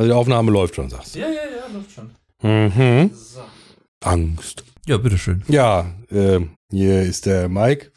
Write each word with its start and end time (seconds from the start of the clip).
Also 0.00 0.12
die 0.12 0.16
Aufnahme 0.16 0.50
läuft 0.50 0.76
schon, 0.76 0.88
sagst 0.88 1.14
Ja, 1.14 1.26
ja, 1.26 1.34
ja, 1.34 1.74
läuft 1.76 1.92
schon. 1.92 2.10
du. 2.40 2.48
Mhm. 2.48 3.10
So. 3.14 3.40
Angst. 4.02 4.64
Ja, 4.86 4.96
bitteschön. 4.96 5.42
Ja, 5.46 5.92
äh, 6.10 6.40
hier 6.72 7.02
ist 7.02 7.26
der 7.26 7.50
Mike, 7.50 7.90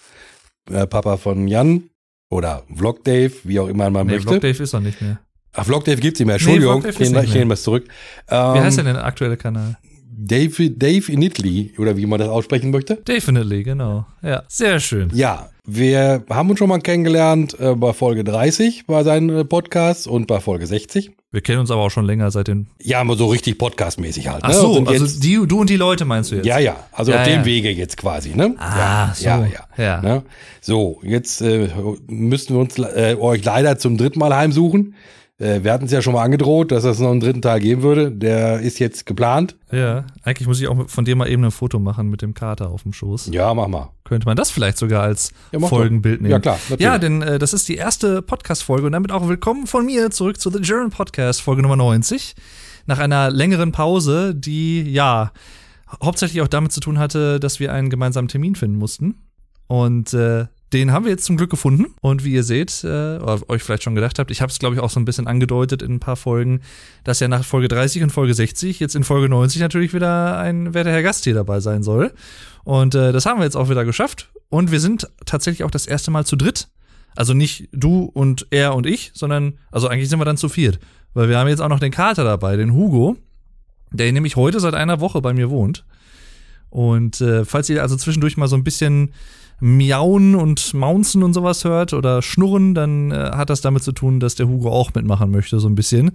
äh, 0.70 0.86
Papa 0.86 1.16
von 1.16 1.48
Jan. 1.48 1.84
Oder 2.30 2.64
Vlog 2.76 3.06
Dave, 3.06 3.32
wie 3.46 3.58
auch 3.58 3.68
immer 3.70 3.90
man 3.90 4.06
Nee, 4.06 4.16
möchte. 4.16 4.28
Vlog 4.28 4.42
Dave 4.42 4.62
ist 4.64 4.74
noch 4.74 4.82
nicht 4.82 5.02
mehr. 5.02 5.20
Ach, 5.54 5.64
Vlog 5.64 5.86
Dave 5.86 6.02
gibt's 6.02 6.20
nicht 6.20 6.28
mehr. 6.28 6.36
Entschuldigung, 6.36 6.82
Vlog 6.82 6.92
Dave 6.92 7.04
ich 7.04 7.10
ist 7.30 7.34
nehme 7.36 7.52
was 7.52 7.64
zurück. 7.64 7.86
Wie 8.28 8.36
Ähm, 8.36 8.64
heißt 8.64 8.78
denn 8.80 8.86
der 8.86 9.06
aktuelle 9.06 9.38
Kanal? 9.38 9.78
Dave, 10.16 10.70
Dave 10.72 11.12
in 11.12 11.22
Italy, 11.22 11.74
oder 11.78 11.98
wie 11.98 12.06
man 12.06 12.20
das 12.20 12.30
aussprechen 12.30 12.72
möchte. 12.72 12.96
Definitely, 12.96 13.64
genau. 13.64 14.06
Ja, 14.22 14.44
sehr 14.48 14.80
schön. 14.80 15.10
Ja, 15.14 15.50
wir 15.66 16.24
haben 16.30 16.50
uns 16.50 16.60
schon 16.60 16.70
mal 16.70 16.80
kennengelernt 16.80 17.58
äh, 17.60 17.74
bei 17.76 17.94
Folge 17.94 18.24
30 18.24 18.86
bei 18.86 19.04
seinen 19.04 19.30
äh, 19.30 19.46
Podcasts 19.46 20.08
und 20.08 20.28
bei 20.28 20.40
Folge 20.42 20.68
60. 20.68 21.12
Wir 21.32 21.42
kennen 21.42 21.60
uns 21.60 21.72
aber 21.72 21.82
auch 21.82 21.90
schon 21.90 22.06
länger 22.06 22.30
seit 22.32 22.48
den. 22.48 22.68
Ja, 22.82 23.00
aber 23.00 23.16
so 23.16 23.28
richtig 23.28 23.58
podcastmäßig 23.58 24.28
halt. 24.28 24.42
Ach 24.44 24.50
ne? 24.50 24.56
so, 24.56 24.74
Und 24.74 24.88
also 24.88 25.06
jetzt, 25.06 25.24
die, 25.24 25.40
du 25.48 25.62
und 25.62 25.70
die 25.70 25.78
Leute 25.78 26.06
meinst 26.06 26.32
du 26.32 26.36
jetzt? 26.36 26.46
ja, 26.46 26.60
ja, 26.60 26.76
also 26.92 27.12
Ja, 27.12 27.22
auf 27.22 27.28
dem 27.28 27.40
ja. 27.40 27.46
Wege 27.46 27.72
jetzt 27.72 27.98
quasi, 27.98 28.36
ne? 28.36 28.54
Ah, 28.60 28.76
ja, 28.76 29.14
so. 29.16 29.26
ja, 29.26 29.46
ja. 29.46 29.84
Ja. 29.84 30.02
Ne? 30.02 30.24
So, 30.62 31.00
jetzt 31.04 31.42
äh, 31.42 31.70
müssten 32.08 32.54
wir 32.54 32.60
uns 32.60 32.78
äh, 32.78 33.16
euch 33.20 33.44
leider 33.44 33.78
zum 33.80 33.98
dritten 33.98 34.20
Mal 34.20 34.36
heimsuchen. 34.36 34.94
Äh, 35.44 35.64
wir 35.64 35.74
hatten 35.74 35.86
es 35.86 35.92
ja 35.92 36.02
schon 36.02 36.14
mal 36.14 36.24
angedroht, 36.24 36.72
dass 36.72 36.86
es 36.86 37.00
noch 37.00 37.12
einen 37.12 37.20
dritten 37.20 37.42
Teil 37.42 37.60
geben 37.60 37.82
würde. 37.82 38.12
Der 38.12 38.62
ist 38.62 38.80
jetzt 38.80 39.06
geplant. 39.06 39.58
Ja, 39.72 40.06
eigentlich 40.24 40.48
muss 40.48 40.62
ich 40.62 40.68
auch 40.70 40.90
von 40.90 41.04
dir 41.04 41.16
mal 41.18 41.28
eben 41.28 41.44
ein 41.44 41.52
Foto 41.52 41.80
machen 41.80 42.10
mit 42.10 42.22
dem 42.22 42.34
Kater 42.34 42.70
auf 42.70 42.84
dem 42.84 42.94
Schoß. 42.94 43.30
Ja, 43.34 43.54
mach 43.54 43.68
mal. 43.68 43.90
Könnte 44.06 44.26
man 44.26 44.38
das 44.38 44.52
vielleicht 44.52 44.78
sogar 44.78 45.04
als 45.04 45.34
Ja, 45.52 45.60
Folgenbild 45.60 46.22
nehmen? 46.22 46.32
Ja, 46.32 46.40
klar, 46.40 46.58
natürlich. 46.70 46.82
Ja, 46.82 46.98
denn 46.98 47.22
äh, 47.22 47.40
das 47.40 47.54
ist 47.54 47.68
die 47.68 47.76
erste 47.76 48.22
Podcast-Folge 48.22 48.86
und 48.86 48.94
damit 48.94 49.12
auch 49.12 49.28
willkommen 49.28 49.68
von 49.68 49.86
mir 49.86 50.12
zurück 50.12 50.40
zu 50.40 50.50
The 50.50 50.62
German 50.62 50.92
Podcast, 50.92 51.42
Folge 51.42 51.62
Nummer 51.62 51.76
90. 51.76 52.36
Nach 52.86 53.00
einer 53.00 53.30
längeren 53.30 53.72
Pause, 53.74 54.34
die 54.36 54.82
ja 54.90 55.32
hauptsächlich 56.02 56.42
auch 56.42 56.48
damit 56.48 56.72
zu 56.72 56.80
tun 56.80 57.00
hatte, 57.00 57.40
dass 57.40 57.60
wir 57.60 57.74
einen 57.74 57.90
gemeinsamen 57.90 58.30
Termin 58.30 58.56
finden 58.56 58.78
mussten. 58.78 59.16
Und 59.68 60.14
äh, 60.14 60.46
den 60.74 60.92
haben 60.92 61.06
wir 61.06 61.12
jetzt 61.12 61.26
zum 61.26 61.38
Glück 61.38 61.50
gefunden. 61.50 61.94
Und 62.02 62.26
wie 62.26 62.34
ihr 62.34 62.44
seht, 62.44 62.84
äh, 62.84 62.88
oder 63.18 63.40
euch 63.48 63.64
vielleicht 63.64 63.84
schon 63.84 63.96
gedacht 63.96 64.18
habt, 64.20 64.32
ich 64.32 64.42
habe 64.42 64.52
es, 64.52 64.60
glaube 64.60 64.76
ich, 64.76 64.82
auch 64.82 64.90
so 64.90 65.00
ein 65.00 65.06
bisschen 65.06 65.28
angedeutet 65.28 65.82
in 65.82 65.94
ein 65.94 66.00
paar 66.00 66.16
Folgen, 66.16 66.62
dass 67.04 67.20
ja 67.20 67.28
nach 67.28 67.46
Folge 67.46 67.68
30 67.68 68.04
und 68.04 68.10
Folge 68.10 68.34
60 68.34 68.80
jetzt 68.80 68.96
in 68.96 69.04
Folge 69.04 69.30
90 69.30 69.62
natürlich 69.62 69.94
wieder 69.94 70.38
ein 70.40 70.74
werter 70.74 70.92
Herr 70.92 71.04
Gast 71.04 71.24
hier 71.24 71.36
dabei 71.36 71.60
sein 71.60 71.84
soll. 71.84 72.14
Und 72.64 72.96
äh, 72.96 73.12
das 73.12 73.26
haben 73.26 73.40
wir 73.40 73.46
jetzt 73.46 73.56
auch 73.56 73.70
wieder 73.70 73.86
geschafft. 73.86 74.30
Und 74.50 74.72
wir 74.72 74.80
sind 74.80 75.08
tatsächlich 75.26 75.64
auch 75.64 75.72
das 75.72 75.86
erste 75.86 76.12
Mal 76.12 76.26
zu 76.26 76.36
dritt. 76.36 76.70
Also 77.16 77.34
nicht 77.34 77.70
du 77.72 78.06
und 78.06 78.48
er 78.50 78.74
und 78.74 78.88
ich, 78.88 79.12
sondern, 79.14 79.60
also 79.72 79.88
eigentlich 79.88 80.10
sind 80.10 80.20
wir 80.20 80.26
dann 80.26 80.38
zu 80.38 80.50
viert. 80.50 80.80
Weil 81.14 81.30
wir 81.30 81.38
haben 81.38 81.48
jetzt 81.48 81.62
auch 81.62 81.70
noch 81.70 81.80
den 81.80 81.92
Kater 81.92 82.24
dabei, 82.24 82.58
den 82.58 82.74
Hugo, 82.74 83.18
der 83.92 84.12
nämlich 84.12 84.36
heute 84.36 84.60
seit 84.60 84.74
einer 84.74 85.00
Woche 85.00 85.22
bei 85.22 85.34
mir 85.34 85.52
wohnt. 85.52 85.86
Und 86.72 87.22
äh, 87.22 87.46
falls 87.46 87.70
ihr 87.70 87.84
also 87.84 87.96
zwischendurch 87.96 88.36
mal 88.36 88.48
so 88.48 88.56
ein 88.56 88.64
bisschen 88.64 89.14
miauen 89.64 90.36
und 90.36 90.74
maunzen 90.74 91.24
und 91.24 91.34
sowas 91.34 91.64
hört 91.64 91.94
oder 91.94 92.22
schnurren, 92.22 92.76
dann 92.76 93.12
äh, 93.12 93.32
hat 93.34 93.50
das 93.50 93.62
damit 93.62 93.82
zu 93.82 93.94
tun, 93.94 94.20
dass 94.20 94.36
der 94.36 94.50
Hugo 94.50 94.70
auch 94.70 94.94
mitmachen 94.94 95.32
möchte, 95.32 95.58
so 95.62 95.70
ein 95.70 95.76
bisschen. 95.76 96.12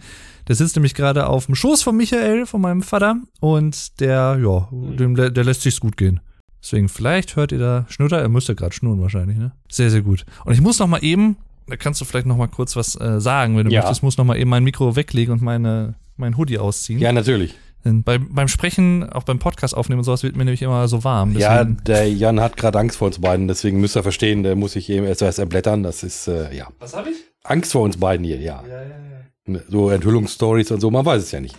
Der 0.49 0.55
sitzt 0.55 0.77
nämlich 0.77 0.95
gerade 0.95 1.27
auf 1.27 1.47
dem 1.47 1.55
Schoß 1.55 1.83
von 1.83 1.97
Michael, 1.97 2.45
von 2.45 2.61
meinem 2.61 2.83
Vater, 2.83 3.17
und 3.41 4.01
der, 4.01 4.39
ja, 4.43 4.69
dem, 4.71 5.15
der, 5.15 5.45
lässt 5.45 5.63
sich's 5.63 5.81
gut 5.81 5.97
gehen. 5.97 6.21
Deswegen, 6.63 6.91
vielleicht 6.91 7.37
hört 7.37 7.53
ihr 7.53 7.59
da 7.59 7.87
Schnutter, 7.89 8.19
er 8.19 8.29
müsste 8.29 8.55
gerade 8.55 8.75
schnurren 8.75 9.01
wahrscheinlich, 9.01 9.39
ne? 9.39 9.53
Sehr, 9.71 9.91
sehr 9.91 10.03
gut. 10.03 10.27
Und 10.45 10.53
ich 10.53 10.61
muss 10.61 10.79
noch 10.79 10.87
mal 10.89 11.03
eben, 11.03 11.37
da 11.69 11.77
kannst 11.77 12.03
du 12.03 12.05
vielleicht 12.05 12.27
noch 12.27 12.37
mal 12.37 12.49
kurz 12.49 12.77
was 12.77 13.01
äh, 13.01 13.19
sagen, 13.19 13.57
wenn 13.57 13.65
du 13.67 13.73
Ja. 13.73 13.81
möchtest, 13.81 14.03
muss 14.03 14.19
noch 14.19 14.27
mal 14.27 14.37
eben 14.37 14.51
mein 14.51 14.65
Mikro 14.65 14.95
weglegen 14.95 15.33
und 15.33 15.41
meine, 15.41 15.95
mein 16.19 16.37
Hoodie 16.37 16.59
ausziehen. 16.59 16.99
Ja, 17.01 17.13
natürlich. 17.13 17.55
Denn 17.85 18.03
bei, 18.03 18.19
beim 18.19 18.49
Sprechen, 18.49 19.09
auch 19.11 19.23
beim 19.23 19.39
Podcast 19.39 19.77
aufnehmen 19.77 20.01
und 20.01 20.05
sowas, 20.05 20.23
wird 20.23 20.37
mir 20.37 20.45
nämlich 20.45 20.63
immer 20.63 20.89
so 20.89 21.05
warm. 21.05 21.37
Ja, 21.37 21.59
Deswegen- 21.65 21.85
der 21.85 22.13
Jan 22.13 22.41
hat 22.41 22.57
gerade 22.57 22.79
Angst 22.79 22.97
vor 22.99 23.07
uns 23.07 23.21
beiden, 23.21 23.47
deswegen 23.49 23.81
müsst 23.81 23.97
ihr 23.97 24.03
verstehen, 24.03 24.43
der 24.43 24.57
muss 24.57 24.73
sich 24.73 24.91
eben 24.91 25.07
erst 25.07 25.23
erst 25.23 25.39
erblättern. 25.39 25.83
Das 25.83 26.03
ist, 26.03 26.27
äh, 26.29 26.55
ja. 26.55 26.69
Was 26.81 26.95
habe 26.97 27.11
ich? 27.11 27.17
Angst 27.45 27.73
vor 27.73 27.83
uns 27.83 27.97
beiden 27.97 28.25
hier, 28.25 28.39
ja. 28.41 28.63
Ja, 28.69 28.83
ja, 28.83 29.55
ja. 29.55 29.61
So 29.69 29.91
Enthüllungsstories 29.91 30.71
und 30.73 30.81
so, 30.81 30.91
man 30.91 31.07
weiß 31.07 31.23
es 31.23 31.31
ja 31.33 31.41
nicht. 31.41 31.57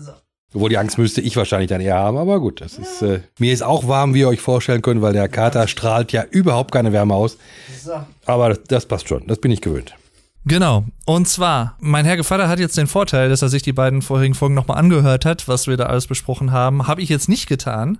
So. 0.00 0.10
Obwohl 0.54 0.70
die 0.70 0.78
Angst 0.78 0.98
müsste 0.98 1.20
ich 1.20 1.36
wahrscheinlich 1.36 1.68
dann 1.68 1.80
eher 1.80 1.94
haben, 1.96 2.16
aber 2.16 2.40
gut, 2.40 2.60
das 2.60 2.76
ist, 2.78 3.02
äh, 3.02 3.20
mir 3.38 3.52
ist 3.52 3.62
auch 3.62 3.86
warm, 3.86 4.14
wie 4.14 4.20
ihr 4.20 4.28
euch 4.28 4.40
vorstellen 4.40 4.82
könnt, 4.82 5.00
weil 5.02 5.12
der 5.12 5.28
Kater 5.28 5.68
strahlt 5.68 6.10
ja 6.10 6.24
überhaupt 6.28 6.72
keine 6.72 6.92
Wärme 6.92 7.14
aus. 7.14 7.36
So. 7.84 7.92
Aber 8.26 8.48
das, 8.48 8.60
das 8.66 8.86
passt 8.86 9.06
schon, 9.08 9.26
das 9.28 9.38
bin 9.38 9.52
ich 9.52 9.60
gewöhnt. 9.60 9.94
Genau. 10.44 10.84
Und 11.04 11.28
zwar, 11.28 11.76
mein 11.80 12.04
Herr 12.04 12.16
Gevatter 12.16 12.48
hat 12.48 12.58
jetzt 12.58 12.76
den 12.78 12.86
Vorteil, 12.86 13.28
dass 13.28 13.42
er 13.42 13.48
sich 13.48 13.62
die 13.62 13.72
beiden 13.72 14.00
vorherigen 14.02 14.34
Folgen 14.34 14.54
nochmal 14.54 14.78
angehört 14.78 15.24
hat, 15.24 15.48
was 15.48 15.66
wir 15.66 15.76
da 15.76 15.86
alles 15.86 16.06
besprochen 16.06 16.50
haben. 16.52 16.86
Habe 16.86 17.02
ich 17.02 17.08
jetzt 17.08 17.28
nicht 17.28 17.46
getan. 17.46 17.98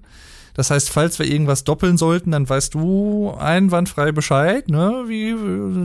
Das 0.55 0.71
heißt, 0.71 0.91
falls 0.91 1.19
wir 1.19 1.27
irgendwas 1.27 1.65
doppeln 1.65 1.97
sollten, 1.97 2.33
dann 2.33 2.49
weißt 2.49 2.75
du 2.75 3.33
einwandfrei 3.39 4.13
Bescheid, 4.13 4.69
ne? 4.69 5.05
Wie, 5.07 5.35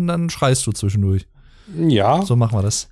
dann 0.07 0.29
schreist 0.29 0.65
du 0.65 0.71
zwischendurch. 0.71 1.27
Ja, 1.75 2.21
So 2.23 2.35
machen 2.35 2.57
wir 2.57 2.61
das. 2.63 2.89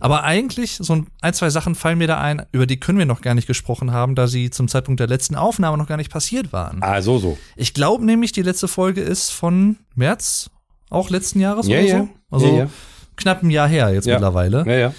Aber 0.00 0.24
eigentlich, 0.24 0.76
so 0.80 1.04
ein, 1.22 1.34
zwei 1.34 1.50
Sachen 1.50 1.74
fallen 1.74 1.98
mir 1.98 2.08
da 2.08 2.20
ein, 2.20 2.42
über 2.52 2.66
die 2.66 2.78
können 2.78 2.98
wir 2.98 3.06
noch 3.06 3.20
gar 3.20 3.34
nicht 3.34 3.46
gesprochen 3.46 3.92
haben, 3.92 4.14
da 4.14 4.26
sie 4.26 4.50
zum 4.50 4.68
Zeitpunkt 4.68 5.00
der 5.00 5.06
letzten 5.06 5.34
Aufnahme 5.34 5.78
noch 5.78 5.86
gar 5.86 5.96
nicht 5.96 6.10
passiert 6.10 6.52
waren. 6.52 6.82
ah, 6.82 7.00
so, 7.00 7.18
so. 7.18 7.38
Ich 7.56 7.74
glaube 7.74 8.04
nämlich, 8.04 8.32
die 8.32 8.42
letzte 8.42 8.68
Folge 8.68 9.00
ist 9.00 9.30
von 9.30 9.76
März, 9.94 10.50
auch 10.90 11.10
letzten 11.10 11.40
Jahres 11.40 11.68
Ja, 11.68 11.78
oder 11.78 11.86
ja. 11.86 11.98
so. 12.00 12.08
Also 12.30 12.46
ja, 12.48 12.52
ja. 12.64 12.68
Knapp 13.16 13.42
ein 13.42 13.50
Jahr 13.50 13.68
her 13.68 13.92
jetzt 13.92 14.06
Ja. 14.06 14.14
mittlerweile. 14.14 14.64
ja, 14.66 14.74
ja. 14.76 14.94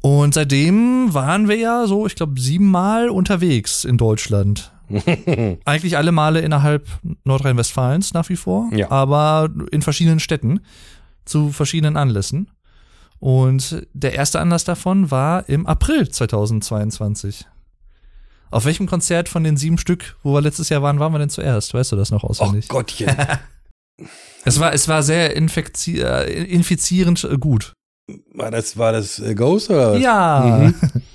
Und 0.00 0.34
seitdem 0.34 1.12
waren 1.12 1.48
wir 1.48 1.56
ja 1.56 1.86
so, 1.88 2.06
ich 2.06 2.14
glaube, 2.14 2.40
siebenmal 2.40 3.08
unterwegs 3.08 3.84
in 3.84 3.96
Deutschland. 3.98 4.72
Eigentlich 5.64 5.96
alle 5.96 6.12
Male 6.12 6.40
innerhalb 6.40 6.86
Nordrhein-Westfalens 7.24 8.14
nach 8.14 8.28
wie 8.28 8.36
vor, 8.36 8.68
Ja. 8.72 8.90
aber 8.90 9.48
in 9.72 9.82
verschiedenen 9.82 10.20
Städten 10.20 10.60
zu 11.24 11.50
verschiedenen 11.50 11.96
Anlässen. 11.96 12.48
Und 13.18 13.86
der 13.92 14.14
erste 14.14 14.38
Anlass 14.40 14.62
davon 14.64 15.10
war 15.10 15.48
im 15.48 15.66
April 15.66 16.08
2022. 16.08 17.46
Auf 18.50 18.64
welchem 18.64 18.86
Konzert 18.86 19.28
von 19.28 19.42
den 19.44 19.56
sieben 19.56 19.76
Stück, 19.76 20.16
wo 20.22 20.32
wir 20.32 20.40
letztes 20.40 20.68
Jahr 20.68 20.80
waren, 20.82 21.00
waren 21.00 21.12
wir 21.12 21.18
denn 21.18 21.28
zuerst? 21.28 21.74
Weißt 21.74 21.90
du 21.92 21.96
das 21.96 22.10
noch 22.12 22.22
Oh 22.24 22.28
auswendig? 22.28 22.68
Gottchen. 22.68 23.10
es, 24.44 24.60
war, 24.60 24.72
es 24.72 24.88
war 24.88 25.02
sehr 25.02 25.36
äh, 25.36 26.44
infizierend 26.44 27.24
äh, 27.24 27.36
gut. 27.38 27.72
War 28.32 28.50
das, 28.50 28.76
war 28.76 28.92
das 28.92 29.18
äh, 29.18 29.34
Ghost 29.34 29.70
oder? 29.70 29.92
was? 29.92 30.00
Ja, 30.00 30.72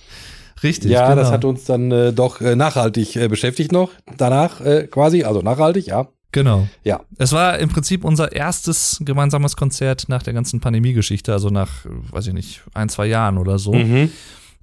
richtig. 0.63 0.91
Ja, 0.91 1.09
genau. 1.09 1.21
das 1.21 1.31
hat 1.31 1.45
uns 1.45 1.66
dann 1.66 1.91
äh, 1.91 2.13
doch 2.13 2.41
äh, 2.41 2.55
nachhaltig 2.55 3.16
äh, 3.16 3.27
beschäftigt 3.27 3.71
noch. 3.71 3.91
Danach 4.17 4.61
quasi, 4.91 5.23
also 5.23 5.41
nachhaltig, 5.41 5.88
ja. 5.88 6.07
Genau. 6.31 6.67
Ja. 6.83 7.01
Es 7.17 7.31
war 7.31 7.59
im 7.59 7.69
Prinzip 7.69 8.03
unser 8.03 8.31
erstes 8.31 8.97
gemeinsames 9.01 9.55
Konzert 9.55 10.05
nach 10.07 10.23
der 10.23 10.33
ganzen 10.33 10.59
Pandemie-Geschichte, 10.59 11.31
also 11.31 11.50
nach, 11.50 11.69
weiß 11.85 12.27
ich 12.27 12.33
nicht, 12.33 12.63
ein, 12.73 12.89
zwei 12.89 13.05
Jahren 13.05 13.38
oder 13.38 13.59
so. 13.59 13.73
Mhm. 13.73 14.11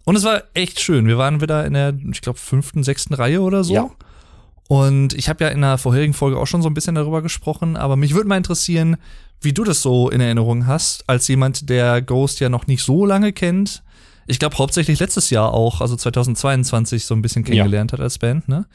Und 0.04 0.16
es 0.16 0.24
war 0.24 0.42
echt 0.54 0.80
schön. 0.80 1.06
Wir 1.06 1.16
waren 1.16 1.40
wieder 1.40 1.64
in 1.64 1.74
der, 1.74 1.94
ich 2.10 2.20
glaube, 2.22 2.40
fünften, 2.40 2.82
sechsten 2.82 3.14
Reihe 3.14 3.40
oder 3.40 3.62
so. 3.62 3.74
Ja. 3.74 3.90
Und 4.70 5.14
ich 5.14 5.28
habe 5.28 5.42
ja 5.42 5.50
in 5.50 5.62
der 5.62 5.78
vorherigen 5.78 6.14
Folge 6.14 6.38
auch 6.38 6.46
schon 6.46 6.62
so 6.62 6.68
ein 6.68 6.74
bisschen 6.74 6.94
darüber 6.94 7.22
gesprochen, 7.22 7.76
aber 7.76 7.96
mich 7.96 8.14
würde 8.14 8.28
mal 8.28 8.36
interessieren, 8.36 8.98
wie 9.40 9.52
du 9.52 9.64
das 9.64 9.82
so 9.82 10.08
in 10.10 10.20
Erinnerung 10.20 10.68
hast, 10.68 11.02
als 11.08 11.26
jemand, 11.26 11.68
der 11.68 12.00
Ghost 12.00 12.38
ja 12.38 12.48
noch 12.48 12.68
nicht 12.68 12.84
so 12.84 13.04
lange 13.04 13.32
kennt. 13.32 13.82
Ich 14.28 14.38
glaube 14.38 14.58
hauptsächlich 14.58 15.00
letztes 15.00 15.28
Jahr 15.30 15.54
auch, 15.54 15.80
also 15.80 15.96
2022 15.96 17.04
so 17.04 17.16
ein 17.16 17.22
bisschen 17.22 17.42
kennengelernt 17.42 17.92
hat 17.92 17.98
als 17.98 18.18
Band, 18.18 18.48
ne? 18.48 18.66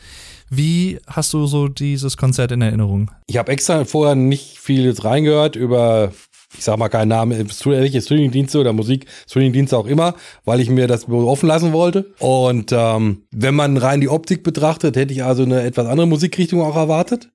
Wie 0.49 0.99
hast 1.07 1.31
du 1.31 1.47
so 1.47 1.69
dieses 1.69 2.17
Konzert 2.17 2.51
in 2.51 2.61
Erinnerung? 2.61 3.09
Ich 3.27 3.37
habe 3.37 3.53
extra 3.53 3.85
vorher 3.85 4.15
nicht 4.15 4.59
viel 4.59 4.93
reingehört 4.99 5.55
über, 5.55 6.11
ich 6.57 6.63
sag 6.63 6.77
mal 6.77 6.89
keinen 6.89 7.09
Namen, 7.09 7.49
welche 7.65 8.01
Streamingdienste 8.01 8.59
oder 8.59 8.73
Musik, 8.73 9.05
Streamingdienste 9.27 9.77
auch 9.77 9.87
immer, 9.87 10.15
weil 10.43 10.59
ich 10.59 10.69
mir 10.69 10.87
das 10.87 11.07
offen 11.07 11.47
lassen 11.47 11.73
wollte. 11.73 12.13
Und 12.19 12.71
ähm, 12.71 13.23
wenn 13.31 13.55
man 13.55 13.77
rein 13.77 14.01
die 14.01 14.09
Optik 14.09 14.43
betrachtet, 14.43 14.95
hätte 14.95 15.13
ich 15.13 15.23
also 15.23 15.43
eine 15.43 15.63
etwas 15.63 15.87
andere 15.87 16.07
Musikrichtung 16.07 16.61
auch 16.61 16.75
erwartet. 16.75 17.29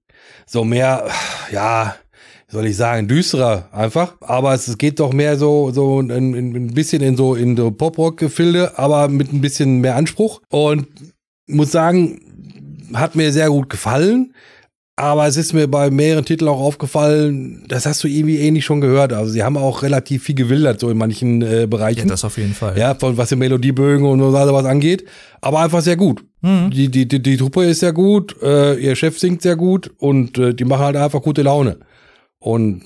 So 0.47 0.65
mehr, 0.65 1.09
ja, 1.53 1.95
soll 2.49 2.67
ich 2.67 2.77
sagen, 2.77 3.07
düsterer 3.07 3.69
einfach. 3.73 4.17
Aber 4.21 4.53
es 4.55 4.77
geht 4.77 4.99
doch 5.01 5.13
mehr 5.13 5.37
so, 5.37 5.71
so 5.71 6.01
ein, 6.01 6.11
ein 6.11 6.75
bisschen 6.75 7.03
in 7.03 7.17
so, 7.17 7.35
in 7.35 7.57
so 7.57 7.71
Pop-Rock-Gefilde, 7.71 8.79
aber 8.79 9.09
mit 9.09 9.33
ein 9.33 9.41
bisschen 9.41 9.81
mehr 9.81 9.97
Anspruch. 9.97 10.41
Und 10.51 10.87
muss 11.47 11.71
sagen, 11.71 12.21
hat 12.95 13.15
mir 13.15 13.33
sehr 13.33 13.49
gut 13.51 13.71
gefallen. 13.71 14.35
Aber 15.01 15.27
es 15.27 15.39
ist 15.39 15.55
mir 15.55 15.67
bei 15.67 15.91
mehreren 15.91 16.27
Titeln 16.27 16.47
auch 16.49 16.61
aufgefallen, 16.61 17.65
das 17.69 17.87
hast 17.87 18.05
du 18.05 18.09
irgendwie 18.09 18.37
ähnlich 18.39 18.67
schon 18.67 18.83
gehört. 18.83 19.15
Also 19.15 19.33
sie 19.33 19.43
haben 19.43 19.57
auch 19.57 19.83
relativ 19.83 20.25
viel 20.25 20.35
gewildert, 20.35 20.79
so 20.79 20.91
in 20.91 20.99
manchen 20.99 21.41
äh, 21.41 21.61
Ja, 21.61 21.67
Bereichen. 21.67 22.07
das 22.09 22.23
auf 22.23 22.37
jeden 22.37 22.53
Fall. 22.53 22.77
Ja, 22.79 22.95
von 22.95 23.17
was 23.17 23.31
die 23.31 23.37
Melodiebögen 23.37 24.05
und 24.07 24.19
so 24.21 24.33
was 24.33 24.67
angeht. 24.67 25.07
Aber 25.41 25.61
einfach 25.61 25.81
sehr 25.81 25.97
gut. 25.97 26.23
Mhm. 26.43 26.71
Die, 26.71 26.91
die, 26.91 27.09
die, 27.09 27.23
die 27.23 27.37
Truppe 27.39 27.65
ist 27.65 27.81
sehr 27.81 27.95
gut, 27.95 28.37
äh, 28.43 28.75
ihr 28.75 28.95
Chef 28.95 29.19
singt 29.19 29.41
sehr 29.41 29.57
gut 29.57 29.91
und 29.97 30.37
äh, 30.37 30.53
die 30.55 30.65
machen 30.67 30.85
halt 30.85 30.97
einfach 30.97 31.23
gute 31.23 31.41
Laune. 31.43 31.79
Und 32.43 32.83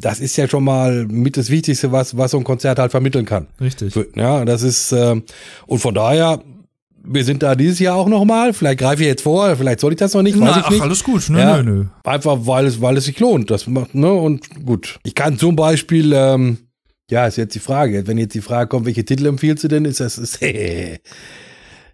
das 0.00 0.20
ist 0.20 0.36
ja 0.36 0.46
schon 0.48 0.64
mal 0.64 1.06
mit 1.06 1.36
das 1.38 1.48
Wichtigste, 1.48 1.92
was, 1.92 2.16
was 2.18 2.30
so 2.32 2.38
ein 2.38 2.44
Konzert 2.44 2.78
halt 2.78 2.90
vermitteln 2.90 3.24
kann. 3.24 3.46
Richtig. 3.60 3.94
Ja, 4.14 4.44
das 4.44 4.62
ist, 4.62 4.92
äh, 4.92 5.20
und 5.66 5.78
von 5.78 5.94
daher, 5.94 6.42
wir 7.04 7.24
sind 7.24 7.42
da 7.42 7.54
dieses 7.54 7.78
Jahr 7.78 7.96
auch 7.96 8.08
nochmal. 8.08 8.52
Vielleicht 8.52 8.78
greife 8.80 9.02
ich 9.02 9.08
jetzt 9.08 9.22
vor, 9.22 9.54
vielleicht 9.56 9.80
soll 9.80 9.92
ich 9.92 9.98
das 9.98 10.14
noch 10.14 10.22
nicht, 10.22 10.36
Na, 10.38 10.62
ach, 10.64 10.70
nicht. 10.70 10.82
alles 10.82 11.02
gut. 11.04 11.28
Nö, 11.30 11.38
Ja. 11.38 11.62
nö, 11.62 11.70
nö. 11.72 11.84
Einfach 12.04 12.38
weil 12.42 12.66
es, 12.66 12.80
weil 12.80 12.96
es 12.96 13.04
sich 13.06 13.18
lohnt. 13.20 13.50
Das 13.50 13.66
macht, 13.66 13.94
ne, 13.94 14.12
und 14.12 14.64
gut. 14.64 14.98
Ich 15.04 15.14
kann 15.14 15.38
zum 15.38 15.56
Beispiel, 15.56 16.12
ähm, 16.12 16.58
ja, 17.10 17.26
ist 17.26 17.36
jetzt 17.36 17.54
die 17.54 17.60
Frage. 17.60 18.06
Wenn 18.06 18.18
jetzt 18.18 18.34
die 18.34 18.40
Frage 18.42 18.68
kommt, 18.68 18.84
welche 18.86 19.04
Titel 19.04 19.26
empfiehlst 19.26 19.64
du 19.64 19.68
denn, 19.68 19.84
ist 19.84 20.00
das, 20.00 20.18
ist, 20.18 20.38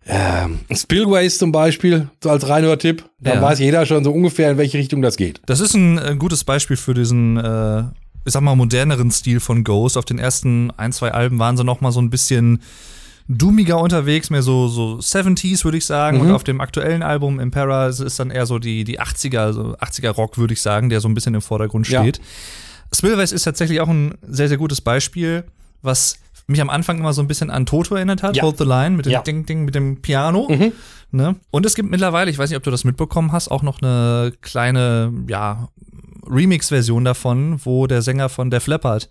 ähm, 0.06 0.58
Spillways 0.74 1.38
zum 1.38 1.50
Beispiel, 1.52 2.08
so 2.22 2.30
als 2.30 2.46
Reinhörtipp. 2.48 3.04
Da 3.20 3.34
Ja. 3.34 3.42
weiß 3.42 3.58
jeder 3.60 3.86
schon 3.86 4.04
so 4.04 4.12
ungefähr, 4.12 4.50
in 4.50 4.58
welche 4.58 4.76
Richtung 4.78 5.00
das 5.00 5.16
geht. 5.16 5.40
Das 5.46 5.60
ist 5.60 5.74
ein 5.74 5.98
äh, 5.98 6.14
gutes 6.18 6.44
Beispiel 6.44 6.76
für 6.76 6.92
diesen, 6.92 7.38
äh, 7.38 7.84
ich 8.26 8.32
sag 8.32 8.42
mal, 8.42 8.54
moderneren 8.54 9.10
Stil 9.10 9.40
von 9.40 9.64
Ghost. 9.64 9.96
Auf 9.96 10.04
den 10.04 10.18
ersten 10.18 10.70
ein, 10.76 10.92
zwei 10.92 11.12
Alben 11.12 11.38
waren 11.38 11.56
sie 11.56 11.64
noch 11.64 11.80
mal 11.80 11.90
so 11.92 12.00
ein 12.00 12.10
bisschen 12.10 12.60
doomiger 13.28 13.78
unterwegs, 13.78 14.28
mehr 14.30 14.42
so, 14.42 14.68
so 14.68 14.96
70s, 14.98 15.64
würde 15.64 15.78
ich 15.78 15.86
sagen. 15.86 16.20
Und 16.20 16.30
auf 16.30 16.44
dem 16.44 16.60
aktuellen 16.60 17.02
Album 17.02 17.40
Impera 17.40 17.86
ist 17.88 18.18
dann 18.20 18.30
eher 18.30 18.44
so 18.46 18.58
die, 18.58 18.84
die 18.84 19.00
80er, 19.00 19.52
so 19.52 19.74
80er 19.78 20.10
Rock, 20.10 20.36
würde 20.38 20.52
ich 20.52 20.60
sagen, 20.60 20.90
der 20.90 21.00
so 21.00 21.08
ein 21.08 21.14
bisschen 21.14 21.34
im 21.34 21.40
Vordergrund 21.42 21.88
Ja. 21.88 22.02
steht. 22.02 22.20
Spillways 22.94 23.32
ist 23.32 23.44
tatsächlich 23.44 23.80
auch 23.80 23.88
ein 23.88 24.14
sehr, 24.28 24.48
sehr 24.48 24.58
gutes 24.58 24.80
Beispiel, 24.80 25.44
was 25.82 26.16
mich 26.46 26.60
am 26.60 26.68
Anfang 26.68 26.98
immer 26.98 27.14
so 27.14 27.22
ein 27.22 27.26
bisschen 27.28 27.50
an 27.50 27.64
Toto 27.64 27.94
erinnert 27.94 28.22
hat, 28.22 28.36
Ja. 28.36 28.42
Hold 28.42 28.58
the 28.58 28.64
Line, 28.64 28.90
mit 28.90 29.06
dem 29.06 29.12
Ja. 29.12 29.20
Mhm. 29.20 29.24
Ding, 29.24 29.46
Ding, 29.46 29.64
mit 29.64 29.74
dem 29.74 30.02
Piano. 30.02 30.46
Ne? 31.10 31.36
Und 31.50 31.64
es 31.64 31.74
gibt 31.74 31.90
mittlerweile, 31.90 32.30
ich 32.30 32.36
weiß 32.38 32.50
nicht, 32.50 32.56
ob 32.58 32.62
du 32.64 32.70
das 32.70 32.84
mitbekommen 32.84 33.32
hast, 33.32 33.48
auch 33.50 33.62
noch 33.62 33.80
eine 33.80 34.32
kleine, 34.42 35.12
ja, 35.28 35.68
Remix-Version 36.26 37.04
davon, 37.04 37.60
wo 37.64 37.86
der 37.86 38.02
Sänger 38.02 38.28
von 38.28 38.50
Def 38.50 38.66
Leppard 38.66 39.08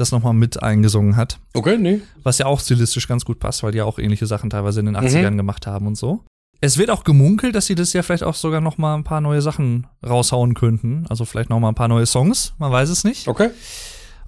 das 0.00 0.12
nochmal 0.12 0.34
mit 0.34 0.62
eingesungen 0.62 1.16
hat. 1.16 1.38
Okay, 1.54 1.76
nee. 1.78 2.00
Was 2.22 2.38
ja 2.38 2.46
auch 2.46 2.60
stilistisch 2.60 3.08
ganz 3.08 3.24
gut 3.24 3.38
passt, 3.40 3.62
weil 3.62 3.72
die 3.72 3.78
ja 3.78 3.84
auch 3.84 3.98
ähnliche 3.98 4.26
Sachen 4.26 4.50
teilweise 4.50 4.80
in 4.80 4.86
Mhm. 4.86 4.94
den 4.94 5.04
80ern 5.04 5.36
gemacht 5.36 5.66
haben 5.66 5.86
und 5.86 5.96
so. 5.96 6.24
Es 6.60 6.76
wird 6.76 6.90
auch 6.90 7.04
gemunkelt, 7.04 7.54
dass 7.54 7.66
sie 7.66 7.74
das 7.76 7.92
ja 7.92 8.02
vielleicht 8.02 8.24
auch 8.24 8.34
sogar 8.34 8.60
noch 8.60 8.78
mal 8.78 8.94
ein 8.96 9.04
paar 9.04 9.20
neue 9.20 9.42
Sachen 9.42 9.86
raushauen 10.04 10.54
könnten. 10.54 11.06
Also 11.08 11.24
vielleicht 11.24 11.50
noch 11.50 11.60
mal 11.60 11.68
ein 11.68 11.74
paar 11.76 11.86
neue 11.88 12.04
Songs, 12.06 12.52
man 12.58 12.72
weiß 12.72 12.88
es 12.88 13.04
nicht. 13.04 13.28
Okay. 13.28 13.50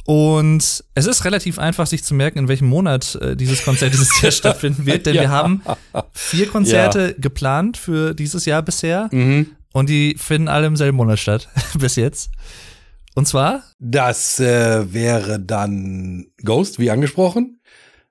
Und 0.07 0.85
es 0.95 1.07
ist 1.07 1.25
relativ 1.25 1.59
einfach, 1.59 1.87
sich 1.87 2.03
zu 2.03 2.15
merken, 2.15 2.39
in 2.39 2.49
welchem 2.49 2.69
Monat 2.69 3.15
äh, 3.17 3.37
dieses 3.37 3.65
Konzert 3.65 3.93
dieses 3.93 4.21
Jahr 4.23 4.33
stattfinden 4.33 4.87
wird, 4.87 5.07
denn 5.07 5.15
Ja. 5.15 5.23
wir 5.23 5.31
haben 5.31 5.63
vier 6.13 6.47
Konzerte 6.49 7.15
geplant 7.19 7.77
für 7.77 8.15
dieses 8.15 8.45
Jahr 8.45 8.63
bisher 8.63 9.09
Mhm. 9.13 9.47
und 9.73 9.89
die 9.89 10.17
finden 10.19 10.49
alle 10.49 10.67
im 10.67 10.77
selben 10.77 10.97
Monat 10.97 11.19
statt, 11.19 11.49
bis 11.79 11.97
jetzt. 11.97 12.31
Und 13.15 13.27
zwar, 13.27 13.63
Das 13.79 14.39
äh, 14.41 14.93
wäre 14.93 15.41
dann 15.41 16.27
Ghost, 16.45 16.79
wie 16.79 16.91
angesprochen. 16.91 17.61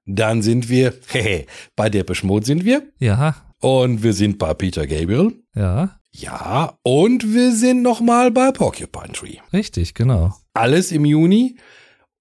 Dann 0.05 0.41
sind 0.41 0.69
wir, 0.69 0.93
hehe, 1.07 1.45
bei 1.75 1.89
Depeche 1.89 2.25
Mode 2.25 2.45
sind 2.45 2.65
wir. 2.65 2.83
ja, 2.99 3.35
Und 3.61 4.03
wir 4.03 4.13
sind 4.13 4.37
bei 4.37 4.53
Peter 4.53 4.87
Gabriel. 4.87 5.33
ja, 5.55 5.99
Ja, 6.11 6.77
und 6.83 7.33
wir 7.33 7.51
sind 7.53 7.81
nochmal 7.81 8.31
bei 8.31 8.51
Porcupine 8.51 9.13
Tree. 9.13 9.37
richtig, 9.53 9.93
genau. 9.93 10.33
Alles 10.53 10.91
im 10.91 11.05
Juni. 11.05 11.57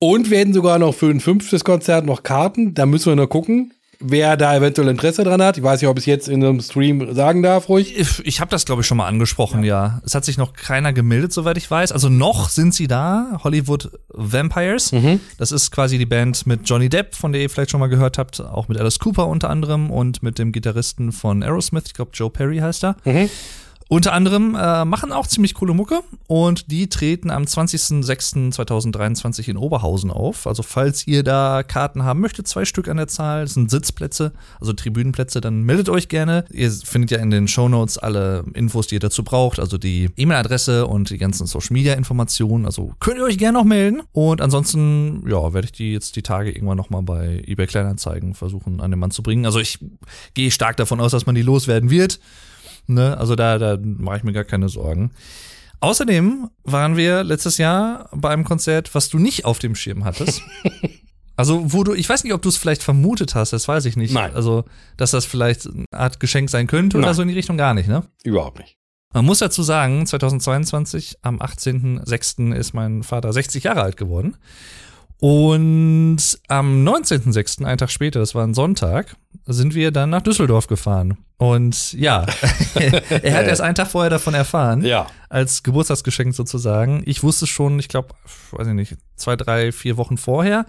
Und 0.01 0.31
wir 0.31 0.39
hätten 0.39 0.53
sogar 0.55 0.79
noch 0.79 0.95
für 0.95 1.11
ein 1.11 1.21
fünftes 1.21 1.65
Konzert 1.65 2.07
noch 2.07 2.23
Karten. 2.23 2.75
Da 2.75 2.87
müssen 2.87 3.11
wir 3.11 3.17
nur 3.17 3.29
gucken, 3.29 3.73
wer 4.01 4.37
da 4.37 4.57
eventuell 4.57 4.89
Interesse 4.89 5.25
dran 5.25 5.43
hat. 5.43 5.57
Ich 5.57 5.63
weiß 5.63 5.81
nicht, 5.81 5.89
ob 5.89 5.99
ich 5.99 6.03
es 6.03 6.07
jetzt 6.07 6.29
in 6.29 6.45
einem 6.45 6.61
Stream 6.61 7.15
sagen 7.15 7.43
darf, 7.43 7.69
ruhig. 7.69 7.99
Ich, 7.99 8.25
ich 8.25 8.41
habe 8.41 8.51
das, 8.51 8.65
glaube 8.65 8.83
ich, 8.83 8.87
schon 8.87 8.97
mal 8.99 9.07
angesprochen, 9.07 9.65
ja. 9.65 10.01
Es 10.05 10.15
hat 10.15 10.25
sich 10.25 10.39
noch 10.39 10.53
keiner 10.53 10.93
gemeldet, 10.93 11.33
soweit 11.33 11.57
ich 11.57 11.71
weiß. 11.71 11.93
Also 11.93 12.09
noch 12.09 12.49
sind 12.49 12.75
sie 12.75 12.87
da, 12.87 13.41
Hollywood 13.43 13.91
Vampires. 14.09 14.93
Das 15.39 15.53
ist 15.53 15.71
quasi 15.71 15.99
die 15.99 16.07
Band 16.07 16.47
mit 16.47 16.61
Johnny 16.69 16.89
Depp, 16.89 17.15
von 17.15 17.33
der 17.33 17.43
ihr 17.43 17.51
vielleicht 17.51 17.71
schon 17.71 17.81
mal 17.81 17.89
gehört 17.89 18.19
habt, 18.19 18.41
auch 18.41 18.69
mit 18.69 18.79
Alice 18.79 18.99
Cooper 18.99 19.27
unter 19.27 19.51
anderem 19.51 19.91
und 19.91 20.23
mit 20.23 20.39
dem 20.39 20.53
Gitarristen 20.53 21.13
von 21.13 21.43
Aerosmith, 21.43 21.85
ich 21.87 21.95
glaube 21.95 22.13
Joe 22.15 22.31
Perry 22.31 22.59
heißt 22.59 22.85
er. 22.85 22.97
Unter 23.91 24.13
anderem 24.13 24.55
äh, 24.55 24.85
machen 24.85 25.13
auch 25.13 25.27
ziemlich 25.27 25.55
coole 25.55 25.73
Mucke 25.73 26.03
und 26.27 26.71
die 26.71 26.91
treten 26.91 27.31
am 27.31 27.45
20.06.2023 27.45 29.49
in 29.49 29.57
Oberhausen 29.57 30.11
auf. 30.11 30.47
Also 30.47 30.63
falls 30.63 31.07
ihr 31.07 31.23
da 31.23 31.63
Karten 31.63 32.03
haben 32.03 32.21
möchtet, 32.21 32.47
zwei 32.47 32.67
Stück 32.67 32.87
an 32.89 32.99
der 32.99 33.09
Zahl, 33.09 33.45
das 33.45 33.55
sind 33.55 33.71
Sitzplätze, 33.71 34.35
also 34.61 34.75
Tribünenplätze, 34.75 35.41
dann 35.41 35.63
meldet 35.63 35.89
euch 35.89 36.09
gerne. 36.09 36.45
Ihr 36.51 36.71
findet 36.71 37.13
ja 37.13 37.19
in 37.19 37.31
den 37.31 37.49
Shownotes 37.49 37.97
alle 37.97 38.45
Infos, 38.53 38.89
die 38.89 38.97
ihr 38.97 39.01
dazu 39.01 39.25
braucht, 39.25 39.59
also 39.59 39.79
die 39.79 40.11
E-Mail-Adresse 40.19 40.87
und 40.87 41.09
die 41.09 41.17
ganzen 41.17 41.47
Social-Media-Informationen. 41.47 42.67
Also 42.67 42.93
könnt 43.01 43.17
ihr 43.17 43.25
euch 43.25 43.39
gerne 43.39 43.57
noch 43.57 43.65
melden. 43.65 44.03
Und 44.13 44.43
ansonsten, 44.43 45.25
ja, 45.27 45.55
werde 45.55 45.65
ich 45.65 45.73
die 45.73 45.95
jetzt 45.95 46.15
die 46.17 46.23
Tage 46.23 46.53
irgendwann 46.53 46.77
nochmal 46.77 47.01
bei 47.01 47.43
eBay 47.47 47.67
Kleinanzeigen 47.67 48.35
versuchen, 48.35 48.83
an 48.83 48.91
den 48.91 49.01
Mann 49.01 49.13
zu 49.13 49.23
bringen. 49.23 49.47
Also 49.47 49.61
ich 49.61 49.79
gehe 50.35 50.51
stark 50.51 50.77
davon 50.77 51.01
aus, 51.01 51.13
dass 51.13 51.25
man 51.25 51.35
die 51.35 51.41
loswerden 51.41 51.89
wird. 51.89 52.21
Ne? 52.89 53.17
Also 53.17 53.37
da, 53.37 53.59
da 53.59 53.79
mache 53.81 54.19
ich 54.19 54.25
mir 54.25 54.33
gar 54.33 54.45
keine 54.45 54.69
Sorgen. 54.69 55.13
Außerdem 55.81 56.51
waren 56.65 56.97
wir 56.97 57.23
letztes 57.23 57.59
Jahr 57.59 58.09
bei 58.13 58.31
einem 58.31 58.45
Konzert, 58.45 58.95
was 58.95 59.09
du 59.11 59.19
nicht 59.19 59.45
auf 59.45 59.59
dem 59.59 59.75
Schirm 59.75 60.05
hattest. 60.05 60.43
Also, 61.39 61.73
wo 61.73 61.85
du, 61.85 61.95
ich 61.95 62.09
weiß 62.09 62.25
nicht, 62.25 62.33
ob 62.33 62.43
du 62.43 62.49
es 62.49 62.57
vielleicht 62.57 62.83
vermutet 62.83 63.37
hast, 63.37 63.53
das 63.53 63.69
weiß 63.69 63.85
ich 63.85 63.97
nicht. 63.97 64.13
Nein. 64.13 64.35
Also, 64.35 64.65
dass 64.97 65.13
das 65.13 65.25
vielleicht 65.25 65.69
eine 65.69 65.85
Art 65.93 66.19
Geschenk 66.19 66.51
sein 66.51 66.67
könnte 66.67 66.97
oder 66.99 67.07
Nein. 67.07 67.15
so 67.15 67.23
in 67.23 67.29
die 67.29 67.35
Richtung 67.35 67.57
gar 67.57 67.75
nicht, 67.75 67.89
ne? 67.89 68.03
Überhaupt 68.25 68.59
nicht. 68.59 68.77
Man 69.15 69.25
muss 69.25 69.39
dazu 69.39 69.63
sagen, 69.63 70.05
2022, 70.05 71.19
am 71.23 71.39
18.06. 71.39 72.53
ist 72.53 72.75
mein 72.75 73.05
Vater 73.05 73.33
60 73.33 73.63
Jahre 73.63 73.83
alt 73.83 73.97
geworden. 73.97 74.37
Und 75.21 76.19
am 76.49 76.85
19.06., 76.89 77.65
einen 77.65 77.79
Tag 77.79 77.91
später, 77.91 78.21
das 78.21 78.35
war 78.35 78.45
ein 78.47 78.55
Sonntag, 78.55 79.17
sind 79.47 79.75
wir 79.75 79.91
dann 79.91 80.11
nach 80.11 80.23
Düsseldorf 80.23 80.69
gefahren. 80.69 81.19
Und 81.39 81.93
ja, 81.93 82.25
er 82.75 83.35
hat 83.35 83.47
erst 83.47 83.61
einen 83.61 83.75
Tag 83.75 83.89
vorher 83.89 84.11
davon 84.11 84.35
erfahren, 84.35 84.83
Ja. 84.85 85.07
als 85.29 85.63
Geburtstagsgeschenk 85.63 86.35
sozusagen. 86.35 87.03
Ich 87.05 87.23
wusste 87.23 87.47
schon, 87.47 87.79
ich 87.79 87.89
glaube, 87.89 88.15
weiß 88.53 88.69
ich 88.69 88.75
nicht, 88.75 88.97
zwei, 89.17 89.37
drei, 89.37 89.73
vier 89.73 89.97
Wochen 89.97 90.19
vorher, 90.19 90.67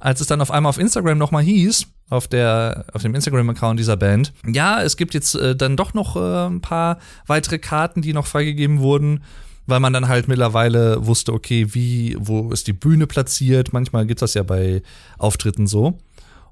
als 0.00 0.20
es 0.20 0.26
dann 0.26 0.40
auf 0.40 0.50
einmal 0.50 0.70
auf 0.70 0.78
Instagram 0.78 1.16
nochmal 1.18 1.42
hieß, 1.44 1.86
auf, 2.10 2.28
der, 2.28 2.84
auf 2.92 3.02
dem 3.02 3.14
Instagram-Account 3.14 3.78
dieser 3.80 3.96
Band, 3.96 4.32
ja, 4.46 4.82
es 4.82 4.96
gibt 4.96 5.14
jetzt 5.14 5.34
äh, 5.36 5.56
dann 5.56 5.76
doch 5.76 5.94
noch 5.94 6.16
äh, 6.16 6.46
ein 6.48 6.60
paar 6.60 6.98
weitere 7.26 7.58
Karten, 7.58 8.02
die 8.02 8.12
noch 8.12 8.26
freigegeben 8.26 8.80
wurden, 8.80 9.22
weil 9.66 9.80
man 9.80 9.92
dann 9.92 10.08
halt 10.08 10.28
mittlerweile 10.28 11.06
wusste, 11.06 11.32
okay, 11.32 11.68
wie, 11.74 12.16
wo 12.18 12.50
ist 12.50 12.66
die 12.66 12.72
Bühne 12.72 13.06
platziert. 13.06 13.72
Manchmal 13.72 14.06
gibt 14.06 14.22
das 14.22 14.34
ja 14.34 14.42
bei 14.42 14.82
Auftritten 15.18 15.66
so. 15.66 15.98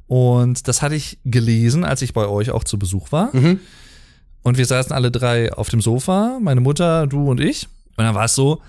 Und 0.07 0.69
das 0.69 0.83
hatte 0.83 0.95
ich 0.95 1.19
gelesen, 1.25 1.85
als 1.85 2.03
ich 2.03 2.13
bei 2.13 2.27
euch 2.27 2.51
auch 2.51 2.65
zu 2.65 2.79
Besuch 2.79 3.13
war. 3.13 3.31
Und 4.43 4.59
wir 4.59 4.67
saßen 4.67 4.93
alle 4.93 5.11
drei 5.11 5.53
auf 5.53 5.69
dem 5.69 5.81
Sofa, 5.81 6.39
meine 6.41 6.61
Mutter, 6.61 7.07
du 7.07 7.31
und 7.31 7.41
ich. 7.41 7.69
Und 7.97 8.05
dann 8.05 8.15
war 8.15 8.25
es 8.25 8.35
so, 8.35 8.61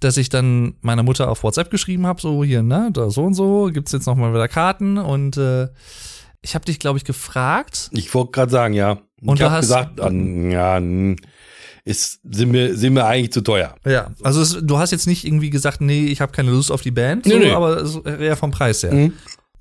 dass 0.00 0.16
ich 0.16 0.28
dann 0.30 0.74
meiner 0.80 1.02
Mutter 1.02 1.30
auf 1.30 1.42
WhatsApp 1.42 1.70
geschrieben 1.70 2.06
habe, 2.06 2.20
so 2.20 2.42
hier, 2.42 2.62
ne, 2.62 2.88
da 2.92 3.10
so 3.10 3.24
und 3.24 3.34
so, 3.34 3.70
gibt's 3.72 3.92
jetzt 3.92 4.06
noch 4.06 4.16
mal 4.16 4.32
wieder 4.32 4.48
Karten 4.48 4.96
und 4.98 5.36
äh, 5.36 5.68
ich 6.42 6.54
habe 6.54 6.64
dich, 6.64 6.78
glaube 6.78 6.96
ich, 6.98 7.04
gefragt. 7.04 7.90
Ich 7.92 8.12
wollte 8.14 8.30
gerade 8.32 8.50
sagen, 8.50 8.72
ja. 8.74 8.98
Und 9.22 9.36
ich 9.38 9.42
habe 9.42 9.56
hast- 9.56 9.60
gesagt, 9.66 10.00
an, 10.00 10.50
ja, 10.50 10.80
ist, 11.84 12.20
sind, 12.30 12.50
mir, 12.50 12.76
sind 12.76 12.94
mir 12.94 13.04
eigentlich 13.04 13.32
zu 13.32 13.40
teuer. 13.40 13.74
Ja, 13.84 14.10
also 14.22 14.40
es, 14.40 14.58
du 14.60 14.78
hast 14.78 14.90
jetzt 14.90 15.06
nicht 15.06 15.24
irgendwie 15.26 15.50
gesagt, 15.50 15.80
nee, 15.80 16.06
ich 16.06 16.20
habe 16.20 16.32
keine 16.32 16.50
Lust 16.50 16.70
auf 16.70 16.82
die 16.82 16.90
Band, 16.90 17.26
Nee, 17.26 17.32
so, 17.32 17.38
nee. 17.38 17.50
aber 17.52 17.86
so, 17.86 18.02
eher 18.04 18.36
vom 18.36 18.50
Preis 18.50 18.82
her. 18.82 18.92
Mhm. 18.92 19.12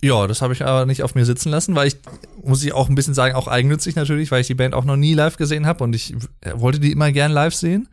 Ja, 0.02 0.28
das 0.28 0.42
habe 0.42 0.54
ich 0.54 0.64
aber 0.64 0.86
nicht 0.86 1.04
auf 1.04 1.14
mir 1.16 1.26
sitzen 1.26 1.50
lassen, 1.50 1.76
weil 1.76 1.88
ich, 1.88 1.98
muss 2.42 2.64
ich 2.64 2.74
auch 2.74 2.88
ein 2.88 2.96
bisschen 2.96 3.14
sagen, 3.14 3.36
auch 3.36 3.48
eigennützig 3.48 3.96
natürlich, 3.96 4.32
weil 4.32 4.42
ich 4.42 4.48
die 4.48 4.56
Band 4.56 4.74
auch 4.74 4.86
noch 4.86 4.96
nie 4.96 5.14
live 5.14 5.36
gesehen 5.36 5.66
habe 5.66 5.84
und 5.84 5.94
ich 5.94 6.14
äh, 6.42 6.52
wollte 6.56 6.80
die 6.80 6.92
immer 6.92 7.12
gern 7.12 7.32
live 7.32 7.54
sehen. 7.54 7.90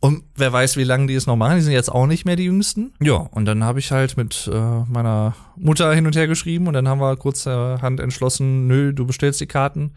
Und 0.00 0.22
wer 0.36 0.52
weiß, 0.52 0.76
wie 0.76 0.84
lange 0.84 1.08
die 1.08 1.14
es 1.14 1.26
noch 1.26 1.34
machen. 1.34 1.56
Die 1.56 1.62
sind 1.62 1.72
jetzt 1.72 1.90
auch 1.90 2.06
nicht 2.06 2.24
mehr 2.24 2.36
die 2.36 2.44
Jüngsten. 2.44 2.92
Ja, 3.00 3.16
und 3.16 3.46
dann 3.46 3.64
habe 3.64 3.80
ich 3.80 3.90
halt 3.90 4.16
mit 4.16 4.48
äh, 4.52 4.56
meiner 4.88 5.34
Mutter 5.56 5.92
hin 5.92 6.06
und 6.06 6.14
her 6.14 6.28
geschrieben 6.28 6.68
und 6.68 6.74
dann 6.74 6.86
haben 6.86 7.00
wir 7.00 7.16
kurzerhand 7.16 7.98
entschlossen, 7.98 8.68
nö, 8.68 8.92
du 8.92 9.06
bestellst 9.06 9.40
die 9.40 9.46
Karten 9.46 9.94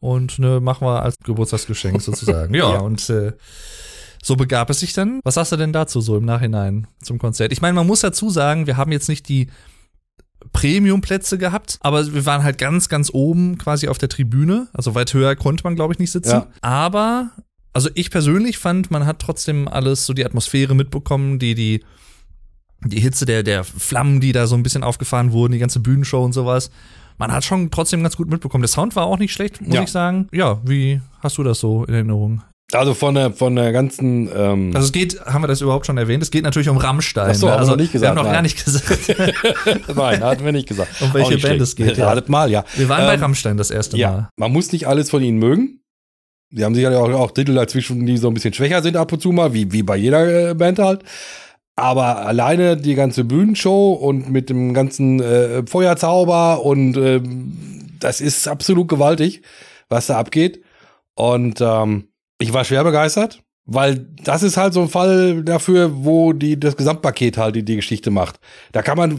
und 0.00 0.38
nö, 0.38 0.60
machen 0.60 0.86
wir 0.86 1.02
als 1.02 1.14
Geburtstagsgeschenk 1.24 2.00
sozusagen. 2.02 2.54
ja, 2.54 2.72
Ja. 2.74 2.78
und 2.80 3.08
äh, 3.10 3.32
so 4.22 4.36
begab 4.36 4.68
es 4.70 4.80
sich 4.80 4.92
dann. 4.92 5.20
Was 5.24 5.34
sagst 5.34 5.52
du 5.52 5.56
denn 5.56 5.72
dazu 5.72 6.00
so 6.02 6.16
im 6.16 6.24
Nachhinein 6.26 6.86
zum 7.02 7.18
Konzert? 7.18 7.52
Ich 7.52 7.62
meine, 7.62 7.74
man 7.74 7.86
muss 7.86 8.00
dazu 8.00 8.28
sagen, 8.28 8.66
wir 8.66 8.76
haben 8.76 8.92
jetzt 8.92 9.08
nicht 9.08 9.28
die 9.28 9.48
Premium-Plätze 10.52 11.38
gehabt, 11.38 11.78
aber 11.80 12.12
wir 12.12 12.26
waren 12.26 12.42
halt 12.42 12.58
ganz, 12.58 12.88
ganz 12.88 13.10
oben 13.12 13.58
quasi 13.58 13.88
auf 13.88 13.98
der 13.98 14.08
Tribüne. 14.08 14.68
Also 14.72 14.94
weit 14.94 15.12
höher 15.14 15.36
konnte 15.36 15.64
man, 15.64 15.74
glaube 15.74 15.92
ich, 15.94 15.98
nicht 15.98 16.10
sitzen. 16.12 16.30
Ja. 16.30 16.46
Aber, 16.62 17.30
also 17.72 17.90
ich 17.94 18.10
persönlich 18.10 18.58
fand, 18.58 18.90
man 18.90 19.06
hat 19.06 19.20
trotzdem 19.20 19.68
alles, 19.68 20.06
so 20.06 20.12
die 20.12 20.24
Atmosphäre 20.24 20.74
mitbekommen, 20.74 21.38
die, 21.38 21.54
die, 21.54 21.84
die 22.84 23.00
Hitze 23.00 23.26
der, 23.26 23.42
der 23.42 23.64
Flammen, 23.64 24.20
die 24.20 24.32
da 24.32 24.46
so 24.46 24.54
ein 24.54 24.62
bisschen 24.62 24.82
aufgefahren 24.82 25.32
wurden, 25.32 25.52
die 25.52 25.58
ganze 25.58 25.80
Bühnenshow 25.80 26.24
und 26.24 26.32
sowas. 26.32 26.70
Man 27.20 27.32
hat 27.32 27.44
schon 27.44 27.70
trotzdem 27.70 28.02
ganz 28.02 28.16
gut 28.16 28.28
mitbekommen. 28.30 28.62
Der 28.62 28.68
Sound 28.68 28.96
war 28.96 29.04
auch 29.04 29.18
nicht 29.18 29.32
schlecht, 29.32 29.60
muss 29.60 29.74
Ja. 29.74 29.82
ich 29.82 29.90
sagen. 29.92 30.26
Ja, 30.32 30.58
wie 30.64 31.00
hast 31.20 31.36
du 31.38 31.42
das 31.42 31.60
so 31.60 31.84
in 31.84 31.94
Erinnerung? 31.94 32.42
Also 32.72 32.94
von 32.94 33.14
der, 33.14 33.32
von 33.32 33.56
der 33.56 33.72
ganzen. 33.72 34.28
Ähm 34.34 34.70
also 34.74 34.86
es 34.86 34.92
geht, 34.92 35.20
haben 35.26 35.42
wir 35.42 35.48
das 35.48 35.60
überhaupt 35.60 35.86
schon 35.86 35.98
erwähnt? 35.98 36.22
Es 36.22 36.30
geht 36.30 36.44
natürlich 36.44 36.68
um 36.68 36.76
Rammstein. 36.76 37.30
Ach 37.30 37.34
so, 37.34 37.46
ne? 37.46 37.56
also, 37.56 37.74
nicht 37.76 37.92
gesagt, 37.92 38.04
Wir 38.04 38.08
haben 38.10 38.16
noch 38.16 38.22
nein. 38.24 38.32
gar 38.32 38.42
nicht 38.42 38.64
gesagt, 38.64 39.16
Nein, 39.96 40.20
hatten 40.24 40.44
wir 40.44 40.52
nicht 40.52 40.68
gesagt. 40.68 40.88
um 41.02 41.12
welche 41.12 41.30
Band 41.32 41.40
schlecht. 41.42 41.60
es 41.62 41.76
geht. 41.76 41.96
Ja. 41.96 42.06
Ratet 42.08 42.28
mal, 42.28 42.50
ja. 42.50 42.64
Wir 42.76 42.88
waren 42.88 43.06
bei 43.06 43.14
Ähm, 43.14 43.20
Rammstein 43.20 43.56
das 43.56 43.70
erste 43.70 43.96
Ja, 43.98 44.10
Mal. 44.12 44.28
man 44.36 44.52
muss 44.52 44.72
nicht 44.72 44.86
alles 44.88 45.10
von 45.10 45.22
ihnen 45.22 45.38
mögen. 45.38 45.80
Die 46.52 46.64
haben 46.64 46.74
sicherlich 46.74 46.98
auch, 46.98 47.10
auch 47.10 47.32
Titel 47.32 47.54
dazwischen, 47.54 48.06
die 48.06 48.16
so 48.16 48.28
ein 48.28 48.34
bisschen 48.34 48.54
schwächer 48.54 48.82
sind 48.82 48.96
ab 48.96 49.12
und 49.12 49.20
zu 49.20 49.30
mal, 49.32 49.52
wie, 49.52 49.70
wie 49.72 49.82
bei 49.82 49.96
jeder 49.96 50.50
äh, 50.50 50.54
Band 50.54 50.78
halt. 50.78 51.02
Aber 51.80 52.26
alleine 52.26 52.76
die 52.76 52.94
ganze 52.94 53.24
Bühnenshow 53.24 53.92
und 53.92 54.28
mit 54.28 54.50
dem 54.50 54.74
ganzen 54.74 55.18
äh, 55.20 55.66
Feuerzauber 55.66 56.62
und 56.62 56.94
ähm, 56.98 57.96
das 57.98 58.20
ist 58.20 58.46
absolut 58.46 58.86
gewaltig, 58.88 59.40
was 59.88 60.06
da 60.06 60.18
abgeht. 60.18 60.62
Und 61.14 61.62
ähm, 61.62 62.08
ich 62.38 62.52
war 62.52 62.64
schwer 62.64 62.84
begeistert, 62.84 63.42
weil 63.64 64.06
das 64.22 64.42
ist 64.42 64.58
halt 64.58 64.74
so 64.74 64.82
ein 64.82 64.88
Fall 64.90 65.42
dafür, 65.42 66.04
wo 66.04 66.34
die 66.34 66.60
das 66.60 66.76
Gesamtpaket 66.76 67.38
halt 67.38 67.56
die, 67.56 67.64
die 67.64 67.76
Geschichte 67.76 68.10
macht. 68.10 68.40
Da 68.72 68.82
kann 68.82 68.98
man 68.98 69.18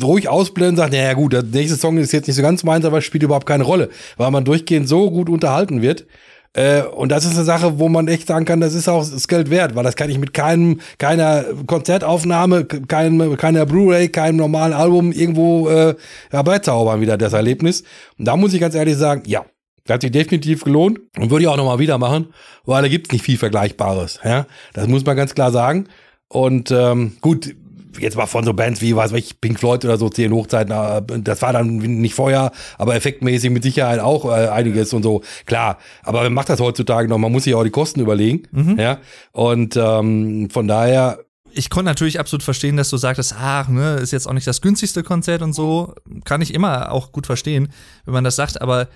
ruhig 0.00 0.28
ausblenden 0.28 0.74
und 0.74 0.76
sagen, 0.76 0.92
naja 0.92 1.14
gut, 1.14 1.32
der 1.32 1.42
nächste 1.42 1.76
Song 1.76 1.98
ist 1.98 2.12
jetzt 2.12 2.28
nicht 2.28 2.36
so 2.36 2.42
ganz 2.42 2.62
meins, 2.62 2.84
aber 2.84 3.00
spielt 3.00 3.24
überhaupt 3.24 3.46
keine 3.46 3.64
Rolle, 3.64 3.88
weil 4.16 4.30
man 4.30 4.44
durchgehend 4.44 4.88
so 4.88 5.10
gut 5.10 5.28
unterhalten 5.28 5.82
wird. 5.82 6.06
Äh, 6.54 6.82
und 6.82 7.10
das 7.10 7.24
ist 7.24 7.36
eine 7.36 7.44
Sache, 7.44 7.78
wo 7.78 7.88
man 7.88 8.08
echt 8.08 8.26
sagen 8.26 8.44
kann, 8.44 8.60
das 8.60 8.74
ist 8.74 8.88
auch 8.88 9.08
das 9.08 9.28
Geld 9.28 9.50
wert, 9.50 9.74
weil 9.74 9.84
das 9.84 9.96
kann 9.96 10.10
ich 10.10 10.18
mit 10.18 10.34
keinem, 10.34 10.80
keiner 10.98 11.44
Konzertaufnahme, 11.66 12.64
keinem, 12.64 13.36
keiner 13.36 13.66
Blu-ray, 13.66 14.08
keinem 14.08 14.36
normalen 14.36 14.72
Album 14.72 15.12
irgendwo 15.12 15.68
äh, 15.68 15.94
herbeizaubern 16.30 17.00
wieder 17.00 17.16
das 17.16 17.32
Erlebnis. 17.32 17.84
Und 18.18 18.26
da 18.26 18.36
muss 18.36 18.54
ich 18.54 18.60
ganz 18.60 18.74
ehrlich 18.74 18.96
sagen, 18.96 19.22
ja, 19.26 19.44
das 19.84 19.94
hat 19.94 20.02
sich 20.02 20.10
definitiv 20.10 20.64
gelohnt 20.64 21.00
und 21.18 21.30
würde 21.30 21.44
ich 21.44 21.48
auch 21.48 21.56
nochmal 21.56 21.78
wieder 21.78 21.96
machen, 21.96 22.34
weil 22.64 22.82
da 22.82 22.88
gibt's 22.88 23.10
nicht 23.10 23.24
viel 23.24 23.38
Vergleichbares. 23.38 24.20
Ja? 24.22 24.46
Das 24.74 24.86
muss 24.86 25.04
man 25.04 25.16
ganz 25.16 25.34
klar 25.34 25.50
sagen. 25.50 25.88
Und 26.28 26.70
ähm, 26.70 27.16
gut, 27.22 27.54
jetzt 28.00 28.16
mal 28.16 28.26
von 28.26 28.44
so 28.44 28.52
Bands 28.54 28.80
wie, 28.80 28.94
weiß 28.94 29.12
ich, 29.12 29.40
Pink 29.40 29.58
Floyd 29.58 29.84
oder 29.84 29.98
so, 29.98 30.08
zehn 30.08 30.32
Hochzeiten, 30.32 30.72
äh, 30.72 31.02
das 31.20 31.42
war 31.42 31.52
dann 31.52 31.76
nicht 31.76 32.14
vorher, 32.14 32.52
aber 32.76 32.94
effektmäßig 32.94 33.50
mit 33.50 33.62
Sicherheit 33.62 34.00
auch 34.00 34.24
äh, 34.24 34.48
einiges 34.48 34.92
und 34.92 35.02
so, 35.02 35.22
klar. 35.46 35.78
Aber 36.02 36.22
man 36.22 36.34
macht 36.34 36.48
das 36.48 36.60
heutzutage 36.60 37.08
noch, 37.08 37.18
man 37.18 37.32
muss 37.32 37.44
sich 37.44 37.54
auch 37.54 37.64
die 37.64 37.70
Kosten 37.70 38.00
überlegen. 38.00 38.42
Ja. 38.78 38.98
Und 39.32 39.76
ähm, 39.76 40.48
von 40.50 40.68
daher, 40.68 41.18
Ich 41.52 41.70
konnte 41.70 41.86
natürlich 41.86 42.20
absolut 42.20 42.42
verstehen, 42.42 42.76
dass 42.76 42.90
du 42.90 42.98
sagtest, 42.98 43.34
ach, 43.38 43.68
ne, 43.68 43.94
ist 43.96 44.12
jetzt 44.12 44.28
auch 44.28 44.34
nicht 44.34 44.46
das 44.46 44.60
günstigste 44.60 45.02
Konzert 45.02 45.42
und 45.42 45.54
so. 45.54 45.94
Kann 46.24 46.42
ich 46.42 46.54
immer 46.54 46.92
auch 46.92 47.10
gut 47.10 47.26
verstehen, 47.26 47.68
wenn 48.04 48.14
man 48.14 48.24
das 48.24 48.36
sagt, 48.36 48.60
aber 48.60 48.88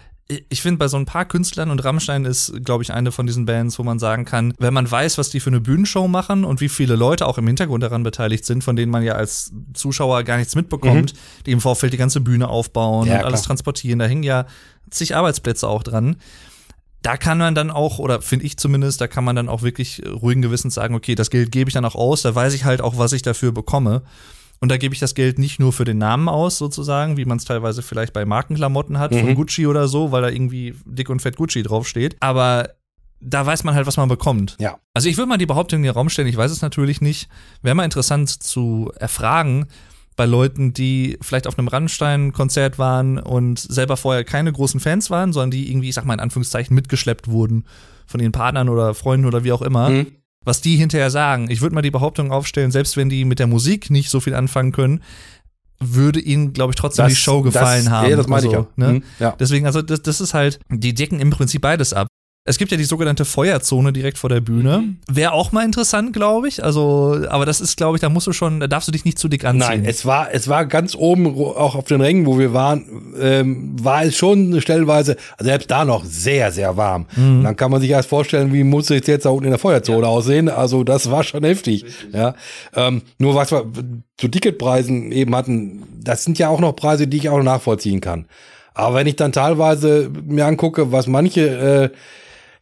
ich- 0.48 0.62
finde, 0.62 0.78
bei 0.78 0.88
so 0.88 0.96
ein 0.96 1.04
paar 1.06 1.24
Künstlern 1.24 1.70
und 1.70 1.84
Rammstein 1.84 2.24
ist, 2.24 2.52
glaube 2.64 2.82
ich, 2.82 2.92
eine 2.92 3.12
von 3.12 3.26
diesen 3.26 3.44
Bands, 3.46 3.78
wo 3.78 3.82
man 3.82 3.98
sagen 3.98 4.24
kann, 4.24 4.54
wenn 4.58 4.72
man 4.74 4.90
weiß, 4.90 5.18
was 5.18 5.30
die 5.30 5.40
für 5.40 5.50
eine 5.50 5.60
Bühnenshow 5.60 6.08
machen 6.08 6.44
und 6.44 6.60
wie 6.60 6.68
viele 6.68 6.96
Leute 6.96 7.26
auch 7.26 7.38
im 7.38 7.46
Hintergrund 7.46 7.82
daran 7.82 8.02
beteiligt 8.02 8.44
sind, 8.44 8.62
von 8.64 8.76
denen 8.76 8.90
man 8.92 9.02
ja 9.02 9.14
als 9.14 9.52
Zuschauer 9.74 10.22
gar 10.24 10.36
nichts 10.38 10.54
mitbekommt, 10.54 11.14
die 11.46 11.50
im 11.52 11.60
Vorfeld 11.60 11.92
die 11.92 11.96
ganze 11.98 12.20
Bühne 12.20 12.48
aufbauen 12.48 13.06
Ja, 13.08 13.18
und 13.18 13.24
alles 13.24 13.40
klar. 13.40 13.48
transportieren, 13.48 13.98
da 13.98 14.06
hängen 14.06 14.22
ja 14.22 14.46
zig 14.90 15.14
Arbeitsplätze 15.16 15.68
auch 15.68 15.82
dran 15.82 16.16
da 17.04 17.16
kann 17.16 17.36
man 17.38 17.56
dann 17.56 17.72
auch, 17.72 17.98
oder 17.98 18.22
finde 18.22 18.46
ich 18.46 18.58
zumindest, 18.58 19.00
da 19.00 19.08
kann 19.08 19.24
man 19.24 19.34
dann 19.34 19.48
auch 19.48 19.62
wirklich 19.62 20.02
ruhigen 20.06 20.40
Gewissens 20.40 20.74
sagen, 20.74 20.94
okay, 20.94 21.16
das 21.16 21.30
Geld 21.30 21.50
gebe 21.50 21.68
ich 21.68 21.74
dann 21.74 21.84
auch 21.84 21.96
aus, 21.96 22.22
da 22.22 22.32
weiß 22.32 22.54
ich 22.54 22.64
halt 22.64 22.80
auch, 22.80 22.96
was 22.96 23.12
ich 23.12 23.22
dafür 23.22 23.50
bekomme. 23.50 24.02
Und 24.62 24.70
da 24.70 24.76
gebe 24.76 24.94
ich 24.94 25.00
das 25.00 25.14
Geld 25.16 25.38
nicht 25.40 25.58
nur 25.58 25.72
für 25.72 25.84
den 25.84 25.98
Namen 25.98 26.28
aus, 26.28 26.56
sozusagen, 26.56 27.16
wie 27.16 27.24
man 27.24 27.36
es 27.38 27.44
teilweise 27.44 27.82
vielleicht 27.82 28.12
bei 28.12 28.24
Markenklamotten 28.24 28.96
hat, 28.98 29.12
von 29.12 29.34
Gucci 29.34 29.66
oder 29.66 29.88
so, 29.88 30.12
weil 30.12 30.22
da 30.22 30.28
irgendwie 30.28 30.74
dick 30.86 31.10
und 31.10 31.20
fett 31.20 31.36
Gucci 31.36 31.64
draufsteht. 31.64 32.16
Aber 32.20 32.70
da 33.20 33.44
weiß 33.44 33.64
man 33.64 33.74
halt, 33.74 33.86
was 33.88 33.96
man 33.96 34.08
bekommt. 34.08 34.56
ja. 34.60 34.78
Also 34.94 35.08
ich 35.08 35.16
würde 35.16 35.28
mal 35.28 35.36
die 35.38 35.46
Behauptung 35.46 35.78
in 35.80 35.84
den 35.84 35.92
Raum 35.92 36.08
stellen, 36.08 36.28
ich 36.28 36.36
weiß 36.36 36.50
es 36.52 36.62
natürlich 36.62 37.00
nicht. 37.00 37.28
Wäre 37.62 37.74
mal 37.74 37.84
interessant 37.84 38.28
zu 38.30 38.92
erfragen 38.96 39.66
bei 40.16 40.26
Leuten, 40.26 40.72
die 40.74 41.18
vielleicht 41.22 41.46
auf 41.46 41.58
einem 41.58 41.66
Rammstein-Konzert 41.68 42.78
waren 42.78 43.18
und 43.18 43.58
selber 43.58 43.96
vorher 43.96 44.24
keine 44.24 44.52
großen 44.52 44.78
Fans 44.80 45.10
waren, 45.10 45.32
sondern 45.32 45.50
die 45.52 45.70
irgendwie, 45.70 45.88
ich 45.88 45.94
sag 45.94 46.04
mal 46.04 46.14
in 46.14 46.20
Anführungszeichen, 46.20 46.74
mitgeschleppt 46.74 47.28
wurden 47.28 47.64
von 48.06 48.20
ihren 48.20 48.32
Partnern 48.32 48.68
oder 48.68 48.94
Freunden 48.94 49.26
oder 49.26 49.42
wie 49.44 49.52
auch 49.52 49.62
immer, 49.62 49.88
Mhm. 49.88 50.06
Was 50.44 50.60
die 50.60 50.76
hinterher 50.76 51.10
sagen. 51.10 51.50
Ich 51.50 51.60
würde 51.60 51.74
mal 51.74 51.82
die 51.82 51.90
Behauptung 51.90 52.32
aufstellen, 52.32 52.70
selbst 52.70 52.96
wenn 52.96 53.08
die 53.08 53.24
mit 53.24 53.38
der 53.38 53.46
Musik 53.46 53.90
nicht 53.90 54.10
so 54.10 54.20
viel 54.20 54.34
anfangen 54.34 54.72
können, 54.72 55.02
würde 55.80 56.20
ihnen, 56.20 56.52
glaube 56.52 56.70
ich, 56.72 56.76
trotzdem 56.76 57.04
Das- 57.06 57.12
die 57.14 57.20
Show 57.20 57.42
gefallen 57.42 57.84
das- 57.86 57.92
haben. 57.92 58.10
ja, 58.10 58.16
das 58.16 58.28
meine 58.28 58.46
ich 58.46 58.54
Also, 58.54 58.68
ja. 58.76 58.86
Ne? 58.86 58.92
Mhm, 58.94 59.02
ja. 59.18 59.36
Deswegen, 59.38 59.66
also 59.66 59.82
das, 59.82 60.02
das 60.02 60.20
ist 60.20 60.32
halt, 60.34 60.60
die 60.70 60.94
decken 60.94 61.18
im 61.20 61.30
Prinzip 61.30 61.60
beides 61.62 61.92
ab. 61.92 62.06
Es 62.44 62.58
gibt 62.58 62.72
ja 62.72 62.76
die 62.76 62.84
sogenannte 62.84 63.24
Feuerzone 63.24 63.92
direkt 63.92 64.18
vor 64.18 64.28
der 64.28 64.40
Bühne. 64.40 64.96
Wäre 65.08 65.30
auch 65.30 65.52
mal 65.52 65.64
interessant, 65.64 66.12
glaube 66.12 66.48
ich. 66.48 66.64
Also, 66.64 67.24
aber 67.28 67.46
das 67.46 67.60
ist, 67.60 67.76
glaube 67.76 67.96
ich, 67.96 68.00
da 68.00 68.08
musst 68.08 68.26
du 68.26 68.32
schon, 68.32 68.58
da 68.58 68.66
darfst 68.66 68.88
du 68.88 68.92
dich 68.92 69.04
nicht 69.04 69.16
zu 69.16 69.28
dick 69.28 69.44
anziehen. 69.44 69.68
Nein, 69.68 69.84
es 69.84 70.04
war, 70.06 70.34
es 70.34 70.48
war 70.48 70.66
ganz 70.66 70.96
oben, 70.96 71.28
auch 71.36 71.76
auf 71.76 71.84
den 71.84 72.00
Rängen, 72.00 72.26
wo 72.26 72.40
wir 72.40 72.52
waren, 72.52 73.14
ähm, 73.20 73.76
war 73.80 74.02
es 74.02 74.16
schon 74.16 74.60
stellenweise, 74.60 75.16
also 75.38 75.50
selbst 75.50 75.70
da 75.70 75.84
noch 75.84 76.04
sehr, 76.04 76.50
sehr 76.50 76.76
warm. 76.76 77.06
Und 77.16 77.44
dann 77.44 77.54
kann 77.54 77.70
man 77.70 77.80
sich 77.80 77.90
erst 77.90 78.08
vorstellen, 78.08 78.52
wie 78.52 78.64
muss 78.64 78.90
es 78.90 79.06
jetzt 79.06 79.24
da 79.24 79.30
unten 79.30 79.44
in 79.44 79.50
der 79.50 79.60
Feuerzone 79.60 80.08
aussehen. 80.08 80.48
Also 80.48 80.82
das 80.82 81.12
war 81.12 81.22
schon 81.22 81.44
heftig. 81.44 81.84
Ja, 82.12 82.34
ähm, 82.74 83.02
nur 83.18 83.36
was 83.36 83.52
wir 83.52 83.66
zu 84.16 84.26
Ticketpreisen 84.26 85.12
eben 85.12 85.36
hatten, 85.36 85.84
das 86.02 86.24
sind 86.24 86.40
ja 86.40 86.48
auch 86.48 86.58
noch 86.58 86.74
Preise, 86.74 87.06
die 87.06 87.18
ich 87.18 87.28
auch 87.28 87.40
nachvollziehen 87.40 88.00
kann. 88.00 88.26
Aber 88.74 88.96
wenn 88.96 89.06
ich 89.06 89.14
dann 89.14 89.30
teilweise 89.30 90.10
mir 90.24 90.46
angucke, 90.46 90.90
was 90.90 91.06
manche 91.06 91.90
äh, 91.92 91.96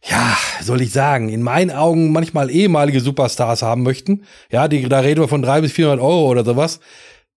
ja, 0.03 0.35
soll 0.61 0.81
ich 0.81 0.91
sagen, 0.91 1.29
in 1.29 1.41
meinen 1.41 1.71
Augen 1.71 2.11
manchmal 2.11 2.49
ehemalige 2.49 3.01
Superstars 3.01 3.61
haben 3.61 3.83
möchten. 3.83 4.23
Ja, 4.51 4.67
die, 4.67 4.87
da 4.89 4.99
reden 4.99 5.21
wir 5.21 5.27
von 5.27 5.41
300 5.41 5.63
bis 5.63 5.71
400 5.73 6.03
Euro 6.03 6.27
oder 6.27 6.43
sowas. 6.43 6.79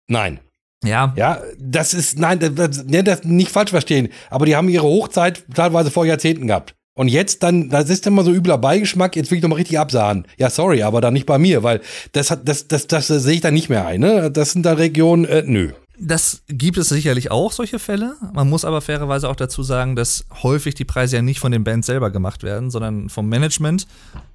Nein. 0.07 0.39
Ja, 0.83 1.13
Ja, 1.15 1.41
das 1.57 1.93
ist, 1.93 2.19
nein, 2.19 2.39
das, 2.39 2.53
das, 2.55 2.85
das 2.85 3.23
nicht 3.23 3.51
falsch 3.51 3.71
verstehen. 3.71 4.09
Aber 4.29 4.45
die 4.45 4.55
haben 4.55 4.67
ihre 4.67 4.83
Hochzeit 4.83 5.43
teilweise 5.53 5.91
vor 5.91 6.05
Jahrzehnten 6.05 6.47
gehabt. 6.47 6.75
Und 6.95 7.07
jetzt 7.07 7.41
dann, 7.41 7.69
das 7.69 7.89
ist 7.89 8.05
immer 8.05 8.23
so 8.23 8.31
übler 8.31 8.57
Beigeschmack, 8.57 9.15
jetzt 9.15 9.31
will 9.31 9.37
ich 9.37 9.41
noch 9.41 9.49
mal 9.49 9.55
richtig 9.55 9.79
absahen. 9.79 10.27
Ja, 10.37 10.49
sorry, 10.49 10.83
aber 10.83 11.01
dann 11.01 11.13
nicht 11.13 11.25
bei 11.25 11.39
mir, 11.39 11.63
weil 11.63 11.81
das 12.11 12.29
hat, 12.29 12.47
das, 12.47 12.67
das, 12.67 12.85
das, 12.87 13.07
sehe 13.07 13.35
ich 13.35 13.41
dann 13.41 13.55
nicht 13.55 13.69
mehr 13.69 13.87
ein, 13.87 14.01
ne? 14.01 14.29
Das 14.29 14.51
sind 14.51 14.65
da 14.65 14.73
Regionen, 14.73 15.25
äh, 15.25 15.43
nö. 15.45 15.71
Das 15.99 16.41
gibt 16.47 16.77
es 16.77 16.89
sicherlich 16.89 17.29
auch, 17.29 17.51
solche 17.51 17.77
Fälle. 17.77 18.15
Man 18.33 18.49
muss 18.49 18.65
aber 18.65 18.81
fairerweise 18.81 19.29
auch 19.29 19.35
dazu 19.35 19.61
sagen, 19.61 19.95
dass 19.95 20.25
häufig 20.41 20.73
die 20.73 20.85
Preise 20.85 21.17
ja 21.17 21.21
nicht 21.21 21.39
von 21.39 21.51
den 21.51 21.63
Bands 21.63 21.85
selber 21.85 22.09
gemacht 22.09 22.41
werden, 22.41 22.71
sondern 22.71 23.09
vom 23.09 23.29
Management 23.29 23.85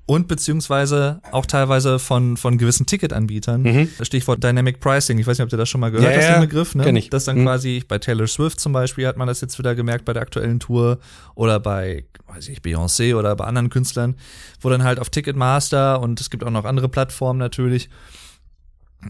und 0.06 0.28
beziehungsweise 0.28 1.20
auch 1.32 1.46
teilweise 1.46 1.98
von, 1.98 2.36
von 2.36 2.58
gewissen 2.58 2.86
Ticketanbietern. 2.86 3.88
Stichwort 4.02 4.42
Dynamic 4.42 4.78
Pricing. 4.80 5.18
Ich 5.18 5.26
weiß 5.26 5.36
nicht, 5.38 5.44
ob 5.46 5.52
ihr 5.52 5.58
das 5.58 5.68
schon 5.68 5.80
mal 5.80 5.90
gehört 5.90 6.06
Mhm. 6.08 6.12
Ja, 6.14 6.18
hast, 6.18 6.28
ja, 6.28 6.34
den 6.40 6.48
Begriff. 6.48 6.74
Ne? 6.76 6.84
kenn 6.84 6.96
ich. 6.96 7.10
Das 7.10 7.24
dann 7.24 7.38
Mhm. 7.38 7.44
quasi 7.44 7.82
bei 7.86 7.98
Taylor 7.98 8.28
Swift 8.28 8.60
zum 8.60 8.72
Beispiel 8.72 9.06
hat 9.08 9.16
man 9.16 9.26
das 9.26 9.40
jetzt 9.40 9.58
wieder 9.58 9.74
gemerkt 9.74 10.04
bei 10.04 10.12
der 10.12 10.22
aktuellen 10.22 10.60
Tour 10.60 10.98
oder 11.34 11.58
bei, 11.58 12.04
weiß 12.28 12.48
ich, 12.48 12.60
Beyoncé 12.60 13.16
oder 13.16 13.34
bei 13.34 13.44
anderen 13.44 13.68
Künstlern, 13.68 14.14
wo 14.60 14.70
dann 14.70 14.84
halt 14.84 15.00
auf 15.00 15.10
Ticketmaster 15.10 16.00
und 16.00 16.20
es 16.20 16.30
gibt 16.30 16.44
auch 16.44 16.50
noch 16.50 16.64
andere 16.64 16.88
Plattformen 16.88 17.38
natürlich, 17.40 17.90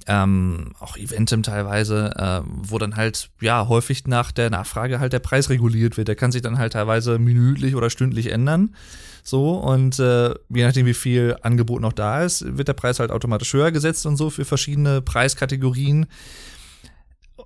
ähm, 0.06 0.72
auch 0.80 0.96
Eventim 0.96 1.42
teilweise, 1.42 2.14
äh, 2.16 2.40
wo 2.46 2.78
dann 2.78 2.96
halt, 2.96 3.30
ja, 3.40 3.68
häufig 3.68 4.06
nach 4.06 4.32
der 4.32 4.50
Nachfrage 4.50 5.00
halt 5.00 5.12
der 5.12 5.18
Preis 5.18 5.48
reguliert 5.48 5.96
wird. 5.96 6.08
Der 6.08 6.16
kann 6.16 6.32
sich 6.32 6.42
dann 6.42 6.58
halt 6.58 6.74
teilweise 6.74 7.18
minütlich 7.18 7.74
oder 7.74 7.88
stündlich 7.88 8.30
ändern. 8.30 8.74
So, 9.22 9.54
und 9.54 9.98
äh, 9.98 10.30
je 10.48 10.64
nachdem, 10.64 10.86
wie 10.86 10.94
viel 10.94 11.36
Angebot 11.42 11.80
noch 11.80 11.92
da 11.92 12.22
ist, 12.22 12.56
wird 12.56 12.68
der 12.68 12.74
Preis 12.74 13.00
halt 13.00 13.10
automatisch 13.10 13.52
höher 13.52 13.72
gesetzt 13.72 14.06
und 14.06 14.16
so 14.16 14.30
für 14.30 14.44
verschiedene 14.44 15.02
Preiskategorien. 15.02 16.06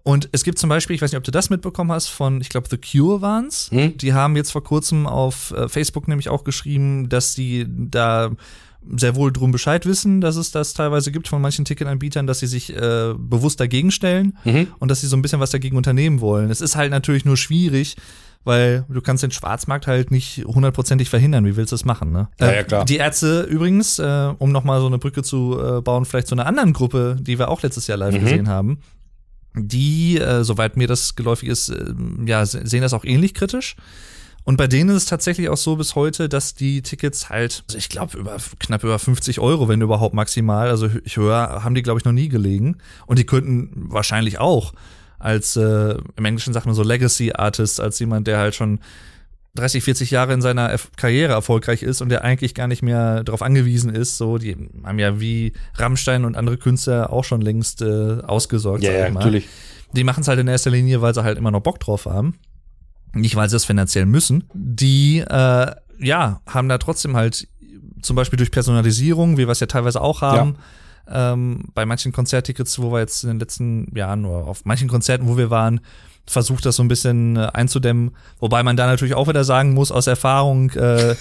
Und 0.05 0.29
es 0.33 0.43
gibt 0.43 0.59
zum 0.59 0.69
Beispiel, 0.69 0.97
ich 0.97 1.03
weiß 1.03 1.13
nicht, 1.13 1.19
ob 1.19 1.25
du 1.25 1.31
das 1.31 1.51
mitbekommen 1.51 1.93
hast, 1.93 2.09
von, 2.09 2.41
ich 2.41 2.49
glaube, 2.49 2.69
The 2.69 2.79
Cure 2.79 3.21
waren's. 3.21 3.71
Hm? 3.71 3.97
Die 3.99 4.13
haben 4.13 4.37
jetzt 4.37 4.51
vor 4.51 4.65
kurzem 4.65 5.07
auf 5.07 5.53
äh, 5.53 5.69
Facebook 5.69 6.09
nämlich 6.09 6.29
auch 6.29 6.45
geschrieben, 6.45 7.09
dass 7.09 7.35
die 7.35 7.67
da 7.69 8.31
sehr 8.97 9.15
wohl 9.15 9.33
drum 9.33 9.53
Bescheid 9.53 9.87
wissen, 9.87 10.21
dass 10.21 10.37
es 10.37 10.51
das 10.51 10.75
teilweise 10.75 11.13
gibt 11.13 11.29
von 11.29 11.41
manchen 11.41 11.65
Ticketanbietern, 11.65 12.27
dass 12.27 12.41
sie 12.41 12.47
sich 12.47 12.75
äh, 12.77 13.15
bewusst 13.17 13.61
dagegen 13.61 13.91
stellen 13.91 14.37
Mhm. 14.45 14.69
und 14.79 14.91
dass 14.91 15.01
sie 15.01 15.07
so 15.07 15.17
ein 15.17 15.23
bisschen 15.23 15.41
was 15.41 15.51
dagegen 15.51 15.77
unternehmen 15.77 16.21
wollen. 16.21 16.51
Es 16.51 16.61
ist 16.61 16.75
halt 16.77 16.91
natürlich 16.91 17.25
nur 17.25 17.37
schwierig, 17.37 17.97
weil 18.45 18.85
du 18.89 19.01
kannst 19.01 19.23
den 19.23 19.31
Schwarzmarkt 19.31 19.87
halt 19.87 20.11
nicht 20.11 20.45
hundertprozentig 20.45 21.09
verhindern. 21.09 21.45
Wie 21.47 21.55
willst 21.55 21.71
du 21.71 21.75
das 21.75 21.85
machen, 21.85 22.11
ne? 22.11 22.29
Ja, 22.41 22.49
Äh, 22.49 22.57
ja, 22.57 22.63
klar. 22.65 22.85
Die 22.85 22.97
Ärzte 22.97 23.43
übrigens, 23.43 24.01
äh, 24.01 24.33
um 24.39 24.51
nochmal 24.51 24.81
so 24.81 24.89
eine 24.89 24.99
Brücke 24.99 25.23
zu 25.23 25.57
äh, 25.61 25.81
bauen, 25.81 26.05
vielleicht 26.05 26.27
zu 26.27 26.35
einer 26.35 26.47
anderen 26.47 26.73
Gruppe, 26.73 27.17
die 27.21 27.39
wir 27.39 27.49
auch 27.51 27.63
letztes 27.63 27.87
Jahr 27.87 27.99
live 27.99 28.17
Mhm. 28.17 28.21
gesehen 28.21 28.49
haben, 28.49 28.79
die, 29.55 30.19
äh, 30.19 30.45
soweit 30.45 30.77
mir 30.77 30.89
das 30.89 31.15
geläufig 31.15 31.49
ist, 31.49 31.69
äh, 31.69 31.95
ja, 32.27 32.45
se- 32.47 32.63
sehen 32.67 32.83
das 32.83 32.95
auch 32.95 33.05
ähnlich 33.05 33.35
kritisch. 33.35 33.77
Und 34.45 34.57
bei 34.57 34.67
denen 34.67 34.91
ist 34.91 34.97
es 34.97 35.07
tatsächlich 35.07 35.49
auch 35.49 35.57
so 35.57 35.77
bis 35.77 35.95
heute, 35.95 36.29
dass 36.29 36.55
die 36.55 36.83
Tickets 36.83 37.31
halt, 37.31 37.65
also 37.69 37.79
ich 37.79 37.89
glaube, 37.89 38.19
über 38.19 38.37
knapp 38.59 38.83
über 38.83 38.99
50 38.99 39.39
Euro, 39.39 39.69
wenn 39.69 39.81
überhaupt 39.81 40.15
maximal, 40.15 40.69
also 40.69 40.91
ich 41.05 41.17
höre, 41.17 41.63
haben 41.63 41.75
die, 41.75 41.83
glaube 41.83 42.01
ich, 42.01 42.05
noch 42.05 42.13
nie 42.13 42.29
gelegen. 42.29 42.79
Und 43.07 43.19
die 43.19 43.27
könnten 43.27 43.71
wahrscheinlich 43.93 44.39
auch 44.39 44.73
als, 45.23 45.57
äh, 45.57 45.97
im 46.17 46.25
Englischen 46.25 46.53
sagt 46.53 46.67
man 46.67 46.75
so 46.75 46.83
Legacy 46.83 47.33
Artist, 47.33 47.81
als 47.81 47.99
jemand, 48.01 48.27
der 48.27 48.39
halt 48.39 48.57
schon 48.57 48.81
30, 49.55 49.85
40 49.85 50.11
Jahre 50.11 50.33
in 50.33 50.43
seiner 50.43 50.71
Erf 50.71 50.91
Karriere 50.97 51.33
erfolgreich 51.33 51.83
ist 51.83 52.01
und 52.01 52.09
der 52.09 52.25
eigentlich 52.25 52.55
gar 52.55 52.67
nicht 52.67 52.83
mehr 52.83 53.23
darauf 53.23 53.43
angewiesen 53.43 53.95
ist. 53.95 54.17
So, 54.17 54.39
die 54.39 54.57
haben 54.83 54.99
ja 54.99 55.21
wie 55.21 55.53
Rammstein 55.75 56.25
und 56.25 56.37
andere 56.37 56.57
Künstler 56.57 57.13
auch 57.13 57.25
schon 57.25 57.43
längst 57.43 57.83
äh, 57.83 58.19
ausgesorgt. 58.23 58.83
Ja, 58.83 58.91
sag 58.91 58.99
ja, 58.99 59.07
ich 59.07 59.13
mal. 59.13 59.21
natürlich. 59.21 59.49
Die 59.95 60.05
machen 60.05 60.23
es 60.23 60.29
halt 60.29 60.41
in 60.41 60.49
erster 60.49 60.71
Linie, 60.71 61.03
weil 61.03 61.15
sie 61.15 61.23
halt 61.23 61.39
immer 61.39 61.51
noch 61.51 61.61
Bock 61.61 61.79
drauf 61.79 62.07
haben. 62.07 62.39
Nicht, 63.15 63.37
weil 63.37 63.49
sie 63.49 63.57
es 63.57 63.65
finanziell 63.65 64.07
müssen. 64.07 64.45
Die, 64.55 65.19
äh, 65.19 65.73
ja, 65.99 66.41
haben 66.47 66.69
da 66.69 66.79
trotzdem 66.79 67.17
halt 67.17 67.47
zum 68.01 68.17
Beispiel 68.17 68.37
durch 68.37 68.51
Personalisierung, 68.51 69.37
wie 69.37 69.47
wir 69.47 69.51
es 69.51 69.61
ja 69.61 69.67
teilweise 69.67 70.01
auch 70.01 70.23
haben, 70.23 70.57
ähm, 71.09 71.65
bei 71.75 71.87
manchen 71.87 72.13
Konzerttickets, 72.13 72.81
wo 72.81 72.93
wir 72.93 73.01
jetzt 73.01 73.25
in 73.25 73.31
den 73.31 73.41
letzten 73.41 73.95
Jahren 73.97 74.25
oder 74.25 74.47
auf 74.47 74.65
manchen 74.65 74.89
Konzerten, 74.89 75.29
wo 75.29 75.37
wir 75.37 75.51
waren, 75.51 75.81
versucht 76.27 76.65
das 76.67 76.77
so 76.77 76.83
ein 76.83 76.89
bisschen 76.89 77.37
äh, 77.37 77.49
einzudämmen. 77.53 78.13
Wobei 78.39 78.63
man 78.63 78.77
da 78.77 78.87
natürlich 78.87 79.15
auch 79.15 79.29
wieder 79.29 79.45
sagen 79.45 79.75
muss, 79.75 79.91
aus 79.91 80.07
Erfahrung, 80.07 80.71
äh, 80.71 81.17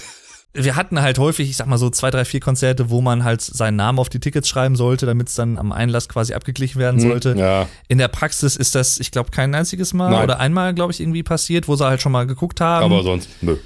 wir 0.54 0.76
hatten 0.76 1.00
halt 1.00 1.18
häufig, 1.18 1.48
ich 1.48 1.56
sag 1.56 1.66
mal 1.66 1.78
so 1.78 1.88
zwei, 1.88 2.10
drei, 2.10 2.24
vier 2.26 2.40
Konzerte, 2.40 2.90
wo 2.90 3.00
man 3.00 3.24
halt 3.24 3.40
seinen 3.40 3.76
Namen 3.76 3.98
auf 3.98 4.10
die 4.10 4.20
Tickets 4.20 4.48
schreiben 4.48 4.76
sollte, 4.76 5.06
damit 5.06 5.28
es 5.28 5.34
dann 5.34 5.56
am 5.56 5.72
Einlass 5.72 6.08
quasi 6.10 6.34
abgeglichen 6.34 6.78
werden 6.78 7.00
sollte. 7.00 7.32
Hm, 7.32 7.38
Ja. 7.38 7.68
In 7.88 7.96
der 7.98 8.08
Praxis 8.08 8.56
ist 8.56 8.74
das, 8.74 9.00
ich 9.00 9.10
glaube, 9.10 9.30
kein 9.30 9.54
einziges 9.54 9.94
Mal 9.94 10.10
Nein. 10.10 10.24
oder 10.24 10.40
einmal, 10.40 10.74
glaube 10.74 10.92
ich, 10.92 11.00
irgendwie 11.00 11.22
passiert, 11.22 11.68
wo 11.68 11.76
sie 11.76 11.86
halt 11.86 12.02
schon 12.02 12.12
mal 12.12 12.26
geguckt 12.26 12.60
haben. 12.60 12.84
Aber 12.92 13.02
sonst, 13.02 13.30
nö. 13.40 13.56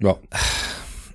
Ja. 0.00 0.16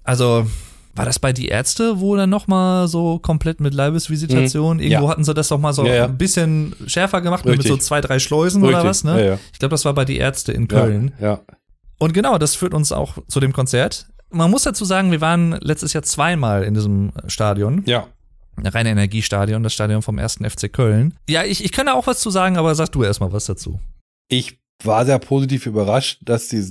also 0.03 0.45
war 0.93 1.03
das 1.05 1.19
bei 1.19 1.33
die 1.33 1.47
Ärzte, 1.47 1.99
wo 1.99 2.15
dann 2.15 2.29
noch 2.29 2.47
mal 2.47 2.87
so 2.87 3.19
komplett 3.19 3.59
mit 3.59 3.73
Leibesvisitation? 3.73 4.77
Mhm. 4.77 4.83
Irgendwo 4.83 5.05
Ja. 5.05 5.09
hatten 5.09 5.23
sie 5.25 5.33
das 5.33 5.49
doch 5.49 5.59
mal 5.59 5.73
so 5.73 5.85
Ja, 5.85 5.93
ja. 5.95 6.05
ein 6.05 6.17
bisschen 6.17 6.73
schärfer 6.87 7.21
gemacht 7.21 7.43
mit 7.45 7.63
so 7.63 7.75
zwei, 7.77 7.99
drei 8.01 8.19
Schleusen 8.19 8.61
oder 8.63 8.77
Richtig. 8.83 8.89
was, 8.89 9.03
ne? 9.03 9.39
Ich 9.51 9.59
glaube, 9.59 9.71
das 9.71 9.83
war 9.83 9.93
bei 9.93 10.05
die 10.05 10.17
Ärzte 10.17 10.51
in 10.53 10.67
Köln. 10.69 11.11
Ja. 11.19 11.41
Und 11.99 12.13
genau, 12.13 12.37
das 12.37 12.55
führt 12.55 12.73
uns 12.73 12.91
auch 12.91 13.15
zu 13.27 13.39
dem 13.39 13.51
Konzert. 13.51 14.07
Man 14.31 14.51
muss 14.51 14.63
dazu 14.63 14.85
sagen, 14.85 15.11
wir 15.11 15.21
waren 15.21 15.57
letztes 15.61 15.93
Jahr 15.93 16.03
zweimal 16.03 16.63
in 16.63 16.73
diesem 16.73 17.11
Stadion. 17.27 17.83
Ja. 17.85 18.07
Reine 18.57 18.89
Energiestadion, 18.89 19.63
das 19.63 19.73
Stadion 19.73 20.01
vom 20.01 20.17
ersten 20.17 20.49
FC 20.49 20.71
Köln. 20.71 21.13
Ja, 21.29 21.43
ich, 21.43 21.63
ich 21.63 21.71
kann 21.71 21.85
da 21.87 21.93
auch 21.93 22.07
was 22.07 22.19
zu 22.19 22.29
sagen, 22.29 22.57
aber 22.57 22.73
sag 22.75 22.91
du 22.91 23.03
erstmal 23.03 23.31
was 23.33 23.45
dazu. 23.45 23.79
Ich 24.29 24.57
war 24.83 25.05
sehr 25.05 25.19
positiv 25.19 25.65
überrascht, 25.65 26.19
dass 26.23 26.47
die, 26.47 26.63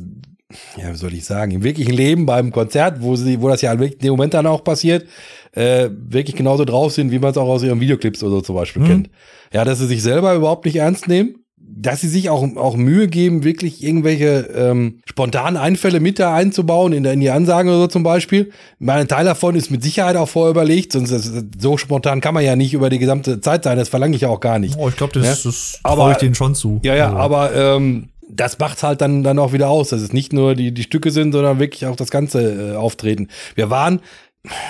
ja, 0.76 0.92
wie 0.92 0.96
soll 0.96 1.12
ich 1.14 1.24
sagen, 1.24 1.52
im 1.52 1.62
wirklichen 1.62 1.92
Leben 1.92 2.24
beim 2.26 2.52
Konzert, 2.52 3.02
wo 3.02 3.16
sie, 3.16 3.40
wo 3.40 3.48
das 3.48 3.60
ja 3.62 3.72
in 3.72 3.98
dem 3.98 4.10
Moment 4.10 4.32
dann 4.34 4.46
auch 4.46 4.64
passiert, 4.64 5.06
äh, 5.52 5.90
wirklich 5.92 6.36
genauso 6.36 6.64
drauf 6.64 6.92
sind, 6.92 7.10
wie 7.10 7.18
man 7.18 7.30
es 7.32 7.36
auch 7.36 7.48
aus 7.48 7.62
ihren 7.62 7.80
Videoclips 7.80 8.22
oder 8.22 8.36
so 8.36 8.40
zum 8.40 8.54
Beispiel 8.56 8.82
Mhm. 8.82 8.86
kennt. 8.86 9.10
Ja, 9.52 9.64
dass 9.64 9.78
sie 9.78 9.86
sich 9.86 10.02
selber 10.02 10.34
überhaupt 10.34 10.64
nicht 10.64 10.76
ernst 10.76 11.06
nehmen, 11.06 11.43
dass 11.76 12.00
sie 12.00 12.08
sich 12.08 12.30
auch, 12.30 12.44
auch 12.56 12.76
Mühe 12.76 13.08
geben, 13.08 13.42
wirklich 13.42 13.82
irgendwelche 13.82 14.48
ähm, 14.56 15.00
spontanen 15.06 15.56
Einfälle 15.56 15.98
mit 16.00 16.18
da 16.18 16.34
einzubauen, 16.34 16.92
in, 16.92 17.04
in 17.04 17.20
die 17.20 17.30
Ansagen 17.30 17.68
oder 17.68 17.80
so 17.80 17.86
zum 17.88 18.02
Beispiel. 18.04 18.50
Mein 18.78 19.08
Teil 19.08 19.24
davon 19.24 19.56
ist 19.56 19.70
mit 19.70 19.82
Sicherheit 19.82 20.16
auch 20.16 20.28
vorher 20.28 20.50
überlegt, 20.52 20.92
sonst 20.92 21.10
ist, 21.10 21.32
so 21.58 21.76
spontan 21.76 22.20
kann 22.20 22.34
man 22.34 22.44
ja 22.44 22.54
nicht 22.54 22.74
über 22.74 22.90
die 22.90 22.98
gesamte 22.98 23.40
Zeit 23.40 23.64
sein, 23.64 23.76
das 23.76 23.88
verlange 23.88 24.14
ich 24.14 24.24
auch 24.26 24.40
gar 24.40 24.58
nicht. 24.58 24.76
Oh, 24.78 24.88
ich 24.88 24.96
glaube, 24.96 25.12
das, 25.14 25.24
Ja. 25.44 25.50
das 25.50 25.80
Aber- 25.82 25.96
traue 26.02 26.12
ich 26.12 26.18
denen 26.18 26.34
schon 26.34 26.54
zu. 26.54 26.80
Ja, 26.84 26.94
ja, 26.94 27.06
Also. 27.06 27.18
aber 27.18 27.54
ähm, 27.54 28.08
das 28.30 28.58
macht's 28.58 28.82
halt 28.82 29.00
dann, 29.00 29.22
dann 29.22 29.38
auch 29.38 29.52
wieder 29.52 29.68
aus, 29.68 29.88
dass 29.90 30.00
es 30.00 30.12
nicht 30.12 30.32
nur 30.32 30.54
die, 30.54 30.72
die 30.72 30.82
Stücke 30.84 31.10
sind, 31.10 31.32
sondern 31.32 31.58
wirklich 31.58 31.86
auch 31.86 31.96
das 31.96 32.10
ganze 32.10 32.72
äh, 32.72 32.76
Auftreten. 32.76 33.28
Wir 33.54 33.68
waren, 33.70 34.00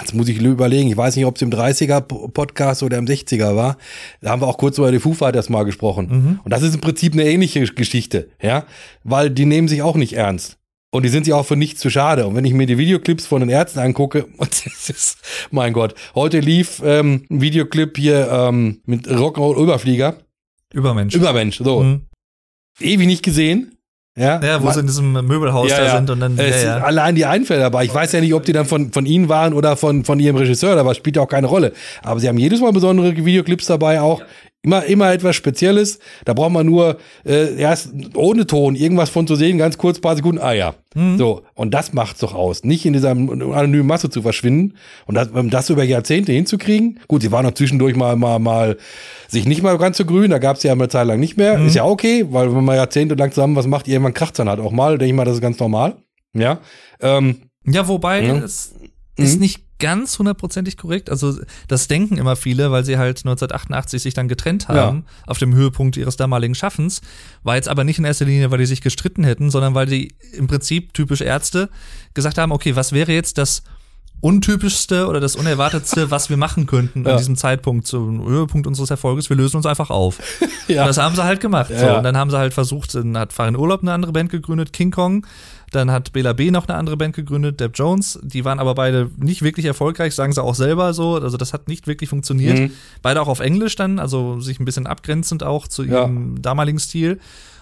jetzt 0.01 0.15
muss 0.15 0.29
ich 0.29 0.41
überlegen, 0.41 0.89
ich 0.91 0.97
weiß 0.97 1.17
nicht, 1.17 1.25
ob 1.27 1.37
es 1.37 1.43
im 1.43 1.51
30er-Podcast 1.51 2.83
oder 2.83 2.99
im 2.99 3.07
60er 3.07 3.57
war, 3.57 3.77
da 4.21 4.31
haben 4.31 4.43
wir 4.43 4.47
auch 4.47 4.59
kurz 4.59 4.79
über 4.79 4.93
die 4.93 5.01
Foo 5.01 5.13
Fighters 5.15 5.49
mal 5.49 5.65
gesprochen. 5.65 6.41
Und 6.45 6.53
das 6.53 6.63
ist 6.63 6.75
im 6.75 6.81
Prinzip 6.81 7.13
eine 7.15 7.25
ähnliche 7.25 7.65
Geschichte, 7.67 8.29
ja, 8.41 8.67
weil 9.03 9.31
die 9.31 9.47
nehmen 9.47 9.69
sich 9.69 9.83
auch 9.83 9.97
nicht 9.97 10.13
ernst. 10.15 10.59
Und 10.93 11.03
die 11.03 11.09
sind 11.09 11.25
sich 11.25 11.35
auch 11.35 11.45
für 11.45 11.57
nichts 11.57 11.81
zu 11.81 11.91
schade. 11.91 12.25
Und 12.25 12.37
wenn 12.37 12.45
ich 12.45 12.55
mir 12.55 12.67
die 12.67 12.79
Videoclips 12.79 13.27
von 13.27 13.41
den 13.41 13.49
Ärzten 13.49 13.81
angucke, 13.81 14.27
das 14.39 14.89
ist, 14.89 15.19
mein 15.51 15.73
Gott, 15.73 15.95
heute 16.15 16.39
lief 16.39 16.81
ähm, 16.85 17.25
ein 17.29 17.41
Videoclip 17.41 17.97
hier 17.97 18.31
ähm, 18.31 18.81
mit 18.87 19.09
Rock'n'Roll 19.09 19.61
Überflieger. 19.61 20.19
Übermensch. 20.73 21.15
Übermensch, 21.17 21.59
so 21.59 21.83
Mhm. 21.83 22.03
ewig 22.81 23.07
nicht 23.07 23.25
gesehen. 23.25 23.74
Ja, 24.17 24.41
Ja, 24.41 24.61
wo 24.61 24.67
Man- 24.67 24.75
sie 24.75 24.81
in 24.81 24.87
diesem 24.87 25.13
Möbelhaus 25.13 25.71
ja, 25.71 25.79
da 25.79 25.85
ja. 25.87 25.97
sind 25.97 26.09
und 26.09 26.21
dann. 26.21 26.39
Es 26.39 26.51
ja, 26.51 26.59
sind 26.59 26.69
ja. 26.69 26.85
allein 26.85 27.15
die 27.17 27.25
Einfälle 27.25 27.61
dabei. 27.61 27.85
Ich 27.85 27.93
weiß 27.95 28.13
ja 28.13 28.21
nicht, 28.21 28.33
ob 28.35 28.45
die 28.45 28.53
dann 28.53 28.65
von, 28.65 28.93
von 28.93 29.07
ihnen 29.07 29.29
waren 29.29 29.53
oder 29.53 29.77
von, 29.77 30.05
von 30.05 30.21
ihrem 30.21 30.37
Regisseur, 30.37 30.77
aber 30.79 30.95
spielt 30.95 31.17
ja 31.17 31.23
auch 31.23 31.29
keine 31.29 31.49
Rolle. 31.49 31.73
Aber 32.03 32.21
sie 32.21 32.29
haben 32.29 32.39
jedes 32.39 32.61
Mal 32.61 32.73
besondere 32.73 33.17
Videoclips 33.17 33.67
dabei, 33.67 34.01
auch 34.01 34.23
immer, 34.65 34.85
immer 34.87 35.13
etwas 35.13 35.37
Spezielles. 35.37 36.01
Da 36.25 36.33
braucht 36.33 36.51
man 36.53 36.67
nur 36.67 36.97
äh, 37.25 37.55
erst 37.57 37.91
ohne 38.17 38.47
Ton 38.47 38.75
irgendwas 38.75 39.11
von 39.11 39.27
zu 39.29 39.37
sehen, 39.37 39.59
ganz 39.59 39.79
kurz, 39.79 40.01
paar 40.01 40.17
Sekunden, 40.17 40.41
ah 40.41 40.53
ja. 40.53 40.75
Mhm. 40.97 41.19
So, 41.19 41.43
und 41.55 41.73
das 41.75 41.93
macht's 41.93 42.21
doch 42.21 42.35
aus. 42.35 42.65
Nicht 42.65 42.85
in 42.87 42.93
dieser 42.93 43.11
anonymen 43.11 43.87
Masse 43.87 44.11
zu 44.11 44.23
verschwinden 44.23 44.75
und 45.07 45.15
das, 45.15 45.29
um 45.29 45.51
das 45.51 45.71
über 45.71 45.85
Jahrzehnte 45.85 46.33
hinzukriegen. 46.33 47.01
Gut, 47.07 47.23
sie 47.23 47.31
waren 47.31 47.45
noch 47.45 47.55
zwischendurch 47.55 47.95
mal, 47.95 48.17
mal, 48.17 48.39
mal 48.41 48.77
sich 49.29 49.45
nicht 49.47 49.63
mal 49.63 49.77
ganz 49.79 49.97
so 49.99 50.05
grün, 50.05 50.31
da 50.31 50.39
gab's 50.39 50.63
ja 50.63 50.73
eine 50.73 50.89
Zeit 50.89 51.07
lang 51.07 51.21
nicht 51.21 51.37
mehr. 51.37 51.59
Ist 51.65 51.75
ja 51.77 51.85
okay, 51.85 52.25
weil 52.31 52.55
wenn 52.55 52.65
man 52.65 52.77
jahrzehntelang 52.77 53.31
zusammen 53.33 53.55
was 53.57 53.67
macht, 53.67 53.87
irgendwann 53.89 54.15
kracht's 54.15 54.39
dann 54.39 54.49
halt 54.49 54.61
auch 54.61 54.73
mal. 54.73 54.99
Denke 54.99 55.07
ich 55.11 55.17
mal, 55.17 55.25
das 55.25 55.35
ist 55.35 55.41
ganz 55.43 55.59
normal. 55.59 55.97
Ja. 56.33 56.59
Ähm, 57.01 57.37
Ja, 57.67 57.89
wobei, 57.89 58.23
Ja. 58.25 58.37
es 58.37 58.75
ist 59.17 59.35
Mhm. 59.37 59.41
nicht 59.41 59.74
ganz 59.79 60.19
hundertprozentig 60.19 60.77
korrekt. 60.77 61.11
Also, 61.11 61.39
das 61.69 61.89
denken 61.89 62.17
immer 62.17 62.37
viele, 62.37 62.71
weil 62.71 62.85
sie 62.85 62.97
halt 62.99 63.19
1988 63.19 64.03
sich 64.03 64.15
dann 64.15 64.29
getrennt 64.29 64.69
haben, 64.69 65.05
auf 65.27 65.39
dem 65.39 65.55
Höhepunkt 65.55 65.97
ihres 65.97 66.17
damaligen 66.17 66.55
Schaffens. 66.55 67.01
War 67.43 67.57
jetzt 67.57 67.69
aber 67.69 67.85
nicht 67.85 67.99
in 67.99 68.05
erster 68.05 68.25
Linie, 68.25 68.51
weil 68.51 68.59
die 68.59 68.67
sich 68.67 68.81
gestritten 68.81 69.25
hätten, 69.25 69.51
sondern 69.51 69.75
weil 69.75 69.87
die 69.87 70.15
im 70.33 70.47
Prinzip 70.47 70.95
typisch 70.95 71.21
Ärzte 71.21 71.69
gesagt 72.15 72.39
haben, 72.39 72.53
okay, 72.53 72.77
was 72.77 72.93
wäre 72.93 73.13
jetzt 73.13 73.37
das 73.39 73.63
untypischste 74.21 75.07
oder 75.07 75.21
das 75.21 75.37
unerwartetste, 75.37 76.11
was 76.11 76.31
wir 76.31 76.37
machen 76.37 76.67
könnten 76.67 77.05
Ja. 77.05 77.13
an 77.13 77.19
diesem 77.19 77.37
Zeitpunkt, 77.37 77.87
zum 77.87 78.25
Höhepunkt 78.27 78.67
unseres 78.67 78.91
Erfolges? 78.91 79.29
Wir 79.29 79.37
lösen 79.37 79.57
uns 79.59 79.67
einfach 79.67 79.91
auf. 79.91 80.19
ja. 80.69 80.83
Und 80.83 80.89
das 80.89 80.99
haben 80.99 81.15
sie 81.15 81.25
halt 81.25 81.41
gemacht. 81.41 81.69
So, 81.69 81.75
Ja. 81.85 81.99
und 81.99 82.05
dann 82.05 82.17
haben 82.17 82.31
sie 82.31 82.39
halt 82.39 82.55
versucht, 82.55 82.95
dann 82.95 83.19
hat 83.19 83.33
Farin 83.33 83.57
Urlaub 83.57 83.83
eine 83.83 83.93
andere 83.93 84.13
Band 84.13 84.31
gegründet, 84.31 84.73
King 84.73 84.91
Kong. 84.91 85.27
Dann 85.75 85.91
hat 85.91 86.13
Bela 86.13 86.33
B 86.33 86.51
noch 86.51 86.69
eine 86.69 86.77
andere 86.79 86.97
Band 86.97 87.17
gegründet, 87.17 87.59
Deb 87.61 87.73
Jones. 87.75 88.19
Die 88.23 88.45
waren 88.45 88.59
aber 88.61 88.75
beide 88.75 89.11
nicht 89.17 89.43
wirklich 89.43 89.67
erfolgreich, 89.67 90.15
sagen 90.15 90.33
sie 90.33 90.43
auch 90.43 90.55
selber 90.55 90.95
so. 90.95 91.17
Also 91.17 91.37
das 91.37 91.53
hat 91.53 91.69
nicht 91.69 91.87
wirklich 91.87 92.09
funktioniert. 92.11 92.59
Mhm. 92.59 92.71
Beide 93.03 93.21
auch 93.21 93.29
auf 93.29 93.41
Englisch 93.41 93.75
dann, 93.77 93.99
also 93.99 94.41
sich 94.41 94.61
ein 94.61 94.65
bisschen 94.65 94.87
abgrenzend 94.87 95.43
auch 95.43 95.67
zu 95.67 95.83
Ja. 95.85 96.03
ihrem 96.03 96.41
damaligen 96.41 96.79
Stil. 96.79 97.19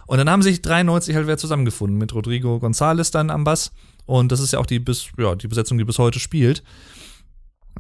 Und 0.07 0.19
dann 0.19 0.29
haben 0.29 0.43
sich 0.43 0.61
93 0.63 1.15
halt 1.15 1.27
wieder 1.27 1.39
zusammengefunden 1.39 1.97
mit 1.97 2.13
Rodrigo 2.15 2.57
González 2.57 3.11
dann 3.13 3.31
am 3.31 3.45
Bass. 3.45 3.71
Und 4.05 4.33
das 4.33 4.41
ist 4.41 4.53
ja 4.53 4.59
auch 4.59 4.67
die 4.67 4.79
bis, 4.81 5.07
ja, 5.17 5.35
die 5.37 5.49
Besetzung, 5.49 5.79
die 5.79 5.85
bis 5.85 5.99
heute 5.99 6.19
spielt. 6.19 6.63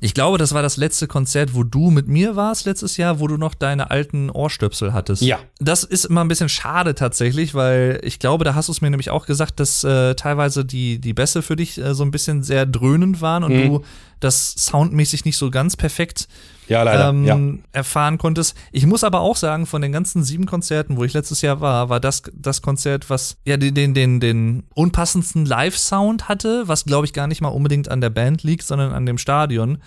Ich 0.04 0.14
glaube, 0.14 0.36
das 0.36 0.52
war 0.52 0.62
das 0.62 0.76
letzte 0.76 1.06
Konzert, 1.06 1.54
wo 1.54 1.62
du 1.62 1.92
mit 1.92 2.08
mir 2.08 2.34
warst 2.34 2.66
letztes 2.66 2.96
Jahr, 2.96 3.20
wo 3.20 3.28
du 3.28 3.36
noch 3.36 3.54
deine 3.54 3.92
alten 3.92 4.30
Ohrstöpsel 4.30 4.92
hattest. 4.92 5.22
Ja. 5.22 5.38
Das 5.60 5.84
ist 5.84 6.06
immer 6.06 6.22
ein 6.22 6.28
bisschen 6.28 6.48
schade 6.48 6.96
tatsächlich, 6.96 7.54
weil 7.54 8.00
ich 8.02 8.18
glaube, 8.18 8.44
da 8.44 8.56
hast 8.56 8.66
du 8.66 8.72
es 8.72 8.80
mir 8.80 8.90
nämlich 8.90 9.10
auch 9.10 9.26
gesagt, 9.26 9.60
dass 9.60 9.84
äh, 9.84 10.16
teilweise 10.16 10.64
die, 10.64 10.98
die 11.00 11.14
Bässe 11.14 11.40
für 11.40 11.54
dich 11.54 11.78
äh, 11.78 11.94
so 11.94 12.02
ein 12.02 12.10
bisschen 12.10 12.42
sehr 12.42 12.66
dröhnend 12.66 13.20
waren 13.20 13.44
und 13.44 13.52
Mhm. 13.52 13.62
du 13.68 13.84
das 14.18 14.54
soundmäßig 14.56 15.24
nicht 15.24 15.36
so 15.36 15.50
ganz 15.52 15.76
perfekt 15.76 16.26
ja, 16.72 16.82
leider. 16.82 17.10
ähm, 17.10 17.24
ja. 17.24 17.38
erfahren 17.72 18.18
konntest. 18.18 18.56
Ich 18.72 18.86
muss 18.86 19.04
aber 19.04 19.20
auch 19.20 19.36
sagen, 19.36 19.66
von 19.66 19.82
den 19.82 19.92
ganzen 19.92 20.24
sieben 20.24 20.46
Konzerten, 20.46 20.96
wo 20.96 21.04
ich 21.04 21.12
letztes 21.12 21.42
Jahr 21.42 21.60
war, 21.60 21.88
war 21.88 22.00
das 22.00 22.22
das 22.34 22.62
Konzert, 22.62 23.10
was 23.10 23.36
ja 23.44 23.56
den, 23.56 23.74
den, 23.74 23.94
den, 23.94 24.20
den 24.20 24.64
unpassendsten 24.74 25.46
Live-Sound 25.46 26.28
hatte, 26.28 26.64
was 26.66 26.84
glaube 26.84 27.06
ich 27.06 27.12
gar 27.12 27.26
nicht 27.26 27.40
mal 27.40 27.48
unbedingt 27.48 27.90
an 27.90 28.00
der 28.00 28.10
Band 28.10 28.42
liegt, 28.42 28.64
sondern 28.64 28.92
an 28.92 29.06
dem 29.06 29.18
Stadion, 29.18 29.78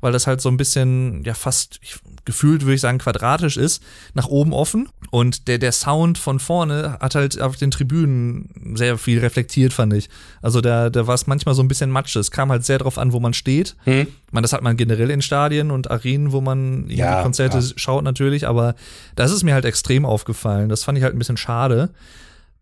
weil 0.00 0.12
das 0.12 0.26
halt 0.26 0.40
so 0.40 0.48
ein 0.48 0.56
bisschen, 0.56 1.22
ja 1.24 1.34
fast 1.34 1.78
ich, 1.82 1.96
gefühlt 2.24 2.62
würde 2.62 2.74
ich 2.74 2.80
sagen 2.80 2.98
quadratisch 2.98 3.56
ist, 3.56 3.82
nach 4.14 4.28
oben 4.28 4.52
offen 4.52 4.88
und 5.10 5.48
der, 5.48 5.58
der 5.58 5.72
Sound 5.72 6.18
von 6.18 6.38
vorne 6.38 6.96
hat 7.00 7.14
halt 7.14 7.40
auf 7.40 7.56
den 7.56 7.70
Tribünen 7.70 8.76
sehr 8.76 8.98
viel 8.98 9.18
reflektiert, 9.18 9.72
fand 9.72 9.92
ich. 9.94 10.08
Also 10.40 10.60
da, 10.60 10.90
da 10.90 11.06
war 11.06 11.14
es 11.14 11.26
manchmal 11.26 11.54
so 11.54 11.62
ein 11.62 11.68
bisschen 11.68 11.90
matsch. 11.90 12.16
Es 12.16 12.30
kam 12.30 12.50
halt 12.50 12.64
sehr 12.64 12.78
drauf 12.78 12.98
an, 12.98 13.12
wo 13.12 13.20
man 13.20 13.34
steht. 13.34 13.76
Hm. 13.84 14.06
Ich 14.26 14.32
meine, 14.32 14.42
das 14.42 14.52
hat 14.52 14.62
man 14.62 14.76
generell 14.76 15.10
in 15.10 15.22
Stadien 15.22 15.70
und 15.70 15.90
Arenen, 15.90 16.32
wo 16.32 16.40
man 16.40 16.88
Ja, 16.88 17.22
Konzerte 17.22 17.58
ja. 17.58 17.64
schaut 17.76 18.04
natürlich, 18.04 18.46
aber 18.46 18.74
das 19.16 19.32
ist 19.32 19.42
mir 19.42 19.54
halt 19.54 19.64
extrem 19.64 20.04
aufgefallen. 20.04 20.68
Das 20.68 20.84
fand 20.84 20.98
ich 20.98 21.04
halt 21.04 21.14
ein 21.14 21.18
bisschen 21.18 21.36
schade. 21.36 21.90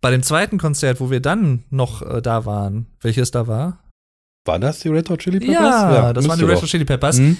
Bei 0.01 0.11
dem 0.11 0.23
zweiten 0.23 0.59
Konzert, 0.59 1.01
wo 1.01 1.11
wir 1.11 1.21
dann 1.21 1.65
noch 1.69 2.03
äh, 2.03 2.23
da 2.23 2.47
waren, 2.47 2.87
welches 3.03 3.31
da 3.31 3.47
war? 3.47 3.79
War 4.47 4.59
das 4.59 4.81
die 4.81 4.89
Red 4.89 5.11
Hot 5.11 5.21
Chili 5.21 5.39
Peppers? 5.39 5.55
Ja, 5.55 6.13
das 6.13 6.27
waren 6.27 6.39
die 6.39 6.45
Red 6.45 6.63
Hot 6.63 6.69
Chili 6.69 6.85
Peppers. 6.85 7.19
Hm? 7.19 7.37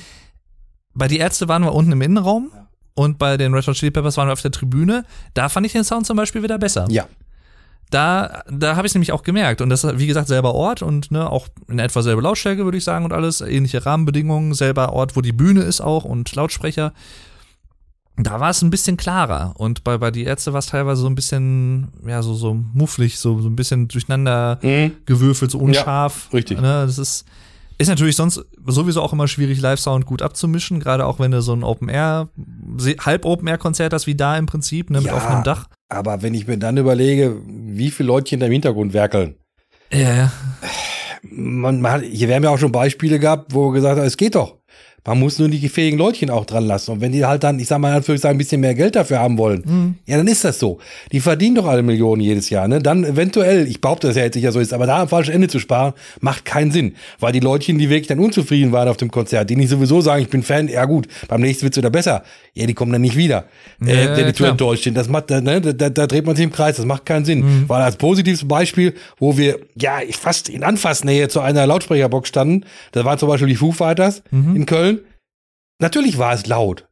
Bei 0.95 1.09
die 1.09 1.19
Ärzte 1.19 1.49
waren 1.49 1.63
wir 1.63 1.73
unten 1.73 1.93
im 1.93 2.03
Innenraum 2.03 2.51
und 2.95 3.19
bei 3.19 3.37
den 3.37 3.55
Red 3.55 3.67
Hot 3.67 3.77
Chili 3.77 3.91
Peppers 3.91 4.17
waren 4.17 4.29
wir 4.29 4.33
auf 4.33 4.43
der 4.43 4.51
Tribüne. 4.51 5.05
Da 5.35 5.49
fand 5.49 5.67
ich 5.67 5.73
den 5.73 5.85
Sound 5.85 6.07
zum 6.07 6.17
Beispiel 6.17 6.43
wieder 6.43 6.59
besser. 6.59 6.87
Ja. 6.91 7.07
Da, 7.91 8.45
da 8.49 8.77
habe 8.77 8.87
ich 8.87 8.91
es 8.91 8.95
nämlich 8.95 9.11
auch 9.13 9.25
gemerkt. 9.25 9.61
Und 9.61 9.69
das 9.69 9.83
ist, 9.83 9.99
wie 9.99 10.07
gesagt, 10.07 10.29
selber 10.29 10.55
Ort 10.55 10.81
und 10.83 11.11
ne, 11.11 11.29
auch 11.29 11.49
in 11.69 11.81
etwa 11.81 12.03
selbe 12.03 12.23
Lautstärke, 12.23 12.65
würde 12.65 12.79
ich 12.79 12.85
sagen, 12.85 13.05
und 13.05 13.13
alles. 13.13 13.41
Ähnliche 13.41 13.85
Rahmenbedingungen, 13.85 14.55
selber 14.55 14.93
Ort, 14.93 15.17
wo 15.17 15.21
die 15.23 15.33
Bühne 15.33 15.63
ist 15.63 15.81
auch 15.81 16.05
und 16.05 16.33
Lautsprecher. 16.35 16.93
da 18.17 18.39
war 18.39 18.51
es 18.51 18.63
ein 18.63 18.71
bisschen 18.71 18.97
klarer. 18.97 19.55
Und 19.57 19.83
bei, 19.83 19.97
bei 19.99 20.11
die 20.13 20.25
Ärzte 20.25 20.53
war 20.53 20.59
es 20.61 20.67
teilweise 20.67 21.01
so 21.03 21.09
ein 21.09 21.15
bisschen, 21.17 21.89
ja, 22.07 22.23
so, 22.23 22.35
so 22.35 22.55
mufflig, 22.55 23.19
so, 23.19 23.41
so 23.41 23.49
ein 23.49 23.57
bisschen 23.57 23.89
durcheinander 23.89 24.59
Mhm. 24.63 24.93
gewürfelt, 25.07 25.51
so 25.51 25.59
unscharf. 25.59 26.29
Ja, 26.31 26.37
richtig. 26.37 26.61
Ne, 26.61 26.85
das 26.87 26.99
ist, 26.99 27.25
ist 27.81 27.89
natürlich 27.89 28.15
sonst 28.17 28.45
sowieso 28.67 29.01
auch 29.01 29.13
immer 29.13 29.27
schwierig, 29.27 29.61
Live-Sound 29.61 30.05
gut 30.05 30.21
abzumischen, 30.23 30.81
gerade 30.81 31.07
auch 31.07 31.19
wenn 31.19 31.31
du 31.31 31.41
so 31.41 31.55
ein 31.55 31.65
Open-Air, 31.65 32.29
Halb-Open-Air-Konzert 33.01 33.93
hast, 33.95 34.07
wie 34.07 34.15
da 34.15 34.37
im 34.37 34.47
Prinzip, 34.47 34.91
ne, 34.91 34.99
mit 34.99 35.07
Ja. 35.09 35.17
offenem 35.17 35.43
Dach. 35.43 35.67
Aber 35.89 36.23
wenn 36.23 36.35
ich 36.35 36.47
mir 36.47 36.59
dann 36.59 36.77
überlege, 36.77 37.37
wie 37.47 37.91
viele 37.91 38.09
Leute 38.09 38.37
im 38.37 38.43
Hintergrund 38.53 38.93
werkeln, 38.93 39.37
Ja, 39.93 40.15
ja. 40.15 40.33
man, 41.23 41.81
man 41.81 41.93
hat, 41.93 42.03
hier 42.03 42.29
werden 42.29 42.45
ja 42.45 42.51
auch 42.51 42.59
schon 42.59 42.71
Beispiele 42.73 43.19
gehabt, 43.19 43.55
wo 43.55 43.71
gesagt 43.71 43.99
haben, 43.99 44.07
es 44.07 44.17
geht 44.17 44.35
doch. 44.35 44.59
Man 45.07 45.19
muss 45.19 45.39
nur 45.39 45.49
die 45.49 45.69
fähigen 45.69 45.97
Leutchen 45.99 46.29
auch 46.31 46.45
dran 46.45 46.67
lassen. 46.67 46.91
Und 46.93 47.01
wenn 47.01 47.13
die 47.13 47.25
halt 47.25 47.43
dann, 47.43 47.59
ich 47.59 47.69
sag 47.69 47.79
mal, 47.79 47.95
Anführungszeichen, 47.95 48.35
ein 48.35 48.39
bisschen 48.39 48.61
mehr 48.61 48.75
Geld 48.75 48.97
dafür 48.97 49.19
haben 49.19 49.39
wollen, 49.39 49.97
ja, 50.07 50.17
dann 50.19 50.27
ist 50.29 50.45
das 50.45 50.59
so. 50.59 50.79
Die 51.13 51.21
verdienen 51.21 51.55
doch 51.57 51.67
alle 51.67 51.83
Millionen 51.83 52.21
jedes 52.21 52.51
Jahr, 52.51 52.69
ne? 52.69 52.81
Dann 52.81 53.05
eventuell, 53.05 53.67
ich 53.67 53.81
behaupte, 53.81 54.09
dass 54.09 54.17
ja 54.17 54.25
jetzt 54.25 54.35
sicher 54.35 54.53
so 54.53 54.61
ist, 54.61 54.73
aber 54.73 54.87
da 54.87 55.01
am 55.03 55.09
falschen 55.09 55.33
Ende 55.33 55.49
zu 55.49 55.59
sparen, 55.59 55.95
macht 56.21 56.45
keinen 56.45 56.71
Sinn. 56.71 56.95
Weil 57.19 57.33
die 57.33 57.41
Leutchen, 57.41 57.79
die 57.79 57.89
wirklich 57.89 58.09
dann 58.09 58.19
unzufrieden 58.19 58.73
waren 58.73 58.89
auf 58.89 58.97
dem 58.99 59.11
Konzert, 59.11 59.49
die 59.51 59.57
nicht 59.57 59.71
sowieso 59.71 60.01
sagen, 60.03 60.23
ich 60.23 60.29
bin 60.29 60.43
Fan, 60.43 60.69
ja 60.69 60.85
gut, 60.85 61.09
beim 61.29 61.41
nächsten 61.41 61.63
wird's 61.65 61.77
wieder 61.79 61.91
besser. 61.91 62.23
Ja, 62.55 62.67
die 62.67 62.75
kommen 62.75 62.93
dann 62.93 63.01
nicht 63.03 63.17
wieder. 63.17 63.45
äh, 63.87 64.05
Ja, 64.05 64.17
wenn 64.17 64.27
die 64.27 64.33
zu 64.35 64.45
enttäuscht 64.51 64.85
sind. 64.85 64.97
Das 64.97 65.09
macht, 65.09 65.31
ne, 65.31 65.61
da, 65.61 65.73
da, 65.73 65.89
da 65.89 66.07
dreht 66.07 66.27
man 66.27 66.37
sich 66.37 66.45
im 66.45 66.53
Kreis, 66.53 66.77
das 66.77 66.85
macht 66.85 67.07
keinen 67.07 67.25
Sinn. 67.25 67.65
Weil 67.69 67.81
als 67.83 67.97
positives 67.97 68.47
Beispiel, 68.47 68.95
wo 69.19 69.39
wir 69.39 69.59
ja 69.77 70.01
fast 70.11 70.49
in 70.49 70.63
Anfassnähe 70.65 71.29
zu 71.29 71.41
einer 71.41 71.67
Lautsprecherbox 71.67 72.29
standen, 72.29 72.65
da 72.93 73.05
waren 73.05 73.19
zum 73.19 73.29
Beispiel 73.29 73.49
die 73.49 73.57
Foo 73.57 73.73
Fighters 73.73 74.23
in 74.57 74.67
Köln. 74.67 74.90
Natürlich 75.81 76.19
war 76.19 76.33
es 76.35 76.47
laut, 76.47 76.89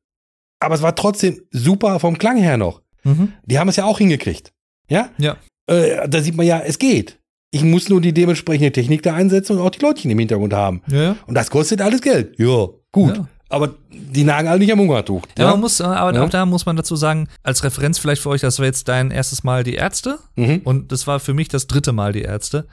aber 0.61 0.75
es 0.75 0.83
war 0.83 0.95
trotzdem 0.95 1.41
super 1.51 2.01
vom 2.01 2.19
Klang 2.19 2.37
her 2.39 2.57
noch. 2.57 2.83
Mhm. 3.05 3.33
Die 3.45 3.59
haben 3.59 3.69
es 3.69 3.77
ja 3.77 3.85
auch 3.85 3.99
hingekriegt. 3.99 4.53
Ja? 4.89 5.11
Ja. 5.19 5.37
Äh, 5.67 6.09
da 6.09 6.21
sieht 6.23 6.37
man 6.37 6.47
ja, 6.47 6.59
es 6.61 6.79
geht. 6.79 7.19
Ich 7.51 7.63
muss 7.63 7.89
nur 7.89 8.01
die 8.01 8.13
dementsprechende 8.13 8.73
Technik 8.73 9.03
da 9.03 9.15
einsetzen 9.15 9.57
und 9.59 9.63
auch 9.67 9.71
die 9.71 9.81
Leutchen 9.81 10.11
im 10.11 10.19
Hintergrund 10.19 10.53
haben. 10.53 10.83
Ja, 10.91 11.03
ja. 11.03 11.17
Und 11.27 11.35
das 11.35 11.51
kostet 11.51 11.81
alles 11.81 12.01
Geld. 12.03 12.39
Ja, 12.39 12.67
gut. 12.93 13.17
Ja. 13.17 13.29
Aber 13.51 13.75
die 13.91 14.25
nagen 14.25 14.47
alle 14.49 14.59
nicht 14.59 14.71
am 14.73 14.79
Hungertuch. 14.81 15.23
Ja, 15.39 15.53
man 15.53 15.61
muss, 15.61 15.81
äh, 15.81 15.85
aber 15.85 16.15
Ja. 16.15 16.23
auch 16.25 16.29
da 16.29 16.45
muss 16.45 16.67
man 16.67 16.77
dazu 16.77 16.97
sagen, 16.97 17.29
als 17.43 17.65
Referenz 17.65 17.99
vielleicht 17.99 18.21
für 18.21 18.29
euch, 18.29 18.43
das 18.43 18.59
war 18.59 18.67
jetzt 18.67 18.89
dein 18.89 19.11
erstes 19.11 19.43
Mal 19.43 19.65
die 19.65 19.75
Ärzte 19.75 20.19
Mhm. 20.37 20.61
und 20.65 20.93
das 20.93 21.07
war 21.07 21.19
für 21.21 21.33
mich 21.33 21.49
das 21.49 21.67
dritte 21.67 21.93
Mal 21.93 22.13
die 22.13 22.21
Ärzte. 22.23 22.67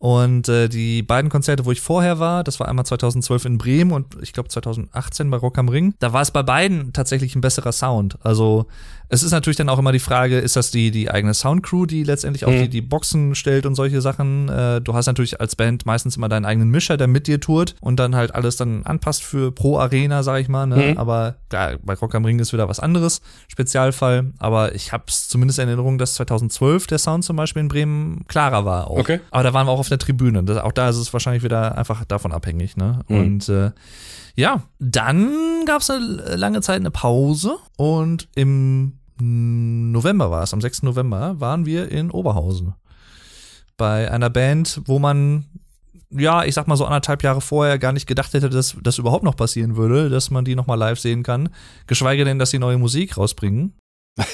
Und 0.00 0.48
äh, 0.48 0.68
die 0.68 1.02
beiden 1.02 1.30
Konzerte, 1.30 1.66
wo 1.66 1.72
ich 1.72 1.82
vorher 1.82 2.18
war, 2.18 2.42
das 2.42 2.58
war 2.58 2.68
einmal 2.68 2.86
2012 2.86 3.44
in 3.44 3.58
Bremen 3.58 3.92
und 3.92 4.16
ich 4.22 4.32
glaube 4.32 4.48
2018 4.48 5.30
bei 5.30 5.36
Rock 5.36 5.58
am 5.58 5.68
Ring, 5.68 5.92
da 5.98 6.14
war 6.14 6.22
es 6.22 6.30
bei 6.30 6.42
beiden 6.42 6.94
tatsächlich 6.94 7.36
ein 7.36 7.42
besserer 7.42 7.70
Sound. 7.70 8.16
Also 8.22 8.66
es 9.12 9.24
ist 9.24 9.32
natürlich 9.32 9.56
dann 9.56 9.68
auch 9.68 9.78
immer 9.78 9.90
die 9.90 9.98
Frage, 9.98 10.38
ist 10.38 10.54
das 10.54 10.70
die, 10.70 10.92
die 10.92 11.10
eigene 11.10 11.34
Soundcrew, 11.34 11.84
die 11.84 12.04
letztendlich 12.04 12.44
auch 12.44 12.50
Mhm. 12.52 12.62
die, 12.62 12.68
die 12.68 12.80
Boxen 12.80 13.34
stellt 13.34 13.66
und 13.66 13.74
solche 13.74 14.00
Sachen. 14.00 14.48
Äh, 14.48 14.80
du 14.80 14.94
hast 14.94 15.06
natürlich 15.06 15.40
als 15.40 15.56
Band 15.56 15.84
meistens 15.84 16.16
immer 16.16 16.28
deinen 16.28 16.44
eigenen 16.44 16.70
Mischer, 16.70 16.96
der 16.96 17.08
mit 17.08 17.26
dir 17.26 17.40
tourt 17.40 17.74
und 17.80 17.98
dann 17.98 18.14
halt 18.14 18.34
alles 18.34 18.56
dann 18.56 18.86
anpasst 18.86 19.24
für 19.24 19.50
pro 19.52 19.78
Arena, 19.78 20.22
sag 20.22 20.40
ich 20.40 20.48
mal. 20.48 20.66
Ne? 20.66 20.92
Mhm. 20.92 20.98
Aber 20.98 21.34
ja, 21.52 21.72
bei 21.82 21.94
Rock 21.94 22.14
am 22.14 22.24
Ring 22.24 22.38
ist 22.38 22.52
wieder 22.52 22.68
was 22.68 22.78
anderes, 22.78 23.20
Spezialfall. 23.48 24.32
Aber 24.38 24.74
ich 24.76 24.92
habe 24.92 25.04
es 25.08 25.28
zumindest 25.28 25.58
in 25.58 25.66
Erinnerung, 25.68 25.98
dass 25.98 26.14
2012 26.14 26.86
der 26.86 26.98
Sound 26.98 27.24
zum 27.24 27.36
Beispiel 27.36 27.60
in 27.60 27.68
Bremen 27.68 28.24
klarer 28.28 28.64
war 28.64 28.86
auch. 28.88 28.98
Okay. 28.98 29.20
Aber 29.32 29.42
da 29.42 29.52
waren 29.52 29.66
wir 29.66 29.72
auch 29.72 29.80
auf 29.80 29.88
der 29.88 29.98
Tribüne. 29.98 30.44
Das, 30.44 30.58
auch 30.58 30.72
da 30.72 30.88
ist 30.88 30.96
es 30.96 31.12
wahrscheinlich 31.12 31.42
wieder 31.42 31.76
einfach 31.76 32.04
davon 32.04 32.30
abhängig. 32.32 32.76
Ne? 32.76 33.00
Mhm. 33.08 33.18
Und 33.18 33.48
äh, 33.48 33.72
ja, 34.36 34.62
dann 34.78 35.34
gab 35.66 35.82
es 35.82 35.90
eine 35.90 36.36
lange 36.36 36.60
Zeit 36.62 36.76
eine 36.80 36.90
Pause 36.92 37.56
und 37.76 38.28
im 38.36 38.92
November 39.20 40.30
war 40.30 40.42
es, 40.42 40.52
am 40.52 40.60
6. 40.60 40.82
November 40.82 41.40
waren 41.40 41.66
wir 41.66 41.90
in 41.90 42.10
Oberhausen 42.10 42.74
bei 43.76 44.10
einer 44.10 44.28
Band, 44.28 44.82
wo 44.84 44.98
man 44.98 45.46
ja, 46.10 46.44
ich 46.44 46.54
sag 46.54 46.66
mal 46.66 46.76
so 46.76 46.84
anderthalb 46.84 47.22
Jahre 47.22 47.40
vorher 47.40 47.78
gar 47.78 47.92
nicht 47.92 48.06
gedacht 48.06 48.34
hätte, 48.34 48.50
dass 48.50 48.76
das 48.82 48.98
überhaupt 48.98 49.24
noch 49.24 49.36
passieren 49.36 49.76
würde, 49.76 50.10
dass 50.10 50.30
man 50.30 50.44
die 50.44 50.54
noch 50.54 50.66
mal 50.66 50.74
live 50.74 50.98
sehen 50.98 51.22
kann. 51.22 51.50
Geschweige 51.86 52.24
denn, 52.24 52.38
dass 52.38 52.50
sie 52.50 52.58
neue 52.58 52.78
Musik 52.78 53.16
rausbringen. 53.16 53.74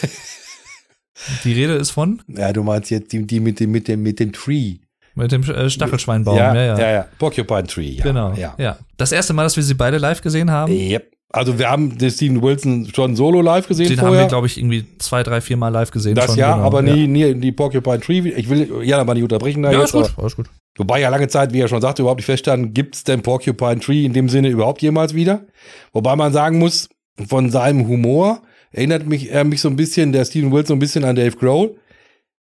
die 1.45 1.53
Rede 1.53 1.75
ist 1.75 1.91
von 1.91 2.23
Ja, 2.29 2.53
du 2.53 2.63
meinst 2.63 2.91
jetzt 2.91 3.13
die, 3.13 3.27
die 3.27 3.41
mit 3.41 3.61
dem, 3.61 3.71
mit 3.71 3.89
dem, 3.89 4.03
mit 4.03 4.19
dem 4.21 4.33
Tree. 4.33 4.79
mit 5.15 5.33
dem 5.33 5.43
äh, 5.43 5.69
Stachelschweinbaum. 5.69 6.37
ja, 6.37 6.55
ja, 6.55 6.63
ja. 6.63 6.79
ja, 6.79 6.91
ja. 6.91 7.09
Porcupine 7.19 7.67
Tree, 7.67 7.91
ja. 7.91 8.05
Genau. 8.05 8.33
Ja. 8.33 8.55
Ja. 8.59 8.79
Das 8.97 9.13
erste 9.13 9.35
Mal, 9.35 9.43
dass 9.45 9.57
wir 9.57 9.63
sie 9.63 9.75
beide 9.75 9.99
live 9.99 10.23
gesehen 10.23 10.51
haben. 10.51 10.73
Yep. 10.73 11.16
Also 11.33 11.59
wir 11.59 11.69
haben 11.69 11.99
den 11.99 12.11
Steven 12.11 12.41
Wilson 12.41 12.89
schon 12.95 13.17
solo 13.17 13.41
live 13.43 13.67
gesehen 13.67 13.89
Den 13.89 13.99
haben 14.01 14.07
vorher. 14.09 14.25
wir, 14.25 14.29
glaube 14.29 14.47
ich, 14.47 14.57
irgendwie 14.59 14.85
zwei, 14.99 15.23
drei, 15.23 15.41
vier 15.41 15.57
Mal 15.57 15.69
live 15.69 15.91
gesehen. 15.91 16.15
das 16.15 16.27
schon, 16.27 16.37
ja, 16.39 16.53
genau. 16.55 16.65
aber 16.67 16.83
nie, 16.83 17.09
nie 17.09 17.35
die 17.35 17.53
Porcupine 17.53 18.01
Tree. 18.01 18.21
Ich 18.31 18.49
will 18.49 18.83
ja 18.85 18.99
aber 18.99 19.15
nicht 19.15 19.25
unterbrechen 19.25 19.63
da 19.63 19.73
Ja, 19.73 19.81
jetzt. 19.81 19.95
ist 19.95 20.15
gut. 20.15 20.19
Alles 20.19 20.37
gut. 20.37 20.47
Wobei 20.79 21.01
ja 21.01 21.09
lange 21.09 21.27
Zeit, 21.29 21.53
wie 21.53 21.61
er 21.61 21.69
schon 21.69 21.81
sagte, 21.81 22.03
überhaupt 22.03 22.19
nicht 22.21 22.27
feststand, 22.27 22.75
gibt's 22.75 23.03
denn 23.03 23.23
Porcupine 23.23 23.81
Tree 23.81 24.05
in 24.05 24.13
dem 24.13 24.29
Sinne 24.29 24.49
überhaupt 24.49 24.83
jemals 24.83 25.15
wieder? 25.15 25.47
Wobei 25.93 26.15
man 26.17 26.33
sagen 26.33 26.59
muss, 26.59 26.89
von 27.29 27.51
seinem 27.51 27.89
Humor 27.89 28.43
erinnert 28.73 29.07
mich 29.07 29.31
er 29.31 29.45
mich 29.45 29.61
so 29.61 29.69
ein 29.69 29.77
bisschen, 29.77 30.13
der 30.13 30.25
Steven 30.27 30.53
Wilson, 30.53 30.67
so 30.69 30.75
ein 30.75 30.79
bisschen 30.79 31.05
an 31.05 31.17
Dave 31.17 31.37
Grohl, 31.37 31.77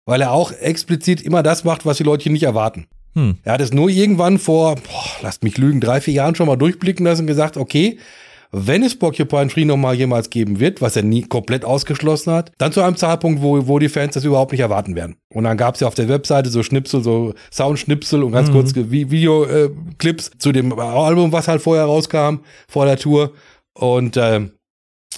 weil 0.04 0.20
er 0.20 0.32
auch 0.32 0.52
explizit 0.52 1.22
immer 1.22 1.42
das 1.42 1.64
macht, 1.64 1.86
was 1.86 1.96
die 1.96 2.02
Leute 2.02 2.28
nicht 2.30 2.42
erwarten. 2.42 2.86
Hm. 3.14 3.38
Er 3.44 3.54
hat 3.54 3.60
es 3.60 3.72
nur 3.72 3.88
irgendwann 3.88 4.38
vor, 4.38 4.74
boah, 4.74 5.04
lasst 5.22 5.42
mich 5.44 5.56
lügen, 5.56 5.80
drei, 5.80 6.00
vier 6.00 6.14
Jahren 6.14 6.34
schon 6.34 6.48
mal 6.48 6.56
durchblicken 6.56 7.06
lassen 7.06 7.22
und 7.22 7.26
gesagt, 7.28 7.56
okay, 7.56 7.98
wenn 8.56 8.84
es 8.84 8.96
Porcupine 8.96 9.48
Tree 9.48 9.64
noch 9.64 9.76
mal 9.76 9.94
jemals 9.94 10.30
geben 10.30 10.60
wird, 10.60 10.80
was 10.80 10.94
er 10.94 11.02
nie 11.02 11.22
komplett 11.22 11.64
ausgeschlossen 11.64 12.32
hat, 12.32 12.52
dann 12.58 12.70
zu 12.72 12.80
einem 12.80 12.96
Zeitpunkt, 12.96 13.42
wo, 13.42 13.66
wo 13.66 13.78
die 13.80 13.88
Fans 13.88 14.14
das 14.14 14.24
überhaupt 14.24 14.52
nicht 14.52 14.60
erwarten 14.60 14.94
werden. 14.94 15.16
Und 15.34 15.44
dann 15.44 15.56
gab 15.56 15.74
es 15.74 15.80
ja 15.80 15.88
auf 15.88 15.94
der 15.94 16.08
Webseite 16.08 16.50
so 16.50 16.62
Schnipsel, 16.62 17.02
so 17.02 17.34
Soundschnipsel 17.52 18.22
und 18.22 18.32
ganz 18.32 18.52
kurz 18.52 18.72
Vi- 18.74 19.10
Videoclips 19.10 20.30
zu 20.38 20.52
dem 20.52 20.78
Album, 20.78 21.32
was 21.32 21.48
halt 21.48 21.62
vorher 21.62 21.84
rauskam, 21.86 22.36
vor 22.68 22.86
der 22.86 22.96
Tour. 22.96 23.32
Und 23.74 24.16
ähm, 24.16 24.52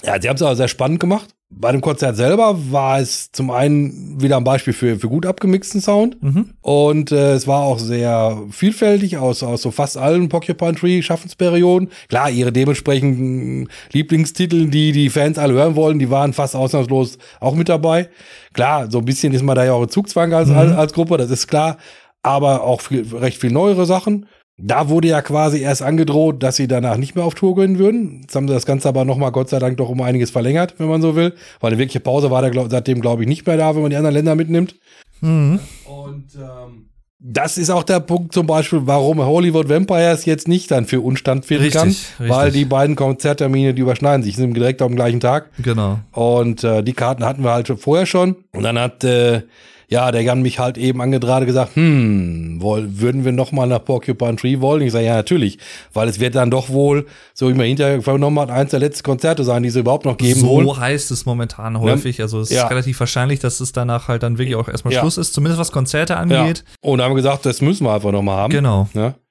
ja, 0.03 0.19
sie 0.19 0.29
haben 0.29 0.35
es 0.35 0.41
aber 0.41 0.55
sehr 0.55 0.67
spannend 0.67 0.99
gemacht. 0.99 1.29
Bei 1.49 1.71
dem 1.71 1.79
Konzert 1.79 2.17
selber 2.17 2.57
war 2.71 2.99
es 2.99 3.31
zum 3.31 3.51
einen 3.51 4.21
wieder 4.21 4.35
ein 4.35 4.43
Beispiel 4.43 4.73
für, 4.73 4.99
für 4.99 5.07
gut 5.07 5.25
abgemixten 5.25 5.79
Sound. 5.79 6.21
Mhm. 6.21 6.53
Und 6.59 7.13
äh, 7.13 7.33
es 7.33 7.47
war 7.47 7.61
auch 7.61 7.79
sehr 7.79 8.43
vielfältig 8.51 9.17
aus, 9.17 9.43
aus 9.43 9.61
so 9.61 9.71
fast 9.71 9.97
allen 9.97 10.27
Porcupine 10.27 10.75
Tree 10.75 11.01
Schaffensperioden. 11.01 11.89
Klar, 12.09 12.29
ihre 12.29 12.51
dementsprechenden 12.51 13.69
Lieblingstitel, 13.93 14.67
die 14.67 14.91
die 14.91 15.09
Fans 15.09 15.37
alle 15.37 15.53
hören 15.53 15.77
wollen, 15.77 15.99
die 15.99 16.09
waren 16.09 16.33
fast 16.33 16.53
ausnahmslos 16.53 17.17
auch 17.39 17.55
mit 17.55 17.69
dabei. 17.69 18.09
Klar, 18.51 18.91
so 18.91 18.99
ein 18.99 19.05
bisschen 19.05 19.33
ist 19.33 19.43
man 19.43 19.55
da 19.55 19.63
ja 19.63 19.71
auch 19.71 19.83
in 19.83 19.89
Zugzwang 19.89 20.33
als, 20.33 20.49
als, 20.49 20.73
als 20.73 20.91
Gruppe, 20.91 21.17
das 21.17 21.31
ist 21.31 21.47
klar. 21.47 21.77
Aber 22.23 22.63
auch 22.63 22.81
viel, 22.81 23.07
recht 23.15 23.39
viel 23.39 23.51
neuere 23.51 23.85
Sachen. 23.85 24.25
Da 24.59 24.89
wurde 24.89 25.09
ja 25.09 25.21
quasi 25.21 25.59
erst 25.59 25.83
angedroht, 25.83 26.41
dass 26.41 26.55
sie 26.55 26.67
danach 26.67 26.97
nicht 26.97 27.15
mehr 27.15 27.23
auf 27.23 27.35
Tour 27.35 27.55
gehen 27.55 27.77
würden. 27.77 28.21
Jetzt 28.21 28.35
haben 28.35 28.47
sie 28.47 28.55
das 28.55 28.65
Ganze 28.65 28.89
aber 28.89 29.05
nochmal 29.05 29.31
Gott 29.31 29.49
sei 29.49 29.59
Dank 29.59 29.77
doch 29.77 29.89
um 29.89 30.01
einiges 30.01 30.31
verlängert, 30.31 30.75
wenn 30.79 30.87
man 30.87 31.01
so 31.01 31.15
will. 31.15 31.33
Weil 31.59 31.71
eine 31.71 31.77
wirkliche 31.77 31.99
Pause 31.99 32.31
war 32.31 32.41
da 32.41 32.49
glaub, 32.49 32.71
seitdem, 32.71 32.99
glaube 32.99 33.21
ich, 33.21 33.29
nicht 33.29 33.45
mehr 33.45 33.57
da, 33.57 33.75
wenn 33.75 33.83
man 33.83 33.91
die 33.91 33.97
anderen 33.97 34.15
Länder 34.15 34.35
mitnimmt. 34.35 34.75
Mhm. 35.21 35.59
Und 35.85 36.35
ähm, 36.35 36.89
das 37.19 37.57
ist 37.57 37.69
auch 37.69 37.83
der 37.83 37.99
Punkt 37.99 38.33
zum 38.33 38.47
Beispiel, 38.47 38.81
warum 38.85 39.19
Hollywood 39.19 39.69
Vampires 39.69 40.25
jetzt 40.25 40.47
nicht 40.47 40.71
dann 40.71 40.85
für 40.85 41.01
unstand 41.01 41.47
werden 41.49 41.63
Richtig, 41.63 41.79
kann. 41.79 41.89
richtig. 41.89 42.29
Weil 42.29 42.51
die 42.51 42.65
beiden 42.65 42.95
Konzerttermine, 42.95 43.75
die 43.75 43.81
überschneiden 43.81 44.23
sich, 44.23 44.35
sind 44.35 44.55
direkt 44.55 44.81
am 44.81 44.95
gleichen 44.95 45.19
Tag. 45.19 45.51
Genau. 45.61 45.99
Und 46.13 46.63
äh, 46.63 46.83
die 46.83 46.93
Karten 46.93 47.25
hatten 47.25 47.43
wir 47.43 47.51
halt 47.51 47.67
schon 47.67 47.77
vorher 47.77 48.07
schon. 48.07 48.37
Und 48.53 48.63
dann 48.63 48.79
hat 48.79 49.03
äh, 49.03 49.41
ja 49.89 50.11
der 50.11 50.21
Jan 50.21 50.41
mich 50.41 50.59
halt 50.59 50.77
eben 50.77 51.01
angedraht 51.01 51.45
gesagt, 51.45 51.75
hm, 51.75 52.57
woll, 52.61 52.99
würden 52.99 53.23
wir 53.23 53.31
noch 53.31 53.51
mal 53.51 53.65
nach 53.67 53.83
Porcupine 53.85 54.35
Tree 54.35 54.59
wollen? 54.59 54.81
Ich 54.81 54.91
sage, 54.91 55.05
ja, 55.05 55.15
natürlich. 55.15 55.59
Weil 55.93 56.09
es 56.09 56.19
wird 56.19 56.35
dann 56.35 56.51
doch 56.51 56.69
wohl, 56.69 57.05
so 57.33 57.47
wie 57.49 57.53
man 57.53 57.65
hinterher 57.67 58.01
vernommen 58.01 58.39
hat, 58.39 58.49
eins 58.49 58.71
der 58.71 58.79
letzten 58.81 59.03
Konzerte 59.03 59.43
sein, 59.43 59.63
die 59.63 59.69
sie 59.69 59.79
überhaupt 59.79 60.05
noch 60.05 60.17
geben 60.17 60.39
so 60.41 60.47
wollen. 60.49 60.77
heißt 60.79 61.11
es 61.11 61.25
momentan 61.25 61.79
häufig. 61.79 62.21
Also 62.21 62.41
es 62.41 62.49
Ja. 62.49 62.63
ist 62.65 62.69
relativ 62.71 62.99
wahrscheinlich, 62.99 63.39
dass 63.39 63.59
es 63.61 63.71
danach 63.71 64.07
halt 64.09 64.23
dann 64.23 64.37
wirklich 64.37 64.55
auch 64.55 64.67
erstmal 64.67 64.93
Ja. 64.93 64.99
Schluss 64.99 65.17
ist, 65.17 65.33
zumindest 65.33 65.59
was 65.59 65.71
Konzerte 65.71 66.13
Ja. 66.13 66.19
angeht. 66.19 66.63
Und 66.81 67.01
haben 67.01 67.15
gesagt, 67.15 67.45
das 67.45 67.61
müssen 67.61 67.85
wir 67.85 67.93
einfach 67.93 68.11
noch 68.11 68.21
mal 68.23 68.35
haben. 68.37 68.51
Genau. 68.51 68.89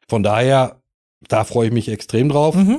Von 0.09 0.23
daher, 0.23 0.77
da 1.29 1.45
freue 1.45 1.67
ich 1.69 1.73
mich 1.73 1.89
extrem 1.91 2.29
drauf. 2.29 2.55
Mhm. 2.55 2.79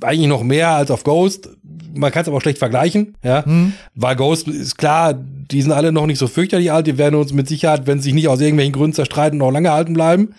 Eigentlich 0.00 0.28
noch 0.28 0.42
mehr 0.42 0.70
als 0.70 0.90
auf 0.90 1.04
Ghost. 1.04 1.50
Man 1.94 2.10
kann 2.12 2.22
es 2.22 2.28
aber 2.28 2.40
schlecht 2.40 2.58
vergleichen, 2.58 3.16
ja. 3.22 3.42
Mhm. 3.46 3.72
Weil 3.94 4.16
Ghost 4.16 4.48
ist 4.48 4.78
klar, 4.78 5.14
die 5.14 5.62
sind 5.62 5.72
alle 5.72 5.92
noch 5.92 6.06
nicht 6.06 6.18
so 6.18 6.26
fürchterlich 6.28 6.72
alt. 6.72 6.86
Die 6.86 6.98
werden 6.98 7.14
uns 7.16 7.32
mit 7.32 7.48
Sicherheit, 7.48 7.86
wenn 7.86 7.98
sie 7.98 8.04
sich 8.04 8.14
nicht 8.14 8.28
aus 8.28 8.40
irgendwelchen 8.40 8.72
Gründen 8.72 8.94
zerstreiten, 8.94 9.38
noch 9.38 9.50
lange 9.50 9.70
halten 9.70 9.94
bleiben. 9.94 10.34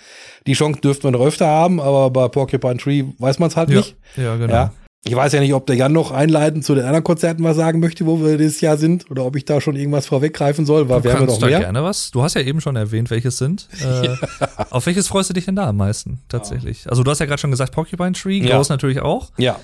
Die 0.47 0.53
Chance 0.53 0.81
dürften 0.81 1.03
wir 1.05 1.11
noch 1.11 1.25
öfter 1.25 1.47
haben, 1.47 1.79
aber 1.79 2.09
bei 2.09 2.27
Porcupine 2.27 2.77
Tree 2.77 3.03
weiß 3.19 3.39
man 3.39 3.49
es 3.49 3.55
halt 3.55 3.69
Ja. 3.69 3.77
nicht. 3.77 3.95
ja, 4.17 4.35
genau. 4.35 4.53
Ja. 4.53 4.73
Ich 5.05 5.13
weiß 5.13 5.33
ja 5.33 5.41
nicht, 5.41 5.53
ob 5.53 5.67
der 5.67 5.75
Jan 5.75 5.91
noch 5.91 6.11
einleitend 6.11 6.63
zu 6.63 6.75
den 6.75 6.85
anderen 6.85 7.03
Konzerten 7.03 7.43
was 7.43 7.57
sagen 7.57 7.81
möchte, 7.81 8.05
wo 8.05 8.21
wir 8.23 8.37
dieses 8.37 8.61
Jahr 8.61 8.77
sind, 8.77 9.11
oder 9.11 9.25
ob 9.25 9.35
ich 9.35 9.43
da 9.43 9.59
schon 9.59 9.75
irgendwas 9.75 10.05
vorweggreifen 10.05 10.65
soll, 10.65 10.87
weil 10.87 10.99
Du 10.99 11.03
wir 11.03 11.13
haben 11.13 11.19
ja 11.21 11.25
noch 11.25 11.39
da 11.39 11.47
mehr. 11.47 11.59
gerne 11.59 11.83
was. 11.83 12.09
Du 12.11 12.23
hast 12.23 12.35
ja 12.35 12.41
eben 12.41 12.61
schon 12.61 12.77
erwähnt, 12.77 13.09
welches 13.09 13.37
sind. 13.37 13.67
Äh, 13.83 14.15
Auf 14.69 14.85
welches 14.85 15.09
freust 15.09 15.29
du 15.29 15.33
dich 15.33 15.43
denn 15.43 15.57
da 15.57 15.67
am 15.67 15.75
meisten 15.75 16.21
tatsächlich? 16.29 16.89
Also 16.89 17.03
du 17.03 17.11
hast 17.11 17.19
ja 17.19 17.25
gerade 17.25 17.41
schon 17.41 17.51
gesagt 17.51 17.73
Porcupine 17.73 18.13
Tree, 18.13 18.39
Ja. 18.39 18.55
Ghost 18.55 18.69
natürlich 18.69 19.01
auch. 19.01 19.31
Ja. 19.37 19.59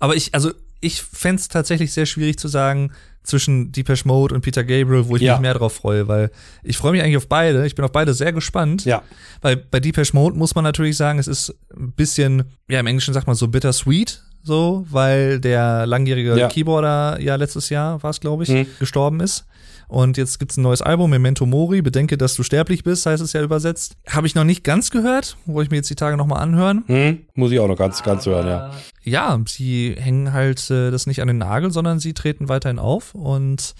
Aber 0.00 0.16
ich, 0.16 0.34
also 0.34 0.50
ich 0.80 1.02
fänd's 1.02 1.48
tatsächlich 1.48 1.92
sehr 1.92 2.06
schwierig 2.06 2.38
zu 2.38 2.48
sagen 2.48 2.92
zwischen 3.22 3.70
Deepesh 3.70 4.04
Mode 4.06 4.34
und 4.34 4.40
Peter 4.40 4.64
Gabriel, 4.64 5.06
wo 5.08 5.16
ich 5.16 5.22
Ja. 5.22 5.34
mich 5.34 5.42
mehr 5.42 5.54
drauf 5.54 5.74
freue, 5.74 6.08
weil 6.08 6.30
ich 6.62 6.78
freue 6.78 6.92
mich 6.92 7.02
eigentlich 7.02 7.18
auf 7.18 7.28
beide. 7.28 7.66
Ich 7.66 7.74
bin 7.74 7.84
auf 7.84 7.92
beide 7.92 8.14
sehr 8.14 8.32
gespannt. 8.32 8.84
Ja. 8.86 9.02
Weil 9.42 9.56
bei 9.56 9.78
Deepesh 9.78 10.14
Mode 10.14 10.36
muss 10.38 10.54
man 10.54 10.64
natürlich 10.64 10.96
sagen, 10.96 11.18
es 11.18 11.28
ist 11.28 11.54
ein 11.76 11.92
bisschen, 11.92 12.44
ja, 12.68 12.80
im 12.80 12.86
Englischen 12.86 13.12
sagt 13.12 13.26
man 13.26 13.36
so 13.36 13.48
bittersweet, 13.48 14.22
so, 14.42 14.86
weil 14.88 15.38
der 15.38 15.86
langjährige 15.86 16.38
Ja. 16.38 16.48
Keyboarder 16.48 17.20
ja 17.20 17.34
letztes 17.36 17.68
Jahr, 17.68 18.02
war 18.02 18.10
es, 18.10 18.20
glaube 18.20 18.44
ich, 18.44 18.48
Mhm. 18.48 18.66
gestorben 18.78 19.20
ist. 19.20 19.44
Und 19.90 20.16
jetzt 20.16 20.38
gibt's 20.38 20.56
ein 20.56 20.62
neues 20.62 20.82
Album, 20.82 21.10
Memento 21.10 21.46
Mori, 21.46 21.82
bedenke, 21.82 22.16
dass 22.16 22.34
du 22.34 22.44
sterblich 22.44 22.84
bist, 22.84 23.06
heißt 23.06 23.20
es 23.22 23.32
ja 23.32 23.42
übersetzt. 23.42 23.96
Habe 24.08 24.28
ich 24.28 24.36
noch 24.36 24.44
nicht 24.44 24.62
ganz 24.62 24.90
gehört, 24.92 25.36
wollte 25.46 25.66
ich 25.66 25.70
mir 25.72 25.78
jetzt 25.78 25.90
die 25.90 25.96
Tage 25.96 26.16
nochmal 26.16 26.40
anhören. 26.42 26.84
Hm, 26.86 27.18
muss 27.34 27.50
ich 27.50 27.58
auch 27.58 27.66
noch 27.66 27.76
ganz, 27.76 28.00
ganz 28.04 28.24
hören, 28.24 28.46
ja. 28.46 28.70
Ja, 29.02 29.38
sie 29.46 29.96
hängen 29.98 30.32
halt 30.32 30.70
äh, 30.70 30.92
das 30.92 31.08
nicht 31.08 31.20
an 31.22 31.26
den 31.26 31.38
Nagel, 31.38 31.72
sondern 31.72 31.98
sie 31.98 32.14
treten 32.14 32.48
weiterhin 32.48 32.78
auf 32.78 33.14
und 33.16 33.74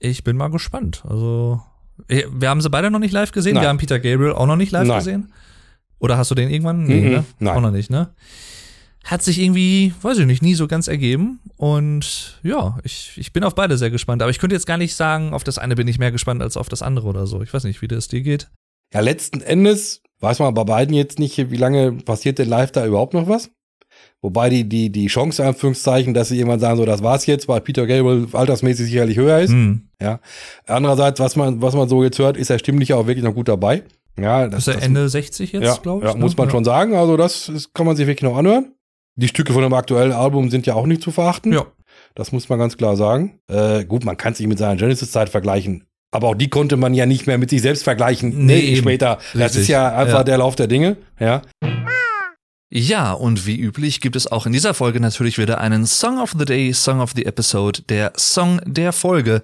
ich 0.00 0.24
bin 0.24 0.36
mal 0.36 0.48
gespannt. 0.48 1.04
Also, 1.08 1.60
eh, 2.08 2.24
wir 2.32 2.48
haben 2.50 2.60
sie 2.60 2.68
beide 2.68 2.90
noch 2.90 2.98
nicht 2.98 3.12
live 3.12 3.30
gesehen, 3.30 3.54
Nein. 3.54 3.62
wir 3.62 3.68
haben 3.68 3.78
Peter 3.78 4.00
Gabriel 4.00 4.32
auch 4.32 4.46
noch 4.46 4.56
nicht 4.56 4.72
live 4.72 4.88
Nein. 4.88 4.98
gesehen. 4.98 5.32
Oder 6.00 6.18
hast 6.18 6.30
du 6.30 6.34
den 6.34 6.50
irgendwann? 6.50 6.84
Nee, 6.84 7.00
Mhm, 7.02 7.10
ne? 7.10 7.24
nein. 7.38 7.56
Auch 7.56 7.60
noch 7.60 7.70
nicht, 7.70 7.88
ne? 7.90 8.08
Hat 9.06 9.22
sich 9.22 9.38
irgendwie, 9.38 9.94
weiß 10.02 10.18
ich 10.18 10.26
nicht, 10.26 10.42
nie 10.42 10.54
so 10.54 10.66
ganz 10.66 10.88
ergeben. 10.88 11.38
Und 11.56 12.40
ja, 12.42 12.78
ich, 12.82 13.12
ich 13.16 13.32
bin 13.32 13.44
auf 13.44 13.54
beide 13.54 13.78
sehr 13.78 13.90
gespannt. 13.90 14.20
Aber 14.20 14.30
ich 14.30 14.40
könnte 14.40 14.56
jetzt 14.56 14.66
gar 14.66 14.78
nicht 14.78 14.96
sagen, 14.96 15.32
auf 15.32 15.44
das 15.44 15.58
eine 15.58 15.76
bin 15.76 15.86
ich 15.86 15.98
mehr 15.98 16.10
gespannt 16.10 16.42
als 16.42 16.56
auf 16.56 16.68
das 16.68 16.82
andere 16.82 17.06
oder 17.06 17.26
so. 17.26 17.40
Ich 17.40 17.54
weiß 17.54 17.64
nicht, 17.64 17.80
wie 17.82 17.88
das 17.88 18.08
dir 18.08 18.22
geht. 18.22 18.50
Ja, 18.92 19.00
letzten 19.00 19.40
Endes 19.40 20.02
weiß 20.20 20.40
man 20.40 20.54
bei 20.54 20.64
beiden 20.64 20.94
jetzt 20.94 21.18
nicht, 21.20 21.50
wie 21.50 21.56
lange 21.56 21.92
passiert 21.92 22.38
denn 22.38 22.48
live 22.48 22.72
da 22.72 22.84
überhaupt 22.84 23.14
noch 23.14 23.28
was? 23.28 23.50
Wobei 24.22 24.48
die, 24.50 24.68
die, 24.68 24.90
die 24.90 25.06
Chance, 25.06 25.46
Anführungszeichen, 25.46 26.12
dass 26.12 26.28
sie 26.28 26.38
irgendwann 26.38 26.58
sagen, 26.58 26.76
so, 26.76 26.84
das 26.84 27.02
war's 27.02 27.26
jetzt, 27.26 27.48
weil 27.48 27.60
Peter 27.60 27.86
Gabriel 27.86 28.26
altersmäßig 28.32 28.86
sicherlich 28.86 29.16
höher 29.16 29.38
ist. 29.38 29.52
Hm. 29.52 29.82
Ja. 30.02 30.20
Andererseits, 30.66 31.20
was 31.20 31.36
man, 31.36 31.62
was 31.62 31.74
man 31.74 31.88
so 31.88 32.02
jetzt 32.02 32.18
hört, 32.18 32.36
ist 32.36 32.50
er 32.50 32.58
stimmlich 32.58 32.92
auch 32.92 33.06
wirklich 33.06 33.24
noch 33.24 33.34
gut 33.34 33.48
dabei. 33.48 33.84
Ja, 34.18 34.48
das 34.48 34.66
Ist 34.66 34.74
er 34.74 34.82
Ende 34.82 35.08
60 35.08 35.52
jetzt, 35.52 35.64
ja, 35.64 35.76
glaube 35.76 36.06
ich? 36.06 36.12
ja, 36.12 36.18
muss 36.18 36.36
man 36.36 36.46
ne? 36.46 36.52
schon 36.52 36.64
sagen. 36.64 36.94
Also, 36.94 37.16
das 37.16 37.48
ist, 37.48 37.74
kann 37.74 37.86
man 37.86 37.96
sich 37.96 38.06
wirklich 38.06 38.28
noch 38.28 38.36
anhören. 38.36 38.72
Die 39.16 39.28
Stücke 39.28 39.52
von 39.52 39.62
dem 39.62 39.72
aktuellen 39.72 40.12
Album 40.12 40.50
sind 40.50 40.66
ja 40.66 40.74
auch 40.74 40.86
nicht 40.86 41.02
zu 41.02 41.10
verachten. 41.10 41.52
Ja. 41.52 41.66
Das 42.14 42.32
muss 42.32 42.48
man 42.48 42.58
ganz 42.58 42.76
klar 42.76 42.96
sagen. 42.96 43.38
Äh, 43.48 43.84
gut, 43.84 44.04
man 44.04 44.16
kann 44.16 44.34
sich 44.34 44.46
mit 44.46 44.58
seiner 44.58 44.76
Genesis-Zeit 44.76 45.28
vergleichen. 45.30 45.84
Aber 46.12 46.28
auch 46.28 46.34
die 46.34 46.48
konnte 46.48 46.76
man 46.76 46.94
ja 46.94 47.04
nicht 47.06 47.26
mehr 47.26 47.36
mit 47.38 47.50
sich 47.50 47.62
selbst 47.62 47.82
vergleichen. 47.84 48.46
Nee, 48.46 48.70
Nee, 48.70 48.76
später. 48.76 49.18
Das 49.34 49.56
ist 49.56 49.68
ja 49.68 49.94
einfach 49.94 50.18
Ja. 50.18 50.24
der 50.24 50.38
Lauf 50.38 50.54
der 50.56 50.66
Dinge. 50.66 50.96
Ja. 51.18 51.42
Ja, 52.70 53.12
und 53.12 53.46
wie 53.46 53.56
üblich 53.58 54.00
gibt 54.00 54.16
es 54.16 54.30
auch 54.30 54.44
in 54.44 54.52
dieser 54.52 54.74
Folge 54.74 55.00
natürlich 55.00 55.38
wieder 55.38 55.60
einen 55.60 55.86
Song 55.86 56.18
of 56.20 56.34
the 56.36 56.44
Day, 56.44 56.72
Song 56.74 57.00
of 57.00 57.12
the 57.14 57.24
Episode, 57.24 57.82
der 57.88 58.12
Song 58.16 58.60
der 58.66 58.92
Folge. 58.92 59.42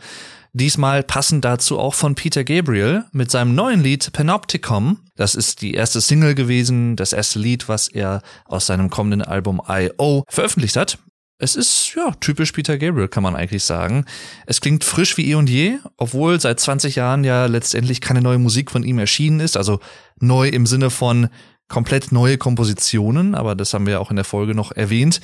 Diesmal 0.54 1.02
passend 1.02 1.46
dazu 1.46 1.78
auch 1.78 1.94
von 1.94 2.14
Peter 2.14 2.44
Gabriel 2.44 3.04
mit 3.12 3.30
seinem 3.30 3.54
neuen 3.54 3.82
Lied 3.82 4.12
Panopticon. 4.12 4.98
Das 5.16 5.34
ist 5.34 5.62
die 5.62 5.72
erste 5.72 6.02
Single 6.02 6.34
gewesen, 6.34 6.94
das 6.94 7.14
erste 7.14 7.38
Lied, 7.38 7.68
was 7.70 7.88
er 7.88 8.20
aus 8.44 8.66
seinem 8.66 8.90
kommenden 8.90 9.22
Album 9.22 9.62
I.O. 9.66 10.24
veröffentlicht 10.28 10.76
hat. 10.76 10.98
Es 11.38 11.56
ist, 11.56 11.94
ja, 11.96 12.12
typisch 12.20 12.52
Peter 12.52 12.76
Gabriel, 12.76 13.08
kann 13.08 13.22
man 13.22 13.34
eigentlich 13.34 13.64
sagen. 13.64 14.04
Es 14.46 14.60
klingt 14.60 14.84
frisch 14.84 15.16
wie 15.16 15.30
eh 15.30 15.34
und 15.36 15.48
je, 15.48 15.78
obwohl 15.96 16.38
seit 16.38 16.60
20 16.60 16.96
Jahren 16.96 17.24
ja 17.24 17.46
letztendlich 17.46 18.02
keine 18.02 18.20
neue 18.20 18.38
Musik 18.38 18.70
von 18.70 18.84
ihm 18.84 18.98
erschienen 18.98 19.40
ist. 19.40 19.56
Also 19.56 19.80
neu 20.20 20.48
im 20.48 20.66
Sinne 20.66 20.90
von 20.90 21.30
komplett 21.66 22.12
neue 22.12 22.36
Kompositionen, 22.36 23.34
aber 23.34 23.54
das 23.54 23.72
haben 23.72 23.86
wir 23.86 24.02
auch 24.02 24.10
in 24.10 24.16
der 24.16 24.26
Folge 24.26 24.54
noch 24.54 24.70
erwähnt. 24.72 25.22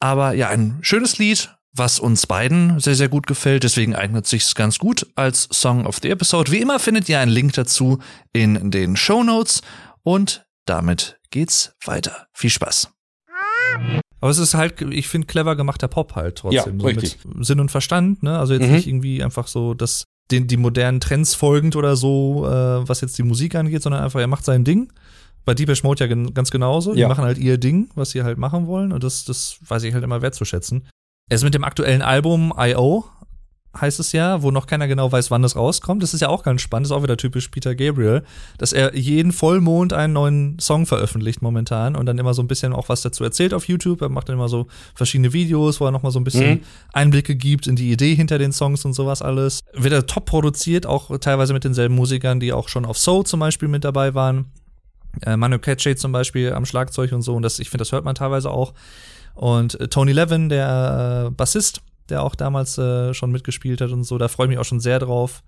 Aber 0.00 0.32
ja, 0.32 0.48
ein 0.48 0.78
schönes 0.80 1.18
Lied, 1.18 1.54
was 1.78 1.98
uns 2.00 2.26
beiden 2.26 2.78
sehr, 2.80 2.94
sehr 2.94 3.08
gut 3.08 3.26
gefällt. 3.26 3.62
Deswegen 3.64 3.94
eignet 3.94 4.26
sich's 4.26 4.54
ganz 4.54 4.78
gut 4.78 5.06
als 5.14 5.48
Song 5.52 5.86
of 5.86 5.98
the 6.02 6.10
Episode. 6.10 6.50
Wie 6.52 6.58
immer 6.58 6.78
findet 6.78 7.08
ihr 7.08 7.20
einen 7.20 7.30
Link 7.30 7.52
dazu 7.54 7.98
in 8.32 8.70
den 8.70 8.96
Show 8.96 9.22
Notes 9.22 9.62
und 10.02 10.44
damit 10.66 11.18
geht's 11.30 11.72
weiter. 11.84 12.26
Viel 12.32 12.50
Spaß. 12.50 12.90
Aber 14.20 14.30
es 14.30 14.38
ist 14.38 14.54
halt, 14.54 14.80
ich 14.82 15.06
finde, 15.08 15.26
clever 15.26 15.54
gemachter 15.54 15.86
Pop 15.88 16.16
halt 16.16 16.36
trotzdem. 16.38 16.80
Ja, 16.80 16.90
so. 16.94 17.00
Mit 17.34 17.46
Sinn 17.46 17.60
und 17.60 17.70
Verstand, 17.70 18.22
ne? 18.22 18.38
Also 18.38 18.52
jetzt 18.54 18.66
Mhm. 18.66 18.72
nicht 18.72 18.86
irgendwie 18.88 19.22
einfach 19.22 19.46
so, 19.46 19.74
dass 19.74 20.04
den, 20.30 20.46
die 20.48 20.56
modernen 20.56 21.00
Trends 21.00 21.34
folgend 21.34 21.76
oder 21.76 21.96
so, 21.96 22.44
äh, 22.46 22.88
was 22.88 23.00
jetzt 23.00 23.16
die 23.16 23.22
Musik 23.22 23.54
angeht, 23.54 23.82
sondern 23.82 24.02
einfach, 24.02 24.20
er 24.20 24.26
macht 24.26 24.44
sein 24.44 24.64
Ding. 24.64 24.92
Bei 25.44 25.54
Deepesh 25.54 25.82
Mode 25.84 26.00
ja 26.04 26.06
gen 26.08 26.34
ganz 26.34 26.50
genauso. 26.50 26.92
Die 26.94 27.00
Ja. 27.00 27.08
machen 27.08 27.24
halt 27.24 27.38
ihr 27.38 27.56
Ding, 27.58 27.88
was 27.94 28.10
sie 28.10 28.22
halt 28.22 28.36
machen 28.38 28.66
wollen. 28.66 28.92
Und 28.92 29.04
das, 29.04 29.24
das 29.24 29.58
weiß 29.66 29.84
ich 29.84 29.94
halt 29.94 30.04
immer 30.04 30.20
wertzuschätzen. 30.20 30.86
Er 31.28 31.34
ist 31.36 31.44
mit 31.44 31.54
dem 31.54 31.64
aktuellen 31.64 32.00
Album 32.02 32.54
I.O. 32.58 33.04
heißt 33.78 34.00
es 34.00 34.12
ja, 34.12 34.42
wo 34.42 34.50
noch 34.50 34.66
keiner 34.66 34.88
genau 34.88 35.12
weiß, 35.12 35.30
wann 35.30 35.44
es 35.44 35.56
rauskommt. 35.56 36.02
Das 36.02 36.14
ist 36.14 36.20
ja 36.20 36.28
auch 36.30 36.42
ganz 36.42 36.62
spannend, 36.62 36.86
das 36.86 36.90
ist 36.90 36.96
auch 36.96 37.02
wieder 37.02 37.18
typisch 37.18 37.48
Peter 37.48 37.74
Gabriel, 37.74 38.22
dass 38.56 38.72
er 38.72 38.96
jeden 38.96 39.32
Vollmond 39.32 39.92
einen 39.92 40.14
neuen 40.14 40.58
Song 40.58 40.86
veröffentlicht 40.86 41.42
momentan 41.42 41.96
und 41.96 42.06
dann 42.06 42.16
immer 42.18 42.32
so 42.32 42.42
ein 42.42 42.48
bisschen 42.48 42.72
auch 42.72 42.88
was 42.88 43.02
dazu 43.02 43.24
erzählt 43.24 43.52
auf 43.52 43.68
YouTube. 43.68 44.00
Er 44.00 44.08
macht 44.08 44.30
dann 44.30 44.36
immer 44.36 44.48
so 44.48 44.68
verschiedene 44.94 45.34
Videos, 45.34 45.80
wo 45.80 45.84
er 45.84 45.90
nochmal 45.90 46.12
so 46.12 46.18
ein 46.18 46.24
bisschen 46.24 46.50
Mhm. 46.50 46.60
Einblicke 46.94 47.36
gibt 47.36 47.66
in 47.66 47.76
die 47.76 47.92
Idee 47.92 48.14
hinter 48.14 48.38
den 48.38 48.52
Songs 48.52 48.86
und 48.86 48.94
sowas 48.94 49.20
alles. 49.20 49.60
Wird 49.74 49.92
er 49.92 50.06
top 50.06 50.24
produziert, 50.24 50.86
auch 50.86 51.16
teilweise 51.18 51.52
mit 51.52 51.62
denselben 51.64 51.94
Musikern, 51.94 52.40
die 52.40 52.54
auch 52.54 52.68
schon 52.68 52.86
auf 52.86 52.96
Soul 52.96 53.24
zum 53.26 53.40
Beispiel 53.40 53.68
mit 53.68 53.84
dabei 53.84 54.14
waren. 54.14 54.46
Äh, 55.22 55.36
Manu 55.36 55.56
Katché 55.56 55.94
zum 55.96 56.12
Beispiel 56.12 56.52
am 56.54 56.64
Schlagzeug 56.64 57.12
und 57.12 57.22
so. 57.22 57.34
Und 57.34 57.42
das, 57.42 57.58
ich 57.58 57.68
finde, 57.68 57.82
das 57.82 57.92
hört 57.92 58.04
man 58.04 58.14
teilweise 58.14 58.50
auch. 58.50 58.72
Und 59.38 59.80
äh, 59.80 59.86
Tony 59.86 60.10
Levin, 60.12 60.48
der 60.48 61.26
äh, 61.28 61.30
Bassist, 61.30 61.80
der 62.08 62.22
auch 62.24 62.34
damals 62.34 62.76
äh, 62.76 63.14
schon 63.14 63.30
mitgespielt 63.30 63.80
hat 63.80 63.92
und 63.92 64.02
so, 64.02 64.18
da 64.18 64.26
freue 64.26 64.46
ich 64.46 64.50
mich 64.50 64.58
auch 64.58 64.64
schon 64.64 64.80
sehr 64.80 64.98
drauf. 64.98 65.44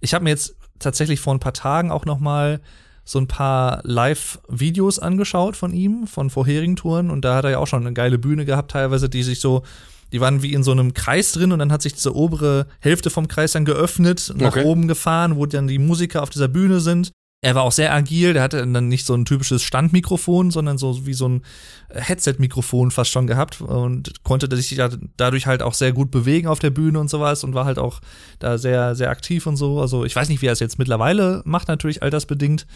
Ich 0.00 0.14
habe 0.14 0.24
mir 0.24 0.30
jetzt 0.30 0.56
tatsächlich 0.78 1.20
vor 1.20 1.34
ein 1.34 1.40
paar 1.40 1.52
Tagen 1.52 1.90
auch 1.90 2.06
noch 2.06 2.20
mal 2.20 2.60
so 3.04 3.18
ein 3.18 3.26
paar 3.28 3.80
Live-Videos 3.84 4.98
angeschaut 4.98 5.56
von 5.56 5.74
ihm, 5.74 6.06
von 6.06 6.30
vorherigen 6.30 6.76
Touren. 6.76 7.10
Und 7.10 7.24
da 7.24 7.34
hat 7.34 7.44
er 7.44 7.50
ja 7.50 7.58
auch 7.58 7.66
schon 7.66 7.82
eine 7.84 7.92
geile 7.92 8.18
Bühne 8.18 8.46
gehabt, 8.46 8.70
teilweise, 8.70 9.08
die 9.10 9.22
sich 9.22 9.40
so, 9.40 9.62
die 10.12 10.20
waren 10.22 10.42
wie 10.42 10.54
in 10.54 10.62
so 10.62 10.72
einem 10.72 10.94
Kreis 10.94 11.32
drin 11.32 11.52
und 11.52 11.58
dann 11.58 11.72
hat 11.72 11.82
sich 11.82 11.94
diese 11.94 12.14
obere 12.14 12.66
Hälfte 12.80 13.10
vom 13.10 13.28
Kreis 13.28 13.52
dann 13.52 13.66
geöffnet, 13.66 14.32
nach 14.36 14.56
Okay. 14.56 14.64
oben 14.64 14.88
gefahren, 14.88 15.36
wo 15.36 15.44
dann 15.44 15.68
die 15.68 15.78
Musiker 15.78 16.22
auf 16.22 16.30
dieser 16.30 16.48
Bühne 16.48 16.80
sind. 16.80 17.12
Er 17.40 17.54
war 17.54 17.62
auch 17.62 17.72
sehr 17.72 17.94
agil, 17.94 18.32
der 18.32 18.42
hatte 18.42 18.66
dann 18.66 18.88
nicht 18.88 19.06
so 19.06 19.14
ein 19.14 19.24
typisches 19.24 19.62
Standmikrofon, 19.62 20.50
sondern 20.50 20.76
so 20.76 21.06
wie 21.06 21.14
so 21.14 21.28
ein 21.28 21.42
Headset-Mikrofon 21.90 22.90
fast 22.90 23.12
schon 23.12 23.28
gehabt 23.28 23.60
und 23.60 24.24
konnte 24.24 24.54
sich 24.56 24.80
dadurch 25.16 25.46
halt 25.46 25.62
auch 25.62 25.74
sehr 25.74 25.92
gut 25.92 26.10
bewegen 26.10 26.48
auf 26.48 26.58
der 26.58 26.70
Bühne 26.70 26.98
und 26.98 27.08
sowas 27.08 27.44
und 27.44 27.54
war 27.54 27.64
halt 27.64 27.78
auch 27.78 28.00
da 28.40 28.58
sehr, 28.58 28.96
sehr 28.96 29.10
aktiv 29.10 29.46
und 29.46 29.56
so. 29.56 29.80
Also 29.80 30.04
ich 30.04 30.16
weiß 30.16 30.28
nicht, 30.28 30.42
wie 30.42 30.46
er 30.46 30.52
es 30.52 30.58
jetzt 30.58 30.80
mittlerweile 30.80 31.42
macht, 31.44 31.68
natürlich 31.68 32.02
altersbedingt. 32.02 32.66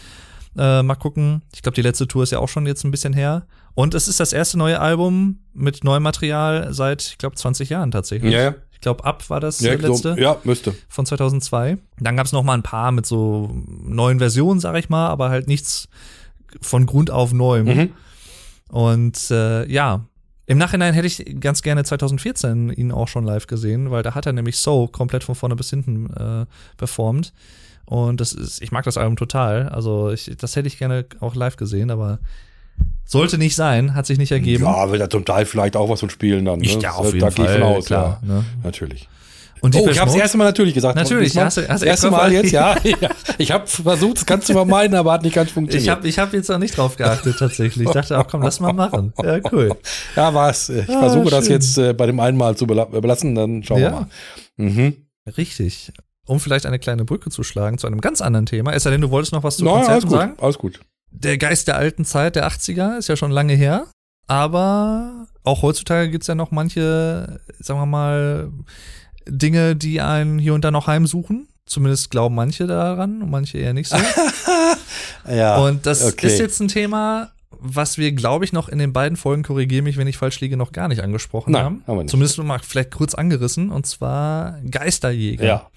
Äh, 0.57 0.83
mal 0.83 0.95
gucken. 0.95 1.41
Ich 1.53 1.61
glaube, 1.61 1.75
die 1.75 1.81
letzte 1.81 2.07
Tour 2.07 2.23
ist 2.23 2.31
ja 2.31 2.39
auch 2.39 2.47
schon 2.47 2.65
jetzt 2.65 2.85
ein 2.85 2.91
bisschen 2.91 3.13
her. 3.13 3.47
Und 3.73 3.95
es 3.95 4.07
ist 4.07 4.19
das 4.19 4.33
erste 4.33 4.57
neue 4.57 4.79
Album 4.79 5.39
mit 5.53 5.83
neuem 5.83 6.03
Material 6.03 6.73
seit, 6.73 7.03
ich 7.03 7.17
glaube, 7.17 7.35
20 7.35 7.69
Jahren 7.69 7.91
tatsächlich. 7.91 8.31
Ja. 8.31 8.53
Ich 8.83 8.85
glaube, 8.85 9.05
Ab 9.05 9.29
war 9.29 9.39
das 9.39 9.61
Ja, 9.61 9.71
äh, 9.71 9.75
letzte 9.75 10.15
so, 10.15 10.19
ja, 10.19 10.35
müsste. 10.43 10.75
von 10.89 11.05
2002. 11.05 11.77
Dann 12.01 12.17
gab 12.17 12.25
es 12.25 12.33
noch 12.33 12.43
mal 12.43 12.53
ein 12.53 12.63
paar 12.63 12.91
mit 12.91 13.05
so 13.05 13.49
neuen 13.65 14.19
Versionen, 14.19 14.59
sag 14.59 14.75
ich 14.75 14.89
mal, 14.89 15.07
aber 15.07 15.29
halt 15.29 15.47
nichts 15.47 15.87
von 16.59 16.85
Grund 16.85 17.09
auf 17.09 17.31
neuem. 17.31 17.65
Mhm. 17.65 17.89
Und 18.67 19.31
äh, 19.31 19.65
ja, 19.71 20.05
im 20.47 20.57
Nachhinein 20.57 20.93
hätte 20.93 21.07
ich 21.07 21.39
ganz 21.39 21.61
gerne 21.61 21.85
2014 21.85 22.71
ihn 22.71 22.91
auch 22.91 23.07
schon 23.07 23.23
live 23.23 23.47
gesehen, 23.47 23.89
weil 23.89 24.03
da 24.03 24.15
hat 24.15 24.25
er 24.25 24.33
nämlich 24.33 24.57
So 24.57 24.87
komplett 24.87 25.23
von 25.23 25.35
vorne 25.35 25.55
bis 25.55 25.69
hinten 25.69 26.09
äh, 26.13 26.45
performt. 26.75 27.31
Und 27.85 28.19
das 28.19 28.33
ist, 28.33 28.61
ich 28.61 28.73
mag 28.73 28.83
das 28.83 28.97
Album 28.97 29.15
total. 29.15 29.69
Also 29.69 30.11
ich, 30.11 30.29
das 30.37 30.57
hätte 30.57 30.67
ich 30.67 30.77
gerne 30.77 31.05
auch 31.21 31.35
live 31.35 31.55
gesehen, 31.55 31.89
aber 31.89 32.19
sollte 33.05 33.37
nicht 33.37 33.55
sein, 33.55 33.95
hat 33.95 34.05
sich 34.05 34.17
nicht 34.17 34.31
ergeben. 34.31 34.63
Ja, 34.65 34.91
will 34.91 34.99
er 35.01 35.09
zum 35.09 35.25
Teil 35.25 35.45
vielleicht 35.45 35.75
auch 35.75 35.89
was 35.89 35.99
von 35.99 36.09
spielen 36.09 36.45
dann. 36.45 36.59
Ne? 36.59 36.65
Ich, 36.65 36.73
ja, 36.75 36.79
Das- 36.89 36.95
auf 36.97 37.05
jeden 37.07 37.19
da 37.19 37.29
gehe 37.29 37.45
ich 37.45 37.51
Fall, 37.51 37.59
von 37.59 37.67
aus, 37.77 37.85
klar. 37.85 38.19
ja. 38.25 38.33
Ne? 38.33 38.45
Natürlich. 38.63 39.07
Und 39.61 39.73
Oh, 39.77 39.87
ich 39.87 39.97
habe 39.97 40.11
das 40.11 40.19
erste 40.19 40.37
Mal 40.37 40.43
natürlich 40.43 40.73
gesagt. 40.73 40.97
Natürlich, 40.97 41.27
Diesmal- 41.29 41.45
hast 41.45 41.55
du- 41.57 41.61
hast 41.61 41.69
das 41.81 41.83
erste 41.83 42.11
Mal 42.11 42.33
jetzt, 42.33 42.51
ja. 42.51 42.75
ja. 42.83 43.09
Ich 43.37 43.49
habe 43.51 43.65
versucht, 43.65 44.17
das 44.17 44.25
kannst 44.25 44.49
du 44.49 44.53
vermeiden, 44.53 44.93
aber 44.97 45.13
hat 45.13 45.23
nicht 45.23 45.35
ganz 45.35 45.51
funktioniert. 45.51 45.83
Ich 45.83 45.89
habe 45.89 46.05
ich 46.05 46.19
hab 46.19 46.33
jetzt 46.33 46.49
noch 46.49 46.57
nicht 46.57 46.75
drauf 46.75 46.97
geachtet, 46.97 47.37
tatsächlich. 47.39 47.87
Ich 47.87 47.93
dachte, 47.93 48.17
ach 48.17 48.25
komm, 48.29 48.41
lass 48.41 48.59
mal 48.59 48.73
machen. 48.73 49.13
Ja, 49.23 49.39
cool. 49.53 49.73
ja, 50.17 50.33
war's. 50.33 50.67
Ich 50.67 50.89
Ah, 50.89 50.99
versuche 50.99 51.29
das 51.29 51.45
schön. 51.45 51.53
jetzt 51.53 51.77
äh, 51.77 51.93
bei 51.93 52.07
dem 52.07 52.19
einen 52.19 52.37
Mal 52.37 52.57
zu 52.57 52.67
bela 52.67 52.83
belassen, 52.85 53.35
dann 53.35 53.63
schauen 53.63 53.79
Ja. 53.81 53.91
wir 53.91 53.99
mal. 54.01 54.07
Mhm. 54.57 54.97
Richtig. 55.37 55.93
Um 56.25 56.41
vielleicht 56.41 56.65
eine 56.65 56.79
kleine 56.79 57.05
Brücke 57.05 57.29
zu 57.29 57.43
schlagen 57.43 57.77
zu 57.77 57.87
einem 57.87 58.01
ganz 58.01 58.19
anderen 58.19 58.45
Thema. 58.45 58.73
Es 58.73 58.83
sei 58.83 58.89
denn, 58.91 58.99
du 59.01 59.11
wolltest 59.11 59.31
noch 59.31 59.43
was 59.43 59.55
zu 59.57 59.63
alles 59.69 59.85
Konzerten 59.87 60.07
gut, 60.09 60.17
sagen? 60.17 60.33
alles 60.41 60.57
gut. 60.57 60.79
Der 61.15 61.37
Geist 61.37 61.67
der 61.67 61.77
alten 61.77 62.05
Zeit, 62.05 62.35
der 62.35 62.47
80er, 62.47 62.97
ist 62.97 63.07
ja 63.07 63.15
schon 63.15 63.31
lange 63.31 63.53
her. 63.53 63.87
Aber 64.27 65.27
auch 65.43 65.61
heutzutage 65.61 66.09
gibt's 66.09 66.27
ja 66.27 66.35
noch 66.35 66.51
manche, 66.51 67.39
sagen 67.59 67.79
wir 67.79 67.85
mal, 67.85 68.51
Dinge, 69.27 69.75
die 69.75 70.01
einen 70.01 70.39
hier 70.39 70.53
und 70.53 70.63
da 70.65 70.71
noch 70.71 70.87
heimsuchen. 70.87 71.47
Zumindest 71.65 72.11
glauben 72.11 72.35
manche 72.35 72.67
daran 72.67 73.21
und 73.21 73.31
manche 73.31 73.57
eher 73.57 73.73
nicht 73.73 73.89
so. 73.89 73.97
Ja, 75.29 75.57
und 75.57 75.85
das 75.85 76.03
okay. 76.03 76.27
ist 76.27 76.39
jetzt 76.39 76.59
ein 76.59 76.67
Thema, 76.67 77.31
was 77.59 77.97
wir, 77.97 78.11
glaube 78.11 78.45
ich, 78.45 78.53
noch 78.53 78.69
in 78.69 78.77
den 78.77 78.93
beiden 78.93 79.17
Folgen, 79.17 79.43
korrigiere 79.43 79.81
mich, 79.81 79.97
wenn 79.97 80.07
ich 80.07 80.17
falsch 80.17 80.39
liege, 80.41 80.57
noch 80.57 80.71
gar 80.71 80.87
nicht 80.87 81.01
angesprochen 81.01 81.51
Nein, 81.51 81.63
haben. 81.63 81.83
haben 81.87 81.97
wir 81.97 82.03
nicht. 82.03 82.11
Zumindest 82.11 82.37
mal 82.43 82.59
vielleicht 82.59 82.91
kurz 82.91 83.13
angerissen, 83.13 83.71
und 83.71 83.85
zwar 83.85 84.59
Geisterjäger. 84.69 85.45
Ja. 85.45 85.69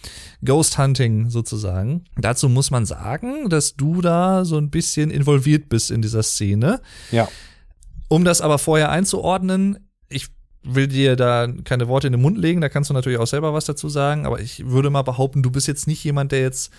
Ghost 0.45 0.79
Hunting 0.79 1.31
sozusagen. 1.31 2.05
Dazu 2.17 2.49
muss 2.49 2.71
man 2.71 2.87
sagen, 2.87 3.49
dass 3.49 3.77
du 3.77 4.01
da 4.01 4.45
so 4.45 4.59
ein 4.59 4.71
bisschen 4.71 5.11
involviert 5.11 5.69
bist 5.69 5.91
in 5.91 6.03
dieser 6.03 6.23
Szene. 6.23 6.81
Ja. 7.11 7.29
Um 8.09 8.25
das 8.25 8.41
aber 8.41 8.59
vorher 8.59 8.91
einzuordnen, 8.91 9.79
ich 10.09 10.29
will 10.62 10.89
dir 10.89 11.17
da 11.17 11.49
keine 11.65 11.89
Worte 11.89 12.09
in 12.09 12.12
den 12.12 12.23
Mund 12.23 12.39
legen, 12.39 12.61
da 12.61 12.69
kannst 12.69 12.91
du 12.91 12.95
natürlich 12.95 13.19
auch 13.19 13.27
selber 13.27 13.55
was 13.55 13.65
dazu 13.65 13.89
sagen, 13.89 14.27
aber 14.27 14.41
ich 14.41 14.67
würde 14.67 14.91
mal 14.91 15.03
behaupten, 15.03 15.43
du 15.43 15.51
bist 15.51 15.69
jetzt 15.69 15.87
nicht 15.87 16.03
jemand, 16.05 16.33
der 16.33 16.41
jetzt 16.41 16.73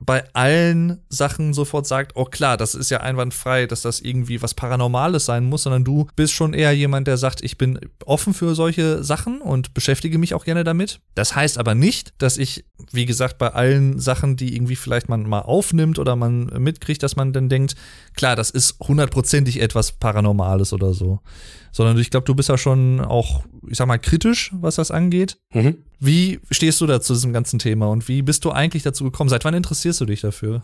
bei 0.00 0.24
allen 0.34 0.98
Sachen 1.08 1.54
sofort 1.54 1.86
sagt, 1.86 2.12
oh 2.14 2.24
klar, 2.24 2.56
das 2.56 2.74
ist 2.74 2.90
ja 2.90 3.00
einwandfrei, 3.00 3.66
dass 3.66 3.82
das 3.82 4.00
irgendwie 4.00 4.42
was 4.42 4.54
Paranormales 4.54 5.24
sein 5.24 5.44
muss, 5.44 5.62
sondern 5.62 5.84
du 5.84 6.08
bist 6.16 6.32
schon 6.32 6.52
eher 6.52 6.72
jemand, 6.72 7.06
der 7.06 7.16
sagt, 7.16 7.42
ich 7.42 7.56
bin 7.56 7.78
offen 8.04 8.34
für 8.34 8.54
solche 8.54 9.02
Sachen 9.02 9.40
und 9.40 9.72
beschäftige 9.72 10.18
mich 10.18 10.34
auch 10.34 10.44
gerne 10.44 10.64
damit. 10.64 11.00
Das 11.14 11.34
heißt 11.34 11.58
aber 11.58 11.74
nicht, 11.74 12.12
dass 12.18 12.36
ich, 12.36 12.64
wie 12.92 13.06
gesagt, 13.06 13.38
bei 13.38 13.48
allen 13.48 13.98
Sachen, 13.98 14.36
die 14.36 14.54
irgendwie 14.54 14.76
vielleicht 14.76 15.08
man 15.08 15.28
mal 15.28 15.40
aufnimmt 15.40 15.98
oder 15.98 16.16
man 16.16 16.46
mitkriegt, 16.58 17.02
dass 17.02 17.16
man 17.16 17.32
dann 17.32 17.48
denkt, 17.48 17.74
klar, 18.14 18.36
das 18.36 18.50
ist 18.50 18.78
hundertprozentig 18.80 19.60
etwas 19.60 19.92
Paranormales 19.92 20.72
oder 20.72 20.92
so. 20.92 21.20
Sondern 21.74 21.98
ich 21.98 22.10
glaube, 22.10 22.24
du 22.24 22.36
bist 22.36 22.48
ja 22.48 22.56
schon 22.56 23.00
auch, 23.00 23.42
ich 23.68 23.78
sag 23.78 23.88
mal, 23.88 23.98
kritisch, 23.98 24.52
was 24.54 24.76
das 24.76 24.92
angeht. 24.92 25.38
Mhm. 25.52 25.78
Wie 25.98 26.38
stehst 26.52 26.80
du 26.80 26.86
da 26.86 27.00
zu 27.00 27.14
diesem 27.14 27.32
ganzen 27.32 27.58
Thema 27.58 27.88
und 27.88 28.06
wie 28.06 28.22
bist 28.22 28.44
du 28.44 28.52
eigentlich 28.52 28.84
dazu 28.84 29.02
gekommen? 29.02 29.28
Seit 29.28 29.44
wann 29.44 29.54
interessierst 29.54 30.00
du 30.00 30.04
dich 30.04 30.20
dafür? 30.20 30.62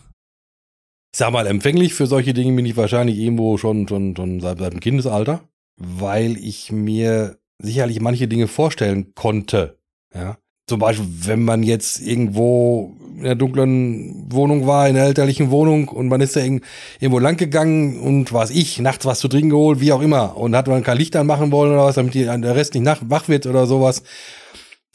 Ich 1.12 1.18
sag 1.18 1.32
mal, 1.32 1.48
empfänglich 1.48 1.94
für 1.94 2.06
solche 2.06 2.32
Dinge 2.32 2.54
bin 2.54 2.64
ich 2.64 2.76
wahrscheinlich 2.76 3.18
irgendwo 3.18 3.58
schon, 3.58 3.88
schon, 3.88 4.14
schon 4.14 4.38
seit, 4.38 4.58
seit 4.58 4.72
dem 4.72 4.78
Kindesalter, 4.78 5.40
weil 5.76 6.36
ich 6.36 6.70
mir 6.70 7.38
sicherlich 7.58 8.00
manche 8.00 8.28
Dinge 8.28 8.46
vorstellen 8.46 9.12
konnte. 9.16 9.80
Ja. 10.14 10.38
Zum 10.70 10.78
Beispiel, 10.78 11.08
wenn 11.22 11.42
man 11.42 11.64
jetzt 11.64 12.00
irgendwo 12.00 12.96
in 13.18 13.24
einer 13.24 13.34
dunklen 13.34 14.32
Wohnung 14.32 14.68
war, 14.68 14.88
in 14.88 14.96
einer 14.96 15.04
elterlichen 15.04 15.50
Wohnung 15.50 15.88
und 15.88 16.06
man 16.06 16.20
ist 16.20 16.36
da 16.36 16.40
irgendwo 16.42 17.18
lang 17.18 17.36
gegangen 17.36 17.98
und 17.98 18.32
was 18.32 18.50
ich, 18.50 18.78
nachts 18.78 19.04
was 19.04 19.18
zu 19.18 19.26
trinken 19.26 19.50
geholt, 19.50 19.80
wie 19.80 19.90
auch 19.90 20.00
immer, 20.00 20.36
und 20.36 20.54
hat 20.54 20.68
man 20.68 20.84
kein 20.84 20.96
Licht 20.96 21.16
anmachen 21.16 21.50
wollen 21.50 21.72
oder 21.72 21.86
was, 21.86 21.96
damit 21.96 22.14
die, 22.14 22.22
der 22.22 22.54
Rest 22.54 22.74
nicht 22.74 22.84
nach, 22.84 23.02
wach 23.04 23.28
wird 23.28 23.46
oder 23.46 23.66
sowas. 23.66 24.04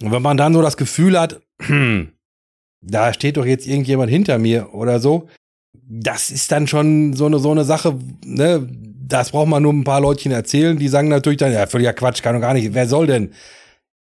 Und 0.01 0.13
wenn 0.13 0.21
man 0.21 0.37
dann 0.37 0.53
so 0.53 0.61
das 0.61 0.77
Gefühl 0.77 1.19
hat, 1.19 1.41
da 2.81 3.13
steht 3.13 3.35
doch 3.35 3.45
jetzt 3.45 3.67
irgendjemand 3.67 4.09
hinter 4.09 4.37
mir 4.37 4.73
oder 4.73 5.01
so, 5.01 5.27
das 5.73 6.29
ist 6.29 6.53
dann 6.53 6.67
schon 6.67 7.11
so 7.11 7.25
eine, 7.25 7.39
so 7.39 7.51
eine 7.51 7.65
Sache, 7.65 7.99
ne, 8.23 8.65
das 9.05 9.31
braucht 9.31 9.49
man 9.49 9.61
nur 9.61 9.73
ein 9.73 9.83
paar 9.83 9.99
Leutchen 9.99 10.31
erzählen, 10.31 10.77
die 10.77 10.87
sagen 10.87 11.09
natürlich 11.09 11.39
dann, 11.39 11.51
ja, 11.51 11.67
völliger 11.67 11.91
Quatsch, 11.91 12.23
kann 12.23 12.33
doch 12.33 12.41
gar 12.41 12.53
nicht, 12.53 12.73
wer 12.73 12.87
soll 12.87 13.07
denn? 13.07 13.31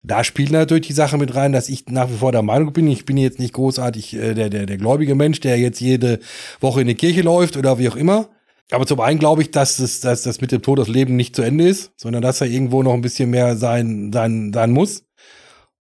Da 0.05 0.23
spielt 0.25 0.51
natürlich 0.51 0.87
die 0.87 0.93
Sache 0.93 1.17
mit 1.17 1.33
rein, 1.33 1.53
dass 1.53 1.69
ich 1.69 1.87
nach 1.87 2.09
wie 2.09 2.17
vor 2.17 2.33
der 2.33 2.41
Meinung 2.41 2.73
bin, 2.73 2.87
ich 2.87 3.05
bin 3.05 3.17
jetzt 3.17 3.39
nicht 3.39 3.53
großartig 3.53 4.15
äh, 4.15 4.33
der, 4.33 4.49
der, 4.49 4.65
der 4.65 4.77
gläubige 4.77 5.15
Mensch, 5.15 5.39
der 5.39 5.57
jetzt 5.57 5.79
jede 5.79 6.19
Woche 6.59 6.81
in 6.81 6.87
die 6.87 6.95
Kirche 6.95 7.21
läuft 7.21 7.55
oder 7.55 7.79
wie 7.79 7.87
auch 7.87 7.95
immer. 7.95 8.29
Aber 8.71 8.85
zum 8.85 8.99
einen 8.99 9.19
glaube 9.19 9.41
ich, 9.41 9.51
dass 9.51 9.77
das, 9.77 10.01
dass 10.01 10.23
das 10.23 10.41
mit 10.41 10.51
dem 10.51 10.61
Tod 10.61 10.79
das 10.79 10.87
Leben 10.87 11.15
nicht 11.15 11.35
zu 11.35 11.41
Ende 11.41 11.67
ist, 11.67 11.91
sondern 11.95 12.21
dass 12.21 12.41
er 12.41 12.47
irgendwo 12.47 12.83
noch 12.83 12.93
ein 12.93 13.01
bisschen 13.01 13.29
mehr 13.29 13.55
sein, 13.55 14.11
sein, 14.11 14.51
sein 14.53 14.71
muss. 14.71 15.05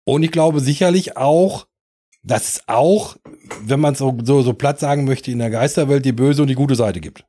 Und 0.04 0.22
ich 0.22 0.32
glaube 0.32 0.60
sicherlich 0.60 1.16
auch, 1.16 1.66
dass 2.22 2.48
es 2.48 2.62
auch, 2.66 3.16
wenn 3.62 3.78
man 3.78 3.94
so, 3.94 4.16
so, 4.22 4.42
so 4.42 4.52
platt 4.54 4.80
sagen 4.80 5.04
möchte, 5.04 5.30
in 5.30 5.38
der 5.38 5.50
Geisterwelt 5.50 6.04
die 6.04 6.12
böse 6.12 6.42
und 6.42 6.48
die 6.48 6.54
gute 6.54 6.74
Seite 6.74 7.00
gibt. 7.00 7.24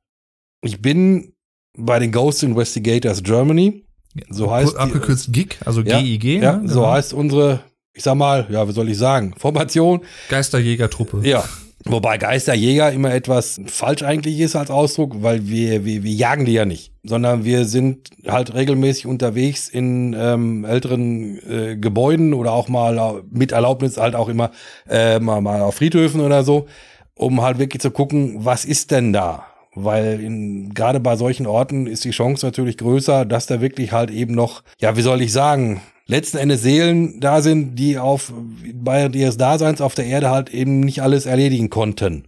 Ich 0.64 0.82
bin 0.82 1.34
bei 1.78 2.00
den 2.00 2.12
Ghost 2.12 2.42
Investigators 2.42 3.22
Germany. 3.24 3.86
So 4.30 4.52
heißt 4.52 4.74
die- 4.74 4.78
Abgekürzt 4.78 5.32
GIG, 5.32 5.58
also 5.66 5.82
Ja, 5.82 6.00
GIG. 6.02 6.42
Ja, 6.42 6.58
ne? 6.58 6.68
so 6.68 6.82
Genau. 6.82 6.92
heißt 6.92 7.14
unsere, 7.14 7.60
ich 7.94 8.04
sag 8.04 8.16
mal, 8.16 8.48
ja, 8.50 8.68
wie 8.68 8.72
soll 8.74 8.90
ich 8.90 8.98
sagen, 8.98 9.34
Formation. 9.38 10.02
Geisterjägertruppe. 10.30 11.22
Ja. 11.24 11.44
Wobei 11.86 12.18
Geisterjäger 12.18 12.92
immer 12.92 13.14
etwas 13.14 13.62
falsch 13.68 14.04
eigentlich 14.04 14.38
ist 14.42 14.58
als 14.58 14.70
Ausdruck, 14.70 15.22
weil 15.24 15.48
wir, 15.48 15.86
wir, 15.86 16.04
wir 16.04 16.12
jagen 16.12 16.44
die 16.44 16.52
ja 16.52 16.66
nicht, 16.66 16.92
sondern 17.04 17.46
wir 17.46 17.64
sind 17.64 18.10
halt 18.28 18.54
regelmäßig 18.54 19.06
unterwegs 19.08 19.70
in 19.70 20.14
ähm, 20.20 20.66
älteren 20.66 21.40
äh, 21.50 21.78
Gebäuden 21.78 22.34
oder 22.34 22.52
auch 22.52 22.68
mal 22.68 23.24
mit 23.32 23.54
Erlaubnis 23.54 23.96
halt 23.96 24.14
auch 24.16 24.28
immer 24.28 24.52
äh, 24.90 25.20
mal, 25.20 25.40
mal 25.40 25.62
auf 25.62 25.76
Friedhöfen 25.76 26.20
oder 26.20 26.44
so, 26.44 26.68
um 27.16 27.42
halt 27.42 27.60
wirklich 27.60 27.82
zu 27.82 27.92
gucken, 27.92 28.36
was 28.40 28.66
ist 28.66 28.92
denn 28.92 29.14
da? 29.14 29.46
Weil 29.76 30.20
in, 30.20 30.74
gerade 30.74 31.00
bei 31.00 31.16
solchen 31.16 31.46
Orten 31.46 31.86
ist 31.86 32.04
die 32.04 32.10
Chance 32.12 32.46
natürlich 32.46 32.78
größer, 32.78 33.26
dass 33.26 33.46
da 33.46 33.62
wirklich 33.62 33.92
halt 33.92 34.10
eben 34.10 34.34
noch, 34.34 34.64
ja, 34.80 34.98
wie 34.98 35.02
soll 35.02 35.22
ich 35.22 35.32
sagen, 35.32 35.82
letzten 36.08 36.38
Endes 36.38 36.64
Seelen 36.64 37.20
da 37.20 37.42
sind, 37.42 37.76
die 37.76 37.98
auf 37.98 38.34
bei 38.74 39.08
ihres 39.08 39.38
Daseins 39.38 39.80
auf 39.80 39.96
der 39.96 40.06
Erde 40.06 40.32
halt 40.32 40.50
eben 40.50 40.80
nicht 40.80 41.02
alles 41.02 41.26
erledigen 41.26 41.70
konnten. 41.70 42.26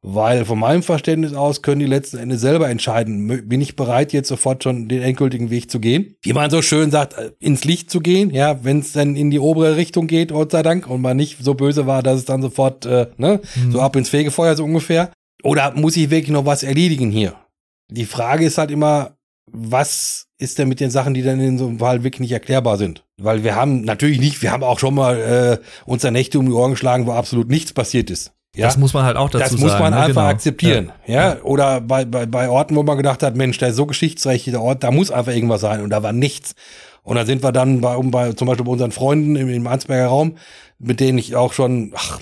Weil 0.00 0.44
von 0.44 0.60
meinem 0.60 0.84
Verständnis 0.84 1.34
aus 1.34 1.60
können 1.62 1.80
die 1.80 1.86
letzten 1.86 2.18
Endes 2.18 2.40
selber 2.40 2.68
entscheiden, 2.68 3.48
bin 3.48 3.60
ich 3.60 3.74
bereit, 3.74 4.12
jetzt 4.12 4.28
sofort 4.28 4.62
schon 4.62 4.88
den 4.88 5.02
endgültigen 5.02 5.50
Weg 5.50 5.72
zu 5.72 5.80
gehen. 5.80 6.14
Wie 6.22 6.32
man 6.32 6.50
so 6.50 6.62
schön 6.62 6.92
sagt, 6.92 7.18
äh, 7.18 7.32
ins 7.40 7.64
Licht 7.64 7.90
zu 7.90 7.98
gehen, 7.98 8.30
ja, 8.30 8.62
wenn 8.62 8.78
es 8.78 8.92
dann 8.92 9.16
in 9.16 9.32
die 9.32 9.40
obere 9.40 9.76
Richtung 9.76 10.06
geht, 10.06 10.30
Gott 10.30 10.52
sei 10.52 10.62
Dank, 10.62 10.88
und 10.88 11.00
man 11.00 11.16
nicht 11.16 11.38
so 11.40 11.54
böse 11.54 11.88
war, 11.88 12.04
dass 12.04 12.20
es 12.20 12.24
dann 12.26 12.42
sofort, 12.42 12.86
äh, 12.86 13.08
ne, 13.16 13.40
so 13.70 13.80
ab 13.80 13.96
ins 13.96 14.08
Fegefeuer 14.08 14.54
so 14.54 14.62
ungefähr. 14.62 15.10
Oder 15.42 15.72
muss 15.74 15.96
ich 15.96 16.10
wirklich 16.10 16.30
noch 16.30 16.46
was 16.46 16.62
erledigen 16.62 17.10
hier? 17.10 17.34
Die 17.90 18.04
Frage 18.06 18.44
ist 18.44 18.58
halt 18.58 18.70
immer, 18.70 19.16
was 19.50 20.26
ist 20.38 20.58
denn 20.58 20.68
mit 20.68 20.80
den 20.80 20.90
Sachen, 20.90 21.14
die 21.14 21.22
dann 21.22 21.40
in 21.40 21.58
so 21.58 21.66
einem 21.66 21.78
Fall 21.78 22.04
wirklich 22.04 22.20
nicht 22.20 22.32
erklärbar 22.32 22.76
sind? 22.76 23.04
Weil 23.16 23.44
wir 23.44 23.54
haben 23.56 23.82
natürlich 23.82 24.20
nicht, 24.20 24.42
wir 24.42 24.52
haben 24.52 24.62
auch 24.62 24.78
schon 24.78 24.94
mal 24.94 25.60
äh, 25.64 25.64
uns 25.86 26.02
da 26.02 26.10
Nächte 26.10 26.38
um 26.38 26.46
die 26.46 26.52
Ohren 26.52 26.72
geschlagen, 26.72 27.06
wo 27.06 27.12
absolut 27.12 27.48
nichts 27.48 27.72
passiert 27.72 28.10
ist. 28.10 28.32
Ja? 28.54 28.66
Das 28.66 28.76
muss 28.76 28.94
man 28.94 29.04
halt 29.04 29.16
auch 29.16 29.30
dazu 29.30 29.42
das 29.42 29.50
sagen. 29.52 29.62
muss 29.62 29.78
man 29.78 29.92
ne? 29.92 30.00
einfach 30.00 30.22
Genau. 30.22 30.26
akzeptieren. 30.30 30.92
Ja. 31.06 31.40
Oder 31.42 31.80
bei, 31.80 32.04
bei, 32.04 32.26
bei 32.26 32.48
Orten, 32.48 32.76
wo 32.76 32.82
man 32.82 32.96
gedacht 32.96 33.22
hat, 33.22 33.36
Mensch, 33.36 33.58
der 33.58 33.68
ist 33.68 33.76
so 33.76 33.86
geschichtsträchtig, 33.86 34.52
der 34.52 34.62
Ort, 34.62 34.82
da 34.84 34.90
muss 34.90 35.10
einfach 35.10 35.32
irgendwas 35.32 35.60
sein. 35.60 35.80
Und 35.82 35.90
da 35.90 36.02
war 36.02 36.12
nichts. 36.12 36.54
Und 37.02 37.16
da 37.16 37.24
sind 37.24 37.42
wir 37.42 37.52
dann 37.52 37.80
bei, 37.80 37.96
um 37.96 38.10
bei 38.10 38.32
zum 38.32 38.48
Beispiel 38.48 38.64
bei 38.66 38.72
unseren 38.72 38.92
Freunden 38.92 39.36
im, 39.36 39.48
im 39.48 39.66
Ansberger 39.66 40.08
Raum, 40.08 40.36
mit 40.78 41.00
denen 41.00 41.18
ich 41.18 41.36
auch 41.36 41.52
schon 41.52 41.92
ach, 41.94 42.20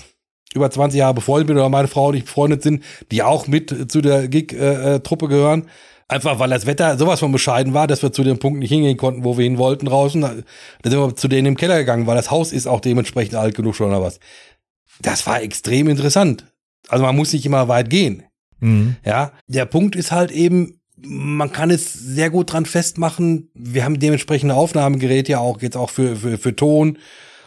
über 0.57 0.69
20 0.69 0.99
Jahre 0.99 1.13
befreundet 1.13 1.47
bin 1.47 1.57
oder 1.57 1.69
meine 1.69 1.87
Frau 1.87 2.07
und 2.07 2.15
ich 2.15 2.25
befreundet 2.25 2.61
sind, 2.61 2.83
die 3.11 3.23
auch 3.23 3.47
mit 3.47 3.91
zu 3.91 4.01
der 4.01 4.27
Gig-Truppe 4.27 5.27
gehören. 5.27 5.67
Einfach 6.09 6.39
weil 6.39 6.49
das 6.49 6.65
Wetter 6.65 6.97
sowas 6.97 7.19
von 7.19 7.33
bescheiden 7.33 7.73
war, 7.73 7.85
dass 7.85 8.01
wir 8.01 8.13
zu 8.13 8.23
dem 8.23 8.39
Punkt 8.39 8.59
nicht 8.59 8.69
hingehen 8.69 8.95
konnten, 8.95 9.25
wo 9.25 9.37
wir 9.37 9.43
hin 9.43 9.57
wollten 9.57 9.87
draußen. 9.87 10.21
Da, 10.21 10.35
da 10.81 10.89
sind 10.89 10.99
wir 10.99 11.15
zu 11.15 11.27
denen 11.27 11.47
im 11.47 11.57
Keller 11.57 11.77
gegangen, 11.77 12.07
weil 12.07 12.15
das 12.15 12.31
Haus 12.31 12.53
ist 12.53 12.65
auch 12.65 12.79
dementsprechend 12.79 13.35
alt 13.35 13.55
genug 13.55 13.75
schon 13.75 13.89
oder 13.89 14.01
was. 14.01 14.19
Das 15.01 15.27
war 15.27 15.41
extrem 15.41 15.89
interessant. 15.89 16.45
Also 16.87 17.03
man 17.03 17.15
muss 17.15 17.33
nicht 17.33 17.45
immer 17.45 17.67
weit 17.67 17.89
gehen. 17.89 18.23
Mhm. 18.59 18.95
Ja, 19.05 19.33
der 19.47 19.65
Punkt 19.65 19.97
ist 19.97 20.13
halt 20.13 20.31
eben, 20.31 20.79
man 20.95 21.51
kann 21.51 21.69
es 21.69 21.93
sehr 21.93 22.29
gut 22.29 22.53
dran 22.53 22.65
festmachen. 22.65 23.51
Wir 23.53 23.83
haben 23.83 23.99
dementsprechende 23.99 24.55
Aufnahmegeräte 24.55 25.33
ja 25.33 25.39
auch 25.39 25.61
jetzt 25.61 25.77
auch 25.77 25.89
für, 25.89 26.15
für, 26.15 26.37
für 26.37 26.55
Ton 26.55 26.97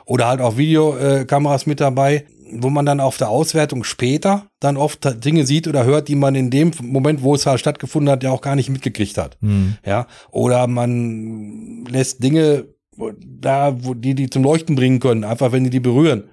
oder 0.05 0.29
halt 0.29 0.40
auch 0.40 0.57
Videokameras 0.57 1.66
mit 1.66 1.81
dabei, 1.81 2.27
wo 2.53 2.71
man 2.71 2.87
dann 2.87 3.01
auf 3.01 3.17
der 3.17 3.29
Auswertung 3.29 3.85
später 3.85 4.47
dann 4.61 4.77
oft 4.77 5.25
Dinge 5.25 5.47
sieht 5.47 5.69
oder 5.69 5.85
hört, 5.85 6.09
die 6.09 6.15
man 6.15 6.35
in 6.35 6.51
dem 6.51 6.73
Moment, 6.83 7.23
wo 7.23 7.35
es 7.35 7.47
halt 7.47 7.61
stattgefunden 7.61 8.11
hat, 8.11 8.23
ja 8.23 8.31
auch 8.31 8.41
gar 8.41 8.57
nicht 8.57 8.71
mitgekriegt 8.71 9.19
hat. 9.19 9.37
Mhm. 9.41 9.77
Ja, 9.85 10.07
oder 10.31 10.67
man 10.67 11.85
lässt 11.89 12.23
Dinge 12.23 12.67
da, 13.19 13.77
wo 13.85 13.95
die 13.95 14.15
die 14.15 14.31
zum 14.31 14.43
Leuchten 14.43 14.77
bringen 14.77 15.01
können, 15.01 15.25
einfach 15.25 15.53
wenn 15.53 15.65
die 15.65 15.71
die 15.71 15.81
berühren. 15.81 16.25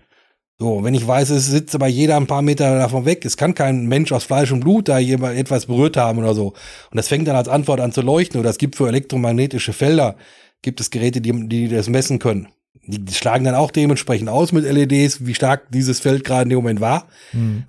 So, 0.60 0.84
wenn 0.84 0.96
ich 0.96 1.08
weiß, 1.08 1.30
es 1.30 1.46
sitzt 1.46 1.76
aber 1.76 1.86
jeder 1.86 2.18
ein 2.18 2.26
paar 2.26 2.42
Meter 2.42 2.80
davon 2.80 3.06
weg, 3.06 3.24
es 3.26 3.38
kann 3.38 3.54
kein 3.54 3.86
Mensch 3.86 4.12
aus 4.12 4.24
Fleisch 4.24 4.52
und 4.52 4.62
Blut 4.62 4.90
da 4.90 4.98
jemand 4.98 5.38
etwas 5.38 5.68
berührt 5.68 5.98
haben 5.98 6.18
oder 6.18 6.34
so. 6.34 6.48
Und 6.48 6.98
das 6.98 7.08
fängt 7.08 7.28
dann 7.28 7.36
als 7.36 7.48
Antwort 7.48 7.80
an 7.80 7.92
zu 7.92 8.02
leuchten. 8.02 8.40
Oder 8.40 8.50
es 8.50 8.58
gibt 8.58 8.76
für 8.76 8.88
elektromagnetische 8.88 9.72
Felder, 9.72 10.16
gibt 10.64 10.80
es 10.82 10.90
Geräte, 10.90 11.22
die, 11.22 11.48
die 11.48 11.68
das 11.68 11.90
messen 11.90 12.18
können. 12.18 12.48
Die 12.90 13.14
schlagen 13.14 13.44
dann 13.44 13.56
auch 13.56 13.72
dementsprechend 13.72 14.30
aus 14.30 14.54
mit 14.54 14.64
LEDs, 14.64 15.26
wie 15.26 15.36
stark 15.36 15.70
dieses 15.72 16.00
Feld 16.00 16.24
gerade 16.24 16.44
in 16.44 16.50
dem 16.50 16.58
Moment 16.58 16.80
war. 16.80 17.08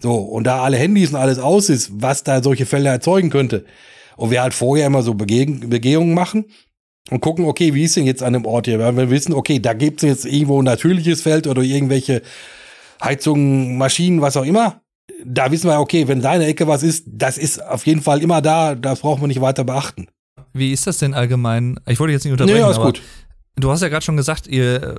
So, 0.00 0.14
und 0.14 0.44
da 0.44 0.62
alle 0.62 0.76
Handys 0.76 1.10
und 1.10 1.16
alles 1.16 1.38
aus 1.40 1.68
ist, 1.68 1.90
was 1.92 2.22
da 2.22 2.42
solche 2.42 2.66
Felder 2.66 2.90
erzeugen 2.90 3.28
könnte. 3.30 3.64
Und 4.16 4.30
wir 4.30 4.42
halt 4.42 4.54
vorher 4.54 4.86
immer 4.86 5.02
so 5.02 5.14
Begeh 5.14 5.46
Begehungen 5.46 6.14
machen 6.14 6.44
und 7.10 7.20
gucken, 7.20 7.46
okay, 7.46 7.74
wie 7.74 7.84
ist 7.84 7.96
denn 7.96 8.06
jetzt 8.06 8.22
an 8.22 8.32
dem 8.32 8.46
Ort 8.46 8.66
hier? 8.66 8.78
Weil 8.78 8.96
wir 8.96 9.10
wissen, 9.10 9.34
okay, 9.34 9.58
da 9.58 9.72
gibt 9.72 10.02
es 10.02 10.08
jetzt 10.08 10.24
irgendwo 10.24 10.60
ein 10.60 10.64
natürliches 10.64 11.22
Feld 11.22 11.46
oder 11.46 11.62
irgendwelche 11.62 12.22
Heizungen, 13.02 13.76
Maschinen, 13.76 14.20
was 14.20 14.36
auch 14.36 14.44
immer. 14.44 14.82
Da 15.24 15.50
wissen 15.50 15.68
wir, 15.68 15.80
okay, 15.80 16.06
wenn 16.06 16.20
da 16.20 16.34
in 16.34 16.40
der 16.40 16.48
Ecke 16.48 16.68
was 16.68 16.82
ist, 16.82 17.04
das 17.08 17.38
ist 17.38 17.64
auf 17.64 17.86
jeden 17.86 18.02
Fall 18.02 18.22
immer 18.22 18.40
da, 18.40 18.74
das 18.74 19.00
braucht 19.00 19.20
man 19.20 19.28
nicht 19.28 19.40
weiter 19.40 19.64
beachten. 19.64 20.08
Wie 20.52 20.72
ist 20.72 20.86
das 20.86 20.98
denn 20.98 21.14
allgemein? 21.14 21.78
Ich 21.86 21.98
wollte 21.98 22.12
jetzt 22.12 22.24
nicht 22.24 22.32
unterbrechen, 22.32 22.58
Nee, 22.58 22.64
alles 22.64 22.76
aber 22.76 22.86
gut. 22.86 23.02
Du 23.58 23.70
hast 23.70 23.82
ja 23.82 23.88
gerade 23.88 24.04
schon 24.04 24.16
gesagt, 24.16 24.46
ihr 24.46 24.82
äh, 24.82 24.96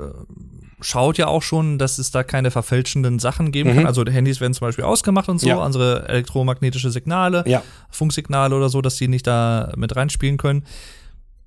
schaut 0.81 1.17
ja 1.17 1.27
auch 1.27 1.41
schon, 1.43 1.77
dass 1.77 1.97
es 1.97 2.11
da 2.11 2.23
keine 2.23 2.51
verfälschenden 2.51 3.19
Sachen 3.19 3.51
geben 3.51 3.71
kann. 3.71 3.81
Mhm. 3.81 3.85
Also 3.87 4.05
Handys 4.05 4.39
werden 4.39 4.53
zum 4.53 4.67
Beispiel 4.67 4.85
ausgemacht 4.85 5.27
und 5.29 5.39
so, 5.39 5.47
Ja. 5.49 5.57
unsere 5.57 6.07
elektromagnetische 6.07 6.89
Signale, 6.91 7.43
Ja. 7.47 7.63
Funksignale 7.89 8.55
oder 8.55 8.69
so, 8.69 8.81
dass 8.81 8.95
die 8.95 9.07
nicht 9.07 9.27
da 9.27 9.71
mit 9.75 9.95
reinspielen 9.95 10.37
können. 10.37 10.63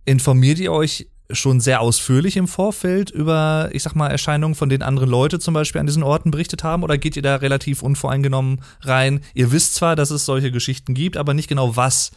Informiert 0.04 0.58
ihr 0.58 0.72
euch 0.72 1.08
schon 1.30 1.60
sehr 1.60 1.80
ausführlich 1.80 2.36
im 2.36 2.46
Vorfeld 2.46 3.10
über, 3.10 3.70
ich 3.72 3.82
sag 3.82 3.94
mal, 3.94 4.08
Erscheinungen, 4.08 4.54
von 4.54 4.68
denen 4.68 4.82
andere 4.82 5.06
Leute 5.06 5.38
zum 5.38 5.54
Beispiel 5.54 5.80
an 5.80 5.86
diesen 5.86 6.02
Orten 6.02 6.30
berichtet 6.30 6.62
haben? 6.62 6.82
Oder 6.82 6.98
geht 6.98 7.16
ihr 7.16 7.22
da 7.22 7.36
relativ 7.36 7.82
unvoreingenommen 7.82 8.60
rein? 8.82 9.20
Ihr 9.32 9.50
wisst 9.50 9.74
zwar, 9.76 9.96
dass 9.96 10.10
es 10.10 10.26
solche 10.26 10.50
Geschichten 10.50 10.92
gibt, 10.92 11.16
aber 11.16 11.32
nicht 11.32 11.48
genau 11.48 11.74
was. 11.76 12.12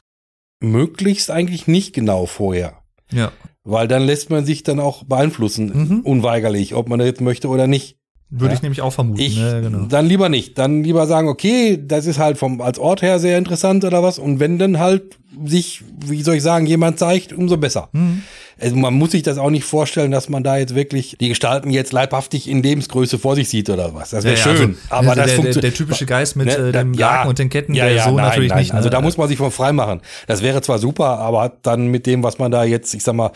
Möglichst 0.59 1.31
eigentlich 1.31 1.67
nicht 1.67 1.93
genau 1.93 2.25
vorher. 2.25 2.81
Ja. 3.11 3.31
Weil 3.63 3.87
dann 3.87 4.03
lässt 4.03 4.29
man 4.29 4.45
sich 4.45 4.63
dann 4.63 4.79
auch 4.79 5.03
beeinflussen, 5.03 5.71
Mhm. 5.73 5.99
unweigerlich, 6.01 6.75
ob 6.75 6.87
man 6.89 6.99
das 6.99 7.07
jetzt 7.07 7.21
möchte 7.21 7.47
oder 7.47 7.67
nicht. 7.67 7.97
Würde 8.31 8.47
Ja. 8.47 8.53
ich 8.55 8.61
nämlich 8.63 8.81
auch 8.81 8.91
vermuten. 8.91 9.21
Ich, 9.21 9.37
ja, 9.37 9.59
genau. 9.61 9.85
dann 9.87 10.07
lieber 10.07 10.29
nicht. 10.29 10.57
Dann 10.57 10.83
lieber 10.83 11.05
sagen, 11.07 11.27
okay, 11.29 11.79
das 11.81 12.05
ist 12.05 12.17
halt 12.19 12.37
vom, 12.37 12.59
als 12.59 12.79
Ort 12.79 13.01
her 13.01 13.19
sehr 13.19 13.37
interessant 13.37 13.83
oder 13.85 14.01
was. 14.03 14.17
Und 14.19 14.39
wenn 14.39 14.57
dann 14.57 14.79
halt 14.79 15.17
sich, 15.45 15.83
wie 16.05 16.21
soll 16.23 16.35
ich 16.35 16.43
sagen, 16.43 16.65
jemand 16.65 16.97
zeigt, 16.99 17.33
umso 17.33 17.57
besser. 17.57 17.89
Mhm. 17.93 18.23
Also 18.59 18.75
man 18.77 18.93
muss 18.93 19.11
sich 19.11 19.21
das 19.21 19.37
auch 19.37 19.49
nicht 19.49 19.65
vorstellen, 19.65 20.11
dass 20.11 20.29
man 20.29 20.41
da 20.41 20.57
jetzt 20.57 20.73
wirklich 20.75 21.17
die 21.19 21.27
Gestalten 21.27 21.69
jetzt 21.71 21.91
leibhaftig 21.91 22.49
in 22.49 22.63
Lebensgröße 22.63 23.19
vor 23.19 23.35
sich 23.35 23.49
sieht 23.49 23.69
oder 23.69 23.93
was. 23.93 24.11
Das 24.11 24.23
wäre 24.23 24.35
Ja, 24.39 24.47
ja, 24.51 24.55
schön. 24.55 24.69
also, 24.69 24.79
aber 24.89 25.05
der, 25.07 25.15
das 25.15 25.25
der, 25.25 25.35
funktioniert. 25.35 25.63
der 25.63 25.73
typische 25.73 26.05
Geist 26.05 26.35
mit 26.37 26.47
Ne, 26.47 26.53
äh, 26.53 26.71
dem 26.71 26.95
da- 26.95 26.99
Laken 27.15 27.29
und 27.29 27.37
den 27.39 27.49
Ketten, 27.49 27.73
ja, 27.73 27.83
der 27.85 27.95
ja, 27.95 28.03
so 28.05 28.11
nein, 28.15 28.25
natürlich 28.27 28.49
nein. 28.49 28.59
nicht. 28.59 28.73
Also 28.73 28.85
ne? 28.87 28.91
da 28.91 29.01
muss 29.01 29.17
man 29.17 29.27
sich 29.27 29.37
von 29.37 29.51
frei 29.51 29.73
machen. 29.73 30.01
Das 30.27 30.41
wäre 30.41 30.61
zwar 30.61 30.79
super, 30.79 31.19
aber 31.19 31.51
dann 31.63 31.87
mit 31.87 32.05
dem, 32.05 32.23
was 32.23 32.39
man 32.39 32.49
da 32.49 32.63
jetzt, 32.63 32.93
ich 32.95 33.03
sag 33.03 33.13
mal, 33.15 33.31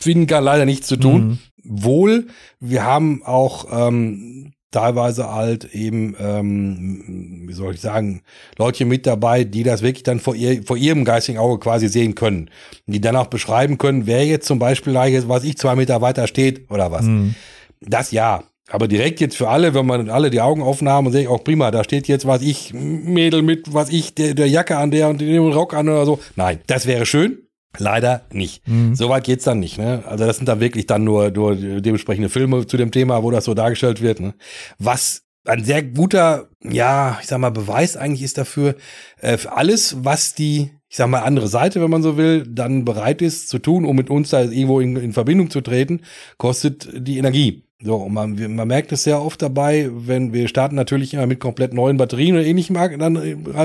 finden 0.00 0.26
kann, 0.26 0.44
leider 0.44 0.64
nichts 0.64 0.86
zu 0.86 0.96
tun. 0.96 1.28
Mhm. 1.28 1.38
Wohl, 1.64 2.26
wir 2.60 2.84
haben 2.84 3.22
auch 3.24 3.66
ähm, 3.70 4.52
teilweise 4.70 5.32
halt 5.32 5.72
eben, 5.74 6.14
ähm, 6.20 7.44
wie 7.46 7.52
soll 7.52 7.74
ich 7.74 7.80
sagen, 7.80 8.22
Leute 8.58 8.84
mit 8.84 9.06
dabei, 9.06 9.44
die 9.44 9.62
das 9.62 9.82
wirklich 9.82 10.02
dann 10.02 10.20
vor, 10.20 10.34
ihr, 10.34 10.62
vor 10.62 10.76
ihrem 10.76 11.04
geistigen 11.04 11.38
Auge 11.38 11.58
quasi 11.58 11.88
sehen 11.88 12.14
können. 12.14 12.50
Die 12.86 13.00
dann 13.00 13.16
auch 13.16 13.28
beschreiben 13.28 13.78
können, 13.78 14.06
wer 14.06 14.26
jetzt 14.26 14.46
zum 14.46 14.58
Beispiel 14.58 14.92
da 14.92 15.06
jetzt, 15.06 15.28
was 15.28 15.44
ich, 15.44 15.56
zwei 15.58 15.74
Meter 15.74 16.00
weiter 16.00 16.26
steht 16.26 16.70
oder 16.70 16.90
was. 16.90 17.04
Mhm. 17.04 17.34
Das 17.80 18.10
ja. 18.10 18.44
Aber 18.70 18.86
direkt 18.86 19.20
jetzt 19.20 19.36
für 19.36 19.48
alle, 19.48 19.72
wenn 19.72 19.86
man 19.86 20.10
alle 20.10 20.28
die 20.28 20.42
Augen 20.42 20.60
offen 20.60 20.90
haben 20.90 21.06
und 21.06 21.12
sehe 21.12 21.22
ich 21.22 21.28
auch 21.28 21.42
prima, 21.42 21.70
da 21.70 21.84
steht 21.84 22.06
jetzt, 22.06 22.26
was 22.26 22.42
ich, 22.42 22.74
Mädel 22.74 23.40
mit, 23.40 23.72
was 23.72 23.88
ich, 23.88 24.14
der, 24.14 24.34
der 24.34 24.46
Jacke 24.46 24.76
an 24.76 24.90
der 24.90 25.08
und 25.08 25.22
dem 25.22 25.50
Rock 25.50 25.72
an 25.72 25.88
oder 25.88 26.04
so. 26.04 26.20
Nein, 26.36 26.60
das 26.66 26.86
wäre 26.86 27.06
schön. 27.06 27.47
Leider 27.78 28.22
nicht. 28.32 28.66
Mhm. 28.66 28.94
So 28.94 29.08
weit 29.08 29.24
geht's 29.24 29.44
dann 29.44 29.60
nicht. 29.60 29.78
Ne? 29.78 30.02
Also 30.06 30.26
das 30.26 30.36
sind 30.36 30.46
dann 30.48 30.60
wirklich 30.60 30.86
dann 30.86 31.04
nur, 31.04 31.30
nur 31.30 31.54
dementsprechende 31.56 32.28
Filme 32.28 32.66
zu 32.66 32.76
dem 32.76 32.90
Thema, 32.90 33.22
wo 33.22 33.30
das 33.30 33.44
so 33.44 33.54
dargestellt 33.54 34.02
wird. 34.02 34.20
Ne? 34.20 34.34
Was 34.78 35.22
ein 35.44 35.64
sehr 35.64 35.82
guter, 35.82 36.48
ja, 36.62 37.18
ich 37.20 37.26
sag 37.26 37.38
mal, 37.38 37.50
Beweis 37.50 37.96
eigentlich 37.96 38.22
ist 38.22 38.38
dafür, 38.38 38.74
äh, 39.20 39.36
für 39.38 39.52
alles, 39.52 40.04
was 40.04 40.34
die, 40.34 40.70
ich 40.88 40.96
sag 40.96 41.08
mal, 41.08 41.20
andere 41.20 41.48
Seite, 41.48 41.80
wenn 41.80 41.90
man 41.90 42.02
so 42.02 42.16
will, 42.16 42.44
dann 42.46 42.84
bereit 42.84 43.22
ist 43.22 43.48
zu 43.48 43.58
tun, 43.58 43.84
um 43.84 43.96
mit 43.96 44.10
uns 44.10 44.30
da 44.30 44.42
irgendwo 44.42 44.80
in, 44.80 44.96
in 44.96 45.12
Verbindung 45.12 45.50
zu 45.50 45.60
treten, 45.60 46.02
kostet 46.36 46.88
die 46.94 47.18
Energie. 47.18 47.64
So, 47.80 47.94
und 47.94 48.12
man, 48.12 48.54
man 48.54 48.68
merkt 48.68 48.90
es 48.90 49.04
sehr 49.04 49.22
oft 49.22 49.40
dabei, 49.40 49.88
wenn 49.92 50.32
wir 50.32 50.48
starten 50.48 50.74
natürlich 50.74 51.14
immer 51.14 51.26
mit 51.26 51.38
komplett 51.38 51.72
neuen 51.72 51.96
Batterien 51.96 52.34
oder 52.34 52.44
ähnlichem, 52.44 52.74
dann, 52.98 53.16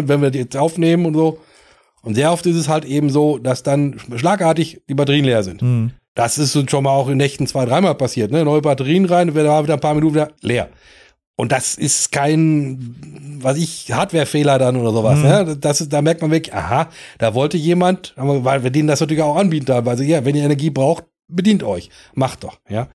wenn 0.08 0.22
wir 0.22 0.30
die 0.30 0.40
jetzt 0.40 0.56
aufnehmen 0.56 1.06
und 1.08 1.16
so. 1.16 1.40
Und 2.06 2.16
sehr 2.16 2.32
oft 2.32 2.46
ist 2.46 2.58
es 2.58 2.68
halt 2.68 2.86
eben 2.86 3.10
so, 3.10 3.38
dass 3.38 3.64
dann 3.64 4.00
schlagartig 4.16 4.82
die 4.90 4.94
Batterien 4.94 5.26
leer 5.26 5.44
sind. 5.44 5.62
Mhm. 5.62 5.92
Das 6.16 6.38
ist 6.38 6.56
uns 6.56 6.70
schon 6.70 6.84
mal 6.84 6.92
auch 6.92 7.08
in 7.08 7.18
Nächten 7.18 7.48
zwei, 7.48 7.66
dreimal 7.66 7.96
passiert. 7.96 8.32
Ne? 8.32 8.44
Neue 8.44 8.62
Batterien 8.62 9.06
rein, 9.06 9.34
da 9.34 9.46
war 9.46 9.64
wieder 9.64 9.76
ein 9.76 9.80
paar 9.80 9.96
Minuten 9.96 10.16
wieder 10.16 10.32
leer. 10.42 10.70
Und 11.36 11.52
das 11.52 11.76
ist 11.76 12.12
kein, 12.12 13.40
was 13.42 13.58
ich, 13.58 13.92
Hardware-Fehler 13.92 14.60
dann 14.60 14.76
oder 14.76 14.92
sowas. 14.92 15.18
Mhm. 15.20 15.24
Ne? 15.24 15.58
Das 15.58 15.82
ist, 15.82 15.92
da 15.92 16.02
merkt 16.02 16.22
man 16.22 16.30
wirklich, 16.30 16.54
aha, 16.54 16.90
da 17.18 17.34
wollte 17.34 17.58
jemand, 17.58 18.14
weil 18.18 18.64
wir 18.64 18.70
denen 18.70 18.88
das 18.88 19.00
natürlich 19.00 19.24
auch 19.24 19.38
anbieten 19.38 19.66
teilweise. 19.66 20.04
Ja, 20.04 20.24
wenn 20.26 20.36
ihr 20.36 20.44
Energie 20.44 20.70
braucht, 20.70 21.06
bedient 21.28 21.64
euch. 21.64 21.90
Macht 22.14 22.44
doch, 22.44 22.60
ja. 22.70 22.90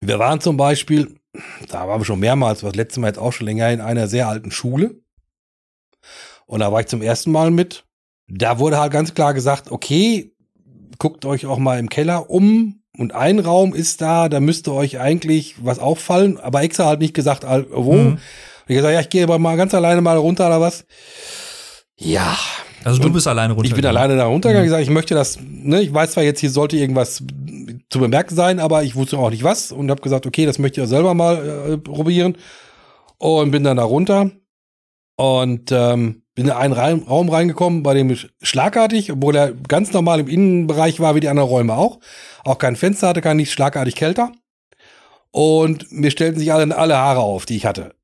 Wir 0.00 0.18
waren 0.18 0.40
zum 0.40 0.56
Beispiel, 0.56 1.16
da 1.68 1.86
waren 1.86 2.00
wir 2.00 2.04
schon 2.04 2.20
mehrmals, 2.20 2.62
was 2.62 2.74
letztes 2.74 2.98
Mal 2.98 3.08
jetzt 3.08 3.18
auch 3.18 3.32
schon 3.32 3.46
länger, 3.46 3.70
in 3.70 3.80
einer 3.80 4.08
sehr 4.08 4.28
alten 4.28 4.50
Schule. 4.50 5.02
Und 6.46 6.60
da 6.60 6.72
war 6.72 6.80
ich 6.80 6.86
zum 6.86 7.02
ersten 7.02 7.30
Mal 7.30 7.50
mit. 7.50 7.84
Da 8.28 8.58
wurde 8.58 8.78
halt 8.78 8.92
ganz 8.92 9.14
klar 9.14 9.34
gesagt, 9.34 9.70
okay, 9.70 10.32
guckt 10.98 11.24
euch 11.24 11.46
auch 11.46 11.58
mal 11.58 11.78
im 11.78 11.88
Keller 11.88 12.30
um 12.30 12.80
und 12.96 13.14
ein 13.14 13.38
Raum 13.38 13.74
ist 13.74 14.00
da, 14.00 14.28
da 14.28 14.40
müsste 14.40 14.72
euch 14.72 15.00
eigentlich 15.00 15.56
was 15.64 15.78
auffallen, 15.78 16.38
aber 16.38 16.62
extra 16.62 16.86
halt 16.86 17.00
nicht 17.00 17.14
gesagt, 17.14 17.44
wo. 17.70 17.92
Mhm. 17.94 18.06
Und 18.12 18.20
ich 18.68 18.76
gesagt, 18.76 18.94
ja, 18.94 19.00
ich 19.00 19.08
gehe 19.08 19.24
aber 19.24 19.38
mal 19.38 19.56
ganz 19.56 19.74
alleine 19.74 20.00
mal 20.00 20.16
runter 20.16 20.46
oder 20.46 20.60
was. 20.60 20.84
Ja, 21.98 22.36
Also 22.84 23.00
du 23.00 23.08
Und 23.08 23.12
bist 23.14 23.28
alleine 23.28 23.52
runter. 23.54 23.68
ich 23.68 23.74
bin 23.74 23.84
alleine 23.86 24.16
da 24.16 24.26
runtergegangen, 24.26 24.66
gesagt, 24.66 24.82
ich 24.82 24.90
möchte 24.90 25.14
das, 25.14 25.38
ne, 25.40 25.82
ich 25.82 25.92
weiß 25.92 26.12
zwar 26.12 26.22
jetzt, 26.24 26.40
hier 26.40 26.50
sollte 26.50 26.76
irgendwas 26.76 27.22
zu 27.90 27.98
bemerken 28.00 28.34
sein, 28.34 28.58
aber 28.60 28.82
ich 28.82 28.94
wusste 28.94 29.18
auch 29.18 29.30
nicht 29.30 29.44
was 29.44 29.72
und 29.72 29.90
habe 29.90 30.00
gesagt, 30.00 30.26
okay, 30.26 30.46
das 30.46 30.58
möchte 30.58 30.80
ich 30.82 30.88
selber 30.88 31.14
mal 31.14 31.72
äh, 31.72 31.78
probieren 31.78 32.36
und 33.18 33.50
bin 33.50 33.62
dann 33.64 33.76
da 33.76 33.84
runter 33.84 34.30
und 35.16 35.70
ähm, 35.70 36.21
bin 36.34 36.46
in 36.46 36.52
einen 36.52 36.72
Raum 36.74 37.28
reingekommen, 37.28 37.82
bei 37.82 37.94
dem 37.94 38.10
ich 38.10 38.30
schlagartig, 38.40 39.12
obwohl 39.12 39.36
er 39.36 39.52
ganz 39.52 39.92
normal 39.92 40.20
im 40.20 40.28
Innenbereich 40.28 41.00
war, 41.00 41.14
wie 41.14 41.20
die 41.20 41.28
anderen 41.28 41.48
Räume 41.48 41.76
auch, 41.76 41.98
auch 42.44 42.58
kein 42.58 42.76
Fenster 42.76 43.08
hatte, 43.08 43.20
kein 43.20 43.36
nicht 43.36 43.52
schlagartig 43.52 43.94
kälter 43.96 44.32
und 45.32 45.90
mir 45.90 46.10
stellten 46.10 46.38
sich 46.38 46.52
alle, 46.52 46.76
alle 46.76 46.96
Haare 46.96 47.20
auf, 47.20 47.46
die 47.46 47.56
ich 47.56 47.66
hatte. 47.66 47.94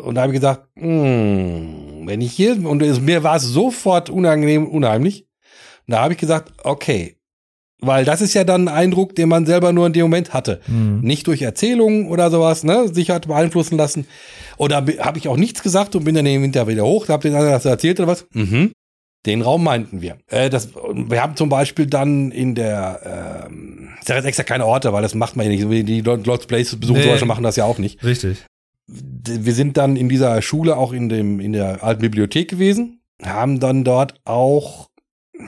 Und 0.00 0.14
da 0.14 0.22
habe 0.22 0.32
ich 0.32 0.40
gesagt, 0.40 0.68
hm, 0.76 2.02
wenn 2.06 2.20
ich 2.20 2.32
hier, 2.32 2.64
und 2.64 2.82
es, 2.82 3.00
mir 3.00 3.24
war 3.24 3.36
es 3.36 3.42
sofort 3.42 4.10
unangenehm, 4.10 4.66
unheimlich. 4.66 5.26
Und 5.86 5.92
da 5.92 6.02
habe 6.02 6.14
ich 6.14 6.20
gesagt, 6.20 6.52
okay, 6.62 7.17
weil 7.80 8.04
das 8.04 8.20
ist 8.20 8.34
ja 8.34 8.44
dann 8.44 8.68
ein 8.68 8.74
Eindruck, 8.74 9.14
den 9.14 9.28
man 9.28 9.46
selber 9.46 9.72
nur 9.72 9.86
in 9.86 9.92
dem 9.92 10.02
Moment 10.02 10.32
hatte. 10.34 10.60
Mhm. 10.66 11.00
Nicht 11.00 11.26
durch 11.26 11.42
Erzählungen 11.42 12.08
oder 12.08 12.30
sowas, 12.30 12.64
ne, 12.64 12.92
sich 12.92 13.10
hat 13.10 13.28
beeinflussen 13.28 13.76
lassen. 13.76 14.06
Oder 14.56 14.76
habe 14.98 15.18
ich 15.18 15.28
auch 15.28 15.36
nichts 15.36 15.62
gesagt 15.62 15.94
und 15.94 16.04
bin 16.04 16.14
dann 16.14 16.26
im 16.26 16.42
Winter 16.42 16.66
wieder 16.66 16.84
hoch, 16.84 17.08
hab 17.08 17.20
den 17.20 17.34
anderen 17.34 17.52
das 17.52 17.64
erzählt 17.64 18.00
oder 18.00 18.08
was? 18.08 18.26
Mhm. 18.32 18.72
Den 19.26 19.42
Raum 19.42 19.64
meinten 19.64 20.00
wir. 20.00 20.18
Äh, 20.28 20.48
das, 20.48 20.70
wir 20.74 21.22
haben 21.22 21.36
zum 21.36 21.48
Beispiel 21.48 21.86
dann 21.86 22.30
in 22.30 22.54
der, 22.54 23.46
ähm, 23.48 23.90
ich 24.00 24.06
sage 24.06 24.18
jetzt 24.18 24.26
extra 24.26 24.44
keine 24.44 24.64
Orte, 24.64 24.92
weil 24.92 25.02
das 25.02 25.14
macht 25.14 25.36
man 25.36 25.44
ja 25.50 25.52
nicht. 25.66 25.88
Die 25.88 26.00
Lost 26.00 26.46
Places 26.48 26.78
besuchen 26.78 26.98
Nee. 26.98 27.02
zum 27.02 27.10
Beispiel 27.12 27.28
machen 27.28 27.44
das 27.44 27.56
ja 27.56 27.64
auch 27.64 27.78
nicht 27.78 28.02
Richtig. 28.04 28.44
wir 28.86 29.52
sind 29.54 29.76
dann 29.76 29.96
in 29.96 30.08
dieser 30.08 30.40
Schule 30.40 30.76
auch 30.76 30.92
in 30.92 31.08
dem 31.08 31.40
in 31.40 31.52
der 31.52 31.82
alten 31.82 32.00
Bibliothek 32.00 32.48
gewesen, 32.48 33.00
haben 33.22 33.60
dann 33.60 33.84
dort 33.84 34.14
auch 34.24 34.88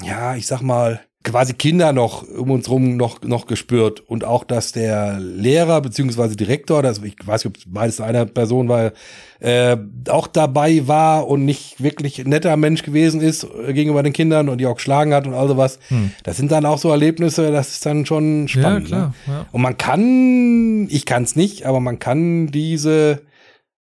ja, 0.03 0.37
ich 0.37 0.47
sag 0.47 0.63
mal 0.63 1.01
quasi 1.23 1.53
Kinder 1.53 1.93
noch 1.93 2.23
um 2.27 2.51
uns 2.51 2.71
rum 2.71 2.97
noch 2.97 3.21
noch 3.23 3.47
gespürt 3.47 4.01
und 4.01 4.25
auch 4.25 4.43
dass 4.43 4.73
der 4.73 5.21
Lehrer 5.21 5.83
beziehungsweise 5.83 6.35
Direktor, 6.35 6.83
das 6.83 7.03
ich 7.03 7.15
weiß 7.23 7.45
nicht, 7.45 7.55
ob 7.55 7.57
es 7.59 7.65
beides 7.67 8.01
einer 8.01 8.25
Person 8.25 8.69
war, 8.69 8.93
äh, 9.41 9.77
auch 10.09 10.27
dabei 10.27 10.87
war 10.89 11.29
und 11.29 11.45
nicht 11.45 11.83
wirklich 11.83 12.25
netter 12.25 12.57
Mensch 12.57 12.83
gewesen 12.83 13.21
ist 13.21 13.45
äh, 13.45 13.75
gegenüber 13.75 14.03
den 14.03 14.15
Kindern 14.15 14.49
und 14.49 14.59
die 14.59 14.67
auch 14.67 14.77
geschlagen 14.77 15.13
hat 15.13 15.27
und 15.27 15.35
all 15.35 15.49
sowas. 15.49 15.79
Hm. 15.89 16.11
Das 16.23 16.39
sind 16.39 16.51
dann 16.53 16.65
auch 16.65 16.79
so 16.79 16.91
Erlebnisse, 16.91 17.53
das 17.53 17.69
ist 17.73 17.85
dann 17.85 18.07
schon 18.07 18.49
spannend. 18.49 18.89
ja, 18.89 18.97
Ne? 18.99 19.13
klar. 19.13 19.15
Ja. 19.27 19.47
Und 19.53 19.61
man 19.61 19.77
kann, 19.77 20.89
ich 20.89 21.05
kann 21.05 21.25
es 21.25 21.37
nicht, 21.37 21.67
aber 21.67 21.81
man 21.81 21.99
kann 21.99 22.47
diese 22.47 23.21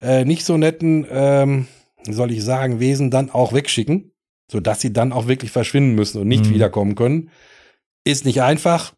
äh, 0.03 0.24
nicht 0.24 0.45
so 0.45 0.57
netten, 0.57 1.07
ähm, 1.11 1.66
wie 2.05 2.12
soll 2.12 2.32
ich 2.32 2.43
sagen, 2.45 2.80
Wesen 2.80 3.11
dann 3.12 3.30
auch 3.30 3.53
wegschicken, 3.53 4.11
sodass 4.51 4.81
sie 4.81 4.93
dann 4.93 5.13
auch 5.13 5.29
wirklich 5.29 5.51
verschwinden 5.51 5.95
müssen 5.95 6.21
und 6.23 6.29
nicht 6.29 6.47
Mhm. 6.47 6.55
wiederkommen 6.55 6.95
können. 6.95 7.31
Ist 8.05 8.25
nicht 8.25 8.43
einfach. 8.43 8.93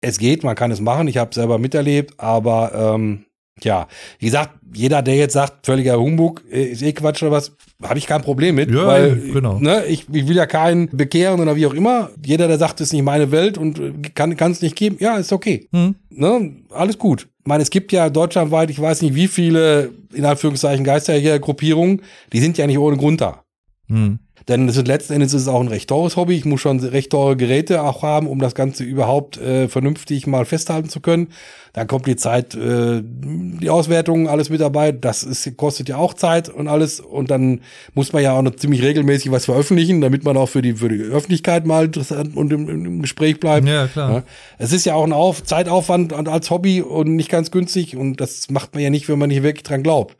Es 0.00 0.18
geht, 0.18 0.44
man 0.44 0.54
kann 0.54 0.70
es 0.70 0.80
machen. 0.80 1.08
Ich 1.08 1.16
habe 1.16 1.34
selber 1.34 1.58
miterlebt, 1.58 2.14
aber 2.18 2.94
ähm, 2.96 3.24
ja, 3.62 3.86
wie 4.18 4.26
gesagt, 4.26 4.50
jeder, 4.74 5.00
der 5.00 5.14
jetzt 5.16 5.32
sagt, 5.32 5.64
völliger 5.64 5.98
Humbug, 5.98 6.42
äh, 6.50 6.64
ist 6.64 6.82
eh 6.82 6.92
Quatsch 6.92 7.22
oder 7.22 7.30
was, 7.32 7.52
habe 7.82 7.98
ich 7.98 8.06
kein 8.06 8.20
Problem 8.20 8.56
mit, 8.56 8.70
Ja, 8.70 8.86
weil 8.86 9.16
genau. 9.32 9.58
ne, 9.60 9.86
ich, 9.86 10.06
ich 10.12 10.26
will 10.28 10.36
ja 10.36 10.46
keinen 10.46 10.88
bekehren 10.88 11.40
oder 11.40 11.54
wie 11.56 11.64
auch 11.66 11.72
immer. 11.74 12.10
Jeder, 12.24 12.48
der 12.48 12.58
sagt, 12.58 12.80
es 12.80 12.88
ist 12.88 12.92
nicht 12.92 13.04
meine 13.04 13.30
Welt 13.30 13.56
und 13.56 13.78
äh, 13.78 13.92
kann 14.14 14.32
es 14.50 14.60
nicht 14.60 14.74
geben, 14.76 14.96
ja, 15.00 15.16
ist 15.16 15.32
okay 15.32 15.68
Hm. 15.72 15.94
ne, 16.10 16.56
alles 16.70 16.98
gut. 16.98 17.28
Ich 17.40 17.46
meine, 17.46 17.62
es 17.62 17.70
gibt 17.70 17.92
ja 17.92 18.10
deutschlandweit, 18.10 18.70
ich 18.70 18.80
weiß 18.80 19.02
nicht 19.02 19.14
wie 19.14 19.28
viele, 19.28 19.90
in 20.12 20.24
Anführungszeichen, 20.24 20.84
Geisterjäger-Gruppierungen, 20.84 22.02
die 22.32 22.40
sind 22.40 22.58
ja 22.58 22.66
nicht 22.66 22.78
ohne 22.78 22.96
Grund 22.96 23.20
da. 23.20 23.44
Hm. 23.88 24.18
Denn 24.48 24.68
es 24.68 24.76
ist, 24.76 24.86
letzten 24.86 25.14
Endes 25.14 25.32
ist 25.32 25.42
es 25.42 25.48
auch 25.48 25.60
ein 25.60 25.68
recht 25.68 25.88
teures 25.88 26.16
Hobby. 26.16 26.34
Ich 26.34 26.44
muss 26.44 26.60
schon 26.60 26.78
recht 26.80 27.10
teure 27.10 27.36
Geräte 27.36 27.82
auch 27.82 28.02
haben, 28.02 28.26
um 28.26 28.40
das 28.40 28.54
Ganze 28.54 28.84
überhaupt 28.84 29.38
äh, 29.38 29.68
vernünftig 29.68 30.26
mal 30.26 30.44
festhalten 30.44 30.90
zu 30.90 31.00
können. 31.00 31.28
Dann 31.72 31.86
kommt 31.86 32.06
die 32.06 32.16
Zeit, 32.16 32.54
äh, 32.54 33.02
die 33.02 33.70
Auswertung, 33.70 34.28
alles 34.28 34.50
mit 34.50 34.60
dabei. 34.60 34.92
Das 34.92 35.22
ist, 35.22 35.56
kostet 35.56 35.88
ja 35.88 35.96
auch 35.96 36.12
Zeit 36.12 36.50
und 36.50 36.68
alles. 36.68 37.00
Und 37.00 37.30
dann 37.30 37.62
muss 37.94 38.12
man 38.12 38.22
ja 38.22 38.36
auch 38.36 38.42
noch 38.42 38.54
ziemlich 38.54 38.82
regelmäßig 38.82 39.32
was 39.32 39.46
veröffentlichen, 39.46 40.02
damit 40.02 40.24
man 40.24 40.36
auch 40.36 40.48
für 40.48 40.62
die, 40.62 40.74
für 40.74 40.90
die 40.90 41.00
Öffentlichkeit 41.00 41.66
mal 41.66 41.86
interessant 41.86 42.36
und 42.36 42.52
im, 42.52 42.68
im 42.68 43.02
Gespräch 43.02 43.40
bleibt. 43.40 43.66
Ja, 43.66 43.86
klar. 43.86 44.12
Ja. 44.12 44.22
Es 44.58 44.72
ist 44.72 44.84
ja 44.84 44.94
auch 44.94 45.04
ein 45.04 45.12
Auf 45.14 45.42
Zeitaufwand 45.42 46.12
als 46.12 46.50
Hobby 46.50 46.82
und 46.82 47.16
nicht 47.16 47.30
ganz 47.30 47.50
günstig. 47.50 47.96
Und 47.96 48.20
das 48.20 48.50
macht 48.50 48.74
man 48.74 48.82
ja 48.82 48.90
nicht, 48.90 49.08
wenn 49.08 49.18
man 49.18 49.30
nicht 49.30 49.42
wirklich 49.42 49.64
dran 49.64 49.82
glaubt. 49.82 50.16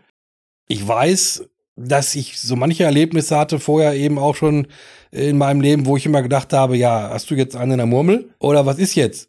Ich 0.66 0.88
weiß, 0.88 1.44
dass 1.76 2.14
ich 2.14 2.38
so 2.38 2.56
manche 2.56 2.84
Erlebnisse 2.84 3.36
hatte 3.36 3.58
vorher 3.58 3.94
eben 3.94 4.18
auch 4.18 4.36
schon 4.36 4.66
in 5.10 5.38
meinem 5.38 5.60
Leben, 5.60 5.86
wo 5.86 5.96
ich 5.96 6.06
immer 6.06 6.22
gedacht 6.22 6.52
habe, 6.52 6.76
ja, 6.76 7.10
hast 7.10 7.30
du 7.30 7.34
jetzt 7.34 7.56
einen 7.56 7.72
in 7.72 7.78
der 7.78 7.86
Murmel 7.86 8.30
oder 8.38 8.66
was 8.66 8.78
ist 8.78 8.94
jetzt? 8.94 9.28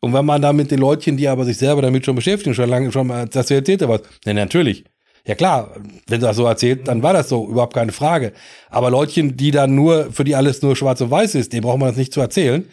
Und 0.00 0.12
wenn 0.14 0.24
man 0.24 0.40
da 0.40 0.52
mit 0.52 0.70
den 0.70 0.78
Leutchen, 0.78 1.16
die 1.16 1.28
aber 1.28 1.44
sich 1.44 1.58
selber 1.58 1.82
damit 1.82 2.04
schon 2.04 2.16
beschäftigen, 2.16 2.54
schon 2.54 2.70
lange 2.70 2.90
schon 2.90 3.06
mal, 3.06 3.26
das 3.26 3.50
erzählt 3.50 3.86
was. 3.86 4.02
Ja, 4.24 4.32
natürlich. 4.32 4.84
Ja 5.26 5.34
klar, 5.34 5.74
wenn 6.06 6.20
du 6.20 6.26
das 6.26 6.36
so 6.36 6.46
erzählt, 6.46 6.88
dann 6.88 7.02
war 7.02 7.12
das 7.12 7.28
so, 7.28 7.46
überhaupt 7.46 7.74
keine 7.74 7.92
Frage. 7.92 8.32
Aber 8.70 8.90
Leutchen, 8.90 9.36
die 9.36 9.50
dann 9.50 9.74
nur, 9.74 10.10
für 10.12 10.24
die 10.24 10.34
alles 10.34 10.62
nur 10.62 10.74
schwarz 10.74 11.00
und 11.02 11.10
weiß 11.10 11.34
ist, 11.34 11.52
dem 11.52 11.62
braucht 11.62 11.78
man 11.78 11.88
das 11.88 11.98
nicht 11.98 12.12
zu 12.12 12.20
erzählen. 12.20 12.66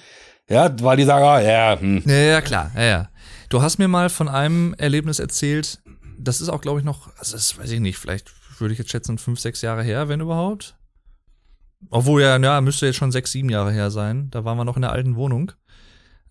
Ja, 0.50 0.74
weil 0.82 0.96
die 0.96 1.04
sagen, 1.04 1.26
ah, 1.26 1.42
ja, 1.42 1.78
hm. 1.78 2.04
Ja, 2.06 2.14
ja, 2.14 2.42
klar, 2.42 2.72
ja, 2.76 2.84
ja. 2.84 3.10
Du 3.50 3.62
hast 3.62 3.80
mir 3.80 3.90
mal 3.90 4.10
von 4.10 4.30
einem 4.30 4.74
Erlebnis 4.78 5.20
erzählt, 5.20 5.80
das 6.18 6.40
ist 6.40 6.48
auch, 6.50 6.62
glaube 6.62 6.80
ich, 6.80 6.86
noch, 6.86 7.10
also 7.18 7.34
das 7.36 7.58
weiß 7.60 7.70
ich 7.72 7.80
nicht, 7.82 7.98
vielleicht 7.98 8.32
würde 8.60 8.74
ich 8.74 8.80
jetzt 8.80 8.92
schätzen, 8.92 9.18
fünf, 9.18 9.40
sechs 9.40 9.62
Jahre 9.62 9.84
her, 9.84 10.10
wenn 10.10 10.20
überhaupt. 10.20 10.78
Obwohl 11.90 12.22
ja, 12.22 12.38
ja, 12.38 12.62
müsste 12.62 12.88
jetzt 12.88 12.96
schon 12.96 13.12
sechs, 13.12 13.32
sieben 13.32 13.50
Jahre 13.50 13.72
her 13.72 13.92
sein. 13.92 14.30
Da 14.32 14.44
waren 14.46 14.58
wir 14.58 14.66
noch 14.66 14.76
in 14.76 14.82
der 14.82 14.92
alten 14.92 15.16
Wohnung. 15.16 15.52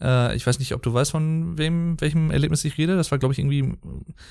Äh, 0.00 0.34
ich 0.36 0.46
weiß 0.46 0.58
nicht, 0.58 0.74
ob 0.74 0.82
du 0.82 0.92
weißt, 0.92 1.12
von 1.12 1.56
wem, 1.56 2.00
welchem 2.00 2.30
Erlebnis 2.30 2.64
ich 2.64 2.76
rede. 2.78 2.96
Das 2.96 3.10
war, 3.10 3.18
glaube 3.18 3.32
ich, 3.32 3.38
irgendwie 3.38 3.74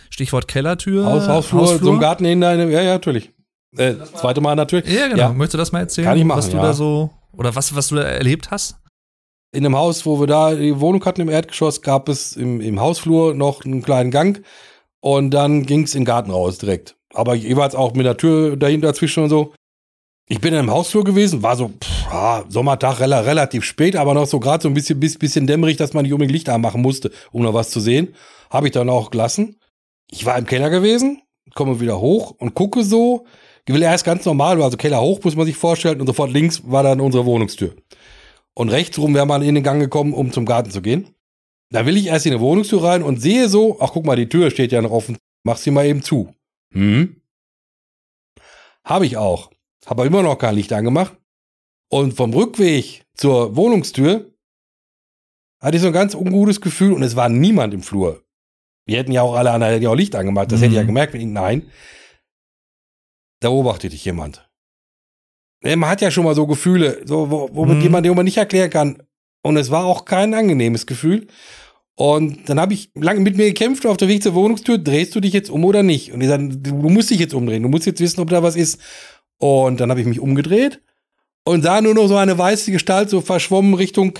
Stichwort 0.09 0.47
Kellertür. 0.47 1.05
Haus, 1.05 1.27
Hausflur, 1.27 1.61
Hausflur, 1.61 1.79
so 1.79 1.91
ein 1.93 1.99
Garten 1.99 2.25
in 2.25 2.41
deine, 2.41 2.69
ja, 2.69 2.81
ja, 2.81 2.93
natürlich. 2.93 3.31
Äh, 3.77 3.95
zweite 4.13 4.41
Mal 4.41 4.55
natürlich. 4.55 4.91
Ja, 4.91 5.07
genau. 5.07 5.19
Ja. 5.19 5.29
Möchtest 5.29 5.55
du 5.55 5.57
das 5.57 5.71
mal 5.71 5.79
erzählen? 5.79 6.07
Kann 6.07 6.17
ich 6.17 6.25
machen, 6.25 6.37
was 6.37 6.49
du 6.49 6.57
ja. 6.57 6.63
da 6.63 6.73
so, 6.73 7.11
oder 7.31 7.55
was, 7.55 7.75
was 7.75 7.89
du 7.89 7.95
da 7.95 8.03
erlebt 8.03 8.51
hast? 8.51 8.77
In 9.51 9.65
einem 9.65 9.75
Haus, 9.75 10.05
wo 10.05 10.19
wir 10.19 10.27
da 10.27 10.53
die 10.53 10.79
Wohnung 10.79 11.03
hatten 11.05 11.21
im 11.21 11.29
Erdgeschoss, 11.29 11.81
gab 11.81 12.09
es 12.09 12.35
im, 12.35 12.59
im 12.59 12.79
Hausflur 12.79 13.33
noch 13.33 13.63
einen 13.63 13.81
kleinen 13.81 14.11
Gang 14.11 14.43
und 14.99 15.31
dann 15.31 15.65
ging 15.65 15.83
es 15.83 15.95
in 15.95 16.01
den 16.01 16.05
Garten 16.05 16.31
raus 16.31 16.57
direkt 16.57 16.97
aber 17.16 17.36
jeweils 17.36 17.76
auch 17.76 17.93
mit 17.93 18.05
der 18.05 18.18
Tür 18.18 18.57
dahinter 18.57 18.88
dazwischen 18.88 19.24
und 19.24 19.30
so. 19.30 19.53
Ich 20.28 20.41
bin 20.41 20.53
im 20.55 20.72
Hausflur 20.72 21.03
gewesen, 21.03 21.43
war 21.43 21.55
so 21.55 21.70
pff, 21.70 22.45
Sommertag 22.49 22.99
relativ 22.99 23.63
spät, 23.63 23.95
aber 23.95 24.13
noch 24.13 24.26
so 24.26 24.39
gerade 24.39 24.63
so 24.63 24.70
ein 24.70 24.74
bisschen, 24.74 24.99
bisschen 24.99 25.45
dämmerig, 25.45 25.78
dass 25.78 25.93
man 25.93 26.03
nicht 26.03 26.13
unbedingt 26.13 26.34
Licht 26.34 26.49
anmachen 26.49 26.82
musste, 26.82 27.11
um 27.32 27.43
noch 27.43 27.53
was 27.53 27.70
zu 27.70 27.80
sehen. 27.80 28.16
Habe 28.49 28.68
ich 28.68 28.74
dann 28.74 28.89
auch 28.89 29.11
gelassen. 29.11 29.57
Ich 30.09 30.26
war 30.26 30.38
im 30.38 30.45
Keller 30.45 30.70
gewesen, 30.70 31.22
komme 31.53 31.80
wieder 31.80 31.99
hoch 31.99 32.32
und 32.38 32.53
gucke 32.53 32.84
so. 32.84 33.26
Ich 33.68 33.74
will 33.74 33.82
erst 33.82 34.05
ganz 34.05 34.26
normal, 34.26 34.61
also 34.61 34.78
Keller 34.78 35.01
hoch, 35.01 35.24
muss 35.24 35.36
man 35.36 35.45
sich 35.45 35.57
vorstellen, 35.57 35.99
und 35.99 36.07
sofort 36.07 36.32
links 36.32 36.61
war 36.66 36.84
dann 36.84 37.01
unsere 37.01 37.26
Wohnungstür. 37.26 37.76
Und 38.53 38.70
rechts 38.70 38.97
rum 38.97 39.13
wäre 39.13 39.26
man 39.26 39.41
in 39.41 39.55
den 39.55 39.63
Gang 39.63 39.82
gekommen, 39.82 40.13
um 40.13 40.32
zum 40.32 40.45
Garten 40.45 40.72
zu 40.72 40.82
gehen. 40.82 41.09
Da 41.72 41.86
will 41.86 41.97
ich 41.97 42.07
erst 42.07 42.26
in 42.26 42.34
die 42.34 42.39
Wohnungstür 42.39 42.84
rein 42.84 43.03
und 43.03 43.20
sehe 43.20 43.49
so, 43.49 43.78
ach 43.80 43.91
guck 43.91 44.05
mal, 44.05 44.16
die 44.16 44.30
Tür 44.30 44.51
steht 44.51 44.72
ja 44.72 44.82
noch 44.82 44.91
offen, 44.91 45.18
mach 45.43 45.57
sie 45.57 45.72
mal 45.72 45.86
eben 45.86 46.03
zu. 46.03 46.30
Hm? 46.76 47.21
Habe 48.84 49.05
ich 49.05 49.17
auch. 49.17 49.51
Habe 49.86 50.05
immer 50.05 50.21
noch 50.21 50.38
kein 50.38 50.55
Licht 50.55 50.73
angemacht. 50.73 51.17
Und 51.89 52.13
vom 52.13 52.34
Rückweg 52.34 53.05
zur 53.15 53.55
Wohnungstür 53.55 54.32
hatte 55.61 55.78
ich 55.78 55.82
so 55.82 55.88
ein 55.88 55.93
ganz 55.93 56.13
ungutes 56.13 56.61
Gefühl 56.61 56.93
und 56.93 57.03
es 57.03 57.15
war 57.15 57.30
niemand 57.30 57.73
im 57.73 57.82
Flur. 57.82 58.23
Wir 58.86 58.97
hätten 58.97 59.11
ja 59.11 59.21
auch 59.21 59.36
alle 59.36 59.51
anderen 59.51 59.82
ja 59.82 59.89
auch 59.89 59.95
Licht 59.95 60.15
angemacht, 60.15 60.51
das 60.51 60.59
mhm. 60.59 60.63
hätte 60.63 60.71
ich 60.73 60.78
ja 60.78 60.84
mhm. 60.84 60.88
gemerkt, 60.88 61.15
nein. 61.15 61.71
Da 63.39 63.49
beobachtet 63.49 63.93
dich 63.93 64.05
jemand. 64.05 64.47
Man 65.61 65.88
hat 65.88 66.01
ja 66.01 66.11
schon 66.11 66.26
mal 66.26 66.36
so 66.36 66.45
Gefühle, 66.45 67.01
so, 67.05 67.32
wo, 67.32 67.49
wo 67.51 67.65
mhm. 67.65 67.82
jemand, 67.82 68.05
den 68.05 68.15
man 68.15 68.26
nicht 68.26 68.38
erklären 68.38 68.69
kann. 68.69 69.01
Und 69.41 69.57
es 69.57 69.71
war 69.71 69.86
auch 69.86 70.05
kein 70.05 70.34
angenehmes 70.34 70.86
Gefühl. 70.86 71.28
Und 71.95 72.49
dann 72.49 72.59
habe 72.59 72.73
ich 72.73 72.89
lange 72.93 73.21
mit 73.21 73.37
mir 73.37 73.45
gekämpft 73.45 73.85
auf 73.85 73.97
der 73.97 74.09
Weg 74.09 74.21
zur 74.21 74.33
Wohnungstür, 74.33 74.77
drehst 74.77 75.15
du 75.15 75.21
dich 75.21 75.33
jetzt 75.33 75.49
um 75.49 75.63
oder 75.63 75.81
nicht? 75.81 76.11
Und 76.11 76.19
die 76.19 76.27
sagen, 76.27 76.61
du 76.61 76.89
musst 76.89 77.09
dich 77.09 77.19
jetzt 77.19 77.33
umdrehen, 77.33 77.63
du 77.63 77.69
musst 77.69 77.85
jetzt 77.85 78.01
wissen, 78.01 78.19
ob 78.19 78.29
da 78.29 78.43
was 78.43 78.55
ist. 78.57 78.81
Und 79.37 79.79
dann 79.79 79.89
habe 79.89 80.01
ich 80.01 80.05
mich 80.05 80.19
umgedreht 80.19 80.81
und 81.45 81.61
sah 81.63 81.79
nur 81.79 81.93
noch 81.93 82.07
so 82.07 82.17
eine 82.17 82.37
weiße 82.37 82.71
Gestalt 82.71 83.09
so 83.09 83.21
verschwommen 83.21 83.73
Richtung 83.73 84.19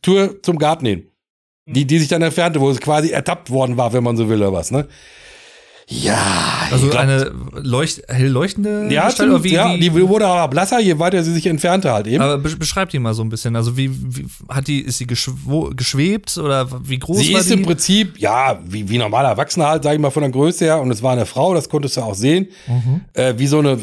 Tür 0.00 0.42
zum 0.42 0.58
Garten 0.58 0.86
hin. 0.86 1.08
Die, 1.66 1.86
die 1.86 1.98
sich 1.98 2.08
dann 2.08 2.22
entfernte, 2.22 2.60
wo 2.60 2.70
es 2.70 2.80
quasi 2.80 3.10
ertappt 3.10 3.50
worden 3.50 3.76
war, 3.76 3.92
wenn 3.92 4.02
man 4.02 4.16
so 4.16 4.28
will 4.28 4.38
oder 4.38 4.52
was, 4.52 4.70
ne? 4.70 4.88
Ja. 6.00 6.68
Also 6.70 6.88
glaub, 6.88 7.02
eine 7.02 7.32
leucht, 7.54 8.02
hell 8.08 8.28
leuchtende 8.28 8.88
ja, 8.90 9.06
Gestalt, 9.06 9.44
wie, 9.44 9.52
ja, 9.52 9.76
die 9.76 9.92
wurde 9.92 10.26
aber 10.26 10.48
blasser, 10.48 10.80
je 10.80 10.98
weiter 10.98 11.22
sie 11.22 11.32
sich 11.32 11.46
entfernte 11.46 11.92
halt 11.92 12.06
eben. 12.06 12.22
Aber 12.22 12.38
beschreib 12.38 12.88
die 12.88 12.98
mal 12.98 13.14
so 13.14 13.22
ein 13.22 13.28
bisschen. 13.28 13.56
Also 13.56 13.76
wie, 13.76 13.90
wie 13.92 14.26
hat 14.48 14.68
die, 14.68 14.80
ist 14.80 14.98
sie 14.98 15.06
geschwebt 15.06 16.38
oder 16.38 16.68
wie 16.88 16.98
groß 16.98 17.18
sie 17.18 17.34
war 17.34 17.40
ist 17.40 17.50
im 17.50 17.62
Prinzip, 17.62 18.18
ja, 18.18 18.58
wie, 18.64 18.88
wie 18.88 18.98
normaler 18.98 19.30
Erwachsener 19.30 19.68
halt, 19.68 19.82
sag 19.82 19.94
ich 19.94 20.00
mal, 20.00 20.10
von 20.10 20.22
der 20.22 20.30
Größe 20.30 20.64
her. 20.64 20.80
Und 20.80 20.90
es 20.90 21.02
war 21.02 21.12
eine 21.12 21.26
Frau, 21.26 21.54
das 21.54 21.68
konntest 21.68 21.96
du 21.96 22.00
auch 22.00 22.14
sehen. 22.14 22.48
Mhm. 22.66 23.02
Äh, 23.12 23.34
wie 23.36 23.46
so 23.46 23.58
eine, 23.58 23.78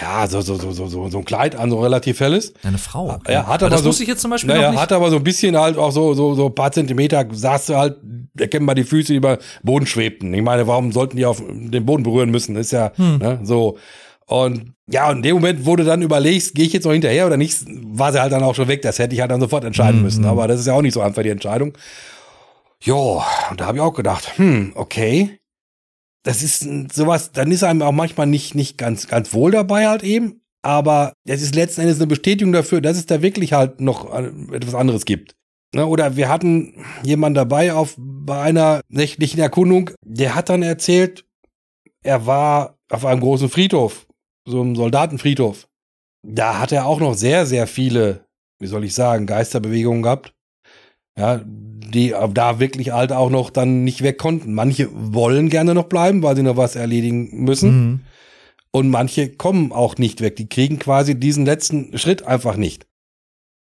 ja, 0.00 0.26
so, 0.26 0.40
so, 0.40 0.56
so, 0.56 0.72
so, 0.72 1.08
so 1.08 1.18
ein 1.18 1.24
Kleid 1.24 1.56
an, 1.56 1.70
so 1.70 1.80
relativ 1.80 2.20
helles. 2.20 2.54
Eine 2.62 2.78
Frau. 2.78 3.10
Okay. 3.10 3.32
Ja, 3.32 3.46
hat 3.46 3.46
aber, 3.46 3.66
aber 3.66 3.70
das 3.70 3.82
so, 3.82 3.88
wusste 3.88 4.04
ich 4.04 4.08
jetzt 4.08 4.22
zum 4.22 4.30
Beispiel 4.30 4.54
naja, 4.54 4.70
nicht. 4.70 4.80
hat 4.80 4.92
aber 4.92 5.10
so 5.10 5.16
ein 5.16 5.24
bisschen 5.24 5.56
halt 5.56 5.76
auch 5.76 5.90
so, 5.90 6.14
so, 6.14 6.34
so 6.34 6.46
ein 6.46 6.54
paar 6.54 6.70
Zentimeter, 6.70 7.26
saß 7.30 7.66
du 7.66 7.76
halt, 7.76 7.96
erkennbar 8.38 8.74
die 8.74 8.84
Füße, 8.84 9.12
die 9.12 9.16
über 9.16 9.38
Boden 9.62 9.86
schwebten. 9.86 10.32
Ich 10.32 10.42
meine, 10.42 10.66
warum 10.66 10.92
sollten 10.92 11.16
die 11.16 11.26
auf 11.26 11.42
den 11.48 11.86
Boden 11.86 12.02
berühren? 12.02 12.30
müssen. 12.30 12.56
Ist 12.56 12.72
ja 12.72 12.92
hm. 12.96 13.18
ne, 13.18 13.40
so. 13.42 13.78
Und 14.26 14.74
ja, 14.86 15.10
und 15.10 15.18
in 15.18 15.22
dem 15.22 15.36
Moment, 15.36 15.64
wo 15.64 15.76
du 15.76 15.84
dann 15.84 16.02
überlegst, 16.02 16.54
gehe 16.54 16.66
ich 16.66 16.72
jetzt 16.72 16.84
noch 16.84 16.92
hinterher 16.92 17.26
oder 17.26 17.36
nicht, 17.36 17.64
war 17.66 18.12
sie 18.12 18.20
halt 18.20 18.32
dann 18.32 18.42
auch 18.42 18.54
schon 18.54 18.68
weg. 18.68 18.82
Das 18.82 18.98
hätte 18.98 19.14
ich 19.14 19.20
halt 19.20 19.30
dann 19.30 19.40
sofort 19.40 19.64
entscheiden 19.64 19.98
mhm. 19.98 20.04
müssen. 20.04 20.24
Aber 20.24 20.48
das 20.48 20.60
ist 20.60 20.66
ja 20.66 20.74
auch 20.74 20.82
nicht 20.82 20.94
so 20.94 21.00
einfach, 21.00 21.22
die 21.22 21.30
Entscheidung. 21.30 21.72
Jo, 22.80 23.22
und 23.50 23.60
da 23.60 23.66
habe 23.66 23.78
ich 23.78 23.82
auch 23.82 23.94
gedacht, 23.94 24.38
hm, 24.38 24.72
okay. 24.74 25.38
Das 26.24 26.42
ist 26.42 26.66
sowas, 26.92 27.32
dann 27.32 27.50
ist 27.50 27.64
einem 27.64 27.82
auch 27.82 27.92
manchmal 27.92 28.26
nicht, 28.26 28.54
nicht 28.54 28.76
ganz, 28.76 29.08
ganz 29.08 29.32
wohl 29.32 29.50
dabei 29.50 29.88
halt 29.88 30.02
eben. 30.02 30.42
Aber 30.62 31.12
es 31.26 31.40
ist 31.40 31.54
letzten 31.54 31.82
Endes 31.82 31.98
eine 31.98 32.06
Bestätigung 32.06 32.52
dafür, 32.52 32.80
dass 32.80 32.96
es 32.96 33.06
da 33.06 33.22
wirklich 33.22 33.52
halt 33.52 33.80
noch 33.80 34.12
äh, 34.12 34.30
etwas 34.52 34.74
anderes 34.74 35.04
gibt. 35.04 35.36
Ne, 35.74 35.86
oder 35.86 36.16
wir 36.16 36.28
hatten 36.28 36.84
jemanden 37.02 37.34
dabei 37.34 37.74
auf, 37.74 37.94
bei 37.98 38.40
einer 38.40 38.80
nächtlichen 38.88 39.38
Erkundung, 39.38 39.90
der 40.02 40.34
hat 40.34 40.48
dann 40.48 40.62
erzählt, 40.62 41.24
er 42.02 42.26
war 42.26 42.78
auf 42.90 43.04
einem 43.04 43.20
großen 43.20 43.48
Friedhof, 43.48 44.06
so 44.46 44.60
einem 44.60 44.76
Soldatenfriedhof. 44.76 45.68
Da 46.22 46.58
hat 46.58 46.72
er 46.72 46.86
auch 46.86 47.00
noch 47.00 47.14
sehr, 47.14 47.46
sehr 47.46 47.66
viele, 47.66 48.26
wie 48.58 48.66
soll 48.66 48.84
ich 48.84 48.94
sagen, 48.94 49.26
Geisterbewegungen 49.26 50.02
gehabt. 50.02 50.34
Ja, 51.18 51.42
die 51.44 52.14
da 52.32 52.60
wirklich 52.60 52.92
halt 52.92 53.12
auch 53.12 53.30
noch 53.30 53.50
dann 53.50 53.82
nicht 53.82 54.02
weg 54.02 54.18
konnten. 54.18 54.54
Manche 54.54 54.88
wollen 54.92 55.48
gerne 55.48 55.74
noch 55.74 55.86
bleiben, 55.86 56.22
weil 56.22 56.36
sie 56.36 56.42
noch 56.42 56.56
was 56.56 56.76
erledigen 56.76 57.44
müssen. 57.44 57.70
Mhm. 57.70 58.00
Und 58.70 58.90
manche 58.90 59.30
kommen 59.30 59.72
auch 59.72 59.96
nicht 59.96 60.20
weg. 60.20 60.36
Die 60.36 60.48
kriegen 60.48 60.78
quasi 60.78 61.18
diesen 61.18 61.44
letzten 61.44 61.96
Schritt 61.98 62.22
einfach 62.22 62.56
nicht. 62.56 62.86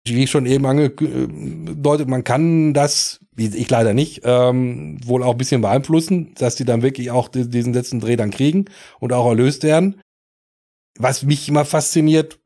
Wie 0.06 0.24
ich 0.24 0.30
schon 0.30 0.46
eben 0.46 0.66
angedeutet, 0.66 2.08
man 2.08 2.24
kann 2.24 2.74
das 2.74 3.20
ich 3.36 3.68
leider 3.70 3.94
nicht, 3.94 4.22
ähm, 4.24 4.98
wohl 5.04 5.22
auch 5.22 5.32
ein 5.32 5.38
bisschen 5.38 5.60
beeinflussen, 5.60 6.34
dass 6.34 6.56
die 6.56 6.64
dann 6.64 6.82
wirklich 6.82 7.10
auch 7.10 7.28
diesen 7.28 7.72
letzten 7.72 8.00
Dreh 8.00 8.16
dann 8.16 8.30
kriegen 8.30 8.66
und 8.98 9.12
auch 9.12 9.26
erlöst 9.26 9.62
werden. 9.62 10.00
Was 10.98 11.22
mich 11.22 11.48
immer 11.48 11.64
fasziniert, 11.64 12.40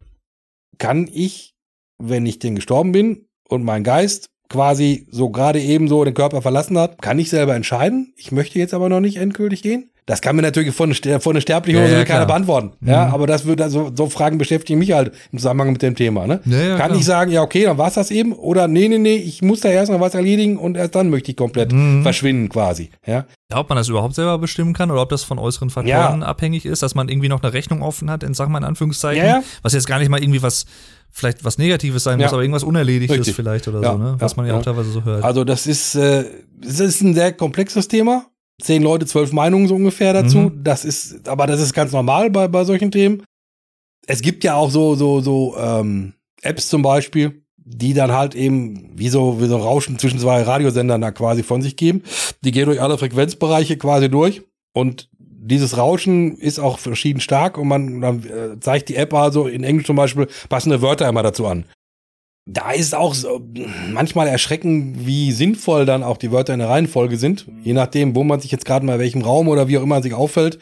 kann 0.78 1.09
ich, 1.12 1.55
wenn 1.99 2.26
ich 2.26 2.38
denn 2.38 2.57
gestorben 2.57 2.93
bin 2.93 3.26
und 3.49 3.64
mein 3.64 3.84
Geist 3.84 4.30
quasi 4.49 5.07
so 5.11 5.30
gerade 5.30 5.61
eben 5.61 5.86
so 5.86 6.05
den 6.05 6.14
Körper 6.14 6.43
verlassen 6.43 6.76
hat, 6.76 7.01
kann 7.01 7.18
ich 7.18 7.30
selber 7.30 7.55
entscheiden. 7.55 8.12
Ich 8.16 8.32
möchte 8.32 8.59
jetzt 8.59 8.74
aber 8.74 8.88
noch 8.88 9.01
nicht 9.01 9.16
endgültig 9.16 9.62
gehen. 9.62 9.91
Das 10.11 10.20
kann 10.20 10.34
mir 10.34 10.42
natürlich 10.42 10.74
von, 10.74 10.92
von 10.92 11.32
einer 11.32 11.40
Sterblichen 11.40 11.78
ja, 11.78 11.86
oder 11.86 11.94
so 11.94 11.98
ja, 12.00 12.04
keiner 12.04 12.26
beantworten. 12.26 12.72
Mhm. 12.80 12.88
Ja, 12.88 13.11
aber 13.11 13.28
das 13.28 13.44
würde 13.44 13.62
also 13.62 13.92
so 13.94 14.08
Fragen 14.08 14.38
beschäftigen 14.38 14.80
mich 14.80 14.90
halt 14.90 15.12
im 15.30 15.38
Zusammenhang 15.38 15.70
mit 15.70 15.82
dem 15.82 15.94
Thema. 15.94 16.26
Ne? 16.26 16.40
Ja, 16.46 16.58
ja, 16.58 16.76
kann 16.76 16.88
klar. 16.88 16.98
ich 16.98 17.04
sagen, 17.04 17.30
ja 17.30 17.42
okay, 17.42 17.62
dann 17.62 17.78
war's 17.78 17.94
das 17.94 18.11
eben 18.11 18.32
oder 18.32 18.66
nee, 18.66 18.88
nee, 18.88 18.98
nee, 18.98 19.14
ich 19.14 19.40
muss 19.40 19.61
da 19.61 19.68
erst 19.68 19.92
noch 19.92 20.00
was 20.00 20.16
erledigen 20.16 20.58
und 20.58 20.76
erst 20.76 20.96
dann 20.96 21.11
möchte 21.11 21.30
ich 21.30 21.36
komplett 21.36 21.70
mhm. 21.70 22.02
verschwinden 22.02 22.48
quasi. 22.48 22.90
Ja. 23.06 23.24
Ja, 23.52 23.58
ob 23.58 23.68
man 23.68 23.76
das 23.76 23.88
überhaupt 23.88 24.16
selber 24.16 24.36
bestimmen 24.38 24.72
kann 24.72 24.90
oder 24.90 25.00
ob 25.02 25.11
das 25.11 25.22
von 25.22 25.38
äußeren 25.38 25.70
Faktoren 25.70 26.24
abhängig 26.24 26.66
ist, 26.66 26.82
dass 26.82 26.96
man 26.96 27.08
irgendwie 27.08 27.28
noch 27.28 27.44
eine 27.44 27.52
Rechnung 27.52 27.80
offen 27.80 28.11
hat, 28.11 28.24
in 28.24 28.34
sag 28.34 28.48
mal 28.48 28.58
in 28.58 28.64
Anführungszeichen, 28.64 29.44
was 29.62 29.74
jetzt 29.74 29.86
gar 29.86 30.00
nicht 30.00 30.08
mal 30.08 30.20
irgendwie 30.20 30.42
was 30.42 30.66
vielleicht 31.12 31.44
was 31.44 31.56
Negatives 31.56 32.02
sein 32.02 32.18
muss, 32.18 32.32
aber 32.32 32.42
irgendwas 32.42 32.64
Unerledigtes 32.64 33.18
Richtig. 33.18 33.36
vielleicht 33.36 33.68
oder 33.68 33.80
so, 33.80 33.96
ne? 33.96 34.16
Was 34.18 34.36
man 34.36 34.46
ja, 34.46 34.56
auch 34.56 34.62
teilweise 34.62 34.90
so 34.90 35.04
hört. 35.04 35.22
Also 35.22 35.44
das 35.44 35.68
ist, 35.68 35.94
äh, 35.94 36.24
das 36.61 36.80
ist 36.80 37.00
ein 37.00 37.14
sehr 37.14 37.32
komplexes 37.32 37.86
Thema 37.86 38.30
zehn 38.61 38.82
Leute, 38.82 39.06
zwölf 39.06 39.32
Meinungen 39.32 39.68
so 39.68 39.74
ungefähr 39.74 40.12
dazu. 40.12 40.38
Mhm. 40.38 40.64
Das 40.64 40.84
ist, 40.84 41.28
aber 41.28 41.46
das 41.46 41.61
ist 41.61 41.72
ganz 41.72 41.92
normal 41.92 42.30
bei, 42.30 42.48
bei 42.48 42.64
solchen 42.64 42.90
Themen. 42.90 43.22
es 44.06 44.22
gibt 44.22 44.44
ja 44.44 44.54
auch 44.54 44.70
so, 44.70 44.94
so, 44.94 45.20
so 45.20 45.56
ähm, 45.58 46.14
Apps 46.42 46.68
zum 46.68 46.82
Beispiel, 46.82 47.42
die 47.56 47.94
dann 47.94 48.12
halt 48.12 48.34
eben 48.34 48.90
wie 48.96 49.08
so, 49.08 49.40
wie 49.40 49.46
so 49.46 49.56
Rauschen 49.56 49.98
zwischen 49.98 50.18
zwei 50.18 50.42
Radiosendern 50.42 51.00
da 51.00 51.11
quasi 51.11 51.42
von 51.42 51.62
sich 51.62 51.76
geben. 51.76 52.02
Die 52.42 52.50
gehen 52.50 52.66
durch 52.66 52.80
alle 52.80 52.98
Frequenzbereiche 52.98 53.76
quasi 53.76 54.08
durch 54.08 54.42
und 54.72 55.08
dieses 55.18 55.76
Rauschen 55.76 56.36
ist 56.36 56.58
auch 56.58 56.78
verschieden 56.78 57.20
stark 57.20 57.56
und 57.56 57.68
man 57.68 58.00
dann 58.00 58.24
äh, 58.24 58.61
zeigt 58.61 58.88
die 58.88 58.96
App 58.96 59.14
also 59.14 59.46
in 59.46 59.64
Englisch 59.64 59.86
zum 59.86 59.96
Beispiel 59.96 60.28
passende 60.48 60.82
Wörter 60.82 61.08
immer 61.08 61.22
dazu 61.22 61.46
an. 61.46 61.64
Da 62.47 62.72
ist 62.72 62.95
auch 62.95 63.14
so, 63.14 63.41
manchmal 63.93 64.26
erschreckend, 64.26 65.07
wie 65.07 65.30
sinnvoll 65.30 65.84
dann 65.86 66.03
auch 66.03 66.16
die 66.16 66.32
Wörter 66.32 66.53
in 66.55 66.59
der 66.61 66.68
Reihenfolge 66.68 67.16
sind, 67.16 67.47
je 67.62 67.74
nachdem, 67.74 68.14
wo 68.16 68.24
man 68.24 68.41
sich 68.41 68.51
jetzt 68.51 68.64
gerade 68.64 68.84
mal 68.84 68.95
in 68.95 68.99
welchem 69.01 69.22
Raum 69.22 69.47
oder 69.49 69.68
wie 69.68 69.78
auch 69.78 69.82
immer 69.82 70.03
sich 70.03 70.14
auffällt. 70.14 70.59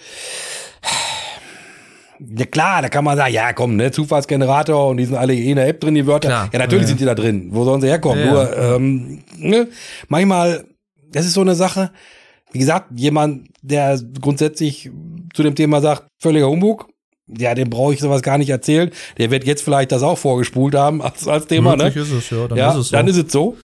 Ja 2.20 2.46
klar, 2.46 2.82
da 2.82 2.88
kann 2.88 3.04
man 3.04 3.16
sagen, 3.16 3.32
ja 3.32 3.52
komm, 3.52 3.76
ne, 3.76 3.92
Zufallsgenerator 3.92 4.88
und 4.88 4.96
die 4.96 5.04
sind 5.04 5.14
alle 5.16 5.34
eh 5.34 5.50
in 5.50 5.56
der 5.56 5.68
App 5.68 5.80
drin, 5.80 5.94
die 5.94 6.06
Wörter. 6.06 6.28
Klar. 6.28 6.50
Ja, 6.52 6.58
natürlich 6.58 6.82
Ja. 6.82 6.88
sind 6.88 7.00
die 7.00 7.04
da 7.04 7.14
drin. 7.14 7.48
Wo 7.52 7.64
sollen 7.64 7.80
sie 7.80 7.86
herkommen? 7.86 8.24
Ja, 8.24 8.32
Nur, 8.32 8.56
ähm, 8.58 9.22
ne, 9.36 9.68
manchmal, 10.08 10.64
das 11.12 11.26
ist 11.26 11.34
so 11.34 11.42
eine 11.42 11.54
Sache, 11.54 11.92
wie 12.50 12.58
gesagt, 12.58 12.88
jemand, 12.96 13.48
der 13.62 14.00
grundsätzlich 14.20 14.90
zu 15.32 15.42
dem 15.44 15.54
Thema 15.54 15.80
sagt, 15.80 16.08
völliger 16.20 16.48
Humbug, 16.48 16.88
ja, 17.36 17.54
dem 17.54 17.70
brauche 17.70 17.94
ich 17.94 18.00
sowas 18.00 18.22
gar 18.22 18.38
nicht 18.38 18.50
erzählen. 18.50 18.90
Der 19.18 19.30
wird 19.30 19.44
jetzt 19.44 19.62
vielleicht 19.62 19.92
das 19.92 20.02
auch 20.02 20.18
vorgespult 20.18 20.74
haben 20.74 21.02
als, 21.02 21.26
als 21.28 21.46
Thema, 21.46 21.76
ne? 21.76 21.84
Möglich 21.84 22.04
ist 22.04 22.12
es, 22.12 22.30
ja. 22.30 22.48
Dann 22.48 22.58
ja, 22.58 22.70
ist 22.70 22.78
es 22.78 22.88
so. 22.88 22.96
dann 22.96 23.08
ist 23.08 23.16
es 23.16 23.32
so. 23.32 23.56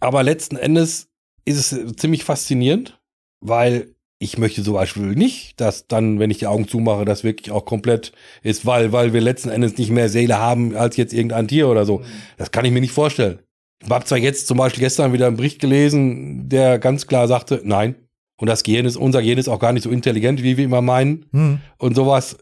Aber 0.00 0.22
letzten 0.22 0.56
Endes 0.56 1.08
ist 1.44 1.72
es 1.72 1.96
ziemlich 1.96 2.24
faszinierend, 2.24 3.00
weil 3.40 3.94
ich 4.20 4.36
möchte 4.36 4.62
zum 4.64 4.74
Beispiel 4.74 5.14
nicht, 5.14 5.60
dass 5.60 5.86
dann, 5.86 6.18
wenn 6.18 6.30
ich 6.30 6.38
die 6.38 6.46
Augen 6.46 6.66
zumache, 6.66 7.04
das 7.04 7.22
wirklich 7.22 7.52
auch 7.52 7.64
komplett 7.64 8.12
ist, 8.42 8.66
weil, 8.66 8.92
weil 8.92 9.12
wir 9.12 9.20
letzten 9.20 9.48
Endes 9.48 9.78
nicht 9.78 9.90
mehr 9.90 10.08
Seele 10.08 10.38
haben 10.38 10.76
als 10.76 10.96
jetzt 10.96 11.14
irgendein 11.14 11.46
Tier 11.46 11.68
oder 11.68 11.86
so. 11.86 12.02
Das 12.36 12.50
kann 12.50 12.64
ich 12.64 12.72
mir 12.72 12.80
nicht 12.80 12.92
vorstellen. 12.92 13.38
Ich 13.80 13.90
habe 13.90 14.04
zwar 14.04 14.18
jetzt 14.18 14.48
zum 14.48 14.58
Beispiel 14.58 14.82
gestern 14.82 15.12
wieder 15.12 15.28
einen 15.28 15.36
Bericht 15.36 15.60
gelesen, 15.60 16.48
der 16.48 16.80
ganz 16.80 17.06
klar 17.06 17.28
sagte, 17.28 17.60
nein. 17.64 17.94
Und 18.40 18.48
das 18.48 18.62
Gehirn 18.64 18.86
ist, 18.86 18.96
unser 18.96 19.20
Gehirn 19.22 19.38
ist 19.38 19.48
auch 19.48 19.60
gar 19.60 19.72
nicht 19.72 19.82
so 19.82 19.90
intelligent, 19.90 20.42
wie 20.42 20.56
wir 20.56 20.64
immer 20.64 20.82
meinen. 20.82 21.26
Hm. 21.32 21.60
Und 21.78 21.94
sowas. 21.94 22.38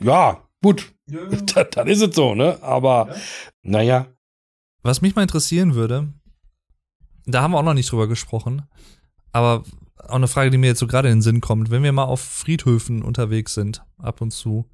Ja, 0.00 0.42
gut. 0.62 0.92
Dann, 1.06 1.66
dann 1.70 1.86
ist 1.86 2.02
es 2.02 2.16
so, 2.16 2.34
ne? 2.34 2.58
Aber, 2.62 3.14
naja. 3.62 4.08
Was 4.82 5.02
mich 5.02 5.14
mal 5.14 5.22
interessieren 5.22 5.76
würde, 5.76 6.12
da 7.26 7.42
haben 7.42 7.52
wir 7.52 7.58
auch 7.58 7.62
noch 7.62 7.74
nicht 7.74 7.92
drüber 7.92 8.08
gesprochen, 8.08 8.62
aber 9.30 9.62
auch 9.98 10.16
eine 10.16 10.28
Frage, 10.28 10.50
die 10.50 10.58
mir 10.58 10.66
jetzt 10.66 10.80
so 10.80 10.86
gerade 10.86 11.08
in 11.08 11.16
den 11.16 11.22
Sinn 11.22 11.40
kommt, 11.40 11.70
wenn 11.70 11.82
wir 11.82 11.92
mal 11.92 12.04
auf 12.04 12.20
Friedhöfen 12.20 13.02
unterwegs 13.02 13.54
sind, 13.54 13.84
ab 13.98 14.20
und 14.20 14.32
zu, 14.32 14.68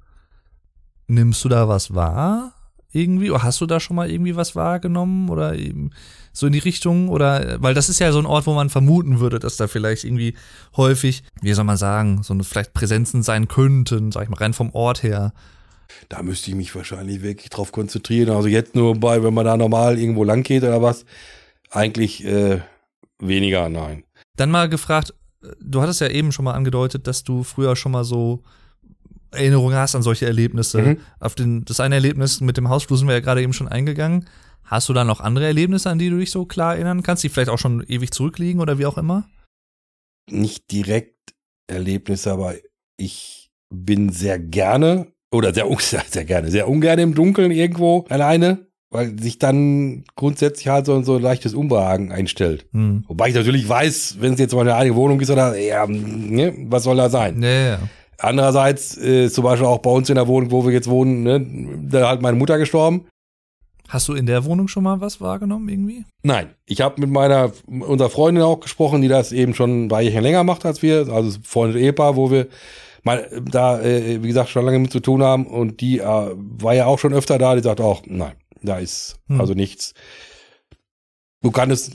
nimmst 1.07 1.43
du 1.43 1.49
da 1.49 1.67
was 1.67 1.93
wahr? 1.93 2.53
Irgendwie? 2.91 3.31
Oder 3.31 3.43
hast 3.43 3.61
du 3.61 3.65
da 3.65 3.79
schon 3.79 3.95
mal 3.95 4.09
irgendwie 4.09 4.35
was 4.35 4.55
wahrgenommen? 4.55 5.29
Oder 5.29 5.55
eben 5.55 5.91
so 6.33 6.47
in 6.47 6.53
die 6.53 6.59
Richtung? 6.59 7.09
Oder, 7.09 7.61
weil 7.61 7.73
das 7.73 7.87
ist 7.89 7.99
ja 7.99 8.11
so 8.11 8.19
ein 8.19 8.25
Ort, 8.25 8.47
wo 8.47 8.53
man 8.53 8.69
vermuten 8.69 9.19
würde, 9.19 9.39
dass 9.39 9.55
da 9.55 9.67
vielleicht 9.67 10.03
irgendwie 10.03 10.33
häufig, 10.75 11.23
wie 11.41 11.53
soll 11.53 11.63
man 11.63 11.77
sagen, 11.77 12.23
so 12.23 12.33
eine 12.33 12.43
vielleicht 12.43 12.73
Präsenzen 12.73 13.23
sein 13.23 13.47
könnten, 13.47 14.11
sag 14.11 14.23
ich 14.23 14.29
mal, 14.29 14.37
rein 14.37 14.53
vom 14.53 14.71
Ort 14.73 15.03
her. 15.03 15.33
Da 16.09 16.23
müsste 16.23 16.49
ich 16.49 16.55
mich 16.55 16.75
wahrscheinlich 16.75 17.21
wirklich 17.21 17.49
drauf 17.49 17.71
konzentrieren. 17.71 18.35
Also 18.35 18.47
jetzt 18.47 18.75
nur 18.75 18.99
bei, 18.99 19.23
wenn 19.23 19.33
man 19.33 19.45
da 19.45 19.55
normal 19.55 19.97
irgendwo 19.97 20.23
lang 20.23 20.43
geht 20.43 20.63
oder 20.63 20.81
was, 20.81 21.05
eigentlich 21.69 22.25
äh, 22.25 22.61
weniger, 23.19 23.69
nein. 23.69 24.03
Dann 24.35 24.49
mal 24.49 24.69
gefragt, 24.69 25.13
du 25.59 25.81
hattest 25.81 26.01
ja 26.01 26.07
eben 26.07 26.31
schon 26.31 26.45
mal 26.45 26.53
angedeutet, 26.53 27.07
dass 27.07 27.23
du 27.23 27.43
früher 27.43 27.75
schon 27.75 27.91
mal 27.91 28.03
so 28.03 28.43
Erinnerungen 29.31 29.75
hast 29.75 29.95
an 29.95 30.03
solche 30.03 30.25
Erlebnisse. 30.25 30.81
Mhm. 30.81 30.97
Auf 31.19 31.35
den, 31.35 31.65
das 31.65 31.79
eine 31.79 31.95
Erlebnis 31.95 32.41
mit 32.41 32.57
dem 32.57 32.69
Hausflur 32.69 32.97
sind 32.97 33.07
wir 33.07 33.15
ja 33.15 33.21
gerade 33.21 33.41
eben 33.41 33.53
schon 33.53 33.67
eingegangen. 33.67 34.27
Hast 34.65 34.89
du 34.89 34.93
da 34.93 35.03
noch 35.03 35.19
andere 35.19 35.45
Erlebnisse, 35.45 35.89
an 35.89 35.99
die 35.99 36.09
du 36.09 36.17
dich 36.17 36.31
so 36.31 36.45
klar 36.45 36.75
erinnern 36.75 37.03
kannst, 37.03 37.23
die 37.23 37.29
vielleicht 37.29 37.49
auch 37.49 37.59
schon 37.59 37.83
ewig 37.87 38.11
zurückliegen 38.11 38.61
oder 38.61 38.79
wie 38.79 38.85
auch 38.85 38.97
immer? 38.97 39.27
Nicht 40.29 40.71
direkt 40.71 41.33
Erlebnisse, 41.67 42.31
aber 42.31 42.55
ich 42.97 43.51
bin 43.69 44.09
sehr 44.09 44.39
gerne 44.39 45.07
oder 45.31 45.53
sehr, 45.53 45.65
sehr, 45.79 46.25
gerne, 46.25 46.51
sehr 46.51 46.67
ungern 46.69 46.99
im 46.99 47.15
Dunkeln 47.15 47.51
irgendwo 47.51 48.05
alleine, 48.09 48.67
weil 48.89 49.19
sich 49.19 49.39
dann 49.39 50.05
grundsätzlich 50.15 50.67
halt 50.67 50.85
so, 50.85 51.01
so 51.01 51.15
ein 51.15 51.21
leichtes 51.21 51.53
Unbehagen 51.53 52.11
einstellt. 52.11 52.67
Hm. 52.71 53.03
Wobei 53.07 53.29
ich 53.29 53.35
natürlich 53.35 53.67
weiß, 53.67 54.17
wenn 54.19 54.33
es 54.33 54.39
jetzt 54.39 54.53
mal 54.53 54.61
eine 54.61 54.75
eigene 54.75 54.95
Wohnung 54.95 55.19
ist 55.19 55.31
oder, 55.31 55.57
ja, 55.57 55.85
ne, 55.87 56.53
was 56.67 56.83
soll 56.83 56.97
da 56.97 57.09
sein? 57.09 57.41
Ja, 57.41 57.49
ja. 57.49 57.79
Andererseits, 58.19 58.97
äh, 58.97 59.29
zum 59.29 59.43
Beispiel 59.43 59.67
auch 59.67 59.79
bei 59.79 59.89
uns 59.89 60.09
in 60.09 60.15
der 60.15 60.27
Wohnung, 60.27 60.51
wo 60.51 60.65
wir 60.65 60.71
jetzt 60.71 60.89
wohnen, 60.89 61.23
ne, 61.23 61.45
da 61.89 62.09
hat 62.09 62.21
meine 62.21 62.37
Mutter 62.37 62.57
gestorben. 62.57 63.05
Hast 63.89 64.07
du 64.07 64.13
in 64.13 64.25
der 64.25 64.45
Wohnung 64.45 64.67
schon 64.67 64.83
mal 64.83 65.01
was 65.01 65.21
wahrgenommen 65.21 65.67
irgendwie? 65.69 66.05
Nein, 66.23 66.49
ich 66.65 66.81
habe 66.81 67.01
mit 67.01 67.09
meiner 67.09 67.51
unserer 67.67 68.09
Freundin 68.09 68.43
auch 68.43 68.59
gesprochen, 68.59 69.01
die 69.01 69.07
das 69.07 69.31
eben 69.31 69.53
schon 69.53 69.87
ein 69.87 69.89
Jahre 69.89 70.19
länger 70.21 70.43
macht 70.43 70.65
als 70.65 70.81
wir, 70.81 71.07
also 71.09 71.37
Freunde 71.43 71.79
Ehepaar, 71.79 72.15
wo 72.15 72.31
wir 72.31 72.47
mal 73.03 73.29
da 73.51 73.81
äh, 73.81 74.23
wie 74.23 74.27
gesagt 74.27 74.49
schon 74.49 74.65
lange 74.65 74.79
mit 74.79 74.91
zu 74.91 75.01
tun 75.01 75.21
haben 75.21 75.45
und 75.45 75.81
die 75.81 75.99
äh, 75.99 76.03
war 76.05 76.73
ja 76.73 76.85
auch 76.85 76.99
schon 76.99 77.13
öfter 77.13 77.37
da, 77.37 77.55
die 77.55 77.61
sagt 77.61 77.81
auch, 77.81 78.01
nein, 78.05 78.35
da 78.61 78.77
ist 78.77 79.17
Hm. 79.27 79.41
also 79.41 79.53
nichts. 79.53 79.93
Du 81.41 81.51
kann 81.51 81.69
es 81.69 81.91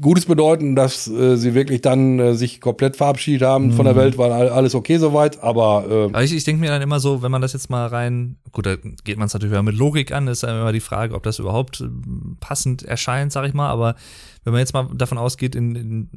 Gutes 0.00 0.26
bedeuten, 0.26 0.76
dass 0.76 1.08
äh, 1.08 1.36
sie 1.36 1.54
wirklich 1.54 1.80
dann 1.80 2.18
äh, 2.18 2.34
sich 2.34 2.60
komplett 2.60 2.96
verabschiedet 2.96 3.46
haben 3.46 3.72
von 3.72 3.84
der 3.84 3.94
Hm. 3.94 4.00
Welt, 4.00 4.18
war 4.18 4.30
all- 4.30 4.48
alles 4.50 4.74
okay 4.74 4.98
soweit, 4.98 5.42
aber 5.42 5.86
äh, 5.88 6.04
Aber 6.04 6.22
ich, 6.22 6.32
ich 6.34 6.44
denke 6.44 6.60
mir 6.60 6.70
dann 6.70 6.82
immer 6.82 7.00
so, 7.00 7.22
wenn 7.22 7.30
man 7.32 7.42
das 7.42 7.52
jetzt 7.52 7.68
mal 7.70 7.86
rein, 7.86 8.36
gut, 8.52 8.66
da 8.66 8.76
geht 8.76 9.18
man 9.18 9.26
es 9.26 9.34
natürlich 9.34 9.52
wieder 9.52 9.62
mit 9.62 9.74
Logik 9.76 10.12
an, 10.12 10.28
ist 10.28 10.42
dann 10.42 10.60
immer 10.60 10.72
die 10.72 10.80
Frage, 10.80 11.14
ob 11.14 11.22
das 11.22 11.38
überhaupt 11.38 11.80
ähm, 11.80 12.36
passend 12.40 12.82
erscheint, 12.82 13.32
sag 13.32 13.46
ich 13.46 13.54
mal, 13.54 13.68
aber 13.70 13.96
wenn 14.44 14.52
man 14.52 14.60
jetzt 14.60 14.74
mal 14.74 14.88
davon 14.94 15.18
ausgeht, 15.18 15.54
in, 15.54 15.74
in 15.74 16.10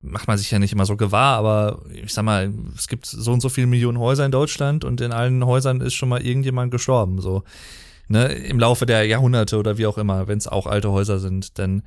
macht 0.00 0.26
man 0.26 0.36
sich 0.36 0.50
ja 0.50 0.58
nicht 0.58 0.72
immer 0.72 0.84
so 0.86 0.96
gewahr, 0.96 1.36
aber 1.36 1.82
ich 1.94 2.12
sag 2.12 2.24
mal, 2.24 2.52
es 2.76 2.88
gibt 2.88 3.06
so 3.06 3.32
und 3.32 3.40
so 3.40 3.48
viele 3.48 3.68
Millionen 3.68 3.98
Häuser 4.00 4.26
in 4.26 4.32
Deutschland 4.32 4.84
und 4.84 5.00
in 5.00 5.12
allen 5.12 5.46
Häusern 5.46 5.80
ist 5.80 5.94
schon 5.94 6.08
mal 6.08 6.20
irgendjemand 6.26 6.72
gestorben, 6.72 7.20
so, 7.20 7.44
ne, 8.08 8.26
im 8.32 8.58
Laufe 8.58 8.84
der 8.86 9.04
Jahrhunderte 9.06 9.56
oder 9.58 9.78
wie 9.78 9.86
auch 9.86 9.98
immer, 9.98 10.26
wenn 10.26 10.38
es 10.38 10.48
auch 10.48 10.66
alte 10.66 10.90
Häuser 10.90 11.20
sind, 11.20 11.56
denn 11.58 11.82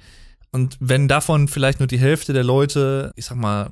und 0.55 0.77
wenn 0.79 1.09
davon 1.09 1.49
vielleicht 1.49 1.79
nur 1.79 1.87
die 1.87 1.99
Hälfte 1.99 2.31
der 2.31 2.45
Leute, 2.45 3.11
ich 3.17 3.25
sag 3.25 3.35
mal, 3.35 3.71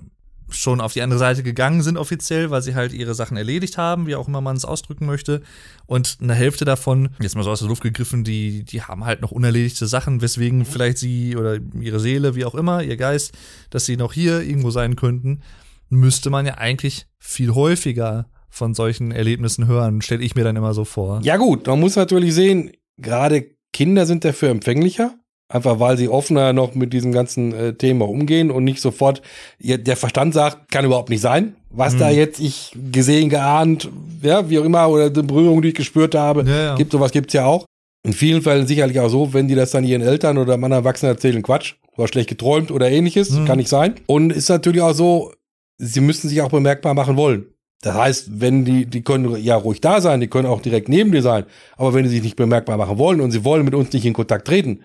schon 0.49 0.81
auf 0.81 0.91
die 0.91 1.01
andere 1.01 1.17
Seite 1.17 1.41
gegangen 1.41 1.81
sind 1.81 1.95
offiziell, 1.95 2.51
weil 2.51 2.61
sie 2.61 2.75
halt 2.75 2.91
ihre 2.91 3.15
Sachen 3.15 3.37
erledigt 3.37 3.77
haben, 3.77 4.05
wie 4.05 4.15
auch 4.15 4.27
immer 4.27 4.41
man 4.41 4.57
es 4.57 4.65
ausdrücken 4.65 5.05
möchte. 5.05 5.41
Und 5.85 6.17
eine 6.21 6.33
Hälfte 6.33 6.65
davon, 6.65 7.11
jetzt 7.21 7.37
mal 7.37 7.43
so 7.43 7.51
aus 7.51 7.59
der 7.59 7.69
Luft 7.69 7.83
gegriffen, 7.83 8.25
die, 8.25 8.65
die 8.65 8.81
haben 8.81 9.05
halt 9.05 9.21
noch 9.21 9.31
unerledigte 9.31 9.87
Sachen, 9.87 10.21
weswegen 10.21 10.65
vielleicht 10.65 10.97
sie 10.97 11.37
oder 11.37 11.57
ihre 11.79 12.01
Seele, 12.01 12.35
wie 12.35 12.43
auch 12.43 12.53
immer, 12.53 12.83
ihr 12.83 12.97
Geist, 12.97 13.31
dass 13.69 13.85
sie 13.85 13.95
noch 13.95 14.11
hier 14.11 14.41
irgendwo 14.41 14.69
sein 14.69 14.97
könnten, 14.97 15.39
müsste 15.87 16.29
man 16.29 16.45
ja 16.45 16.55
eigentlich 16.55 17.07
viel 17.17 17.55
häufiger 17.55 18.25
von 18.49 18.73
solchen 18.73 19.13
Erlebnissen 19.13 19.67
hören, 19.67 20.01
stelle 20.01 20.21
ich 20.21 20.35
mir 20.35 20.43
dann 20.43 20.57
immer 20.57 20.73
so 20.73 20.83
vor. 20.83 21.21
Ja 21.23 21.37
gut, 21.37 21.65
man 21.65 21.79
muss 21.79 21.95
natürlich 21.95 22.33
sehen, 22.33 22.71
gerade 22.97 23.45
Kinder 23.71 24.05
sind 24.05 24.25
dafür 24.25 24.49
empfänglicher, 24.49 25.15
einfach 25.49 25.79
weil 25.79 25.97
sie 25.97 26.09
offener 26.09 26.53
noch 26.53 26.73
mit 26.75 26.93
diesem 26.93 27.11
ganzen 27.11 27.53
äh, 27.53 27.73
Thema 27.73 28.07
umgehen 28.07 28.49
und 28.51 28.63
nicht 28.63 28.79
sofort, 28.81 29.21
ihr, 29.59 29.77
der 29.77 29.95
Verstand 29.97 30.33
sagt, 30.33 30.71
kann 30.71 30.85
überhaupt 30.85 31.09
nicht 31.09 31.21
sein, 31.21 31.55
was 31.69 31.93
Hm. 31.93 31.99
da 31.99 32.09
jetzt 32.09 32.39
ich 32.39 32.71
gesehen, 32.91 33.29
geahnt, 33.29 33.89
ja, 34.21 34.49
wie 34.49 34.59
auch 34.59 34.63
immer, 34.65 34.89
oder 34.89 35.09
die 35.09 35.21
Berührung, 35.21 35.61
die 35.61 35.69
ich 35.69 35.75
gespürt 35.75 36.15
habe, 36.15 36.43
Ja, 36.47 36.63
ja. 36.63 36.75
gibt 36.75 36.91
sowas 36.91 37.11
gibt's 37.11 37.33
ja 37.33 37.45
auch. 37.45 37.65
In 38.05 38.13
vielen 38.13 38.41
Fällen 38.41 38.67
sicherlich 38.67 38.99
auch 38.99 39.09
so, 39.09 39.33
wenn 39.33 39.47
die 39.47 39.55
das 39.55 39.71
dann 39.71 39.83
ihren 39.85 40.01
Eltern 40.01 40.37
oder 40.37 40.55
anderen 40.55 40.73
Erwachsenen 40.73 41.13
erzählen, 41.15 41.41
Quatsch, 41.41 41.75
du 41.95 42.03
hast 42.03 42.11
schlecht 42.11 42.29
geträumt 42.29 42.69
oder 42.71 42.89
ähnliches, 42.91 43.35
Hm. 43.35 43.45
kann 43.45 43.57
nicht 43.57 43.69
sein. 43.69 43.95
Und 44.07 44.31
ist 44.31 44.49
natürlich 44.49 44.81
auch 44.81 44.93
so, 44.93 45.31
sie 45.77 46.01
müssen 46.01 46.29
sich 46.29 46.41
auch 46.41 46.49
bemerkbar 46.49 46.93
machen 46.95 47.15
wollen. 47.15 47.45
Das 47.81 47.95
heißt, 47.95 48.39
wenn 48.39 48.63
die, 48.63 48.85
die 48.85 49.01
können 49.03 49.35
ja 49.43 49.55
ruhig 49.57 49.81
da 49.81 49.99
sein, 49.99 50.21
die 50.21 50.27
können 50.27 50.47
auch 50.47 50.61
direkt 50.61 50.87
neben 50.87 51.11
dir 51.11 51.21
sein, 51.21 51.43
aber 51.75 51.93
wenn 51.93 52.03
die 52.03 52.09
sich 52.09 52.23
nicht 52.23 52.37
bemerkbar 52.37 52.77
machen 52.77 52.97
wollen 52.97 53.19
und 53.19 53.31
sie 53.31 53.43
wollen 53.43 53.65
mit 53.65 53.75
uns 53.75 53.91
nicht 53.91 54.05
in 54.05 54.13
Kontakt 54.13 54.47
treten, 54.47 54.79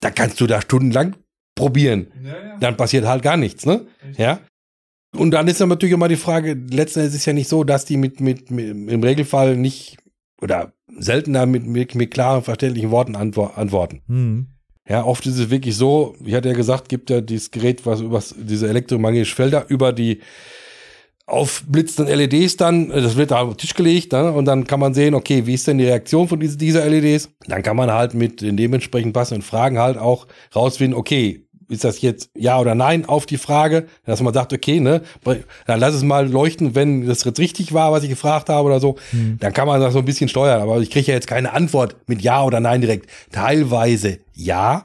dann 0.00 0.14
kannst 0.14 0.40
du 0.40 0.46
da 0.46 0.60
stundenlang 0.60 1.16
probieren. 1.54 2.08
Dann 2.60 2.76
passiert 2.76 3.04
halt 3.04 3.22
gar 3.22 3.36
nichts, 3.36 3.66
ne? 3.66 3.86
Ja. 4.16 4.40
Und 5.16 5.32
dann 5.32 5.48
ist 5.48 5.60
dann 5.60 5.68
natürlich 5.68 5.94
immer 5.94 6.08
die 6.08 6.16
Frage, 6.16 6.54
letzten 6.54 7.00
Endes 7.00 7.14
ist 7.14 7.20
es 7.20 7.26
ja 7.26 7.32
nicht 7.32 7.48
so, 7.48 7.64
dass 7.64 7.84
die 7.84 7.96
mit, 7.96 8.20
mit, 8.20 8.50
mit 8.50 8.68
im 8.68 9.02
Regelfall 9.02 9.56
nicht 9.56 9.98
oder 10.40 10.72
seltener 10.98 11.46
mit, 11.46 11.66
mit, 11.66 11.94
mit 11.94 12.10
klaren, 12.12 12.42
verständlichen 12.42 12.90
Worten 12.90 13.16
antwo 13.16 13.44
antworten. 13.44 14.02
Hm. 14.06 14.46
Ja, 14.88 15.04
oft 15.04 15.26
ist 15.26 15.38
es 15.38 15.50
wirklich 15.50 15.76
so, 15.76 16.16
ich 16.24 16.34
hatte 16.34 16.48
ja 16.48 16.54
gesagt, 16.54 16.88
gibt 16.88 17.10
ja 17.10 17.20
dieses 17.20 17.50
Gerät, 17.50 17.84
was 17.86 18.00
über 18.00 18.22
diese 18.36 18.68
elektromagnetischen 18.68 19.36
Felder 19.36 19.66
über 19.68 19.92
die 19.92 20.20
aufblitzenden 21.30 22.14
LEDs 22.16 22.56
dann, 22.56 22.90
äh, 22.90 23.00
das 23.00 23.16
wird 23.16 23.30
da 23.30 23.40
auf 23.40 23.54
den 23.54 23.58
Tisch 23.58 23.74
gelegt, 23.74 24.12
ne? 24.12 24.32
und 24.32 24.44
dann 24.44 24.66
kann 24.66 24.80
man 24.80 24.94
sehen, 24.94 25.14
okay, 25.14 25.46
wie 25.46 25.54
ist 25.54 25.66
denn 25.66 25.78
die 25.78 25.86
Reaktion 25.86 26.28
von 26.28 26.40
diese, 26.40 26.56
dieser 26.56 26.88
LEDs? 26.88 27.30
Dann 27.46 27.62
kann 27.62 27.76
man 27.76 27.90
halt 27.90 28.14
mit 28.14 28.40
den 28.40 28.56
dementsprechend 28.56 29.12
passenden 29.12 29.42
Fragen 29.42 29.78
halt 29.78 29.98
auch 29.98 30.26
rausfinden, 30.54 30.98
okay, 30.98 31.44
ist 31.70 31.84
das 31.84 32.00
jetzt 32.02 32.30
ja 32.36 32.58
oder 32.58 32.74
nein 32.74 33.06
auf 33.06 33.26
die 33.26 33.38
Frage, 33.38 33.86
dass 34.04 34.20
man 34.20 34.34
sagt, 34.34 34.52
okay, 34.52 34.80
ne, 34.80 35.02
dann 35.66 35.80
lass 35.80 35.94
es 35.94 36.02
mal 36.02 36.28
leuchten, 36.28 36.74
wenn 36.74 37.06
das 37.06 37.24
jetzt 37.24 37.38
richtig 37.38 37.72
war, 37.72 37.92
was 37.92 38.02
ich 38.02 38.10
gefragt 38.10 38.48
habe 38.48 38.66
oder 38.66 38.80
so, 38.80 38.96
hm. 39.10 39.38
dann 39.38 39.52
kann 39.52 39.68
man 39.68 39.80
das 39.80 39.92
so 39.92 40.00
ein 40.00 40.04
bisschen 40.04 40.28
steuern. 40.28 40.60
Aber 40.60 40.80
ich 40.80 40.90
kriege 40.90 41.06
ja 41.06 41.14
jetzt 41.14 41.28
keine 41.28 41.52
Antwort 41.52 41.96
mit 42.06 42.22
ja 42.22 42.42
oder 42.42 42.58
nein 42.58 42.80
direkt. 42.80 43.08
Teilweise 43.30 44.18
ja, 44.34 44.84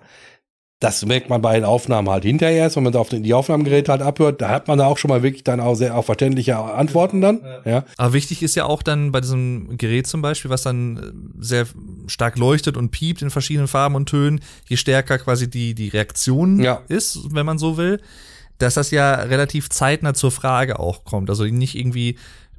das 0.86 1.04
merkt 1.04 1.30
man 1.30 1.42
bei 1.42 1.56
den 1.56 1.64
Aufnahmen 1.64 2.10
halt 2.10 2.26
hinterher 2.26 2.58
erst, 2.58 2.76
wenn 2.76 2.84
man 2.84 2.96
auf 2.96 3.10
die 3.10 3.34
Aufnahmegeräte 3.34 3.92
halt 3.92 4.04
abhört. 4.04 4.40
Da 4.40 4.50
hat 4.50 4.68
man 4.68 4.78
da 4.78 4.86
auch 4.86 5.00
schon 5.00 5.10
mal 5.10 5.24
wirklich 5.24 5.44
dann 5.44 5.60
auch 5.60 5.74
sehr 5.74 5.98
auch 5.98 6.06
verständliche 6.06 6.58
Antworten 6.58 7.22
dann. 7.22 7.42
Ja. 7.66 7.72
ja. 7.72 7.86
Aber 7.98 8.14
wichtig 8.14 8.44
ist 8.44 8.54
ja 8.54 8.66
auch 8.66 8.84
dann 8.84 9.12
bei 9.12 9.20
diesem 9.20 9.78
Gerät 9.78 10.06
zum 10.06 10.22
Beispiel, 10.22 10.52
was 10.52 10.62
dann 10.62 10.98
äh, 10.98 11.02
sehr 11.44 11.66
stark 12.06 12.38
leuchtet 12.38 12.78
und 12.78 12.92
piept 12.92 13.24
in 13.24 13.32
verschiedenen 13.32 13.68
Farben 13.68 13.96
und 13.96 14.08
Tönen, 14.08 14.42
je 14.68 14.78
stärker 14.78 15.18
quasi 15.18 15.50
die, 15.50 15.74
die 15.74 15.90
Reaktion 15.90 16.62
ja. 16.62 16.82
ist, 16.88 17.34
wenn 17.34 17.48
man 17.48 17.58
so 17.58 17.78
will, 17.78 18.00
dass 18.60 18.76
das 18.76 18.92
ja 18.92 19.16
relativ 19.16 19.70
zeitnah 19.70 20.14
zur 20.14 20.32
Frage 20.32 20.80
auch 20.80 21.04
kommt. 21.04 21.32
Also 21.32 21.46
nicht 21.46 21.76
irgendwie 21.76 22.18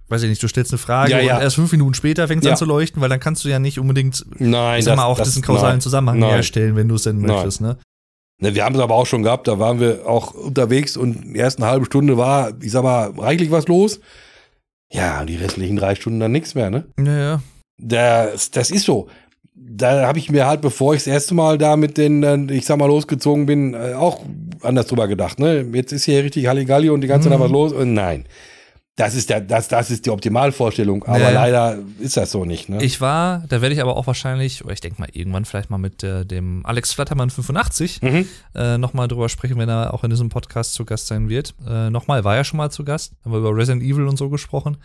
weiß 0.09 0.23
ich 0.23 0.29
nicht, 0.29 0.43
du 0.43 0.49
stellst 0.49 0.73
eine 0.73 0.79
Frage 0.79 1.13
ja, 1.13 1.21
ja. 1.21 1.37
und 1.37 1.43
erst 1.43 1.57
fünf 1.57 1.73
Minuten 1.73 1.95
später 1.95 2.29
fängt 2.29 2.43
es 2.43 2.47
ja. 2.47 2.53
an 2.53 2.59
zu 2.59 2.65
leuchten, 2.65 3.03
weil 3.03 3.09
dann 3.09 3.21
kannst 3.21 3.45
du 3.45 3.49
ja 3.49 3.59
nicht 3.59 3.79
unbedingt, 3.79 4.25
nein, 4.39 4.79
ich 4.79 4.85
sag 4.85 4.97
mal, 4.97 5.05
auch 5.05 5.19
das, 5.19 5.29
diesen 5.29 5.43
kausalen 5.43 5.75
nein, 5.75 5.81
Zusammenhang 5.81 6.19
nein. 6.21 6.31
herstellen, 6.31 6.77
wenn 6.77 6.89
du 6.89 6.95
es 6.95 7.03
denn 7.03 7.21
möchtest, 7.21 7.61
ne? 7.61 7.77
Ne, 8.39 8.55
wir 8.55 8.65
haben 8.65 8.75
es 8.75 8.81
aber 8.81 8.95
auch 8.95 9.07
schon 9.07 9.23
gehabt, 9.23 9.49
da 9.49 9.59
waren 9.59 9.81
wir 9.81 10.07
auch 10.07 10.35
unterwegs 10.35 10.97
und 10.97 11.25
in 11.25 11.35
der 11.35 11.45
ersten 11.45 11.65
halben 11.65 11.87
Stunde 11.87 12.19
war, 12.19 12.53
ich 12.61 12.71
sag 12.71 12.83
mal, 12.83 13.11
reichlich 13.17 13.51
was 13.51 13.67
los. 13.67 14.01
Ja, 14.93 15.25
die 15.25 15.37
restlichen 15.37 15.77
drei 15.77 15.95
Stunden 15.95 16.21
dann 16.21 16.33
nichts 16.33 16.55
mehr, 16.55 16.71
ne? 16.71 16.85
Ja, 16.99 17.19
ja. 17.19 17.43
Das, 17.79 18.51
das 18.51 18.71
ist 18.71 18.85
so. 18.85 19.09
Da 19.55 20.07
habe 20.07 20.19
ich 20.19 20.31
mir 20.31 20.47
halt, 20.47 20.61
bevor 20.61 20.95
ich 20.95 21.01
das 21.01 21.13
erste 21.13 21.35
Mal 21.35 21.59
da 21.59 21.77
mit 21.77 21.97
den, 21.97 22.49
ich 22.51 22.67
sag 22.67 22.79
mal, 22.79 22.87
losgezogen 22.87 23.47
bin, 23.47 23.75
äh, 23.75 23.95
auch 23.95 24.23
anders 24.63 24.87
drüber 24.87 25.09
gedacht, 25.09 25.41
ne? 25.41 25.67
Jetzt 25.73 25.93
ist 25.93 26.05
hier 26.05 26.23
richtig 26.23 26.47
Halligalli 26.47 26.91
und 26.91 27.01
die 27.01 27.09
ganze 27.09 27.29
Zeit 27.29 27.39
mhm. 27.39 27.43
was 27.43 27.51
los. 27.51 27.73
Und 27.73 27.95
nein. 27.95 28.27
Das 28.97 29.15
ist 29.15 29.29
der, 29.29 29.43
das, 29.43 29.69
das 29.69 29.91
ist 29.91 30.07
die 30.07 30.11
Optimalvorstellung, 30.11 31.05
aber 31.05 31.19
ja. 31.19 31.31
leider 31.31 31.79
ist 31.99 32.17
das 32.17 32.31
so 32.31 32.47
nicht. 32.47 32.71
Ne? 32.71 32.83
Ich 32.83 33.03
war, 33.03 33.45
da 33.47 33.61
werde 33.61 33.75
ich 33.75 33.83
aber 33.83 33.95
auch 33.95 34.07
wahrscheinlich, 34.07 34.65
oder 34.65 34.73
ich 34.73 34.81
denke 34.81 34.99
mal 34.99 35.11
irgendwann 35.13 35.45
vielleicht 35.45 35.69
mal 35.69 35.77
mit 35.77 36.03
äh, 36.03 36.25
dem 36.25 36.65
Alex 36.65 36.95
Flattermann 36.95 37.29
85 37.29 38.01
mhm. 38.01 38.27
äh, 38.55 38.79
nochmal 38.79 39.07
drüber 39.07 39.29
sprechen, 39.29 39.59
wenn 39.59 39.69
er 39.69 39.93
auch 39.93 40.03
in 40.03 40.09
diesem 40.09 40.31
Podcast 40.31 40.73
zu 40.73 40.87
Gast 40.87 41.09
sein 41.09 41.29
wird. 41.29 41.55
Äh, 41.69 41.91
nochmal, 41.91 42.25
war 42.25 42.37
ja 42.37 42.45
schon 42.45 42.57
mal 42.57 42.71
zu 42.71 42.85
Gast, 42.85 43.13
haben 43.23 43.33
wir 43.33 43.39
über 43.39 43.55
Resident 43.55 43.83
Evil 43.83 44.09
und 44.09 44.17
so 44.17 44.31
gesprochen. 44.31 44.79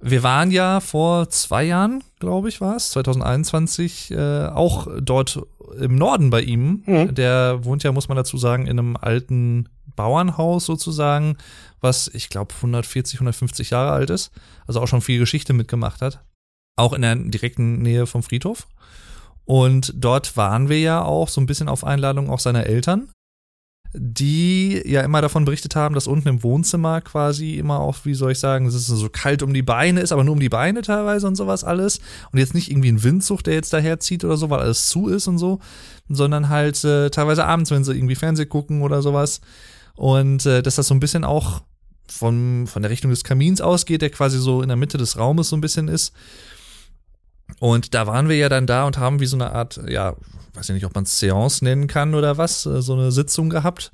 Wir 0.00 0.22
waren 0.22 0.52
ja 0.52 0.78
vor 0.78 1.28
zwei 1.28 1.64
Jahren, 1.64 2.04
glaube 2.20 2.48
ich, 2.48 2.60
war 2.60 2.76
es, 2.76 2.90
2021, 2.90 4.12
äh, 4.12 4.46
auch 4.46 4.86
dort 5.02 5.40
im 5.76 5.96
Norden 5.96 6.30
bei 6.30 6.42
ihm. 6.42 6.84
Mhm. 6.86 7.16
Der 7.16 7.64
wohnt 7.64 7.82
ja, 7.82 7.90
muss 7.90 8.06
man 8.06 8.16
dazu 8.16 8.38
sagen, 8.38 8.66
in 8.66 8.78
einem 8.78 8.96
alten 8.96 9.68
Bauernhaus 9.98 10.64
sozusagen, 10.64 11.36
was 11.80 12.08
ich 12.14 12.28
glaube 12.28 12.54
140, 12.54 13.16
150 13.16 13.70
Jahre 13.70 13.90
alt 13.90 14.10
ist, 14.10 14.30
also 14.66 14.80
auch 14.80 14.86
schon 14.86 15.02
viel 15.02 15.18
Geschichte 15.18 15.52
mitgemacht 15.52 16.00
hat. 16.00 16.24
Auch 16.76 16.92
in 16.92 17.02
der 17.02 17.16
direkten 17.16 17.82
Nähe 17.82 18.06
vom 18.06 18.22
Friedhof. 18.22 18.68
Und 19.44 19.92
dort 19.96 20.36
waren 20.36 20.68
wir 20.68 20.78
ja 20.78 21.02
auch 21.02 21.28
so 21.28 21.40
ein 21.40 21.46
bisschen 21.46 21.68
auf 21.68 21.82
Einladung 21.82 22.30
auch 22.30 22.38
seiner 22.38 22.66
Eltern, 22.66 23.08
die 23.94 24.82
ja 24.84 25.00
immer 25.00 25.22
davon 25.22 25.44
berichtet 25.44 25.74
haben, 25.74 25.94
dass 25.94 26.06
unten 26.06 26.28
im 26.28 26.42
Wohnzimmer 26.42 27.00
quasi 27.00 27.56
immer 27.56 27.80
auch, 27.80 27.96
wie 28.04 28.14
soll 28.14 28.32
ich 28.32 28.38
sagen, 28.38 28.66
dass 28.66 28.74
es 28.74 28.86
so 28.86 29.08
kalt 29.08 29.42
um 29.42 29.54
die 29.54 29.62
Beine 29.62 30.00
ist, 30.00 30.12
aber 30.12 30.22
nur 30.22 30.34
um 30.34 30.40
die 30.40 30.50
Beine 30.50 30.82
teilweise 30.82 31.26
und 31.26 31.36
sowas 31.36 31.64
alles. 31.64 32.00
Und 32.30 32.38
jetzt 32.38 32.54
nicht 32.54 32.70
irgendwie 32.70 32.92
ein 32.92 33.02
Windzug, 33.02 33.42
der 33.42 33.54
jetzt 33.54 33.72
daherzieht 33.72 34.24
oder 34.24 34.36
so, 34.36 34.50
weil 34.50 34.60
alles 34.60 34.88
zu 34.88 35.08
ist 35.08 35.26
und 35.26 35.38
so, 35.38 35.58
sondern 36.08 36.50
halt 36.50 36.84
äh, 36.84 37.10
teilweise 37.10 37.46
abends, 37.46 37.70
wenn 37.70 37.84
sie 37.84 37.94
irgendwie 37.94 38.14
Fernsehen 38.14 38.48
gucken 38.48 38.82
oder 38.82 39.00
sowas, 39.00 39.40
und 39.98 40.46
äh, 40.46 40.62
dass 40.62 40.76
das 40.76 40.86
so 40.86 40.94
ein 40.94 41.00
bisschen 41.00 41.24
auch 41.24 41.62
von, 42.06 42.68
von 42.68 42.82
der 42.82 42.90
Richtung 42.90 43.10
des 43.10 43.24
Kamins 43.24 43.60
ausgeht, 43.60 44.00
der 44.00 44.10
quasi 44.10 44.38
so 44.38 44.62
in 44.62 44.68
der 44.68 44.76
Mitte 44.76 44.96
des 44.96 45.18
Raumes 45.18 45.48
so 45.48 45.56
ein 45.56 45.60
bisschen 45.60 45.88
ist. 45.88 46.14
Und 47.58 47.94
da 47.94 48.06
waren 48.06 48.28
wir 48.28 48.36
ja 48.36 48.48
dann 48.48 48.68
da 48.68 48.86
und 48.86 48.96
haben 48.98 49.18
wie 49.18 49.26
so 49.26 49.36
eine 49.36 49.50
Art, 49.50 49.80
ja, 49.88 50.14
weiß 50.54 50.68
ich 50.68 50.74
nicht, 50.74 50.86
ob 50.86 50.94
man 50.94 51.02
es 51.02 51.18
Seance 51.18 51.64
nennen 51.64 51.88
kann 51.88 52.14
oder 52.14 52.38
was, 52.38 52.64
äh, 52.64 52.80
so 52.80 52.92
eine 52.92 53.10
Sitzung 53.10 53.50
gehabt. 53.50 53.90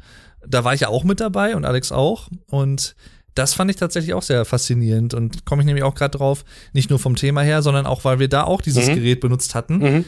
Da 0.46 0.62
war 0.62 0.74
ich 0.74 0.82
ja 0.82 0.88
auch 0.88 1.04
mit 1.04 1.20
dabei 1.20 1.56
und 1.56 1.64
Alex 1.64 1.90
auch. 1.90 2.28
Und 2.48 2.94
das 3.34 3.54
fand 3.54 3.70
ich 3.70 3.78
tatsächlich 3.78 4.12
auch 4.12 4.22
sehr 4.22 4.44
faszinierend 4.44 5.14
und 5.14 5.46
komme 5.46 5.62
ich 5.62 5.66
nämlich 5.66 5.84
auch 5.84 5.94
gerade 5.94 6.18
drauf, 6.18 6.44
nicht 6.74 6.90
nur 6.90 6.98
vom 6.98 7.16
Thema 7.16 7.40
her, 7.40 7.62
sondern 7.62 7.86
auch, 7.86 8.04
weil 8.04 8.18
wir 8.18 8.28
da 8.28 8.44
auch 8.44 8.60
dieses 8.60 8.88
mhm. 8.88 8.96
Gerät 8.96 9.20
benutzt 9.20 9.54
hatten, 9.54 9.78
mhm. 9.78 10.04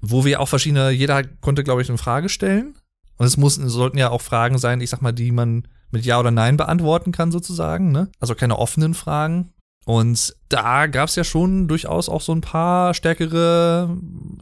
wo 0.00 0.24
wir 0.24 0.40
auch 0.40 0.48
verschiedene, 0.48 0.90
jeder 0.90 1.22
konnte, 1.22 1.62
glaube 1.62 1.82
ich, 1.82 1.88
eine 1.88 1.98
Frage 1.98 2.28
stellen 2.28 2.74
und 3.22 3.28
es 3.28 3.36
mussten, 3.36 3.68
sollten 3.68 3.98
ja 3.98 4.10
auch 4.10 4.20
Fragen 4.20 4.58
sein, 4.58 4.80
ich 4.80 4.90
sag 4.90 5.00
mal, 5.00 5.12
die 5.12 5.30
man 5.30 5.68
mit 5.92 6.04
Ja 6.04 6.18
oder 6.18 6.32
Nein 6.32 6.56
beantworten 6.56 7.12
kann, 7.12 7.30
sozusagen, 7.30 7.92
ne? 7.92 8.08
Also 8.18 8.34
keine 8.34 8.58
offenen 8.58 8.94
Fragen. 8.94 9.52
Und 9.84 10.34
da 10.48 10.88
gab 10.88 11.08
es 11.08 11.14
ja 11.14 11.22
schon 11.22 11.68
durchaus 11.68 12.08
auch 12.08 12.20
so 12.20 12.32
ein 12.32 12.40
paar 12.40 12.94
stärkere, 12.94 13.96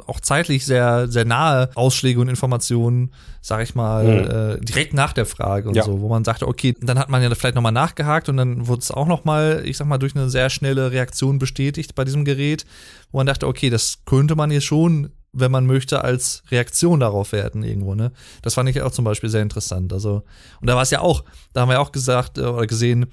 auch 0.07 0.20
zeitlich 0.20 0.64
sehr, 0.64 1.09
sehr 1.09 1.26
nahe 1.26 1.68
Ausschläge 1.74 2.20
und 2.20 2.28
Informationen, 2.28 3.12
sag 3.43 3.62
ich 3.62 3.74
mal, 3.74 4.05
mhm. 4.05 4.62
äh, 4.62 4.64
direkt 4.64 4.95
nach 4.95 5.12
der 5.12 5.26
Frage 5.26 5.68
und 5.68 5.74
ja. 5.74 5.83
so, 5.83 6.01
wo 6.01 6.09
man 6.09 6.24
sagte, 6.24 6.49
okay, 6.49 6.74
dann 6.81 6.99
hat 6.99 7.11
man 7.11 7.22
ja 7.22 7.35
vielleicht 7.35 7.57
nochmal 7.57 7.72
nachgehakt 7.72 8.31
und 8.31 8.39
dann 8.39 8.66
wurde 8.66 8.81
es 8.81 8.91
auch 8.91 9.07
nochmal, 9.07 9.61
ich 9.66 9.76
sag 9.76 9.87
mal, 9.87 9.99
durch 9.99 10.16
eine 10.16 10.31
sehr 10.31 10.49
schnelle 10.49 10.91
Reaktion 10.91 11.39
bestätigt 11.39 11.95
bei 11.95 12.07
diesem 12.07 12.24
Gerät, 12.24 12.64
wo 13.12 13.18
man 13.18 13.26
dachte, 13.26 13.47
okay, 13.47 13.68
das 13.68 13.99
könnte 14.07 14.37
man 14.37 14.51
jetzt 14.51 14.64
schon 14.64 15.11
wenn 15.33 15.51
man 15.51 15.66
möchte, 15.66 16.03
als 16.03 16.43
Reaktion 16.51 17.01
darauf 17.01 17.33
werden 17.33 17.62
irgendwo, 17.62 17.95
ne? 17.95 18.12
Das 18.43 18.55
fand 18.55 18.68
ich 18.68 18.81
auch 18.83 18.91
zum 18.91 19.05
Beispiel 19.05 19.31
sehr 19.31 19.43
interessant. 19.43 19.93
Also, 19.93 20.22
und 20.61 20.66
da 20.68 20.74
war 20.74 20.83
es 20.83 20.91
ja 20.91 21.01
auch, 21.01 21.24
da 21.53 21.62
haben 21.62 21.68
wir 21.68 21.81
auch 21.81 21.93
gesagt 21.93 22.39
äh, 22.39 22.43
oder 22.43 22.66
gesehen, 22.66 23.07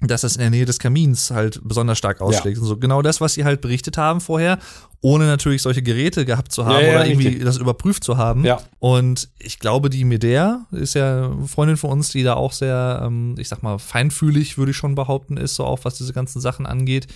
dass 0.00 0.20
das 0.20 0.36
in 0.36 0.40
der 0.40 0.50
Nähe 0.50 0.64
des 0.64 0.78
Kamins 0.78 1.30
halt 1.30 1.60
besonders 1.64 1.98
stark 1.98 2.20
ausschlägt. 2.20 2.56
Ja. 2.58 2.62
Und 2.62 2.68
so 2.68 2.76
genau 2.76 3.02
das, 3.02 3.20
was 3.20 3.34
sie 3.34 3.44
halt 3.44 3.60
berichtet 3.60 3.98
haben 3.98 4.20
vorher, 4.20 4.58
ohne 5.00 5.26
natürlich 5.26 5.62
solche 5.62 5.82
Geräte 5.82 6.24
gehabt 6.24 6.52
zu 6.52 6.66
haben 6.66 6.74
ja, 6.74 6.80
ja, 6.82 6.90
oder 6.90 7.06
irgendwie 7.06 7.26
richtig. 7.28 7.44
das 7.44 7.56
überprüft 7.56 8.04
zu 8.04 8.16
haben. 8.16 8.44
Ja. 8.44 8.60
Und 8.78 9.28
ich 9.38 9.58
glaube, 9.58 9.90
die 9.90 10.04
Medea 10.04 10.66
ist 10.70 10.94
ja 10.94 11.26
eine 11.26 11.48
Freundin 11.48 11.76
von 11.76 11.90
uns, 11.90 12.10
die 12.10 12.22
da 12.22 12.34
auch 12.34 12.52
sehr, 12.52 13.02
ähm, 13.04 13.34
ich 13.38 13.48
sag 13.48 13.62
mal, 13.62 13.78
feinfühlig, 13.78 14.56
würde 14.56 14.70
ich 14.70 14.76
schon 14.76 14.94
behaupten, 14.94 15.36
ist, 15.36 15.56
so 15.56 15.64
auch 15.64 15.80
was 15.82 15.94
diese 15.94 16.12
ganzen 16.12 16.40
Sachen 16.40 16.66
angeht. 16.66 17.08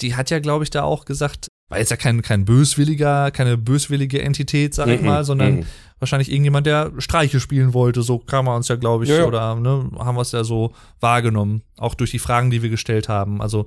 Die 0.00 0.14
hat 0.14 0.30
ja, 0.30 0.38
glaube 0.38 0.64
ich, 0.64 0.70
da 0.70 0.82
auch 0.82 1.04
gesagt, 1.04 1.48
war 1.68 1.78
jetzt 1.78 1.90
ja 1.90 1.96
kein, 1.96 2.22
kein 2.22 2.44
böswilliger, 2.44 3.30
keine 3.30 3.58
böswillige 3.58 4.22
Entität, 4.22 4.74
sag 4.74 4.88
ich 4.88 5.00
mm 5.00 5.04
-mm, 5.04 5.06
mal, 5.06 5.24
sondern 5.24 5.60
mm 5.60 5.64
wahrscheinlich 5.98 6.30
irgendjemand, 6.30 6.66
der 6.66 6.92
Streiche 6.98 7.40
spielen 7.40 7.74
wollte. 7.74 8.02
So 8.02 8.18
kam 8.18 8.46
man 8.46 8.56
uns 8.56 8.68
ja, 8.68 8.76
glaube 8.76 9.04
ich, 9.04 9.10
ja, 9.10 9.18
ja. 9.18 9.24
oder 9.24 9.54
ne, 9.54 9.90
haben 9.98 10.16
wir 10.16 10.22
es 10.22 10.32
ja 10.32 10.44
so 10.44 10.72
wahrgenommen. 11.00 11.62
Auch 11.78 11.94
durch 11.94 12.10
die 12.10 12.18
Fragen, 12.18 12.50
die 12.50 12.62
wir 12.62 12.70
gestellt 12.70 13.08
haben. 13.08 13.40
Also, 13.40 13.66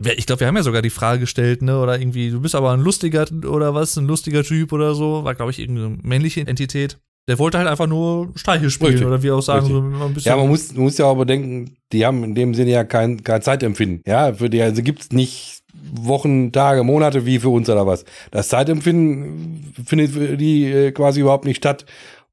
ich 0.00 0.26
glaube, 0.26 0.40
wir 0.40 0.48
haben 0.48 0.56
ja 0.56 0.62
sogar 0.62 0.82
die 0.82 0.90
Frage 0.90 1.20
gestellt, 1.20 1.62
ne, 1.62 1.78
oder 1.78 1.98
irgendwie, 1.98 2.30
du 2.30 2.40
bist 2.40 2.54
aber 2.54 2.72
ein 2.72 2.80
lustiger 2.80 3.26
oder 3.48 3.74
was, 3.74 3.96
ein 3.96 4.06
lustiger 4.06 4.42
Typ 4.42 4.72
oder 4.72 4.94
so. 4.94 5.24
War, 5.24 5.34
glaube 5.34 5.50
ich, 5.50 5.58
irgendeine 5.58 5.98
männliche 6.02 6.46
Entität. 6.46 6.98
Der 7.26 7.38
wollte 7.38 7.56
halt 7.56 7.68
einfach 7.68 7.86
nur 7.86 8.32
Streiche 8.34 8.68
spielen 8.68 8.90
Richtig. 8.90 9.06
oder 9.06 9.22
wie 9.22 9.30
auch 9.30 9.40
sagen. 9.40 9.66
So 9.66 9.78
ein 9.80 10.12
bisschen 10.12 10.28
ja, 10.28 10.36
man 10.36 10.48
muss, 10.48 10.74
muss 10.74 10.98
ja 10.98 11.06
aber 11.06 11.24
denken, 11.24 11.74
die 11.90 12.04
haben 12.04 12.22
in 12.22 12.34
dem 12.34 12.52
Sinne 12.52 12.72
ja 12.72 12.84
kein, 12.84 13.24
kein 13.24 13.40
Zeitempfinden. 13.40 14.02
Ja, 14.06 14.34
für 14.34 14.50
die 14.50 14.60
also 14.60 14.82
gibt's 14.82 15.10
nicht 15.10 15.63
Wochen, 15.92 16.52
Tage, 16.52 16.82
Monate 16.82 17.26
wie 17.26 17.38
für 17.38 17.50
uns 17.50 17.68
oder 17.68 17.86
was. 17.86 18.04
Das 18.30 18.48
Zeitempfinden 18.48 19.72
findet 19.86 20.10
für 20.10 20.36
die 20.36 20.64
äh, 20.66 20.92
quasi 20.92 21.20
überhaupt 21.20 21.44
nicht 21.44 21.56
statt. 21.56 21.86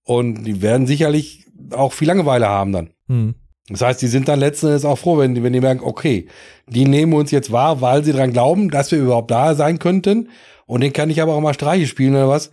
Und 0.03 0.43
die 0.43 0.61
werden 0.61 0.87
sicherlich 0.87 1.45
auch 1.71 1.93
viel 1.93 2.07
Langeweile 2.07 2.47
haben 2.47 2.71
dann. 2.71 2.89
Hm. 3.07 3.35
Das 3.69 3.81
heißt, 3.81 4.01
die 4.01 4.07
sind 4.07 4.27
dann 4.27 4.39
letzten 4.39 4.67
Endes 4.67 4.85
auch 4.85 4.97
froh, 4.97 5.17
wenn 5.19 5.35
die, 5.35 5.43
wenn 5.43 5.53
die 5.53 5.61
merken, 5.61 5.83
okay, 5.83 6.27
die 6.67 6.85
nehmen 6.85 7.13
uns 7.13 7.31
jetzt 7.31 7.51
wahr, 7.51 7.81
weil 7.81 8.03
sie 8.03 8.11
dran 8.11 8.33
glauben, 8.33 8.69
dass 8.69 8.91
wir 8.91 8.99
überhaupt 8.99 9.31
da 9.31 9.55
sein 9.55 9.79
könnten. 9.79 10.29
Und 10.65 10.81
den 10.81 10.93
kann 10.93 11.09
ich 11.09 11.21
aber 11.21 11.35
auch 11.35 11.41
mal 11.41 11.53
Streiche 11.53 11.87
spielen 11.87 12.15
oder 12.15 12.29
was. 12.29 12.51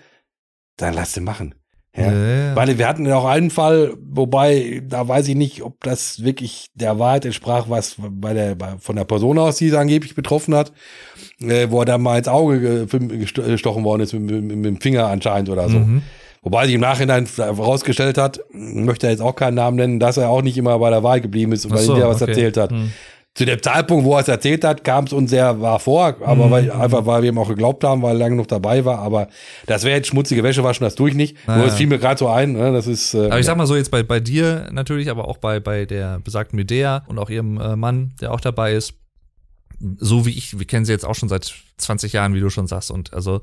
Dann 0.76 0.95
lass 0.95 1.14
sie 1.14 1.20
machen. 1.20 1.55
Ja. 1.99 2.12
ja. 2.12 2.57
Weil 2.57 2.78
wir 2.78 2.88
hatten 2.88 3.07
ja 3.07 3.16
auch 3.16 3.24
einen 3.24 3.51
Fall, 3.51 3.94
wobei, 4.01 4.82
da 4.86 5.07
weiß 5.07 5.28
ich 5.28 5.34
nicht, 5.34 5.62
ob 5.62 5.82
das 5.82 6.22
wirklich 6.22 6.68
der 6.74 6.99
Wahrheit 6.99 7.24
entsprach, 7.24 7.66
was 7.68 7.96
bei 7.99 8.34
der, 8.34 8.55
bei, 8.55 8.74
von 8.78 8.96
der 8.96 9.05
Person 9.05 9.38
aus, 9.38 9.57
die 9.57 9.68
es 9.68 9.74
angeblich 9.74 10.14
betroffen 10.14 10.55
hat, 10.55 10.72
äh, 11.40 11.68
wo 11.70 11.80
er 11.80 11.84
da 11.86 11.99
mal 11.99 12.18
ins 12.18 12.28
Auge 12.28 12.86
gestochen 12.86 13.84
worden 13.84 14.03
ist, 14.03 14.12
mit, 14.12 14.22
mit, 14.22 14.42
mit 14.44 14.64
dem 14.64 14.80
Finger 14.80 15.07
anscheinend 15.07 15.49
oder 15.51 15.68
so. 15.68 15.78
Mhm. 15.78 16.03
Wobei 16.42 16.66
sich 16.66 16.76
im 16.76 16.80
Nachhinein 16.80 17.26
herausgestellt 17.36 18.16
hat, 18.16 18.40
möchte 18.53 19.07
er 19.07 19.11
jetzt 19.11 19.20
auch 19.20 19.34
keinen 19.34 19.55
Namen 19.55 19.76
nennen, 19.76 20.01
dass 20.01 20.16
er 20.16 20.30
auch 20.30 20.42
nicht 20.42 20.57
immer 20.57 20.78
bei 20.78 20.90
der 20.90 21.03
Wahl 21.03 21.20
geblieben 21.20 21.53
ist, 21.53 21.68
weil 21.68 21.78
so, 21.78 21.96
er 21.96 22.09
was 22.09 22.22
okay. 22.22 22.30
erzählt 22.30 22.57
hat. 22.57 22.70
Mhm 22.70 22.92
zu 23.35 23.45
dem 23.45 23.62
Zeitpunkt, 23.62 24.05
wo 24.05 24.14
er 24.14 24.20
es 24.20 24.29
erzählt 24.29 24.64
hat, 24.64 24.83
kam 24.83 25.05
es 25.05 25.12
uns 25.12 25.31
sehr 25.31 25.61
war 25.61 25.79
vor, 25.79 26.16
aber 26.22 26.47
mhm. 26.47 26.51
weil, 26.51 26.72
einfach 26.72 27.07
weil 27.07 27.22
wir 27.22 27.29
ihm 27.29 27.39
auch 27.39 27.49
geglaubt 27.49 27.85
haben, 27.85 28.03
weil 28.03 28.16
er 28.16 28.18
lange 28.18 28.35
noch 28.35 28.47
dabei 28.47 28.85
war. 28.85 28.99
Aber 28.99 29.29
das 29.66 29.85
wäre 29.85 29.97
jetzt 29.97 30.09
schmutzige 30.09 30.43
Wäsche, 30.43 30.64
waschen 30.64 30.83
das 30.83 30.97
tue 30.97 31.11
ich 31.11 31.14
nicht. 31.14 31.37
Naja. 31.47 31.59
Nur 31.59 31.68
es 31.68 31.74
fiel 31.74 31.87
mir 31.87 31.99
gerade 31.99 32.18
so 32.18 32.29
ein. 32.29 32.53
Ne? 32.53 32.72
Das 32.72 32.89
ist. 32.89 33.14
Äh, 33.14 33.26
aber 33.26 33.39
ich 33.39 33.47
sag 33.47 33.57
mal 33.57 33.66
so 33.66 33.76
jetzt 33.76 33.93
bei 33.93 34.03
bei 34.03 34.18
dir 34.18 34.68
natürlich, 34.72 35.09
aber 35.09 35.29
auch 35.29 35.39
bei 35.39 35.61
bei 35.61 35.85
der 35.85 36.18
besagten 36.18 36.57
Medea 36.57 37.05
und 37.07 37.18
auch 37.18 37.31
ihrem 37.31 37.61
äh, 37.61 37.76
Mann, 37.76 38.14
der 38.20 38.33
auch 38.33 38.41
dabei 38.41 38.72
ist. 38.72 38.95
So 39.99 40.26
wie 40.26 40.37
ich, 40.37 40.59
wir 40.59 40.66
kennen 40.66 40.85
sie 40.85 40.93
jetzt 40.93 41.05
auch 41.05 41.14
schon 41.14 41.29
seit 41.29 41.55
20 41.76 42.12
Jahren, 42.12 42.35
wie 42.35 42.41
du 42.41 42.51
schon 42.51 42.66
sagst. 42.66 42.91
Und 42.91 43.14
also 43.14 43.43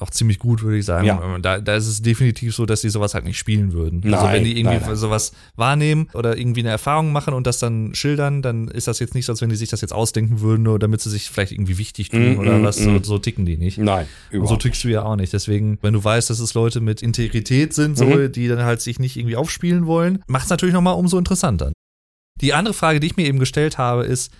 auch 0.00 0.10
ziemlich 0.10 0.38
gut, 0.38 0.62
würde 0.62 0.78
ich 0.78 0.84
sagen. 0.84 1.06
Ja. 1.06 1.38
Da, 1.40 1.60
da 1.60 1.74
ist 1.76 1.86
es 1.86 2.02
definitiv 2.02 2.54
so, 2.54 2.66
dass 2.66 2.80
die 2.80 2.88
sowas 2.90 3.14
halt 3.14 3.24
nicht 3.24 3.38
spielen 3.38 3.72
würden. 3.72 4.02
also 4.12 4.24
Nein, 4.26 4.34
wenn 4.34 4.44
die 4.44 4.58
irgendwie 4.58 4.76
nein, 4.76 4.86
nein. 4.86 4.96
sowas 4.96 5.32
wahrnehmen 5.56 6.08
oder 6.14 6.36
irgendwie 6.38 6.60
eine 6.60 6.70
Erfahrung 6.70 7.12
machen 7.12 7.34
und 7.34 7.46
das 7.46 7.58
dann 7.58 7.94
schildern, 7.94 8.42
dann 8.42 8.68
ist 8.68 8.86
das 8.88 8.98
jetzt 8.98 9.14
nicht 9.14 9.26
so, 9.26 9.32
als 9.32 9.40
wenn 9.40 9.50
die 9.50 9.56
sich 9.56 9.68
das 9.68 9.80
jetzt 9.80 9.92
ausdenken 9.92 10.40
würden, 10.40 10.62
nur 10.62 10.78
damit 10.78 11.00
sie 11.00 11.10
sich 11.10 11.28
vielleicht 11.30 11.52
irgendwie 11.52 11.78
wichtig 11.78 12.08
tun 12.08 12.36
Mm, 12.36 12.38
oder 12.38 12.58
mm, 12.58 12.62
was. 12.64 12.76
So, 12.76 12.90
mm. 12.90 13.04
so 13.04 13.18
ticken 13.18 13.46
die 13.46 13.56
nicht. 13.56 13.78
Nein, 13.78 14.06
Und 14.06 14.08
so 14.32 14.36
überhaupt. 14.38 14.62
tickst 14.62 14.84
du 14.84 14.88
ja 14.88 15.02
auch 15.02 15.16
nicht. 15.16 15.32
Deswegen, 15.32 15.78
wenn 15.82 15.92
du 15.94 16.02
weißt, 16.02 16.30
dass 16.30 16.40
es 16.40 16.54
Leute 16.54 16.80
mit 16.80 17.02
Integrität 17.02 17.72
sind, 17.74 17.96
so, 17.98 18.04
Mhm. 18.06 18.32
die 18.32 18.48
dann 18.48 18.62
halt 18.64 18.80
sich 18.80 18.98
nicht 18.98 19.16
irgendwie 19.16 19.36
aufspielen 19.36 19.86
wollen, 19.86 20.22
macht 20.26 20.44
es 20.44 20.50
natürlich 20.50 20.74
nochmal 20.74 20.94
umso 20.94 21.18
interessanter. 21.18 21.72
Die 22.40 22.54
andere 22.54 22.74
Frage, 22.74 23.00
die 23.00 23.06
ich 23.08 23.16
mir 23.16 23.26
eben 23.26 23.38
gestellt 23.38 23.76
habe, 23.78 24.04
ist, 24.04 24.32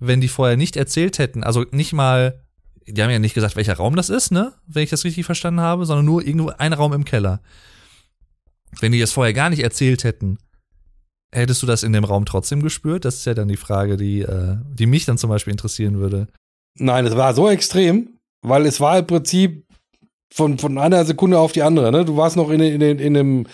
wenn 0.00 0.20
die 0.20 0.28
vorher 0.28 0.56
nicht 0.56 0.76
erzählt 0.76 1.18
hätten, 1.18 1.44
also 1.44 1.64
nicht 1.70 1.92
mal, 1.92 2.40
die 2.86 3.02
haben 3.02 3.10
ja 3.10 3.18
nicht 3.18 3.34
gesagt, 3.34 3.56
welcher 3.56 3.76
Raum 3.76 3.96
das 3.96 4.10
ist, 4.10 4.30
ne? 4.30 4.52
Wenn 4.66 4.82
ich 4.84 4.90
das 4.90 5.04
richtig 5.04 5.26
verstanden 5.26 5.60
habe, 5.60 5.86
sondern 5.86 6.04
nur 6.04 6.26
irgendwo 6.26 6.52
ein 6.58 6.72
Raum 6.72 6.92
im 6.92 7.04
Keller. 7.04 7.40
Wenn 8.80 8.92
die 8.92 9.00
das 9.00 9.12
vorher 9.12 9.34
gar 9.34 9.50
nicht 9.50 9.62
erzählt 9.62 10.04
hätten, 10.04 10.38
hättest 11.34 11.62
du 11.62 11.66
das 11.66 11.82
in 11.82 11.92
dem 11.92 12.04
Raum 12.04 12.24
trotzdem 12.24 12.62
gespürt? 12.62 13.04
Das 13.04 13.16
ist 13.16 13.24
ja 13.24 13.34
dann 13.34 13.48
die 13.48 13.56
Frage, 13.56 13.96
die, 13.96 14.20
äh, 14.20 14.56
die 14.72 14.86
mich 14.86 15.04
dann 15.04 15.18
zum 15.18 15.30
Beispiel 15.30 15.52
interessieren 15.52 15.98
würde. 15.98 16.28
Nein, 16.78 17.06
es 17.06 17.16
war 17.16 17.34
so 17.34 17.48
extrem, 17.48 18.18
weil 18.42 18.66
es 18.66 18.80
war 18.80 18.98
im 18.98 19.06
Prinzip 19.06 19.66
von, 20.32 20.58
von 20.58 20.78
einer 20.78 21.04
Sekunde 21.04 21.38
auf 21.38 21.52
die 21.52 21.62
andere. 21.62 21.92
Ne? 21.92 22.04
Du 22.04 22.16
warst 22.16 22.36
noch 22.36 22.50
in, 22.50 22.60
in, 22.60 22.80
in, 22.80 22.98
in 22.98 23.16
einem, 23.16 23.46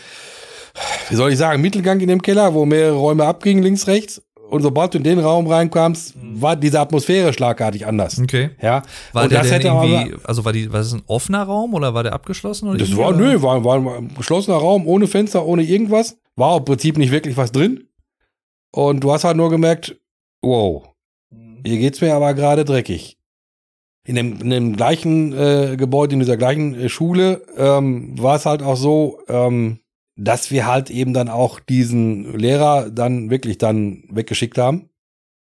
wie 1.09 1.17
soll 1.17 1.33
ich 1.33 1.39
sagen, 1.39 1.61
Mittelgang 1.61 2.01
in 2.01 2.09
dem 2.09 2.23
Keller, 2.23 2.55
wo 2.55 2.65
mehrere 2.65 2.97
Räume 2.97 3.25
abgingen, 3.25 3.63
links, 3.63 3.87
rechts. 3.87 4.23
Und 4.49 4.63
sobald 4.63 4.95
du 4.95 4.99
in 4.99 5.05
den 5.05 5.19
Raum 5.19 5.47
reinkamst, 5.47 6.15
war 6.23 6.57
diese 6.57 6.81
Atmosphäre 6.81 7.33
schlagartig 7.35 7.87
anders. 7.87 8.19
Okay. 8.19 8.51
Ja. 8.63 8.83
War 9.13 9.25
und 9.25 9.33
der 9.33 9.43
das 9.43 9.51
hätte 9.51 9.71
aber, 9.71 9.85
irgendwie, 9.85 10.17
also 10.25 10.45
war 10.45 10.53
die, 10.53 10.73
war 10.73 10.79
das 10.79 10.95
ein 10.95 11.03
offener 11.07 11.43
Raum 11.43 11.75
oder 11.75 11.93
war 11.93 12.03
der 12.03 12.15
abgeschlossen? 12.15 12.69
Oder 12.69 12.79
das 12.79 12.97
war, 12.97 13.09
oder? 13.09 13.19
nö, 13.19 13.43
war, 13.43 13.63
war 13.63 13.77
ein 13.77 14.15
geschlossener 14.17 14.57
Raum, 14.57 14.87
ohne 14.87 15.07
Fenster, 15.07 15.45
ohne 15.45 15.63
irgendwas. 15.63 16.17
War 16.35 16.57
im 16.57 16.65
Prinzip 16.65 16.97
nicht 16.97 17.13
wirklich 17.13 17.37
was 17.37 17.53
drin. 17.53 17.89
Und 18.73 19.01
du 19.05 19.13
hast 19.13 19.25
halt 19.25 19.37
nur 19.37 19.51
gemerkt, 19.51 19.97
wow, 20.41 20.89
hier 21.65 21.79
geht's 21.79 22.01
mir 22.01 22.15
aber 22.15 22.33
gerade 22.33 22.65
dreckig. 22.65 23.19
In 24.07 24.15
dem, 24.15 24.41
in 24.41 24.49
dem 24.49 24.77
gleichen 24.77 25.35
äh, 25.35 25.77
Gebäude, 25.77 26.15
in 26.15 26.21
dieser 26.21 26.39
gleichen 26.39 26.75
äh, 26.75 26.89
Schule, 26.89 27.43
ähm, 27.59 28.19
war 28.19 28.37
es 28.37 28.47
halt 28.47 28.63
auch 28.63 28.77
so, 28.77 29.19
ähm, 29.29 29.81
dass 30.21 30.51
wir 30.51 30.67
halt 30.67 30.91
eben 30.91 31.15
dann 31.15 31.29
auch 31.29 31.61
diesen 31.61 32.37
Lehrer 32.37 32.91
dann 32.91 33.31
wirklich 33.31 33.57
dann 33.59 34.03
weggeschickt 34.11 34.59
haben. 34.59 34.91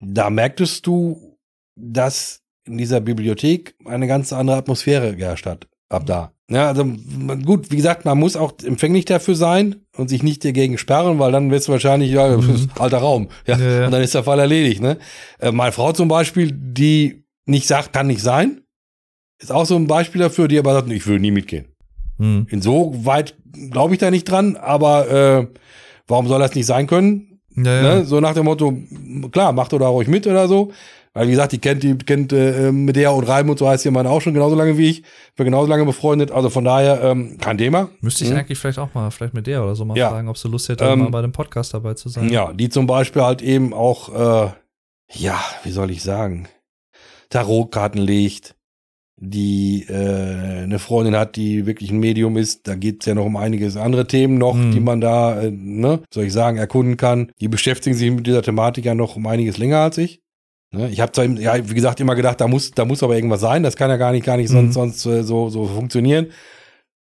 Da 0.00 0.30
merktest 0.30 0.86
du, 0.86 1.36
dass 1.76 2.42
in 2.66 2.78
dieser 2.78 3.00
Bibliothek 3.00 3.74
eine 3.84 4.06
ganz 4.06 4.32
andere 4.32 4.56
Atmosphäre 4.56 5.16
geherrscht 5.16 5.46
hat. 5.46 5.66
Ab 5.88 6.06
da. 6.06 6.32
Ja, 6.48 6.68
also 6.68 6.84
gut, 7.44 7.70
wie 7.72 7.76
gesagt, 7.76 8.04
man 8.04 8.18
muss 8.18 8.36
auch 8.36 8.52
empfänglich 8.64 9.04
dafür 9.06 9.34
sein 9.34 9.76
und 9.96 10.08
sich 10.08 10.22
nicht 10.22 10.44
dagegen 10.44 10.78
sperren, 10.78 11.18
weil 11.18 11.32
dann 11.32 11.50
wirst 11.50 11.66
du 11.68 11.72
wahrscheinlich, 11.72 12.12
ja, 12.12 12.36
Mhm. 12.36 12.70
alter 12.78 12.98
Raum. 12.98 13.28
Ja, 13.46 13.58
Ja, 13.58 13.70
ja. 13.80 13.84
und 13.86 13.92
dann 13.92 14.02
ist 14.02 14.14
der 14.14 14.22
Fall 14.24 14.38
erledigt. 14.38 14.80
Ne? 14.80 14.98
Äh, 15.40 15.50
meine 15.52 15.72
Frau 15.72 15.92
zum 15.92 16.08
Beispiel, 16.08 16.50
die 16.52 17.24
nicht 17.46 17.66
sagt, 17.66 17.92
kann 17.92 18.06
nicht 18.06 18.22
sein, 18.22 18.62
ist 19.42 19.50
auch 19.50 19.66
so 19.66 19.74
ein 19.74 19.86
Beispiel 19.88 20.20
dafür, 20.20 20.46
die 20.48 20.58
aber 20.58 20.74
sagt, 20.74 20.90
ich 20.90 21.06
will 21.08 21.18
nie 21.18 21.30
mitgehen. 21.32 21.69
Hm. 22.20 22.46
Insoweit 22.50 23.34
glaube 23.70 23.94
ich 23.94 23.98
da 23.98 24.10
nicht 24.10 24.24
dran, 24.30 24.56
aber 24.56 25.10
äh, 25.10 25.46
warum 26.06 26.28
soll 26.28 26.38
das 26.40 26.54
nicht 26.54 26.66
sein 26.66 26.86
können? 26.86 27.40
Ja, 27.56 27.64
ja. 27.64 27.82
Ne? 27.96 28.04
So 28.04 28.20
nach 28.20 28.34
dem 28.34 28.44
Motto, 28.44 28.72
klar, 29.32 29.52
macht 29.52 29.72
oder 29.74 29.86
ruhig 29.86 30.06
mit 30.08 30.26
oder 30.26 30.46
so. 30.46 30.70
Weil 31.12 31.26
wie 31.26 31.32
gesagt, 31.32 31.50
die 31.50 31.58
kennt 31.58 31.82
die 31.82 31.98
kennt 31.98 32.32
äh, 32.32 32.70
Medea 32.70 33.10
und 33.10 33.24
Reim 33.24 33.50
und 33.50 33.58
so 33.58 33.68
heißt 33.68 33.84
jemand 33.84 34.08
auch 34.08 34.20
schon 34.20 34.32
genauso 34.32 34.54
lange 34.54 34.78
wie 34.78 34.90
ich. 34.90 35.02
Wir 35.34 35.44
genauso 35.44 35.68
lange 35.68 35.84
befreundet. 35.84 36.30
Also 36.30 36.50
von 36.50 36.64
daher 36.64 37.02
ähm, 37.02 37.36
kein 37.40 37.58
Thema. 37.58 37.90
Müsste 38.00 38.22
ich 38.22 38.30
Mhm. 38.30 38.36
eigentlich 38.36 38.58
vielleicht 38.58 38.78
auch 38.78 38.94
mal, 38.94 39.10
vielleicht 39.10 39.34
mit 39.34 39.48
der 39.48 39.64
oder 39.64 39.74
so 39.74 39.84
mal 39.84 39.98
Ja. 39.98 40.10
fragen, 40.10 40.28
ob 40.28 40.38
sie 40.38 40.46
Lust 40.48 40.68
hätte, 40.68 40.84
Ähm, 40.84 41.00
mal 41.00 41.10
bei 41.10 41.22
dem 41.22 41.32
Podcast 41.32 41.74
dabei 41.74 41.94
zu 41.94 42.08
sein. 42.08 42.28
Ja, 42.30 42.52
die 42.52 42.68
zum 42.68 42.86
Beispiel 42.86 43.22
halt 43.22 43.42
eben 43.42 43.74
auch, 43.74 44.08
äh, 44.46 44.50
ja, 45.12 45.40
wie 45.64 45.72
soll 45.72 45.90
ich 45.90 46.04
sagen, 46.04 46.46
Tarotkarten 47.28 48.00
legt, 48.00 48.54
die 49.22 49.84
äh, 49.88 50.62
eine 50.62 50.78
Freundin 50.78 51.14
hat, 51.14 51.36
die 51.36 51.66
wirklich 51.66 51.90
ein 51.90 51.98
Medium 52.00 52.36
ist. 52.38 52.66
Da 52.66 52.74
geht's 52.74 53.04
ja 53.06 53.14
noch 53.14 53.26
um 53.26 53.36
einiges 53.36 53.76
andere 53.76 54.06
Themen 54.06 54.38
noch, 54.38 54.54
Mhm. 54.54 54.72
die 54.72 54.80
man 54.80 55.00
da, 55.02 55.42
äh, 55.42 55.50
ne, 55.50 56.00
soll 56.12 56.24
ich 56.24 56.32
sagen, 56.32 56.56
erkunden 56.56 56.96
kann. 56.96 57.30
Die 57.40 57.48
beschäftigen 57.48 57.94
sich 57.94 58.10
mit 58.10 58.26
dieser 58.26 58.42
Thematik 58.42 58.86
ja 58.86 58.94
noch 58.94 59.16
um 59.16 59.26
einiges 59.26 59.58
länger 59.58 59.78
als 59.80 59.98
ich. 59.98 60.22
Ne, 60.72 60.88
ich 60.90 61.00
habe 61.00 61.12
zwar, 61.12 61.26
ja, 61.26 61.68
wie 61.68 61.74
gesagt, 61.74 62.00
immer 62.00 62.14
gedacht, 62.14 62.40
da 62.40 62.48
muss, 62.48 62.70
da 62.70 62.84
muss 62.86 63.02
aber 63.02 63.14
irgendwas 63.14 63.40
sein. 63.40 63.62
Das 63.62 63.76
kann 63.76 63.90
ja 63.90 63.96
gar 63.98 64.12
nicht, 64.12 64.24
gar 64.24 64.38
nicht 64.38 64.50
Mhm. 64.50 64.72
sonst, 64.72 65.02
sonst 65.02 65.06
äh, 65.06 65.22
so, 65.22 65.50
so 65.50 65.66
funktionieren. 65.66 66.28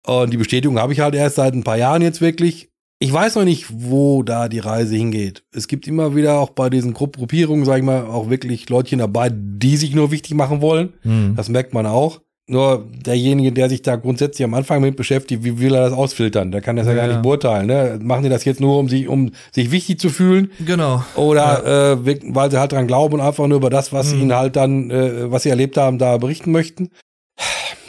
Und 0.06 0.32
die 0.32 0.36
Bestätigung 0.38 0.78
habe 0.78 0.92
ich 0.94 1.00
halt 1.00 1.14
erst 1.14 1.36
seit 1.36 1.52
ein 1.54 1.64
paar 1.64 1.76
Jahren 1.76 2.00
jetzt 2.00 2.20
wirklich. 2.20 2.70
Ich 2.98 3.12
weiß 3.12 3.34
noch 3.34 3.44
nicht, 3.44 3.66
wo 3.70 4.22
da 4.22 4.48
die 4.48 4.58
Reise 4.58 4.96
hingeht. 4.96 5.44
Es 5.52 5.68
gibt 5.68 5.86
immer 5.86 6.16
wieder 6.16 6.38
auch 6.38 6.50
bei 6.50 6.70
diesen 6.70 6.94
Gru- 6.94 7.08
Gruppierungen, 7.08 7.64
sag 7.66 7.76
ich 7.78 7.84
mal, 7.84 8.06
auch 8.06 8.30
wirklich 8.30 8.68
Leutchen 8.70 9.00
dabei, 9.00 9.28
die 9.32 9.76
sich 9.76 9.94
nur 9.94 10.10
wichtig 10.10 10.34
machen 10.34 10.62
wollen. 10.62 10.94
Hm. 11.02 11.34
Das 11.36 11.48
merkt 11.50 11.74
man 11.74 11.84
auch. 11.86 12.20
Nur 12.48 12.86
derjenige, 13.04 13.52
der 13.52 13.68
sich 13.68 13.82
da 13.82 13.96
grundsätzlich 13.96 14.44
am 14.44 14.54
Anfang 14.54 14.80
mit 14.80 14.96
beschäftigt, 14.96 15.42
wie 15.44 15.58
will 15.58 15.74
er 15.74 15.82
das 15.82 15.92
ausfiltern? 15.92 16.52
Der 16.52 16.60
kann 16.62 16.76
das 16.76 16.86
ja, 16.86 16.92
Ja, 16.92 16.96
gar 16.98 17.06
ja. 17.08 17.12
nicht 17.14 17.22
beurteilen. 17.22 17.66
Ne? 17.66 17.98
Machen 18.00 18.22
die 18.22 18.28
das 18.28 18.44
jetzt 18.44 18.60
nur, 18.60 18.78
um 18.78 18.88
sich, 18.88 19.08
um 19.08 19.32
sich 19.52 19.72
wichtig 19.72 19.98
zu 20.00 20.08
fühlen? 20.08 20.50
Genau. 20.64 21.04
Oder 21.16 21.64
äh, 21.92 22.06
wirk- 22.06 22.22
weil 22.34 22.50
sie 22.50 22.58
halt 22.60 22.70
dran 22.72 22.86
glauben 22.86 23.14
und 23.14 23.20
einfach 23.20 23.46
nur 23.48 23.58
über 23.58 23.68
das, 23.68 23.92
was 23.92 24.14
Mhm. 24.14 24.20
ihnen 24.22 24.32
halt 24.34 24.54
dann, 24.56 24.90
äh, 24.90 25.30
was 25.30 25.42
sie 25.42 25.48
erlebt 25.50 25.76
haben, 25.76 25.98
da 25.98 26.16
berichten 26.18 26.52
möchten? 26.52 26.90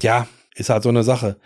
Ja, 0.02 0.28
ist 0.56 0.70
halt 0.70 0.84
so 0.84 0.90
eine 0.90 1.04
Sache. 1.04 1.38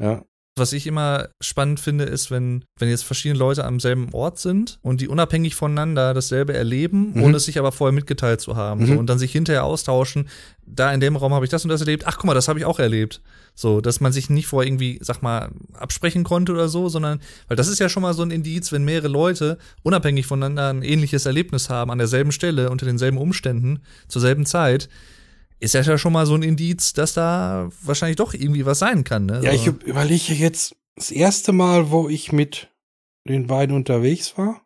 Ja. 0.00 0.22
Was 0.58 0.72
ich 0.72 0.86
immer 0.86 1.28
spannend 1.42 1.80
finde, 1.80 2.04
ist, 2.04 2.30
wenn, 2.30 2.64
wenn 2.78 2.88
jetzt 2.88 3.04
verschiedene 3.04 3.38
Leute 3.38 3.62
am 3.66 3.78
selben 3.78 4.08
Ort 4.14 4.38
sind 4.38 4.78
und 4.80 5.02
die 5.02 5.08
unabhängig 5.08 5.54
voneinander 5.54 6.14
dasselbe 6.14 6.54
erleben, 6.54 7.12
Mhm. 7.12 7.22
ohne 7.24 7.36
es 7.36 7.44
sich 7.44 7.58
aber 7.58 7.72
vorher 7.72 7.92
mitgeteilt 7.92 8.40
zu 8.40 8.56
haben. 8.56 8.80
Mhm. 8.80 8.86
So, 8.86 8.92
und 8.94 9.06
dann 9.10 9.18
sich 9.18 9.32
hinterher 9.32 9.64
austauschen, 9.64 10.28
da 10.64 10.90
in 10.94 11.00
dem 11.00 11.14
Raum 11.14 11.34
habe 11.34 11.44
ich 11.44 11.50
das 11.50 11.64
und 11.64 11.68
das 11.68 11.82
erlebt, 11.82 12.06
ach 12.06 12.16
guck 12.16 12.24
mal, 12.24 12.32
das 12.34 12.48
habe 12.48 12.58
ich 12.58 12.64
auch 12.64 12.78
erlebt. 12.78 13.20
So, 13.54 13.82
dass 13.82 14.00
man 14.00 14.12
sich 14.12 14.30
nicht 14.30 14.46
vorher 14.46 14.66
irgendwie, 14.66 14.98
sag 15.02 15.20
mal, 15.20 15.50
absprechen 15.74 16.24
konnte 16.24 16.52
oder 16.52 16.68
so, 16.68 16.88
sondern, 16.88 17.20
weil 17.48 17.56
das 17.58 17.68
ist 17.68 17.78
ja 17.78 17.90
schon 17.90 18.02
mal 18.02 18.14
so 18.14 18.22
ein 18.22 18.30
Indiz, 18.30 18.72
wenn 18.72 18.84
mehrere 18.84 19.08
Leute 19.08 19.58
unabhängig 19.82 20.26
voneinander 20.26 20.70
ein 20.70 20.82
ähnliches 20.82 21.26
Erlebnis 21.26 21.68
haben, 21.68 21.90
an 21.90 21.98
derselben 21.98 22.32
Stelle, 22.32 22.70
unter 22.70 22.86
denselben 22.86 23.18
Umständen, 23.18 23.80
zur 24.08 24.22
selben 24.22 24.46
Zeit, 24.46 24.88
ist 25.60 25.74
ja 25.74 25.98
schon 25.98 26.12
mal 26.12 26.26
so 26.26 26.34
ein 26.34 26.42
Indiz, 26.42 26.92
dass 26.92 27.14
da 27.14 27.68
wahrscheinlich 27.82 28.16
doch 28.16 28.34
irgendwie 28.34 28.66
was 28.66 28.78
sein 28.78 29.04
kann. 29.04 29.26
Ne? 29.26 29.40
Ja, 29.42 29.52
so. 29.52 29.56
ich 29.56 29.86
überlege 29.86 30.34
jetzt 30.34 30.76
das 30.96 31.10
erste 31.10 31.52
Mal, 31.52 31.90
wo 31.90 32.08
ich 32.08 32.32
mit 32.32 32.68
den 33.28 33.46
beiden 33.46 33.74
unterwegs 33.74 34.36
war. 34.36 34.62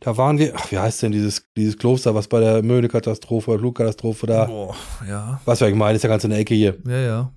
Da 0.00 0.16
waren 0.16 0.38
wir, 0.38 0.54
ach, 0.56 0.70
wie 0.70 0.78
heißt 0.78 1.02
denn 1.02 1.12
dieses, 1.12 1.46
dieses 1.56 1.76
Kloster, 1.76 2.14
was 2.14 2.28
bei 2.28 2.40
der 2.40 2.62
Möhne-Katastrophe, 2.62 3.58
Flugkatastrophe 3.58 4.26
da, 4.26 4.44
Boah, 4.46 4.74
ja. 5.06 5.40
was 5.44 5.60
wir 5.60 5.68
ich 5.68 5.74
meine, 5.74 5.96
ist 5.96 6.02
ja 6.02 6.08
ganz 6.08 6.24
in 6.24 6.30
der 6.30 6.38
Ecke 6.38 6.54
hier. 6.54 6.78
Ja, 6.86 7.00
ja. 7.00 7.32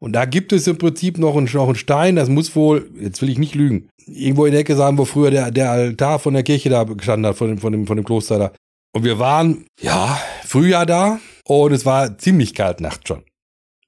Und 0.00 0.12
da 0.12 0.24
gibt 0.24 0.52
es 0.52 0.66
im 0.66 0.78
Prinzip 0.78 1.18
noch 1.18 1.36
einen, 1.36 1.48
noch 1.52 1.66
einen 1.66 1.76
Stein, 1.76 2.16
das 2.16 2.28
muss 2.28 2.54
wohl, 2.56 2.90
jetzt 3.00 3.22
will 3.22 3.28
ich 3.28 3.38
nicht 3.38 3.54
lügen, 3.54 3.88
irgendwo 4.06 4.46
in 4.46 4.52
der 4.52 4.60
Ecke 4.60 4.76
sein, 4.76 4.98
wo 4.98 5.04
früher 5.04 5.30
der, 5.30 5.50
der 5.50 5.70
Altar 5.70 6.18
von 6.18 6.34
der 6.34 6.42
Kirche 6.42 6.68
da 6.68 6.84
gestanden 6.84 7.26
hat, 7.26 7.36
von 7.36 7.48
dem, 7.48 7.58
von 7.58 7.72
dem, 7.72 7.86
von 7.86 7.96
dem 7.96 8.04
Kloster 8.04 8.38
da. 8.38 8.52
Und 8.92 9.04
wir 9.04 9.18
waren, 9.18 9.66
ja, 9.80 10.20
Frühjahr 10.44 10.86
da 10.86 11.20
und 11.48 11.72
es 11.72 11.84
war 11.86 12.18
ziemlich 12.18 12.54
kalt 12.54 12.80
nachts 12.80 13.08
schon. 13.08 13.22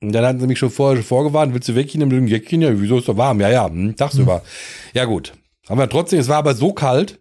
Und 0.02 0.12
dann 0.12 0.24
hatten 0.24 0.40
sie 0.40 0.46
mich 0.46 0.58
schon 0.58 0.70
vorher 0.70 0.96
schon 0.96 1.04
vorgewarnt, 1.06 1.52
willst 1.52 1.68
du 1.68 1.74
weggehen 1.74 2.10
im 2.10 2.26
Jäckchen? 2.26 2.62
Ja, 2.62 2.70
wieso 2.72 2.98
ist 2.98 3.08
doch 3.08 3.16
warm? 3.16 3.40
Ja, 3.40 3.50
ja, 3.50 3.66
hm, 3.68 3.96
tagsüber. 3.96 4.42
Ja, 4.94 5.04
gut. 5.04 5.34
Haben 5.68 5.78
wir 5.78 5.88
trotzdem, 5.88 6.18
es 6.18 6.28
war 6.28 6.38
aber 6.38 6.54
so 6.54 6.72
kalt, 6.72 7.20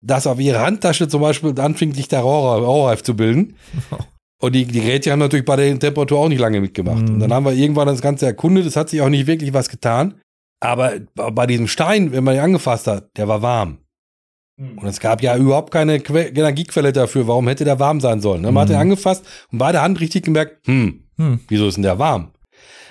dass 0.00 0.26
auf 0.26 0.40
ihre 0.40 0.60
Handtasche 0.60 1.08
zum 1.08 1.20
Beispiel 1.20 1.58
anfing, 1.60 1.94
sich 1.94 2.08
der 2.08 2.20
Rohr- 2.20 2.58
Rohrreif 2.60 3.02
zu 3.02 3.14
bilden. 3.16 3.56
Und 4.40 4.54
die, 4.54 4.64
die 4.66 4.80
Geräte 4.80 5.10
haben 5.10 5.18
natürlich 5.18 5.44
bei 5.44 5.56
der 5.56 5.76
Temperatur 5.78 6.18
auch 6.20 6.28
nicht 6.28 6.38
lange 6.38 6.60
mitgemacht. 6.60 7.02
Mhm. 7.08 7.14
Und 7.14 7.20
dann 7.20 7.32
haben 7.32 7.44
wir 7.44 7.52
irgendwann 7.52 7.88
das 7.88 8.00
Ganze 8.00 8.26
erkundet. 8.26 8.66
Es 8.66 8.76
hat 8.76 8.88
sich 8.88 9.00
auch 9.00 9.08
nicht 9.08 9.26
wirklich 9.26 9.52
was 9.52 9.68
getan. 9.68 10.14
Aber 10.60 10.92
bei 11.14 11.46
diesem 11.46 11.66
Stein, 11.66 12.12
wenn 12.12 12.22
man 12.24 12.34
ihn 12.36 12.40
angefasst 12.40 12.86
hat, 12.86 13.16
der 13.16 13.26
war 13.26 13.42
warm. 13.42 13.78
Und 14.58 14.86
es 14.88 14.98
gab 14.98 15.22
ja 15.22 15.36
überhaupt 15.36 15.72
keine 15.72 16.00
que 16.00 16.18
Energiequelle 16.34 16.92
dafür. 16.92 17.28
Warum 17.28 17.46
hätte 17.46 17.64
der 17.64 17.78
warm 17.78 18.00
sein 18.00 18.20
sollen? 18.20 18.42
Ne? 18.42 18.50
Man 18.50 18.62
hat 18.62 18.68
Mhm. 18.70 18.74
ihn 18.74 18.80
angefasst 18.80 19.24
und 19.52 19.58
bei 19.58 19.70
der 19.72 19.82
Hand 19.82 20.00
richtig 20.00 20.24
gemerkt, 20.24 20.66
hm, 20.66 21.00
Hm. 21.16 21.40
wieso 21.48 21.68
ist 21.68 21.76
denn 21.76 21.82
der 21.84 21.98
warm? 21.98 22.28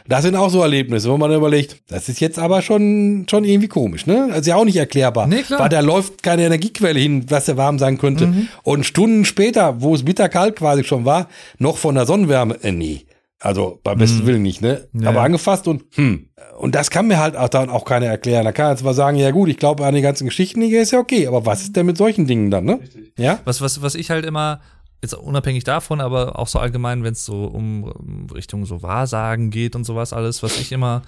Das 0.09 0.24
sind 0.24 0.38
auch 0.38 0.49
so 0.49 0.61
Erlebnisse, 0.61 1.11
wo 1.11 1.18
man 1.18 1.34
überlegt, 1.34 1.82
das 1.89 2.07
ist 2.07 2.22
jetzt 2.22 2.39
aber 2.39 2.61
schon, 2.61 3.26
schon 3.30 3.43
irgendwie 3.43 3.68
komisch, 3.68 4.05
ne? 4.05 4.30
Also 4.32 4.51
ja 4.51 4.55
auch 4.55 4.63
nicht 4.63 4.78
erklärbar. 4.78 5.28
Nee, 5.28 5.41
klar. 5.41 5.59
Weil 5.59 5.68
da 5.68 5.82
läuft 5.82 6.24
keine 6.24 6.45
Energiequelle 6.45 6.97
hin, 6.97 7.26
was 7.30 7.43
der 7.43 7.57
warm 7.57 7.78
sein 7.78 7.97
könnte. 7.97 8.28
Mhm. 8.28 8.47
Und 8.63 8.86
Stunden 8.86 9.26
später, 9.26 9.82
wo 9.82 9.93
es 9.93 10.05
bitterkalt 10.05 10.55
quasi 10.55 10.86
schon 10.86 11.03
war, 11.03 11.28
noch 11.57 11.78
von 11.78 11.95
der 11.95 12.05
Sonnenwärme, 12.05 12.55
äh, 12.63 12.72
nee. 12.72 13.01
Also 13.39 13.79
beim 13.83 13.99
besten 13.99 14.23
Mhm. 14.23 14.25
Willen 14.25 14.41
nicht, 14.41 14.61
ne? 14.61 14.88
Ja, 14.93 15.09
aber 15.09 15.19
ja. 15.19 15.23
angefasst 15.25 15.67
und 15.67 15.83
hm. 15.95 16.29
Und 16.57 16.73
das 16.73 16.89
kann 16.89 17.07
mir 17.07 17.19
halt 17.19 17.35
auch 17.35 17.49
dann 17.49 17.69
auch 17.69 17.85
keiner 17.85 18.07
erklären. 18.07 18.45
Da 18.45 18.51
kann 18.51 18.71
er 18.71 18.77
zwar 18.77 18.95
sagen, 18.95 19.17
ja 19.17 19.29
gut, 19.29 19.47
ich 19.49 19.57
glaube 19.57 19.85
an 19.85 19.93
die 19.93 20.01
ganzen 20.01 20.25
Geschichten, 20.25 20.59
die 20.61 20.73
ist 20.73 20.91
ja 20.91 20.97
okay, 20.97 21.27
aber 21.27 21.45
was 21.45 21.61
ist 21.61 21.75
denn 21.75 21.85
mit 21.85 21.97
solchen 21.97 22.25
Dingen 22.25 22.49
dann, 22.49 22.65
ne? 22.65 22.79
Ja? 23.17 23.39
Was, 23.45 23.61
was, 23.61 23.81
was 23.83 23.93
ich 23.93 24.09
halt 24.09 24.25
immer, 24.25 24.59
jetzt 25.03 25.13
unabhängig 25.13 25.63
davon, 25.65 26.01
aber 26.01 26.39
auch 26.39 26.47
so 26.47 26.57
allgemein, 26.57 27.03
wenn 27.03 27.13
es 27.13 27.25
so 27.25 27.45
um 27.45 27.83
um 27.83 28.27
Richtung 28.33 28.65
so 28.65 28.81
Wahrsagen 28.81 29.51
geht 29.51 29.75
und 29.75 29.83
sowas 29.83 30.13
alles, 30.13 30.41
was 30.41 30.59
ich 30.59 30.71
immer 30.71 31.03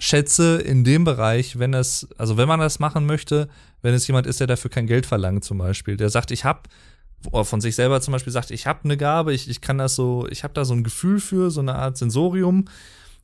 schätze 0.00 0.56
in 0.60 0.82
dem 0.82 1.04
Bereich, 1.04 1.58
wenn 1.60 1.72
es, 1.72 2.08
also 2.18 2.36
wenn 2.36 2.48
man 2.48 2.58
das 2.58 2.80
machen 2.80 3.06
möchte, 3.06 3.48
wenn 3.80 3.94
es 3.94 4.06
jemand 4.08 4.26
ist, 4.26 4.40
der 4.40 4.48
dafür 4.48 4.70
kein 4.70 4.88
Geld 4.88 5.06
verlangt 5.06 5.44
zum 5.44 5.58
Beispiel, 5.58 5.96
der 5.96 6.10
sagt, 6.10 6.32
ich 6.32 6.44
habe 6.44 6.62
von 7.32 7.60
sich 7.60 7.74
selber 7.74 8.00
zum 8.00 8.12
Beispiel 8.12 8.32
sagt, 8.32 8.50
ich 8.50 8.66
habe 8.66 8.80
eine 8.84 8.96
Gabe, 8.96 9.32
ich, 9.32 9.48
ich 9.48 9.60
kann 9.60 9.78
das 9.78 9.94
so, 9.94 10.26
ich 10.30 10.44
habe 10.44 10.54
da 10.54 10.64
so 10.64 10.74
ein 10.74 10.84
Gefühl 10.84 11.20
für, 11.20 11.50
so 11.50 11.60
eine 11.60 11.74
Art 11.74 11.96
Sensorium 11.96 12.66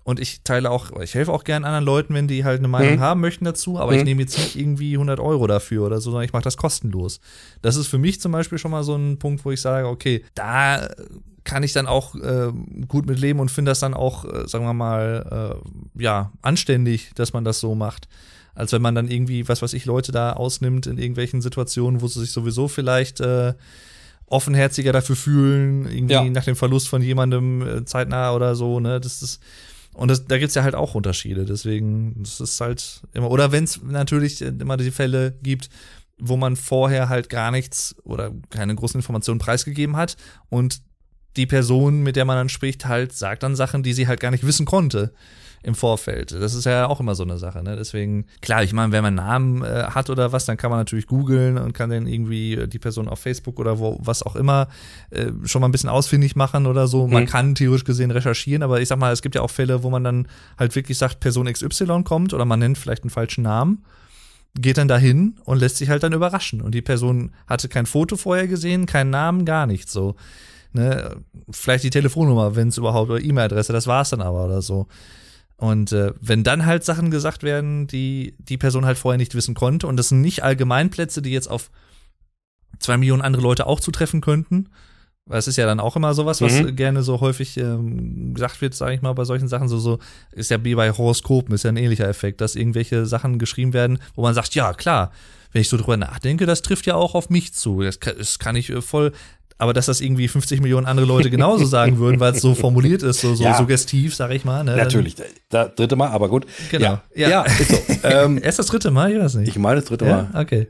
und 0.02 0.18
ich 0.18 0.42
teile 0.42 0.70
auch, 0.70 0.98
ich 1.00 1.14
helfe 1.14 1.32
auch 1.32 1.44
gern 1.44 1.64
anderen 1.64 1.84
Leuten, 1.84 2.14
wenn 2.14 2.26
die 2.26 2.44
halt 2.44 2.58
eine 2.58 2.68
Meinung 2.68 2.96
mhm. 2.96 3.00
haben 3.00 3.20
möchten 3.20 3.44
dazu, 3.44 3.78
aber 3.78 3.92
mhm. 3.92 3.98
ich 3.98 4.04
nehme 4.04 4.22
jetzt 4.22 4.38
nicht 4.38 4.56
irgendwie 4.56 4.94
100 4.94 5.20
Euro 5.20 5.46
dafür 5.46 5.86
oder 5.86 6.00
so, 6.00 6.10
sondern 6.10 6.24
ich 6.24 6.32
mache 6.32 6.42
das 6.42 6.56
kostenlos. 6.56 7.20
Das 7.62 7.76
ist 7.76 7.86
für 7.86 7.98
mich 7.98 8.20
zum 8.20 8.32
Beispiel 8.32 8.58
schon 8.58 8.70
mal 8.70 8.82
so 8.82 8.96
ein 8.96 9.18
Punkt, 9.18 9.44
wo 9.44 9.50
ich 9.50 9.60
sage, 9.60 9.86
okay, 9.86 10.24
da 10.34 10.88
kann 11.44 11.62
ich 11.62 11.72
dann 11.72 11.86
auch 11.86 12.14
äh, 12.14 12.52
gut 12.88 13.06
mit 13.06 13.18
leben 13.18 13.40
und 13.40 13.50
finde 13.50 13.70
das 13.70 13.80
dann 13.80 13.94
auch, 13.94 14.24
äh, 14.24 14.46
sagen 14.46 14.64
wir 14.64 14.74
mal, 14.74 15.60
äh, 15.96 16.02
ja, 16.02 16.32
anständig, 16.42 17.12
dass 17.14 17.32
man 17.32 17.44
das 17.44 17.60
so 17.60 17.74
macht. 17.74 18.08
Als 18.54 18.72
wenn 18.72 18.82
man 18.82 18.94
dann 18.94 19.08
irgendwie, 19.08 19.48
was 19.48 19.62
weiß 19.62 19.72
ich, 19.72 19.84
Leute 19.84 20.12
da 20.12 20.32
ausnimmt 20.32 20.86
in 20.86 20.98
irgendwelchen 20.98 21.40
Situationen, 21.40 22.00
wo 22.00 22.08
sie 22.08 22.20
sich 22.20 22.32
sowieso 22.32 22.68
vielleicht 22.68 23.20
äh, 23.20 23.54
offenherziger 24.30 24.92
dafür 24.92 25.16
fühlen, 25.16 25.86
irgendwie 25.86 26.14
ja. 26.14 26.24
nach 26.24 26.44
dem 26.44 26.56
Verlust 26.56 26.88
von 26.88 27.02
jemandem 27.02 27.62
äh, 27.62 27.84
zeitnah 27.84 28.32
oder 28.32 28.54
so, 28.54 28.80
ne? 28.80 29.00
Das 29.00 29.22
ist 29.22 29.40
und 29.92 30.08
das, 30.08 30.24
da 30.24 30.38
gibt's 30.38 30.54
ja 30.54 30.62
halt 30.62 30.76
auch 30.76 30.94
Unterschiede. 30.94 31.44
Deswegen, 31.44 32.14
das 32.22 32.40
ist 32.40 32.60
halt 32.60 33.02
immer, 33.12 33.30
oder 33.30 33.52
wenn 33.52 33.64
es 33.64 33.82
natürlich 33.82 34.40
immer 34.40 34.76
die 34.76 34.92
Fälle 34.92 35.36
gibt, 35.42 35.68
wo 36.18 36.36
man 36.36 36.54
vorher 36.54 37.08
halt 37.08 37.28
gar 37.28 37.50
nichts 37.50 37.96
oder 38.04 38.30
keine 38.50 38.74
großen 38.74 38.98
Informationen 38.98 39.40
preisgegeben 39.40 39.96
hat 39.96 40.16
und 40.48 40.80
die 41.36 41.46
Person, 41.46 42.02
mit 42.02 42.16
der 42.16 42.24
man 42.24 42.36
dann 42.36 42.48
spricht, 42.48 42.86
halt 42.86 43.12
sagt 43.12 43.42
dann 43.42 43.56
Sachen, 43.56 43.82
die 43.82 43.92
sie 43.92 44.06
halt 44.06 44.20
gar 44.20 44.30
nicht 44.30 44.46
wissen 44.46 44.66
konnte 44.66 45.12
im 45.62 45.74
Vorfeld. 45.74 46.32
Das 46.32 46.54
ist 46.54 46.64
ja 46.64 46.86
auch 46.86 47.00
immer 47.00 47.14
so 47.14 47.22
eine 47.22 47.36
Sache. 47.38 47.62
Ne? 47.62 47.76
Deswegen, 47.76 48.24
klar, 48.40 48.62
ich 48.62 48.72
meine, 48.72 48.92
wenn 48.92 49.02
man 49.02 49.18
einen 49.18 49.28
Namen 49.28 49.62
äh, 49.62 49.84
hat 49.90 50.08
oder 50.08 50.32
was, 50.32 50.46
dann 50.46 50.56
kann 50.56 50.70
man 50.70 50.80
natürlich 50.80 51.06
googeln 51.06 51.58
und 51.58 51.72
kann 51.74 51.90
dann 51.90 52.06
irgendwie 52.06 52.54
äh, 52.54 52.66
die 52.66 52.78
Person 52.78 53.08
auf 53.08 53.20
Facebook 53.20 53.58
oder 53.58 53.78
wo, 53.78 53.98
was 54.00 54.22
auch 54.22 54.36
immer 54.36 54.68
äh, 55.10 55.26
schon 55.44 55.60
mal 55.60 55.68
ein 55.68 55.72
bisschen 55.72 55.90
ausfindig 55.90 56.34
machen 56.34 56.66
oder 56.66 56.86
so. 56.86 57.06
Man 57.06 57.24
mhm. 57.24 57.28
kann 57.28 57.54
theoretisch 57.54 57.84
gesehen 57.84 58.10
recherchieren, 58.10 58.62
aber 58.62 58.80
ich 58.80 58.88
sag 58.88 58.98
mal, 58.98 59.12
es 59.12 59.20
gibt 59.20 59.34
ja 59.34 59.42
auch 59.42 59.50
Fälle, 59.50 59.82
wo 59.82 59.90
man 59.90 60.02
dann 60.02 60.28
halt 60.58 60.74
wirklich 60.74 60.96
sagt, 60.96 61.20
Person 61.20 61.52
XY 61.52 62.04
kommt 62.04 62.32
oder 62.32 62.44
man 62.44 62.58
nennt 62.58 62.78
vielleicht 62.78 63.02
einen 63.02 63.10
falschen 63.10 63.42
Namen 63.42 63.84
geht 64.58 64.78
dann 64.78 64.88
dahin 64.88 65.36
und 65.44 65.58
lässt 65.58 65.76
sich 65.76 65.90
halt 65.90 66.02
dann 66.02 66.12
überraschen. 66.12 66.60
Und 66.60 66.74
die 66.74 66.82
Person 66.82 67.30
hatte 67.46 67.68
kein 67.68 67.86
Foto 67.86 68.16
vorher 68.16 68.48
gesehen, 68.48 68.84
keinen 68.86 69.10
Namen, 69.10 69.44
gar 69.44 69.66
nichts 69.66 69.92
so. 69.92 70.16
Ne? 70.72 71.16
Vielleicht 71.50 71.84
die 71.84 71.90
Telefonnummer, 71.90 72.56
wenn 72.56 72.68
es 72.68 72.78
überhaupt, 72.78 73.10
oder 73.10 73.22
E-Mail-Adresse, 73.22 73.72
das 73.72 73.86
war 73.86 74.02
es 74.02 74.10
dann 74.10 74.20
aber 74.20 74.44
oder 74.46 74.62
so. 74.62 74.86
Und 75.60 75.92
äh, 75.92 76.14
wenn 76.22 76.42
dann 76.42 76.64
halt 76.64 76.84
Sachen 76.84 77.10
gesagt 77.10 77.42
werden, 77.42 77.86
die 77.86 78.34
die 78.38 78.56
Person 78.56 78.86
halt 78.86 78.96
vorher 78.96 79.18
nicht 79.18 79.34
wissen 79.34 79.54
konnte, 79.54 79.86
und 79.86 79.98
das 79.98 80.08
sind 80.08 80.22
nicht 80.22 80.42
Allgemeinplätze, 80.42 81.20
die 81.20 81.32
jetzt 81.32 81.50
auf 81.50 81.70
zwei 82.78 82.96
Millionen 82.96 83.20
andere 83.20 83.42
Leute 83.42 83.66
auch 83.66 83.78
zutreffen 83.78 84.22
könnten, 84.22 84.70
weil 85.26 85.38
es 85.38 85.48
ist 85.48 85.56
ja 85.56 85.66
dann 85.66 85.78
auch 85.78 85.96
immer 85.96 86.14
sowas, 86.14 86.40
was 86.40 86.62
mhm. 86.62 86.76
gerne 86.76 87.02
so 87.02 87.20
häufig 87.20 87.58
ähm, 87.58 88.32
gesagt 88.32 88.62
wird, 88.62 88.74
sage 88.74 88.94
ich 88.94 89.02
mal, 89.02 89.12
bei 89.12 89.26
solchen 89.26 89.48
Sachen, 89.48 89.68
so, 89.68 89.78
so 89.78 89.98
ist 90.32 90.50
ja 90.50 90.64
wie 90.64 90.74
bei 90.74 90.92
Horoskopen, 90.92 91.54
ist 91.54 91.64
ja 91.64 91.70
ein 91.70 91.76
ähnlicher 91.76 92.08
Effekt, 92.08 92.40
dass 92.40 92.56
irgendwelche 92.56 93.04
Sachen 93.04 93.38
geschrieben 93.38 93.74
werden, 93.74 93.98
wo 94.14 94.22
man 94.22 94.32
sagt, 94.32 94.54
ja, 94.54 94.72
klar, 94.72 95.12
wenn 95.52 95.60
ich 95.60 95.68
so 95.68 95.76
drüber 95.76 95.98
nachdenke, 95.98 96.46
das 96.46 96.62
trifft 96.62 96.86
ja 96.86 96.94
auch 96.94 97.14
auf 97.14 97.28
mich 97.28 97.52
zu. 97.52 97.82
Das 97.82 98.00
kann, 98.00 98.14
das 98.16 98.38
kann 98.38 98.56
ich 98.56 98.70
äh, 98.70 98.80
voll 98.80 99.12
aber 99.60 99.74
dass 99.74 99.86
das 99.86 100.00
irgendwie 100.00 100.26
50 100.26 100.60
Millionen 100.60 100.86
andere 100.86 101.06
Leute 101.06 101.30
genauso 101.30 101.64
sagen 101.66 101.98
würden, 101.98 102.18
weil 102.18 102.32
es 102.32 102.40
so 102.40 102.54
formuliert 102.54 103.02
ist, 103.02 103.20
so, 103.20 103.34
so 103.34 103.44
ja. 103.44 103.54
suggestiv, 103.54 104.14
sag 104.14 104.30
ich 104.30 104.44
mal. 104.44 104.64
Ne? 104.64 104.76
Natürlich, 104.76 105.16
das 105.50 105.74
dritte 105.74 105.96
Mal, 105.96 106.08
aber 106.08 106.28
gut. 106.28 106.46
Genau. 106.70 106.84
Ja, 106.84 107.00
ja. 107.14 107.28
ja 107.28 107.42
ist 107.42 107.70
so. 107.70 107.76
ähm, 108.08 108.40
Erst 108.42 108.58
das 108.58 108.66
dritte 108.66 108.90
Mal, 108.90 109.12
ich 109.12 109.20
weiß 109.20 109.34
nicht. 109.34 109.48
Ich 109.48 109.58
meine 109.58 109.80
das 109.80 109.84
dritte 109.84 110.06
Mal. 110.06 110.30
Okay. 110.34 110.68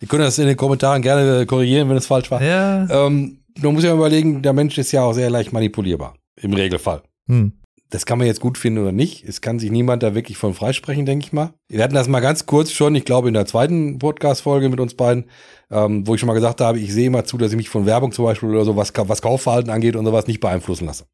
Ihr 0.00 0.08
könnt 0.08 0.22
das 0.22 0.38
in 0.38 0.46
den 0.46 0.56
Kommentaren 0.56 1.02
gerne 1.02 1.46
korrigieren, 1.46 1.88
wenn 1.88 1.96
es 1.96 2.06
falsch 2.06 2.30
war. 2.30 2.42
Ja. 2.42 2.88
Ähm, 2.90 3.38
man 3.60 3.72
muss 3.72 3.84
ja 3.84 3.94
überlegen, 3.94 4.42
der 4.42 4.52
Mensch 4.52 4.76
ist 4.76 4.92
ja 4.92 5.02
auch 5.02 5.12
sehr 5.12 5.30
leicht 5.30 5.52
manipulierbar, 5.52 6.16
im 6.40 6.52
Regelfall. 6.52 7.02
Hm. 7.28 7.52
Das 7.90 8.04
kann 8.04 8.18
man 8.18 8.26
jetzt 8.26 8.40
gut 8.40 8.58
finden 8.58 8.80
oder 8.80 8.92
nicht. 8.92 9.24
Es 9.24 9.40
kann 9.40 9.60
sich 9.60 9.70
niemand 9.70 10.02
da 10.02 10.14
wirklich 10.14 10.36
von 10.36 10.54
freisprechen, 10.54 11.06
denke 11.06 11.26
ich 11.26 11.32
mal. 11.32 11.54
Wir 11.68 11.84
hatten 11.84 11.94
das 11.94 12.08
mal 12.08 12.20
ganz 12.20 12.46
kurz 12.46 12.72
schon, 12.72 12.94
ich 12.96 13.04
glaube, 13.04 13.28
in 13.28 13.34
der 13.34 13.46
zweiten 13.46 13.98
Podcast-Folge 13.98 14.68
mit 14.68 14.80
uns 14.80 14.94
beiden, 14.94 15.26
ähm, 15.70 16.06
wo 16.06 16.14
ich 16.14 16.20
schon 16.20 16.26
mal 16.26 16.34
gesagt 16.34 16.60
habe, 16.60 16.80
ich 16.80 16.92
sehe 16.92 17.06
immer 17.06 17.24
zu, 17.24 17.38
dass 17.38 17.52
ich 17.52 17.56
mich 17.56 17.68
von 17.68 17.86
Werbung 17.86 18.10
zum 18.10 18.24
Beispiel 18.24 18.48
oder 18.48 18.64
so, 18.64 18.74
was, 18.76 18.92
was 18.96 19.22
Kaufverhalten 19.22 19.70
angeht 19.70 19.94
und 19.94 20.04
sowas, 20.04 20.26
nicht 20.26 20.40
beeinflussen 20.40 20.86
lasse. 20.86 21.06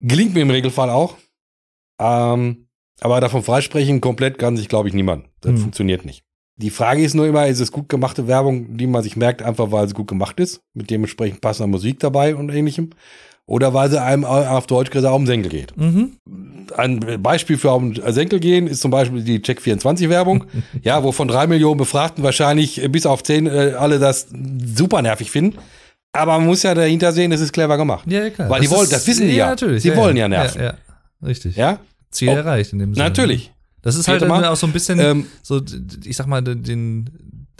Gelingt 0.00 0.34
mir 0.34 0.42
im 0.42 0.50
Regelfall 0.50 0.90
auch. 0.90 1.16
Ähm, 1.98 2.68
aber 3.00 3.20
davon 3.20 3.42
freisprechen 3.42 4.00
komplett 4.00 4.38
kann 4.38 4.56
sich, 4.56 4.68
glaube 4.68 4.88
ich, 4.88 4.94
niemand. 4.94 5.26
Das 5.40 5.52
hm. 5.52 5.58
funktioniert 5.58 6.04
nicht. 6.04 6.24
Die 6.56 6.70
Frage 6.70 7.02
ist 7.02 7.14
nur 7.14 7.26
immer, 7.26 7.46
ist 7.46 7.60
es 7.60 7.70
gut 7.70 7.88
gemachte 7.88 8.26
Werbung, 8.26 8.76
die 8.76 8.88
man 8.88 9.02
sich 9.02 9.16
merkt, 9.16 9.42
einfach 9.42 9.70
weil 9.70 9.86
sie 9.86 9.94
gut 9.94 10.08
gemacht 10.08 10.40
ist, 10.40 10.60
mit 10.74 10.90
dementsprechend 10.90 11.40
passender 11.40 11.68
Musik 11.68 12.00
dabei 12.00 12.34
und 12.34 12.50
ähnlichem 12.50 12.90
oder 13.48 13.72
weil 13.72 13.90
sie 13.90 14.00
einem 14.00 14.24
auf 14.24 14.66
Deutsch 14.66 14.90
gesagt 14.90 15.14
um 15.14 15.26
Senkel 15.26 15.50
geht. 15.50 15.74
Mhm. 15.76 16.12
Ein 16.76 17.22
Beispiel 17.22 17.56
für 17.56 17.70
um 17.70 17.94
Senkel 17.94 18.40
gehen 18.40 18.66
ist 18.66 18.82
zum 18.82 18.90
Beispiel 18.90 19.22
die 19.22 19.40
Check24-Werbung, 19.40 20.44
ja, 20.82 21.02
wo 21.02 21.12
von 21.12 21.28
drei 21.28 21.46
Millionen 21.46 21.78
Befragten 21.78 22.22
wahrscheinlich 22.22 22.86
bis 22.92 23.06
auf 23.06 23.22
zehn 23.22 23.46
äh, 23.46 23.74
alle 23.78 23.98
das 23.98 24.28
super 24.74 25.00
nervig 25.00 25.30
finden. 25.30 25.58
Aber 26.12 26.36
man 26.36 26.46
muss 26.46 26.62
ja 26.62 26.74
dahinter 26.74 27.12
sehen, 27.12 27.32
es 27.32 27.40
ist 27.40 27.52
clever 27.52 27.78
gemacht. 27.78 28.04
Ja, 28.10 28.28
klar. 28.28 28.50
Weil 28.50 28.60
das 28.60 28.68
die 28.68 28.76
wollen, 28.76 28.90
das 28.90 29.06
wissen 29.06 29.28
die 29.28 29.36
ja. 29.36 29.48
Natürlich. 29.48 29.82
Sie 29.82 29.88
ja, 29.88 29.96
wollen 29.96 30.16
ja 30.16 30.28
nerven. 30.28 30.60
Ja, 30.60 30.66
ja. 30.66 31.26
Richtig. 31.26 31.56
Ja? 31.56 31.78
Ziel 32.10 32.28
oh. 32.28 32.36
erreicht 32.36 32.74
in 32.74 32.80
dem 32.80 32.94
Sinne. 32.94 33.06
Natürlich. 33.06 33.52
Das 33.80 33.96
ist 33.96 34.08
halt 34.08 34.22
auch 34.22 34.56
so 34.56 34.66
ein 34.66 34.72
bisschen, 34.72 34.98
ähm, 34.98 35.26
so, 35.42 35.62
ich 36.04 36.16
sag 36.16 36.26
mal, 36.26 36.42
den, 36.42 37.08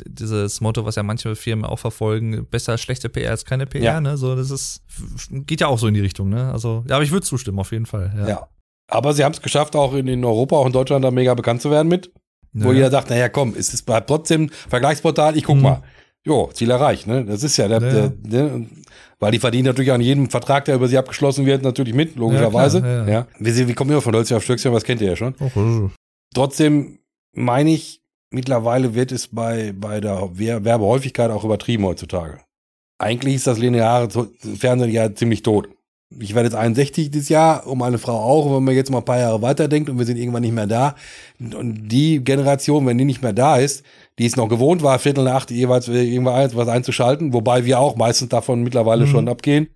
dieses 0.07 0.61
Motto, 0.61 0.85
was 0.85 0.97
ja 0.97 1.03
manche 1.03 1.35
Firmen 1.37 1.65
auch 1.65 1.79
verfolgen, 1.79 2.47
besser 2.51 2.79
schlechte 2.79 3.09
PR 3.09 3.31
als 3.31 3.45
keine 3.45 3.67
PR, 3.67 3.83
ja. 3.83 4.01
ne? 4.01 4.17
So, 4.17 4.37
das 4.37 4.51
ist, 4.51 4.83
geht 5.31 5.61
ja 5.61 5.69
auch 5.69 5.79
so 5.79 5.87
in 5.87 5.95
die 5.95 6.01
Richtung, 6.01 6.29
ne? 6.29 6.53
Also, 6.53 6.85
ja, 6.89 6.97
aber 6.97 7.05
ich 7.05 7.11
würde 7.11 7.27
zustimmen, 7.27 7.59
auf 7.59 7.73
jeden 7.73 7.87
Fall. 7.87 8.13
Ja. 8.17 8.29
ja. 8.29 8.49
Aber 8.91 9.13
sie 9.13 9.25
haben 9.25 9.33
es 9.33 9.43
geschafft, 9.43 9.77
auch 9.77 9.95
in, 9.95 10.09
in 10.09 10.25
Europa, 10.25 10.57
auch 10.57 10.67
in 10.67 10.73
Deutschland 10.73 11.05
da 11.05 11.11
mega 11.11 11.35
bekannt 11.35 11.63
zu 11.63 11.71
werden 11.71 11.89
mit. 11.89 12.13
Ja. 12.55 12.65
Wo 12.65 12.73
jeder 12.73 12.91
sagt, 12.91 13.11
naja, 13.11 13.29
komm, 13.29 13.55
es 13.57 13.75
ist 13.75 13.87
trotzdem 14.07 14.51
Vergleichsportal, 14.69 15.37
ich 15.37 15.45
guck 15.45 15.57
mhm. 15.57 15.63
mal. 15.63 15.83
Jo, 16.25 16.51
Ziel 16.53 16.71
erreicht, 16.71 17.07
ne? 17.07 17.25
Das 17.25 17.43
ist 17.43 17.57
ja, 17.57 17.69
der, 17.69 17.81
der, 17.81 18.09
der, 18.09 18.61
weil 19.19 19.33
die 19.33 19.39
verdienen 19.39 19.67
natürlich 19.67 19.93
an 19.93 20.01
jedem 20.01 20.29
Vertrag, 20.29 20.65
der 20.65 20.75
über 20.75 20.89
sie 20.89 20.99
abgeschlossen 20.99 21.47
wird, 21.47 21.63
natürlich 21.63 21.95
mit, 21.95 22.17
logischerweise. 22.17 22.81
Ja, 22.81 22.87
ja, 22.87 23.09
ja. 23.09 23.27
Wie, 23.39 23.69
wie 23.69 23.75
kommen 23.75 23.91
wir 23.91 24.01
von 24.01 24.15
Holz 24.15 24.31
auf 24.33 24.45
Stöckchen, 24.45 24.73
was 24.73 24.85
kennt 24.85 25.01
ihr 25.01 25.09
ja 25.09 25.17
schon. 25.17 25.35
Oh, 25.41 25.91
Trotzdem 26.35 26.99
meine 27.35 27.71
ich, 27.71 28.03
mittlerweile 28.31 28.95
wird 28.95 29.13
es 29.13 29.29
bei, 29.29 29.73
bei 29.73 30.01
der 30.01 30.31
Werbehäufigkeit 30.35 31.31
auch 31.31 31.45
übertrieben 31.45 31.85
heutzutage. 31.85 32.41
Eigentlich 32.99 33.37
ist 33.37 33.47
das 33.47 33.59
lineare 33.59 34.09
Fernsehen 34.57 34.91
ja 34.91 35.15
ziemlich 35.15 35.43
tot. 35.43 35.69
Ich 36.21 36.35
werde 36.35 36.49
jetzt 36.49 36.57
61 36.57 37.11
dieses 37.11 37.29
Jahr, 37.29 37.67
um 37.67 37.83
eine 37.83 37.99
Frau 37.99 38.19
auch, 38.19 38.57
wenn 38.57 38.65
man 38.65 38.75
jetzt 38.75 38.91
mal 38.91 38.99
ein 38.99 39.05
paar 39.05 39.19
Jahre 39.19 39.43
weiterdenkt 39.43 39.91
und 39.91 39.99
wir 39.99 40.07
sind 40.07 40.17
irgendwann 40.17 40.43
nicht 40.43 40.55
mehr 40.55 40.67
da. 40.67 40.95
Und 41.39 41.89
die 41.89 42.25
Generation, 42.25 42.87
wenn 42.87 42.97
die 42.97 43.05
nicht 43.05 43.23
mehr 43.23 43.35
da 43.35 43.59
ist, 43.59 43.85
die 44.19 44.25
es 44.25 44.37
noch 44.37 44.49
gewohnt 44.49 44.83
war, 44.83 44.99
Viertel 44.99 45.25
nach 45.25 45.35
acht 45.35 45.51
jeweils 45.51 45.87
irgendwas 45.87 46.57
was 46.57 46.69
einzuschalten, 46.69 47.35
wobei 47.35 47.67
wir 47.67 47.79
auch 47.79 47.95
meistens 47.97 48.31
davon 48.31 48.63
mittlerweile 48.63 49.05
mhm. 49.05 49.11
schon 49.11 49.29
abgehen, 49.29 49.69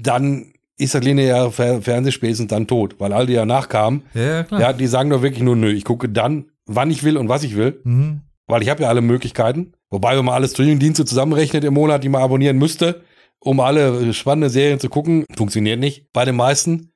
dann 0.00 0.52
ist 0.78 0.94
das 0.94 1.02
lineare 1.02 1.50
Fernsehen 1.50 2.12
spätestens 2.12 2.48
dann 2.48 2.68
tot, 2.68 2.94
weil 2.98 3.12
all 3.12 3.26
die 3.26 3.32
ja 3.32 3.44
nachkamen, 3.44 4.02
ja, 4.14 4.44
klar. 4.44 4.60
ja, 4.60 4.72
die 4.72 4.86
sagen 4.86 5.10
doch 5.10 5.22
wirklich 5.22 5.42
nur, 5.42 5.56
nö, 5.56 5.72
ich 5.72 5.84
gucke 5.84 6.08
dann 6.08 6.46
wann 6.68 6.90
ich 6.90 7.02
will 7.02 7.16
und 7.16 7.28
was 7.28 7.42
ich 7.42 7.56
will. 7.56 7.80
Mhm. 7.82 8.20
Weil 8.46 8.62
ich 8.62 8.68
habe 8.68 8.82
ja 8.82 8.88
alle 8.88 9.02
Möglichkeiten. 9.02 9.72
Wobei, 9.90 10.16
wenn 10.16 10.24
man 10.24 10.34
alle 10.34 10.48
Streamingdienste 10.48 11.04
zusammenrechnet 11.04 11.64
im 11.64 11.74
Monat, 11.74 12.04
die 12.04 12.08
man 12.08 12.22
abonnieren 12.22 12.56
müsste, 12.56 13.02
um 13.40 13.60
alle 13.60 14.12
spannende 14.14 14.50
Serien 14.50 14.80
zu 14.80 14.88
gucken, 14.88 15.24
funktioniert 15.36 15.80
nicht 15.80 16.12
bei 16.12 16.24
den 16.24 16.36
meisten. 16.36 16.92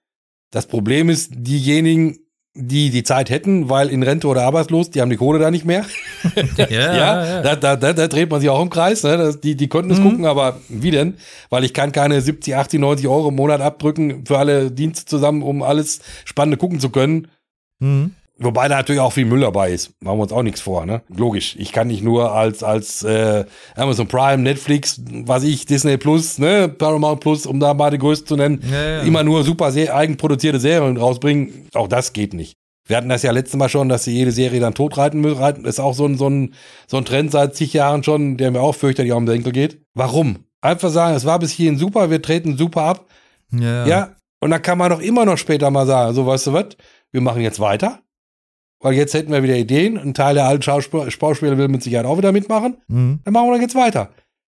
Das 0.51 0.67
Problem 0.67 1.09
ist, 1.09 1.33
diejenigen, 1.35 2.19
die 2.55 2.91
die 2.91 3.03
Zeit 3.03 3.31
hätten, 3.31 3.71
weil 3.71 3.89
in 3.89 4.03
Rente 4.03 4.29
oder 4.29 4.43
arbeitslos, 4.43 4.91
die 4.91 5.01
haben 5.01 5.09
die 5.09 5.17
Kohle 5.17 5.39
da 5.39 5.51
nicht 5.51 5.65
mehr. 5.65 5.87
ja, 6.57 6.67
ja, 6.69 6.95
ja. 6.95 7.43
Da, 7.43 7.57
da, 7.57 7.77
da, 7.77 7.93
da, 7.95 8.09
dreht 8.09 8.31
man 8.31 8.41
sich 8.41 8.51
auch 8.51 8.61
im 8.61 8.69
Kreis. 8.69 9.03
Ne? 9.05 9.17
Das, 9.17 9.41
die, 9.41 9.57
die 9.57 9.69
konnten 9.69 9.91
es 9.91 9.99
mhm. 9.99 10.05
gucken, 10.05 10.27
aber 10.27 10.61
wie 10.69 10.91
denn? 10.91 11.15
Weil 11.49 11.65
ich 11.65 11.73
kann 11.73 11.93
keine 11.93 12.21
70, 12.21 12.55
80, 12.55 12.81
90 12.81 13.09
Euro 13.09 13.29
im 13.29 13.37
Monat 13.37 13.63
abdrücken 13.63 14.27
für 14.27 14.39
alle 14.39 14.71
Dienste 14.71 15.07
zusammen, 15.07 15.43
um 15.43 15.63
alles 15.63 16.01
Spannende 16.27 16.59
gucken 16.59 16.79
zu 16.79 16.91
können. 16.91 17.29
Mhm. 17.79 18.13
Wobei 18.43 18.69
da 18.69 18.77
natürlich 18.77 19.01
auch 19.01 19.13
viel 19.13 19.25
Müll 19.25 19.41
dabei 19.41 19.71
ist. 19.71 19.93
Machen 20.03 20.19
wir 20.19 20.23
uns 20.23 20.33
auch 20.33 20.43
nichts 20.43 20.61
vor, 20.61 20.85
ne? 20.85 21.03
Logisch. 21.09 21.55
Ich 21.59 21.73
kann 21.73 21.87
nicht 21.87 22.03
nur 22.03 22.33
als, 22.33 22.63
als 22.63 23.03
äh, 23.05 23.45
Amazon 23.77 24.09
Prime, 24.09 24.43
Netflix, 24.43 25.01
was 25.25 25.45
ich, 25.45 25.67
Disney 25.67 25.97
Plus, 25.97 26.39
ne, 26.39 26.69
Paramount 26.69 27.21
Plus, 27.21 27.47
um 27.47 27.61
da 27.61 27.73
mal 27.75 27.91
die 27.91 27.99
größte 27.99 28.25
zu 28.25 28.37
nennen, 28.37 28.63
ja, 28.71 28.83
ja. 28.83 29.01
immer 29.03 29.23
nur 29.23 29.45
super 29.45 29.71
sehr 29.71 29.95
eigenproduzierte 29.95 30.59
Serien 30.59 30.97
rausbringen. 30.97 31.69
Auch 31.75 31.89
das 31.89 32.13
geht 32.13 32.35
nicht. 32.35 32.57
Wir 32.89 32.97
hatten 32.97 33.09
das 33.09 33.23
ja 33.23 33.31
letztes 33.31 33.57
Mal 33.57 33.69
schon, 33.69 33.89
dass 33.89 34.05
sie 34.05 34.13
jede 34.13 34.33
Serie 34.33 34.61
dann 34.61 34.75
totreiten 34.75 35.21
müssen. 35.21 35.65
Ist 35.65 35.79
auch 35.79 35.95
so 35.95 36.05
ein, 36.05 36.19
so, 36.19 36.29
ein, 36.29 36.55
so 36.89 36.97
ein 36.97 37.05
Trend 37.05 37.31
seit 37.31 37.55
zig 37.55 37.73
Jahren 37.73 38.03
schon, 38.03 38.37
der 38.37 38.51
mir 38.51 38.61
auch 38.61 38.75
fürchterlich 38.75 39.13
um 39.13 39.25
den 39.25 39.37
Enkel 39.37 39.53
geht. 39.53 39.81
Warum? 39.95 40.41
Einfach 40.61 40.91
sagen, 40.91 41.15
es 41.15 41.25
war 41.25 41.39
bis 41.39 41.53
hierhin 41.53 41.79
super, 41.79 42.11
wir 42.11 42.21
treten 42.21 42.57
super 42.57 42.83
ab. 42.83 43.07
Ja. 43.53 43.87
ja. 43.87 44.17
Und 44.41 44.51
dann 44.51 44.63
kann 44.63 44.79
man 44.79 44.91
doch 44.91 45.01
immer 45.01 45.25
noch 45.25 45.39
später 45.39 45.71
mal 45.71 45.87
sagen, 45.87 46.15
so 46.15 46.27
weißt 46.27 46.49
du 46.49 46.53
was, 46.53 46.77
wir 47.13 47.21
machen 47.21 47.43
jetzt 47.43 47.61
weiter 47.61 48.02
weil 48.83 48.95
jetzt 48.95 49.15
hätten 49.15 49.33
wir 49.33 49.43
wieder 49.43 49.57
Ideen. 49.57 49.97
Ein 49.99 50.15
Teil 50.15 50.35
der 50.35 50.45
alten 50.47 50.63
Schauspiel- 50.63 51.11
Schauspieler 51.11 51.57
will 51.57 51.69
mit 51.69 51.83
Sicherheit 51.83 52.07
auch 52.07 52.19
wieder 52.19 52.33
mitmachen. 52.33 52.77
Mhm. 52.89 53.21
Dann 53.25 53.33
machen 53.35 53.47
wir 53.49 53.53
dann 53.53 53.63
jetzt 53.63 53.75
weiter. 53.75 54.11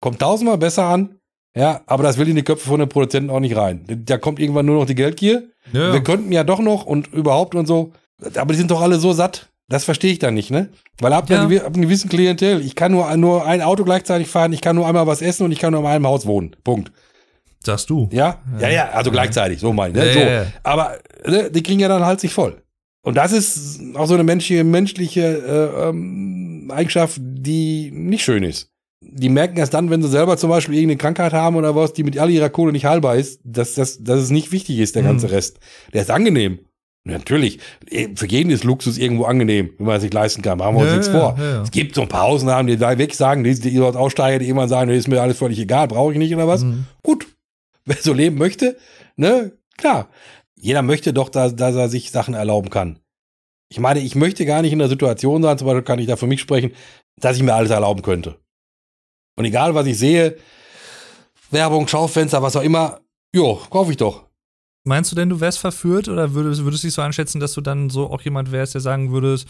Kommt 0.01 0.19
tausendmal 0.19 0.57
besser 0.57 0.85
an. 0.85 1.15
Ja, 1.55 1.81
aber 1.85 2.01
das 2.03 2.17
will 2.17 2.27
in 2.27 2.35
die 2.35 2.43
Köpfe 2.43 2.67
von 2.67 2.79
den 2.79 2.89
Produzenten 2.89 3.29
auch 3.29 3.39
nicht 3.39 3.55
rein. 3.55 3.85
Da 4.05 4.17
kommt 4.17 4.39
irgendwann 4.39 4.65
nur 4.65 4.77
noch 4.79 4.85
die 4.87 4.95
Geldgier. 4.95 5.43
Ja. 5.71 5.93
Wir 5.93 6.01
könnten 6.01 6.31
ja 6.31 6.43
doch 6.43 6.59
noch 6.59 6.85
und 6.85 7.13
überhaupt 7.13 7.53
und 7.53 7.67
so. 7.67 7.91
Aber 8.35 8.53
die 8.53 8.57
sind 8.57 8.71
doch 8.71 8.81
alle 8.81 8.95
so 8.97 9.13
satt. 9.13 9.49
Das 9.69 9.85
verstehe 9.85 10.11
ich 10.11 10.19
dann 10.19 10.33
nicht, 10.33 10.51
ne? 10.51 10.69
Weil 10.99 11.13
ab, 11.13 11.29
Ja. 11.29 11.41
einem 11.41 11.73
gewissen 11.81 12.09
Klientel, 12.09 12.59
ich 12.61 12.75
kann 12.75 12.91
nur, 12.91 13.15
nur 13.17 13.45
ein 13.45 13.61
Auto 13.61 13.83
gleichzeitig 13.83 14.27
fahren, 14.27 14.51
ich 14.51 14.61
kann 14.61 14.75
nur 14.75 14.87
einmal 14.87 15.07
was 15.07 15.21
essen 15.21 15.43
und 15.45 15.51
ich 15.51 15.59
kann 15.59 15.71
nur 15.71 15.81
in 15.81 15.87
einem 15.87 16.07
Haus 16.07 16.25
wohnen. 16.25 16.55
Punkt. 16.63 16.91
Sagst 17.63 17.89
du. 17.89 18.09
Ja? 18.11 18.39
Ja, 18.59 18.69
ja, 18.69 18.89
also 18.89 19.09
gleichzeitig, 19.11 19.59
so 19.59 19.71
meine 19.71 19.93
ich. 19.97 19.99
Ne? 19.99 20.07
Ja, 20.07 20.13
so. 20.13 20.19
ja, 20.19 20.31
ja. 20.43 20.45
Aber 20.63 20.97
ne, 21.25 21.49
die 21.51 21.63
kriegen 21.63 21.79
ja 21.79 21.87
dann 21.87 22.05
halt 22.05 22.19
sich 22.19 22.33
voll. 22.33 22.61
Und 23.03 23.15
das 23.17 23.31
ist 23.33 23.81
auch 23.95 24.07
so 24.07 24.13
eine 24.13 24.23
menschliche, 24.23 24.63
menschliche 24.63 25.21
äh, 25.21 25.89
ähm, 25.89 26.71
Eigenschaft, 26.73 27.19
die 27.21 27.91
nicht 27.91 28.23
schön 28.23 28.43
ist. 28.43 28.69
Die 29.01 29.27
merken 29.29 29.57
erst 29.57 29.73
dann, 29.73 29.89
wenn 29.89 30.01
sie 30.01 30.07
selber 30.07 30.37
zum 30.37 30.49
Beispiel 30.49 30.75
irgendeine 30.75 30.97
Krankheit 30.97 31.33
haben 31.33 31.57
oder 31.57 31.75
was, 31.75 31.91
die 31.91 32.03
mit 32.03 32.17
all 32.17 32.29
ihrer 32.29 32.49
Kohle 32.49 32.71
nicht 32.71 32.85
heilbar 32.85 33.17
ist, 33.17 33.41
dass, 33.43 33.73
dass, 33.73 34.01
dass 34.01 34.19
es 34.21 34.29
nicht 34.29 34.53
wichtig 34.53 34.79
ist, 34.79 34.95
der 34.95 35.03
Mhm. 35.03 35.07
ganze 35.07 35.31
Rest. 35.31 35.59
Der 35.93 36.01
ist 36.03 36.09
angenehm. 36.11 36.59
Natürlich, 37.05 37.59
eh, 37.89 38.07
für 38.15 38.27
jeden 38.27 38.49
ist 38.49 38.63
Luxus 38.63 38.97
irgendwo 38.97 39.25
angenehm, 39.25 39.71
wenn 39.77 39.87
man 39.87 39.97
es 39.97 40.03
sich 40.03 40.13
leisten 40.13 40.41
kann. 40.41 40.57
Machen 40.59 40.75
wir 40.75 40.83
uns 40.83 40.89
Ja, 40.91 40.95
nichts 40.95 41.07
ja, 41.07 41.13
vor. 41.19 41.35
ja. 41.37 41.61
Es 41.63 41.71
gibt 41.71 41.95
so 41.95 42.01
ein 42.03 42.07
paar 42.07 42.23
Ausnahmen, 42.23 42.67
die 42.69 42.77
da 42.77 42.97
weg 42.97 43.13
sagen, 43.13 43.43
die, 43.43 43.53
die 43.59 43.75
dort 43.75 43.97
aussteigen, 43.97 44.39
die 44.39 44.45
irgendwann 44.45 44.69
sagen, 44.69 44.89
ist 44.89 45.09
mir 45.09 45.21
alles 45.21 45.37
völlig 45.37 45.59
egal, 45.59 45.89
brauche 45.89 46.13
ich 46.13 46.17
nicht 46.17 46.33
oder 46.33 46.47
was. 46.47 46.63
Mhm. 46.63 46.85
Gut, 47.03 47.27
wer 47.85 47.97
so 47.97 48.13
leben 48.13 48.37
möchte, 48.37 48.77
ne, 49.17 49.51
klar. 49.77 50.07
Jeder 50.63 50.81
möchte 50.81 51.11
doch, 51.11 51.27
dass, 51.27 51.57
dass 51.57 51.75
er 51.75 51.89
sich 51.89 52.09
Sachen 52.09 52.35
erlauben 52.35 52.69
kann. 52.69 52.97
Ich 53.69 53.81
meine, 53.81 53.99
ich 53.99 54.15
möchte 54.15 54.45
gar 54.45 54.61
nicht 54.61 54.71
in 54.71 54.79
der 54.79 54.87
Situation 54.87 55.43
sein, 55.43 55.57
zum 55.57 55.67
Beispiel 55.67 55.83
kann 55.83 55.99
ich 55.99 56.07
da 56.07 56.15
für 56.15 56.25
mich 56.25 56.39
sprechen, 56.39 56.71
dass 57.17 57.35
ich 57.35 57.43
mir 57.43 57.53
alles 57.53 57.69
erlauben 57.69 58.01
könnte. 58.01 58.39
Und 59.35 59.43
egal, 59.43 59.75
was 59.75 59.87
ich 59.87 59.99
sehe, 59.99 60.37
Werbung, 61.51 61.85
Schaufenster, 61.89 62.41
was 62.41 62.55
auch 62.55 62.63
immer, 62.63 63.01
jo, 63.35 63.55
kaufe 63.69 63.91
ich 63.91 63.97
doch. 63.97 64.29
Meinst 64.85 65.11
du 65.11 65.17
denn, 65.17 65.27
du 65.27 65.41
wärst 65.41 65.59
verführt 65.59 66.07
oder 66.07 66.33
würdest, 66.33 66.63
würdest 66.63 66.83
du 66.83 66.87
dich 66.87 66.95
so 66.95 67.01
einschätzen, 67.01 67.41
dass 67.41 67.51
du 67.51 67.59
dann 67.59 67.89
so 67.89 68.09
auch 68.09 68.21
jemand 68.21 68.53
wärst, 68.53 68.73
der 68.73 68.79
sagen 68.79 69.11
würdest, 69.11 69.49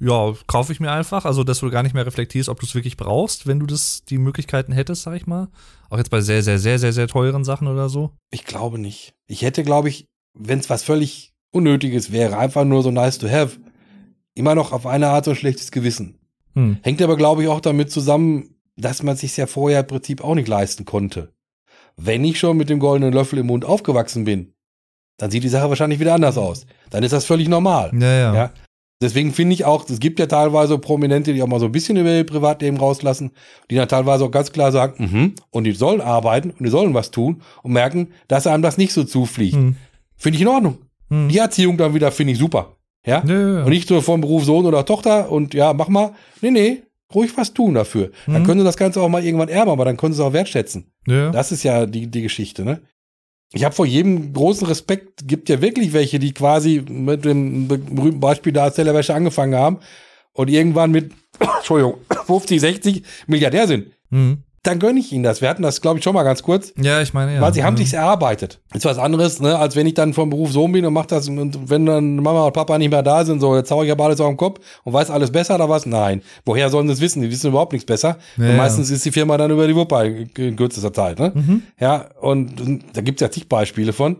ja, 0.00 0.32
kaufe 0.48 0.72
ich 0.72 0.80
mir 0.80 0.90
einfach, 0.90 1.24
also 1.24 1.44
dass 1.44 1.60
du 1.60 1.70
gar 1.70 1.84
nicht 1.84 1.94
mehr 1.94 2.06
reflektierst, 2.06 2.48
ob 2.48 2.58
du 2.58 2.66
es 2.66 2.74
wirklich 2.74 2.96
brauchst, 2.96 3.46
wenn 3.46 3.60
du 3.60 3.66
das 3.66 4.02
die 4.08 4.18
Möglichkeiten 4.18 4.72
hättest, 4.72 5.02
sag 5.02 5.14
ich 5.14 5.28
mal. 5.28 5.50
Auch 5.88 5.98
jetzt 5.98 6.10
bei 6.10 6.20
sehr, 6.20 6.42
sehr, 6.42 6.58
sehr, 6.58 6.80
sehr, 6.80 6.92
sehr 6.92 7.06
teuren 7.06 7.44
Sachen 7.44 7.68
oder 7.68 7.88
so. 7.88 8.10
Ich 8.32 8.44
glaube 8.44 8.80
nicht. 8.80 9.14
Ich 9.28 9.42
hätte, 9.42 9.62
glaube 9.62 9.88
ich, 9.88 10.08
wenn 10.38 10.60
es 10.60 10.70
was 10.70 10.82
völlig 10.82 11.34
Unnötiges 11.50 12.12
wäre, 12.12 12.38
einfach 12.38 12.64
nur 12.64 12.82
so 12.82 12.90
nice 12.90 13.18
to 13.18 13.28
have, 13.28 13.58
immer 14.34 14.54
noch 14.54 14.72
auf 14.72 14.86
eine 14.86 15.08
Art 15.08 15.24
so 15.24 15.32
ein 15.32 15.36
schlechtes 15.36 15.70
Gewissen. 15.70 16.18
Hm. 16.54 16.78
Hängt 16.82 17.02
aber, 17.02 17.16
glaube 17.16 17.42
ich, 17.42 17.48
auch 17.48 17.60
damit 17.60 17.90
zusammen, 17.90 18.54
dass 18.76 19.02
man 19.02 19.16
sich 19.16 19.36
ja 19.36 19.46
vorher 19.46 19.80
im 19.80 19.86
Prinzip 19.86 20.22
auch 20.22 20.34
nicht 20.34 20.48
leisten 20.48 20.84
konnte. 20.84 21.32
Wenn 21.96 22.24
ich 22.24 22.38
schon 22.38 22.56
mit 22.56 22.70
dem 22.70 22.78
goldenen 22.78 23.12
Löffel 23.12 23.40
im 23.40 23.46
Mund 23.46 23.64
aufgewachsen 23.64 24.24
bin, 24.24 24.54
dann 25.16 25.30
sieht 25.30 25.42
die 25.42 25.48
Sache 25.48 25.68
wahrscheinlich 25.68 25.98
wieder 25.98 26.14
anders 26.14 26.38
aus. 26.38 26.64
Dann 26.90 27.02
ist 27.02 27.12
das 27.12 27.24
völlig 27.24 27.48
normal. 27.48 27.90
Ja, 27.92 28.14
ja. 28.14 28.34
Ja. 28.34 28.50
Deswegen 29.00 29.32
finde 29.32 29.54
ich 29.54 29.64
auch, 29.64 29.88
es 29.88 30.00
gibt 30.00 30.18
ja 30.18 30.26
teilweise 30.26 30.76
Prominente, 30.78 31.32
die 31.32 31.42
auch 31.42 31.46
mal 31.46 31.60
so 31.60 31.66
ein 31.66 31.72
bisschen 31.72 31.96
über 31.96 32.12
ihr 32.12 32.26
Privatleben 32.26 32.78
rauslassen, 32.78 33.30
die 33.70 33.76
dann 33.76 33.88
teilweise 33.88 34.24
auch 34.24 34.30
ganz 34.30 34.50
klar 34.50 34.72
sagen, 34.72 34.94
mhm, 35.04 35.34
und 35.50 35.64
die 35.64 35.72
sollen 35.72 36.00
arbeiten 36.00 36.50
und 36.50 36.64
die 36.64 36.70
sollen 36.70 36.94
was 36.94 37.12
tun 37.12 37.42
und 37.62 37.72
merken, 37.72 38.08
dass 38.26 38.48
einem 38.48 38.62
das 38.62 38.76
nicht 38.76 38.92
so 38.92 39.04
zufliegt. 39.04 39.54
Hm. 39.54 39.76
Finde 40.18 40.36
ich 40.36 40.42
in 40.42 40.48
Ordnung. 40.48 40.78
Hm. 41.10 41.28
Die 41.30 41.38
Erziehung 41.38 41.76
dann 41.78 41.94
wieder 41.94 42.10
finde 42.12 42.32
ich 42.34 42.38
super. 42.38 42.76
Ja? 43.06 43.24
Ja. 43.24 43.62
Und 43.64 43.70
nicht 43.70 43.88
so 43.88 44.00
vom 44.02 44.20
Beruf 44.20 44.44
Sohn 44.44 44.66
oder 44.66 44.84
Tochter 44.84 45.30
und 45.32 45.54
ja, 45.54 45.72
mach 45.72 45.88
mal. 45.88 46.12
Nee, 46.42 46.50
nee, 46.50 46.82
ruhig 47.14 47.30
was 47.36 47.54
tun 47.54 47.74
dafür. 47.74 48.10
Dann 48.26 48.42
Mhm. 48.42 48.46
können 48.46 48.60
sie 48.60 48.64
das 48.66 48.76
Ganze 48.76 49.00
auch 49.00 49.08
mal 49.08 49.24
irgendwann 49.24 49.48
erben, 49.48 49.70
aber 49.70 49.84
dann 49.86 49.96
können 49.96 50.12
sie 50.12 50.20
es 50.20 50.26
auch 50.28 50.32
wertschätzen. 50.34 50.92
ja. 51.06 51.30
Das 51.30 51.52
ist 51.52 51.62
ja 51.62 51.86
die, 51.86 52.06
die 52.08 52.22
Geschichte, 52.22 52.64
ne? 52.64 52.80
Ich 53.54 53.64
habe 53.64 53.74
vor 53.74 53.86
jedem 53.86 54.34
großen 54.34 54.66
Respekt, 54.66 55.26
gibt 55.26 55.48
ja 55.48 55.62
wirklich 55.62 55.94
welche, 55.94 56.18
die 56.18 56.34
quasi 56.34 56.82
mit 56.86 57.24
dem 57.24 57.66
be- 57.66 57.78
berühmten 57.78 58.20
Beispiel 58.20 58.52
da 58.52 58.64
als 58.64 58.74
Tellerwäsche 58.74 59.14
angefangen 59.14 59.54
haben 59.54 59.78
und 60.34 60.50
irgendwann 60.50 60.90
mit, 60.90 61.12
Entschuldigung, 61.58 61.94
50, 62.26 62.60
60 62.60 63.02
Milliardär 63.26 63.66
sind. 63.66 63.86
Hm. 64.10 64.42
Dann 64.68 64.78
gönne 64.80 65.00
ich 65.00 65.12
ihnen 65.12 65.22
das. 65.24 65.40
Wir 65.40 65.48
hatten 65.48 65.62
das, 65.62 65.80
glaube 65.80 65.98
ich, 65.98 66.04
schon 66.04 66.12
mal 66.12 66.24
ganz 66.24 66.42
kurz. 66.42 66.74
ja, 66.76 67.00
ich 67.00 67.14
meine, 67.14 67.34
ja. 67.34 67.40
Weil 67.40 67.54
sie 67.54 67.64
haben 67.64 67.72
Hm. 67.74 67.78
sich's 67.78 67.94
erarbeitet. 67.94 68.60
Ist 68.74 68.84
was 68.84 68.98
anderes, 68.98 69.40
ne, 69.40 69.58
als 69.58 69.76
wenn 69.76 69.86
ich 69.86 69.94
dann 69.94 70.12
vom 70.12 70.28
Beruf 70.28 70.52
Sohn 70.52 70.72
bin 70.72 70.84
und 70.84 70.92
mach 70.92 71.06
das 71.06 71.26
und 71.28 71.70
wenn 71.70 71.86
dann 71.86 72.16
Mama 72.16 72.44
und 72.44 72.52
Papa 72.52 72.76
nicht 72.76 72.90
mehr 72.90 73.02
da 73.02 73.24
sind, 73.24 73.40
so 73.40 73.56
jetzt 73.56 73.70
hau 73.70 73.82
ich 73.82 73.90
aber 73.90 74.04
alles 74.04 74.20
auf 74.20 74.28
den 74.28 74.36
Kopf 74.36 74.60
und 74.84 74.92
weiß 74.92 75.10
alles 75.10 75.32
besser 75.32 75.54
oder 75.54 75.70
was? 75.70 75.86
Nein. 75.86 76.20
Woher 76.44 76.68
sollen 76.68 76.86
sie 76.88 76.92
es 76.92 77.00
wissen? 77.00 77.22
Die 77.22 77.30
wissen 77.30 77.48
überhaupt 77.48 77.72
nichts 77.72 77.86
besser. 77.86 78.18
Ja, 78.36 78.44
und 78.44 78.50
ja. 78.50 78.56
meistens 78.58 78.90
ist 78.90 79.04
die 79.06 79.10
Firma 79.10 79.38
dann 79.38 79.50
über 79.50 79.66
die 79.66 79.74
Wupper 79.74 80.04
in 80.04 80.56
kürzester 80.56 80.92
Zeit, 80.92 81.18
ne? 81.18 81.32
Mhm. 81.34 81.62
Ja, 81.80 82.10
und, 82.20 82.60
und 82.60 82.84
da 82.92 83.00
gibt's 83.00 83.22
ja 83.22 83.30
zig 83.30 83.48
Beispiele 83.48 83.94
von. 83.94 84.16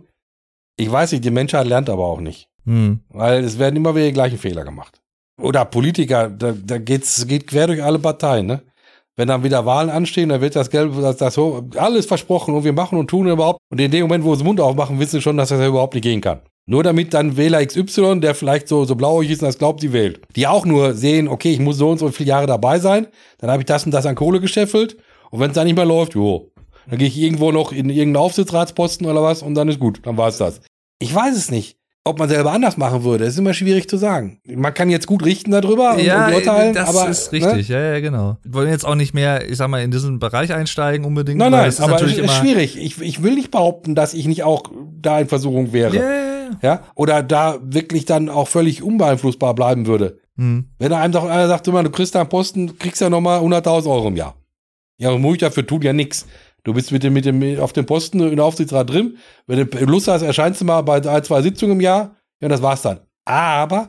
Ich 0.79 0.91
weiß 0.91 1.13
nicht, 1.13 1.25
die 1.25 1.31
Menschheit 1.31 1.67
lernt 1.67 1.91
aber 1.91 2.07
auch 2.07 2.21
nicht. 2.21 2.49
Hm. 2.65 3.01
Weil 3.11 3.45
es 3.45 3.59
werden 3.59 3.77
immer 3.77 3.95
wieder 3.95 4.07
die 4.07 4.13
gleichen 4.13 4.39
Fehler 4.39 4.65
gemacht. 4.65 5.01
Oder 5.41 5.65
Politiker, 5.67 6.31
da, 6.31 6.53
da 6.53 6.79
geht's, 6.79 7.27
geht 7.27 7.47
quer 7.47 7.67
durch 7.67 7.83
alle 7.85 7.99
Parteien, 7.99 8.47
ne? 8.47 8.63
Wenn 9.19 9.27
dann 9.27 9.43
wieder 9.43 9.67
Wahlen 9.67 9.91
anstehen, 9.91 10.29
dann 10.29 10.41
wird 10.41 10.55
das 10.55 10.71
Geld, 10.71 10.93
das, 10.97 11.17
das 11.17 11.37
alles 11.77 12.07
versprochen 12.07 12.55
und 12.55 12.63
wir 12.63 12.73
machen 12.73 12.97
und 12.97 13.09
tun 13.11 13.27
überhaupt. 13.27 13.59
Und 13.69 13.81
in 13.81 13.91
dem 13.91 14.03
Moment, 14.03 14.25
wo 14.25 14.33
sie 14.37 14.43
den 14.43 14.47
Mund 14.47 14.61
aufmachen, 14.61 15.01
wissen 15.01 15.17
sie 15.17 15.21
schon, 15.21 15.37
dass 15.37 15.49
das 15.49 15.59
ja 15.59 15.67
überhaupt 15.67 15.95
nicht 15.95 16.05
gehen 16.05 16.21
kann. 16.21 16.41
Nur 16.67 16.85
damit 16.85 17.13
dann 17.15 17.37
Wähler 17.37 17.67
XY, 17.67 18.21
der 18.21 18.37
vielleicht 18.37 18.69
so, 18.69 18.85
so 18.85 18.95
blauig 18.95 19.29
ist 19.29 19.43
und 19.43 19.49
das 19.49 19.59
glaubt, 19.59 19.81
sie 19.81 19.93
wählt. 19.93 20.21
Die 20.37 20.47
auch 20.47 20.65
nur 20.65 20.95
sehen, 20.95 21.27
okay, 21.27 21.51
ich 21.51 21.59
muss 21.59 21.79
so 21.79 21.91
und 21.91 21.99
so 21.99 22.11
viele 22.13 22.29
Jahre 22.29 22.47
dabei 22.47 22.79
sein, 22.79 23.09
dann 23.39 23.51
habe 23.51 23.63
ich 23.63 23.67
das 23.67 23.85
und 23.85 23.91
das 23.91 24.07
an 24.07 24.15
Kohle 24.15 24.41
gescheffelt. 24.41 24.97
Und 25.33 25.41
wenn 25.41 25.51
es 25.51 25.57
dann 25.57 25.67
nicht 25.67 25.75
mehr 25.75 25.85
läuft, 25.85 26.15
jo, 26.15 26.53
dann 26.89 27.01
gehe 27.01 27.09
ich 27.09 27.19
irgendwo 27.19 27.51
noch 27.51 27.73
in 27.73 27.91
irgendeinen 27.91 28.25
Aufsichtsratsposten 28.25 29.05
oder 29.05 29.21
was 29.23 29.43
und 29.43 29.55
dann 29.57 29.67
ist 29.67 29.81
gut, 29.81 29.99
dann 30.05 30.17
war 30.17 30.29
es 30.29 30.39
das. 30.39 30.61
Ich 31.01 31.13
weiß 31.13 31.37
es 31.37 31.51
nicht. 31.51 31.78
Ob 32.05 32.19
man 32.19 32.29
selber 32.29 32.53
anders 32.53 32.79
machen 32.79 33.05
würde, 33.05 33.25
ist 33.25 33.39
immer 33.39 33.53
schwierig 33.53 33.89
zu 33.89 33.99
sagen. 33.99 34.41
Man 34.47 34.73
kann 34.73 34.89
jetzt 34.89 35.07
gut 35.07 35.25
richten 35.25 35.51
darüber 35.51 35.93
und, 35.93 36.01
Ja, 36.01 36.29
und 36.29 36.35
urteilen, 36.35 36.73
das 36.75 36.89
aber 36.89 37.11
ist 37.11 37.33
ne? 37.33 37.39
richtig, 37.39 37.69
ja, 37.69 37.81
ja, 37.81 38.01
genau. 38.01 38.39
Wir 38.43 38.55
wollen 38.55 38.71
jetzt 38.71 38.87
auch 38.87 38.95
nicht 38.95 39.13
mehr, 39.13 39.47
ich 39.49 39.59
sag 39.59 39.69
mal, 39.69 39.83
in 39.83 39.91
diesen 39.91 40.19
Bereich 40.19 40.55
einsteigen 40.55 41.05
unbedingt. 41.05 41.39
Nein, 41.39 41.53
nein, 41.53 41.69
es 41.69 41.75
ist 41.75 41.81
aber 41.81 41.97
es 41.97 42.03
natürlich 42.03 42.25
ist 42.25 42.37
schwierig. 42.37 42.79
Ich, 42.79 43.01
ich 43.01 43.23
will 43.23 43.35
nicht 43.35 43.51
behaupten, 43.51 43.95
dass 43.95 44.15
ich 44.15 44.27
nicht 44.27 44.43
auch 44.43 44.63
da 45.01 45.21
in 45.21 45.29
Versuchung 45.29 45.73
wäre. 45.75 45.97
Ja, 45.97 46.59
ja? 46.63 46.83
Oder 46.95 47.23
da 47.23 47.59
wirklich 47.63 48.07
dann 48.07 48.31
auch 48.31 48.49
völlig 48.49 48.83
unbeeinflussbar 48.83 49.55
bleiben 49.55 49.87
würde. 49.87 50.19
Hm. 50.39 50.71
Wenn 50.79 50.93
einem 50.93 51.13
doch 51.13 51.25
einer 51.25 51.49
sagt, 51.49 51.69
immer, 51.69 51.83
du 51.83 51.91
kriegst 51.91 52.15
da 52.15 52.21
einen 52.21 52.29
Posten, 52.29 52.79
kriegst 52.79 53.01
ja 53.01 53.11
nochmal 53.11 53.41
100.000 53.41 53.91
Euro 53.91 54.09
im 54.09 54.17
Jahr. 54.17 54.35
Ja, 54.99 55.11
und 55.11 55.21
muss 55.21 55.35
ich 55.35 55.41
dafür 55.41 55.67
tun 55.67 55.83
ja 55.83 55.93
nix. 55.93 56.27
Du 56.69 56.75
bist 56.75 56.93
mit 56.93 57.03
dem, 57.03 57.15
mit 57.15 57.25
dem, 57.25 57.59
auf 57.61 57.73
dem 57.73 57.87
Posten 57.87 58.21
in 58.21 58.37
der 58.37 58.45
Aufsichtsrat 58.45 58.91
drin. 58.91 59.17
Wenn 59.47 59.71
du 59.71 59.85
Lust 59.87 60.07
hast, 60.07 60.21
erscheinst 60.21 60.61
du 60.61 60.67
mal 60.67 60.83
bei 60.83 61.03
ein, 61.03 61.25
zwei 61.25 61.41
Sitzungen 61.41 61.77
im 61.77 61.81
Jahr. 61.81 62.15
Ja, 62.43 62.47
und 62.47 62.51
das 62.51 62.61
war's 62.61 62.83
dann. 62.83 63.01
Aber 63.25 63.89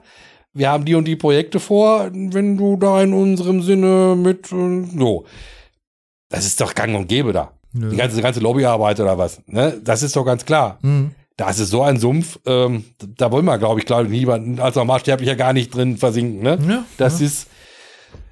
wir 0.53 0.69
haben 0.69 0.85
die 0.85 0.95
und 0.95 1.03
die 1.03 1.17
Projekte 1.17 1.59
vor, 1.59 2.09
wenn 2.13 2.55
du 2.55 2.77
da 2.77 3.03
in 3.03 3.11
unserem 3.11 3.63
Sinne 3.63 4.15
mit, 4.15 4.49
äh, 4.53 4.85
so. 4.97 5.25
Das 6.29 6.45
ist 6.45 6.61
doch 6.61 6.73
gang 6.73 6.95
und 6.95 7.09
gäbe 7.09 7.33
da. 7.33 7.51
Nö. 7.73 7.89
Die 7.89 7.97
ganze, 7.97 8.21
ganze 8.21 8.39
Lobbyarbeit 8.39 9.01
oder 9.01 9.17
was. 9.17 9.41
Ne? 9.47 9.81
Das 9.83 10.01
ist 10.01 10.15
doch 10.15 10.23
ganz 10.23 10.45
klar. 10.45 10.79
Hm. 10.81 11.11
Das 11.35 11.59
ist 11.59 11.71
so 11.71 11.83
ein 11.83 11.99
Sumpf, 11.99 12.39
ähm, 12.45 12.85
da 13.17 13.29
wollen 13.29 13.43
wir, 13.43 13.57
glaube 13.57 13.81
ich, 13.81 13.85
glaube 13.85 14.05
ich, 14.05 14.09
niemanden 14.09 14.61
als 14.61 14.77
Normalsterblicher 14.77 15.35
gar 15.35 15.51
nicht 15.51 15.75
drin 15.75 15.97
versinken. 15.97 16.41
Ne? 16.41 16.57
Ja, 16.65 16.85
Das 16.95 17.19
ja. 17.19 17.25
ist, 17.25 17.47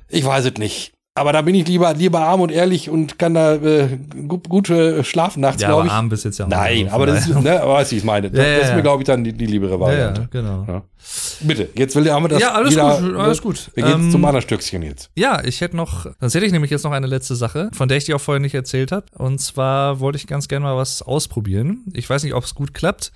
ich 0.07 0.23
weiß 0.23 0.45
es 0.45 0.53
nicht. 0.53 0.93
Aber 1.17 1.33
da 1.33 1.41
bin 1.41 1.55
ich 1.55 1.67
lieber, 1.67 1.93
lieber 1.93 2.19
arm 2.21 2.41
und 2.41 2.51
ehrlich 2.51 2.89
und 2.89 3.19
kann 3.19 3.33
da 3.33 3.55
äh, 3.55 3.97
gut, 4.27 4.47
gut 4.47 4.69
äh, 4.69 5.03
schlafen 5.03 5.41
nachts, 5.41 5.61
Ja, 5.61 5.69
glaube 5.69 5.87
ich. 5.87 5.91
arm 5.93 6.09
bist 6.09 6.25
jetzt 6.25 6.37
ja 6.37 6.45
auch 6.45 6.49
Nein, 6.49 6.77
nicht. 6.85 6.91
aber 6.93 7.05
das 7.07 7.27
ist, 7.27 7.41
ne, 7.41 7.61
aber 7.61 7.89
wie 7.91 7.95
ich 7.97 8.03
meine. 8.03 8.29
Das, 8.31 8.39
Ja, 8.39 8.47
ja, 8.51 8.57
das 8.59 8.69
ist 8.69 8.75
mir, 8.75 8.81
glaube 8.83 9.03
ich, 9.03 9.07
dann 9.07 9.23
die, 9.23 9.33
die 9.33 9.45
liebere 9.45 9.79
Variante. 9.79 10.21
ja, 10.21 10.27
genau. 10.31 10.65
Ja. 10.67 10.83
Bitte, 11.41 11.69
jetzt 11.75 11.95
will, 11.95 12.09
haben 12.11 12.23
wir 12.23 12.29
das 12.29 12.41
Ja, 12.41 12.51
alles 12.53 12.71
wieder, 12.73 12.99
gut, 13.01 13.11
ne? 13.13 13.19
alles 13.19 13.41
gut. 13.41 13.71
Wir 13.73 13.83
gehen 13.83 13.93
Ähm, 14.05 14.11
zum 14.11 14.23
anderen 14.25 14.41
Stückchen 14.41 14.81
jetzt. 14.83 15.09
Ja, 15.15 15.41
ich 15.43 15.61
hätte 15.61 15.75
noch, 15.75 16.05
sonst 16.19 16.35
hätte 16.35 16.45
ich 16.45 16.51
nämlich 16.51 16.71
jetzt 16.71 16.83
noch 16.83 16.91
eine 16.91 17.07
letzte 17.07 17.35
Sache, 17.35 17.69
von 17.73 17.87
der 17.87 17.97
ich 17.97 18.05
dir 18.05 18.15
auch 18.15 18.21
vorher 18.21 18.41
nicht 18.41 18.55
erzählt 18.55 18.91
habe. 18.91 19.05
Und 19.17 19.39
zwar 19.39 19.99
wollte 19.99 20.17
ich 20.17 20.27
ganz 20.27 20.47
gerne 20.47 20.63
mal 20.65 20.75
was 20.77 21.01
ausprobieren. 21.01 21.83
Ich 21.93 22.09
weiß 22.09 22.23
nicht, 22.23 22.33
ob 22.33 22.43
es 22.43 22.55
gut 22.55 22.73
klappt, 22.73 23.11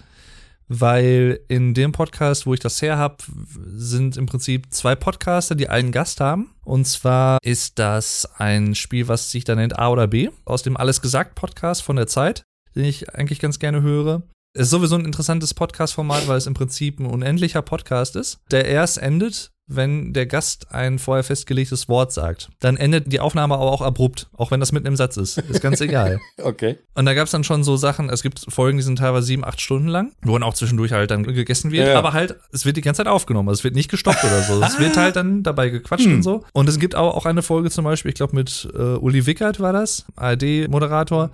weil 0.79 1.41
in 1.49 1.73
dem 1.73 1.91
Podcast, 1.91 2.45
wo 2.45 2.53
ich 2.53 2.61
das 2.61 2.81
her 2.81 2.97
habe, 2.97 3.17
sind 3.75 4.15
im 4.15 4.25
Prinzip 4.25 4.67
zwei 4.73 4.95
Podcaster, 4.95 5.53
die 5.53 5.67
einen 5.67 5.91
Gast 5.91 6.21
haben. 6.21 6.53
Und 6.63 6.85
zwar 6.85 7.39
ist 7.43 7.77
das 7.77 8.29
ein 8.37 8.73
Spiel, 8.75 9.09
was 9.09 9.31
sich 9.31 9.43
da 9.43 9.55
nennt 9.55 9.77
A 9.77 9.89
oder 9.89 10.07
B, 10.07 10.29
aus 10.45 10.63
dem 10.63 10.77
Alles 10.77 11.01
gesagt 11.01 11.35
Podcast 11.35 11.83
von 11.83 11.97
der 11.97 12.07
Zeit, 12.07 12.43
den 12.73 12.85
ich 12.85 13.13
eigentlich 13.13 13.39
ganz 13.39 13.59
gerne 13.59 13.81
höre. 13.81 14.23
Ist 14.53 14.69
sowieso 14.69 14.95
ein 14.95 15.05
interessantes 15.05 15.53
Podcast-Format, 15.53 16.27
weil 16.27 16.37
es 16.37 16.45
im 16.45 16.53
Prinzip 16.53 16.99
ein 16.99 17.05
unendlicher 17.05 17.61
Podcast 17.61 18.17
ist, 18.17 18.39
der 18.51 18.65
erst 18.65 18.97
endet, 18.97 19.51
wenn 19.65 20.11
der 20.11 20.25
Gast 20.25 20.73
ein 20.73 20.99
vorher 20.99 21.23
festgelegtes 21.23 21.87
Wort 21.87 22.11
sagt. 22.11 22.49
Dann 22.59 22.75
endet 22.75 23.13
die 23.13 23.21
Aufnahme 23.21 23.53
aber 23.53 23.71
auch 23.71 23.81
abrupt, 23.81 24.27
auch 24.35 24.51
wenn 24.51 24.59
das 24.59 24.73
mitten 24.73 24.87
im 24.87 24.97
Satz 24.97 25.15
ist. 25.15 25.37
Ist 25.37 25.61
ganz 25.61 25.79
egal. 25.79 26.19
Okay. 26.43 26.77
Und 26.95 27.05
da 27.05 27.13
gab 27.13 27.25
es 27.25 27.31
dann 27.31 27.43
schon 27.45 27.63
so 27.63 27.77
Sachen, 27.77 28.09
es 28.09 28.23
gibt 28.23 28.43
Folgen, 28.49 28.77
die 28.77 28.83
sind 28.83 28.97
teilweise 28.97 29.27
sieben, 29.27 29.45
acht 29.45 29.61
Stunden 29.61 29.87
lang, 29.87 30.11
wo 30.23 30.33
dann 30.33 30.43
auch 30.43 30.55
zwischendurch 30.55 30.91
halt 30.91 31.11
dann 31.11 31.23
gegessen 31.23 31.71
wird, 31.71 31.87
Ja, 31.87 31.97
aber 31.99 32.11
halt, 32.13 32.35
es 32.51 32.65
wird 32.65 32.75
die 32.77 32.81
ganze 32.81 32.97
Zeit 33.03 33.07
aufgenommen, 33.07 33.47
also 33.47 33.59
es 33.59 33.63
wird 33.63 33.75
nicht 33.75 33.89
gestoppt 33.91 34.23
oder 34.23 34.41
so. 34.41 34.61
Es 34.61 34.79
wird 34.79 34.97
halt 34.97 35.15
dann 35.15 35.43
dabei 35.43 35.69
gequatscht 35.69 36.05
Hm. 36.07 36.15
und 36.15 36.23
so. 36.23 36.43
Und 36.51 36.67
es 36.67 36.79
gibt 36.79 36.95
auch, 36.95 37.15
auch 37.15 37.25
eine 37.25 37.43
Folge 37.43 37.69
zum 37.69 37.85
Beispiel, 37.85 38.09
ich 38.09 38.15
glaube 38.15 38.35
mit 38.35 38.67
äh, 38.73 38.77
Uli 38.95 39.25
Wickert 39.27 39.59
war 39.61 39.71
das, 39.71 40.05
ARD-Moderator, 40.17 41.29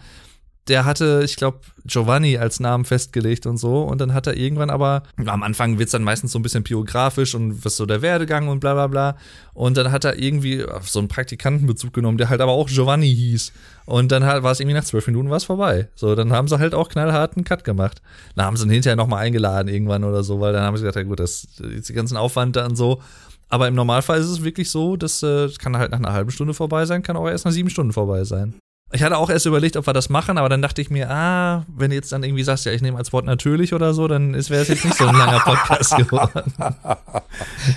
der 0.68 0.86
hatte, 0.86 1.22
ich 1.24 1.36
glaube, 1.36 1.60
Giovanni 1.86 2.38
als 2.38 2.60
Namen 2.60 2.86
festgelegt 2.86 3.46
und 3.46 3.58
so. 3.58 3.84
Und 3.84 4.00
dann 4.00 4.14
hat 4.14 4.28
er 4.28 4.36
irgendwann 4.36 4.70
aber, 4.70 5.04
am 5.26 5.44
Anfang 5.44 5.80
wird's 5.80 5.92
dann 5.92 6.04
meistens 6.04 6.32
so 6.32 6.40
ein 6.40 6.42
bisschen 6.42 6.64
biografisch 6.64 7.36
und 7.36 7.64
was 7.64 7.78
so 7.78 7.86
der 7.86 8.02
Werdegang 8.02 8.48
und 8.48 8.60
bla 8.60 8.74
bla 8.74 8.88
bla. 8.88 9.18
Und 9.54 9.78
dann 9.78 9.92
hat 9.92 10.04
er 10.06 10.20
irgendwie 10.20 10.66
auf 10.66 10.90
so 10.90 11.00
einen 11.00 11.08
Praktikantenbezug 11.08 11.94
genommen, 11.94 12.18
der 12.18 12.30
halt 12.30 12.42
aber 12.42 12.52
auch 12.52 12.68
Giovanni 12.68 13.14
hieß. 13.14 13.54
Und 13.86 14.12
dann 14.12 14.24
war 14.24 14.52
es 14.52 14.60
irgendwie 14.60 14.76
nach 14.76 14.84
zwölf 14.84 15.08
Minuten 15.08 15.30
war's 15.30 15.46
vorbei. 15.46 15.88
So, 15.96 16.14
dann 16.16 16.34
haben 16.34 16.48
sie 16.48 16.60
halt 16.60 16.74
auch 16.74 16.90
knallharten 16.90 17.44
Cut 17.44 17.64
gemacht. 17.64 18.02
Dann 18.36 18.46
haben 18.46 18.58
sie 18.58 18.66
ihn 18.66 18.72
hinterher 18.72 18.98
nochmal 18.98 19.26
eingeladen 19.26 19.70
irgendwann 19.70 20.04
oder 20.04 20.24
so, 20.24 20.42
weil 20.42 20.54
dann 20.54 20.64
haben 20.64 20.76
sie 20.76 20.84
gesagt, 20.84 20.98
ja 20.98 21.04
gut, 21.04 21.20
das 21.20 21.48
ist 21.60 21.90
die 21.90 21.94
ganzen 21.94 22.18
Aufwand 22.18 22.56
da 22.56 22.66
und 22.66 22.76
so. 22.76 23.02
Aber 23.50 23.68
im 23.68 23.76
Normalfall 23.76 24.20
ist 24.20 24.28
es 24.28 24.44
wirklich 24.44 24.70
so, 24.70 24.98
dass 24.98 25.24
äh, 25.24 25.50
kann 25.58 25.78
halt 25.78 25.92
nach 25.92 26.00
einer 26.00 26.12
halben 26.12 26.32
Stunde 26.32 26.54
vorbei 26.54 26.86
sein, 26.86 27.02
kann 27.02 27.16
auch 27.16 27.30
erst 27.30 27.46
nach 27.46 27.54
sieben 27.54 27.70
Stunden 27.70 27.94
vorbei 27.94 28.26
sein. 28.26 28.56
Ich 28.94 29.04
hatte 29.04 29.18
auch 29.18 29.30
erst 29.30 29.46
überlegt, 29.46 29.76
ob 29.76 29.86
wir 29.86 29.94
das 29.94 30.08
machen, 30.10 30.38
aber 30.38 30.48
dann 30.48 30.62
dachte 30.62 30.82
ich 30.82 30.90
mir, 30.90 31.10
ah, 31.12 31.66
wenn 31.68 31.90
du 31.90 31.96
jetzt 31.98 32.12
dann 32.14 32.24
irgendwie 32.24 32.44
sagst, 32.44 32.66
ja, 32.66 32.72
ich 32.72 32.82
nehme 32.82 32.98
als 32.98 33.12
Wort 33.12 33.26
natürlich 33.26 33.74
oder 33.74 33.94
so, 33.94 34.08
dann 34.08 34.34
wäre 34.34 34.62
es 34.62 34.68
jetzt 34.70 34.86
nicht 34.86 34.98
so 34.98 35.06
ein 35.06 35.16
langer 35.16 35.40
Podcast 35.42 35.96
geworden. 35.98 36.54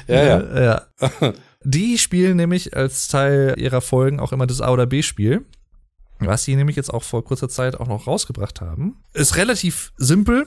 Ja, 0.07 0.23
ja. 0.25 0.63
ja. 0.63 1.33
Die 1.65 1.99
spielen 1.99 2.37
nämlich 2.37 2.77
als 2.77 3.09
Teil 3.09 3.55
ihrer 3.59 3.81
Folgen 3.81 4.21
auch 4.21 4.33
immer 4.33 4.47
das 4.47 4.61
A- 4.61 4.71
oder 4.71 4.87
B-Spiel. 4.87 5.45
Was 6.23 6.45
sie 6.45 6.55
nämlich 6.55 6.77
jetzt 6.77 6.93
auch 6.93 7.03
vor 7.03 7.25
kurzer 7.25 7.49
Zeit 7.49 7.81
auch 7.81 7.89
noch 7.89 8.07
rausgebracht 8.07 8.61
haben. 8.61 8.97
Ist 9.15 9.37
relativ 9.37 9.91
simpel 9.97 10.47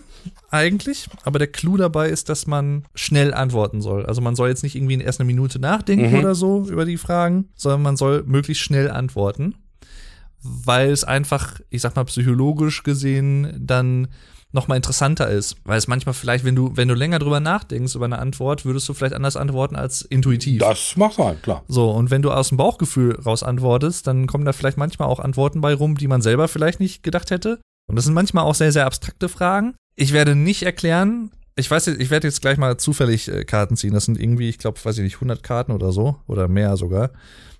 eigentlich, 0.51 1.07
aber 1.23 1.39
der 1.39 1.47
Clou 1.47 1.77
dabei 1.77 2.09
ist, 2.09 2.29
dass 2.29 2.45
man 2.45 2.85
schnell 2.93 3.33
antworten 3.33 3.81
soll. 3.81 4.05
Also 4.05 4.21
man 4.21 4.35
soll 4.35 4.49
jetzt 4.49 4.61
nicht 4.61 4.75
irgendwie 4.75 5.01
erst 5.01 5.19
eine 5.19 5.25
Minute 5.25 5.57
nachdenken 5.57 6.11
Mhm. 6.11 6.19
oder 6.19 6.35
so 6.35 6.67
über 6.69 6.85
die 6.85 6.97
Fragen, 6.97 7.49
sondern 7.55 7.81
man 7.81 7.97
soll 7.97 8.21
möglichst 8.27 8.63
schnell 8.63 8.89
antworten. 8.91 9.55
Weil 10.43 10.91
es 10.91 11.03
einfach, 11.03 11.59
ich 11.69 11.81
sag 11.81 11.95
mal, 11.95 12.03
psychologisch 12.05 12.83
gesehen 12.83 13.53
dann 13.59 14.09
nochmal 14.51 14.75
interessanter 14.77 15.29
ist. 15.29 15.55
Weil 15.63 15.77
es 15.77 15.87
manchmal 15.87 16.13
vielleicht, 16.13 16.43
wenn 16.43 16.55
du, 16.55 16.71
wenn 16.75 16.87
du 16.87 16.93
länger 16.93 17.17
drüber 17.19 17.39
nachdenkst 17.39 17.95
über 17.95 18.05
eine 18.05 18.19
Antwort, 18.19 18.65
würdest 18.65 18.87
du 18.89 18.93
vielleicht 18.93 19.15
anders 19.15 19.35
antworten 19.37 19.75
als 19.75 20.01
intuitiv. 20.03 20.59
Das 20.59 20.95
macht 20.97 21.15
sein, 21.15 21.41
klar. 21.41 21.63
So, 21.67 21.89
und 21.91 22.11
wenn 22.11 22.21
du 22.21 22.29
aus 22.31 22.49
dem 22.49 22.57
Bauchgefühl 22.57 23.15
raus 23.25 23.41
antwortest, 23.41 24.05
dann 24.05 24.27
kommen 24.27 24.45
da 24.45 24.53
vielleicht 24.53 24.77
manchmal 24.77 25.07
auch 25.07 25.19
Antworten 25.19 25.61
bei 25.61 25.73
rum, 25.73 25.95
die 25.97 26.07
man 26.07 26.21
selber 26.21 26.47
vielleicht 26.47 26.79
nicht 26.79 27.01
gedacht 27.03 27.31
hätte. 27.31 27.59
Und 27.87 27.95
das 27.95 28.05
sind 28.05 28.13
manchmal 28.13 28.43
auch 28.43 28.55
sehr, 28.55 28.71
sehr 28.71 28.85
abstrakte 28.85 29.29
Fragen. 29.29 29.73
Ich 29.95 30.13
werde 30.13 30.35
nicht 30.35 30.63
erklären, 30.63 31.31
ich 31.55 31.69
weiß, 31.69 31.85
jetzt- 31.87 31.99
ich 32.01 32.09
werde 32.09 32.27
jetzt 32.27 32.41
gleich 32.41 32.57
mal 32.57 32.77
zufällig 32.77 33.29
äh, 33.29 33.45
Karten 33.45 33.75
ziehen. 33.77 33.93
Das 33.93 34.05
sind 34.05 34.19
irgendwie, 34.19 34.49
ich 34.49 34.57
glaube, 34.59 34.79
weiß 34.83 34.97
ich 34.97 35.03
nicht, 35.03 35.15
100 35.15 35.41
Karten 35.43 35.71
oder 35.71 35.91
so. 35.91 36.17
Oder 36.27 36.47
mehr 36.47 36.77
sogar. 36.77 37.09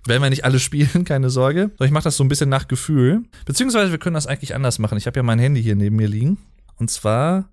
Werden 0.05 0.21
wir 0.21 0.30
nicht 0.30 0.45
alle 0.45 0.59
spielen, 0.59 1.03
keine 1.05 1.30
Sorge. 1.30 1.71
So, 1.77 1.85
ich 1.85 1.91
mache 1.91 2.03
das 2.03 2.17
so 2.17 2.23
ein 2.23 2.27
bisschen 2.27 2.49
nach 2.49 2.67
Gefühl. 2.67 3.23
Beziehungsweise 3.45 3.91
wir 3.91 3.99
können 3.99 4.15
das 4.15 4.27
eigentlich 4.27 4.55
anders 4.55 4.80
machen. 4.80 4.97
Ich 4.97 5.07
habe 5.07 5.17
ja 5.17 5.23
mein 5.23 5.39
Handy 5.39 5.61
hier 5.61 5.75
neben 5.75 5.95
mir 5.95 6.07
liegen. 6.07 6.38
Und 6.77 6.91
zwar 6.91 7.49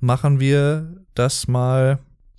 machen 0.00 0.40
wir 0.40 1.04
das 1.14 1.48
mal, 1.48 1.98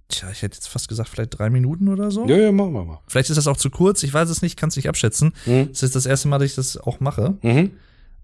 tja, 0.09 0.29
ich 0.31 0.41
hätte 0.41 0.55
jetzt 0.55 0.67
fast 0.67 0.87
gesagt, 0.87 1.09
vielleicht 1.09 1.37
drei 1.37 1.49
Minuten 1.49 1.87
oder 1.87 2.11
so. 2.11 2.27
Ja, 2.27 2.37
ja, 2.37 2.51
machen 2.51 2.73
wir 2.73 2.85
mal. 2.85 2.99
Vielleicht 3.07 3.29
ist 3.29 3.37
das 3.37 3.47
auch 3.47 3.57
zu 3.57 3.69
kurz, 3.69 4.03
ich 4.03 4.13
weiß 4.13 4.29
es 4.29 4.41
nicht, 4.41 4.57
kann 4.57 4.69
es 4.69 4.75
nicht 4.75 4.89
abschätzen. 4.89 5.33
Mhm. 5.45 5.69
Das 5.69 5.83
ist 5.83 5.95
das 5.95 6.05
erste 6.05 6.27
Mal, 6.27 6.37
dass 6.37 6.49
ich 6.49 6.55
das 6.55 6.77
auch 6.77 6.99
mache. 6.99 7.37
Mhm. 7.41 7.71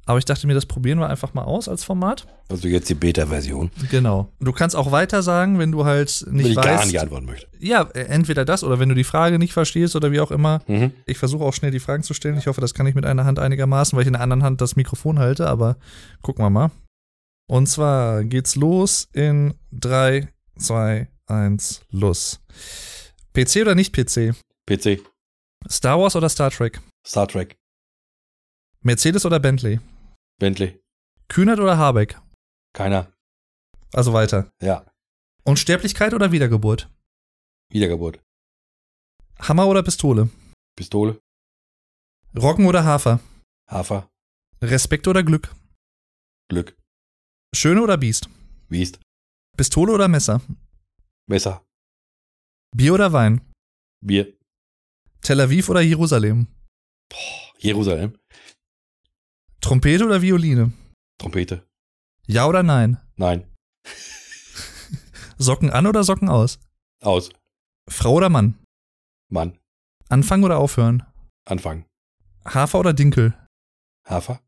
Aber 0.05 0.17
ich 0.19 0.25
dachte 0.25 0.47
mir, 0.47 0.53
das 0.53 0.65
probieren 0.65 0.99
wir 0.99 1.07
einfach 1.09 1.33
mal 1.33 1.43
aus 1.43 1.69
als 1.69 1.85
Format. 1.85 2.27
Also 2.49 2.67
jetzt 2.67 2.89
die 2.89 2.93
Beta-Version, 2.93 3.71
Genau. 3.89 4.29
Du 4.41 4.51
kannst 4.51 4.75
auch 4.75 4.91
weiter 4.91 5.23
sagen, 5.23 5.59
wenn 5.59 5.71
du 5.71 5.85
halt 5.85 6.25
wenn 6.27 6.35
nicht 6.35 6.49
ich 6.49 6.55
weißt. 6.57 6.67
gar 6.67 6.85
nicht 6.85 6.99
antworten 6.99 7.25
möchte. 7.25 7.47
Ja, 7.59 7.83
äh, 7.93 8.01
entweder 8.07 8.43
das 8.43 8.65
oder 8.65 8.79
wenn 8.79 8.89
du 8.89 8.95
die 8.95 9.05
Frage 9.05 9.39
nicht 9.39 9.53
verstehst 9.53 9.95
oder 9.95 10.11
wie 10.11 10.19
auch 10.19 10.31
immer. 10.31 10.59
Mhm. 10.67 10.91
Ich 11.05 11.17
versuche 11.17 11.45
auch 11.45 11.53
schnell 11.53 11.71
die 11.71 11.79
Fragen 11.79 12.03
zu 12.03 12.13
stellen. 12.13 12.37
Ich 12.37 12.47
hoffe, 12.47 12.59
das 12.59 12.73
kann 12.73 12.85
ich 12.85 12.95
mit 12.95 13.05
einer 13.05 13.23
Hand 13.23 13.39
einigermaßen, 13.39 13.95
weil 13.95 14.01
ich 14.03 14.07
in 14.07 14.13
der 14.13 14.21
anderen 14.21 14.43
Hand 14.43 14.59
das 14.59 14.75
Mikrofon 14.75 15.19
halte, 15.19 15.47
aber 15.47 15.77
gucken 16.21 16.43
wir 16.43 16.49
mal. 16.49 16.71
Und 17.47 17.67
zwar 17.67 18.25
geht's 18.25 18.55
los 18.57 19.07
in 19.13 19.53
3, 19.71 20.27
2, 20.57 21.07
1, 21.27 21.81
los. 21.91 22.41
PC 23.33 23.61
oder 23.61 23.73
nicht 23.75 23.93
PC? 23.95 24.33
PC, 24.69 24.99
Star 25.69 25.97
Wars 25.99 26.15
oder 26.17 26.27
Star 26.29 26.51
Trek? 26.51 26.81
Star 27.05 27.27
Trek, 27.27 27.55
Mercedes 28.81 29.25
oder 29.25 29.39
Bentley? 29.39 29.79
Bentley, 30.39 30.81
Kühnert 31.27 31.59
oder 31.59 31.77
Habeck? 31.77 32.19
keiner. 32.73 33.13
Also 33.93 34.13
weiter. 34.13 34.51
Ja, 34.61 34.85
Unsterblichkeit 35.43 36.13
oder 36.13 36.31
Wiedergeburt? 36.31 36.89
Wiedergeburt. 37.69 38.19
Hammer 39.39 39.67
oder 39.67 39.83
Pistole? 39.83 40.29
Pistole, 40.75 41.19
Roggen 42.35 42.65
oder 42.65 42.83
Hafer? 42.83 43.19
Hafer, 43.69 44.09
Respekt 44.61 45.07
oder 45.07 45.23
Glück? 45.23 45.53
Glück, 46.49 46.75
Schöne 47.55 47.81
oder 47.81 47.97
Biest? 47.97 48.27
Wiest, 48.69 48.99
Pistole 49.55 49.93
oder 49.93 50.07
Messer? 50.07 50.41
Messer, 51.27 51.63
Bier 52.75 52.93
oder 52.95 53.13
Wein? 53.13 53.41
Bier, 54.03 54.35
Tel 55.21 55.39
Aviv 55.41 55.69
oder 55.69 55.81
Jerusalem? 55.81 56.47
Jerusalem, 57.59 58.17
Trompete 59.63 60.03
oder 60.05 60.21
Violine? 60.21 60.73
Trompete, 61.19 61.65
Ja 62.27 62.47
oder 62.47 62.63
nein? 62.63 62.97
nein, 63.15 63.49
Socken 65.37 65.69
an 65.69 65.87
oder 65.87 66.03
Socken 66.03 66.29
aus? 66.29 66.59
aus, 67.01 67.29
Frau 67.89 68.13
oder 68.15 68.29
Mann? 68.29 68.59
Mann, 69.29 69.57
Anfangen 70.09 70.43
oder 70.43 70.57
aufhören? 70.57 71.03
Anfang, 71.45 71.85
Hafer 72.45 72.79
oder 72.79 72.93
Dinkel? 72.93 73.33
Hafer, 74.05 74.41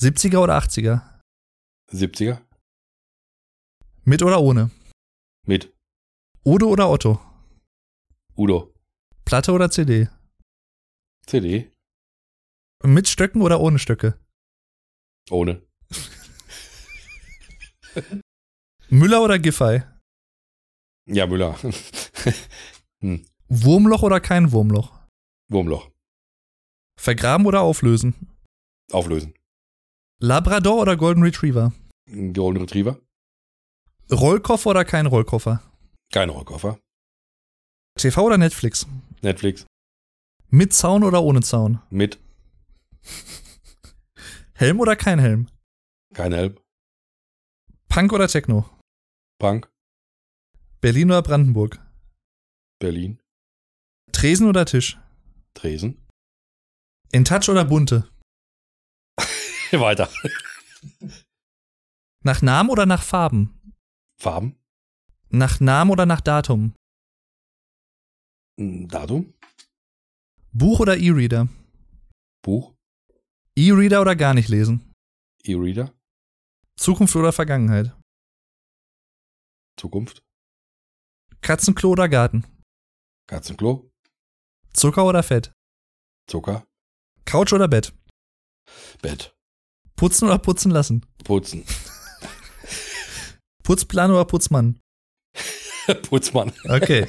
70er 0.00 0.38
oder 0.38 0.58
80er? 0.58 1.20
70er, 1.92 2.40
Mit 4.04 4.22
oder 4.22 4.40
ohne? 4.40 4.70
mit, 5.46 5.72
Ode 6.44 6.66
oder 6.66 6.88
Otto? 6.88 7.20
Udo, 8.36 8.74
Platte 9.24 9.52
oder 9.52 9.70
CD? 9.70 10.08
CD, 11.26 11.72
Mit 12.84 13.08
Stöcken 13.08 13.40
oder 13.42 13.60
ohne 13.60 13.78
Stöcke? 13.78 14.18
ohne, 15.30 15.62
Müller 18.90 19.22
oder 19.22 19.38
Giffey? 19.38 19.82
ja, 21.06 21.26
Müller, 21.26 21.56
Wurmloch 23.48 24.02
oder 24.02 24.20
kein 24.20 24.52
Wurmloch? 24.52 24.92
Wurmloch, 25.50 25.90
Vergraben 27.00 27.46
oder 27.46 27.62
auflösen? 27.62 28.14
auflösen, 28.92 29.34
Labrador 30.20 30.82
oder 30.82 30.96
Golden 30.98 31.22
Retriever? 31.22 31.72
Golden 32.06 32.60
Retriever, 32.60 33.00
Rollkoffer 34.12 34.70
oder 34.70 34.84
kein 34.84 35.06
Rollkoffer? 35.06 35.62
kein 36.12 36.28
Rollkoffer, 36.28 36.78
TV 37.98 38.22
oder 38.26 38.36
Netflix? 38.36 38.86
Netflix, 39.22 39.64
Mit 40.50 40.74
Zaun 40.74 41.02
oder 41.02 41.22
ohne 41.22 41.40
Zaun? 41.40 41.80
mit, 41.88 42.18
Helm 44.54 44.80
oder 44.80 44.96
kein 44.96 45.18
Helm? 45.18 45.48
kein 46.14 46.32
Helm, 46.32 46.58
Punk 47.88 48.12
oder 48.12 48.28
Techno? 48.28 48.68
Punk, 49.38 49.70
Berlin 50.80 51.10
oder 51.10 51.22
Brandenburg? 51.22 51.80
Berlin, 52.80 53.20
Tresen 54.12 54.48
oder 54.48 54.64
Tisch? 54.64 54.98
Tresen, 55.54 56.06
In 57.12 57.24
Touch 57.24 57.48
oder 57.48 57.64
Bunte? 57.64 58.08
weiter, 59.72 60.08
Nach 62.22 62.40
Namen 62.42 62.70
oder 62.70 62.86
nach 62.86 63.02
Farben? 63.02 63.74
Farben, 64.20 64.56
Nach 65.30 65.58
Namen 65.60 65.90
oder 65.90 66.06
nach 66.06 66.20
Datum? 66.20 66.74
Datum, 68.56 69.34
Buch 70.52 70.78
oder 70.80 70.96
E-Reader? 70.96 71.48
Buch, 72.42 72.73
E-Reader 73.56 74.00
oder 74.00 74.16
gar 74.16 74.34
nicht 74.34 74.48
lesen? 74.48 74.92
E-Reader, 75.44 75.92
Zukunft 76.78 77.14
oder 77.16 77.32
Vergangenheit? 77.32 77.94
Zukunft, 79.78 80.22
Katzenklo 81.40 81.90
oder 81.90 82.08
Garten? 82.08 82.44
Katzenklo, 83.28 83.90
Zucker 84.72 85.04
oder 85.04 85.22
Fett? 85.22 85.52
Zucker, 86.28 86.64
Couch 87.24 87.52
oder 87.52 87.68
Bett? 87.68 87.92
Bett, 89.02 89.34
Putzen 89.96 90.26
oder 90.28 90.38
putzen 90.38 90.70
lassen? 90.70 91.06
Putzen, 91.22 91.64
Putzplan 93.62 94.10
oder 94.10 94.24
Putzmann? 94.24 94.80
Putzmann. 96.08 96.52
Okay. 96.68 97.06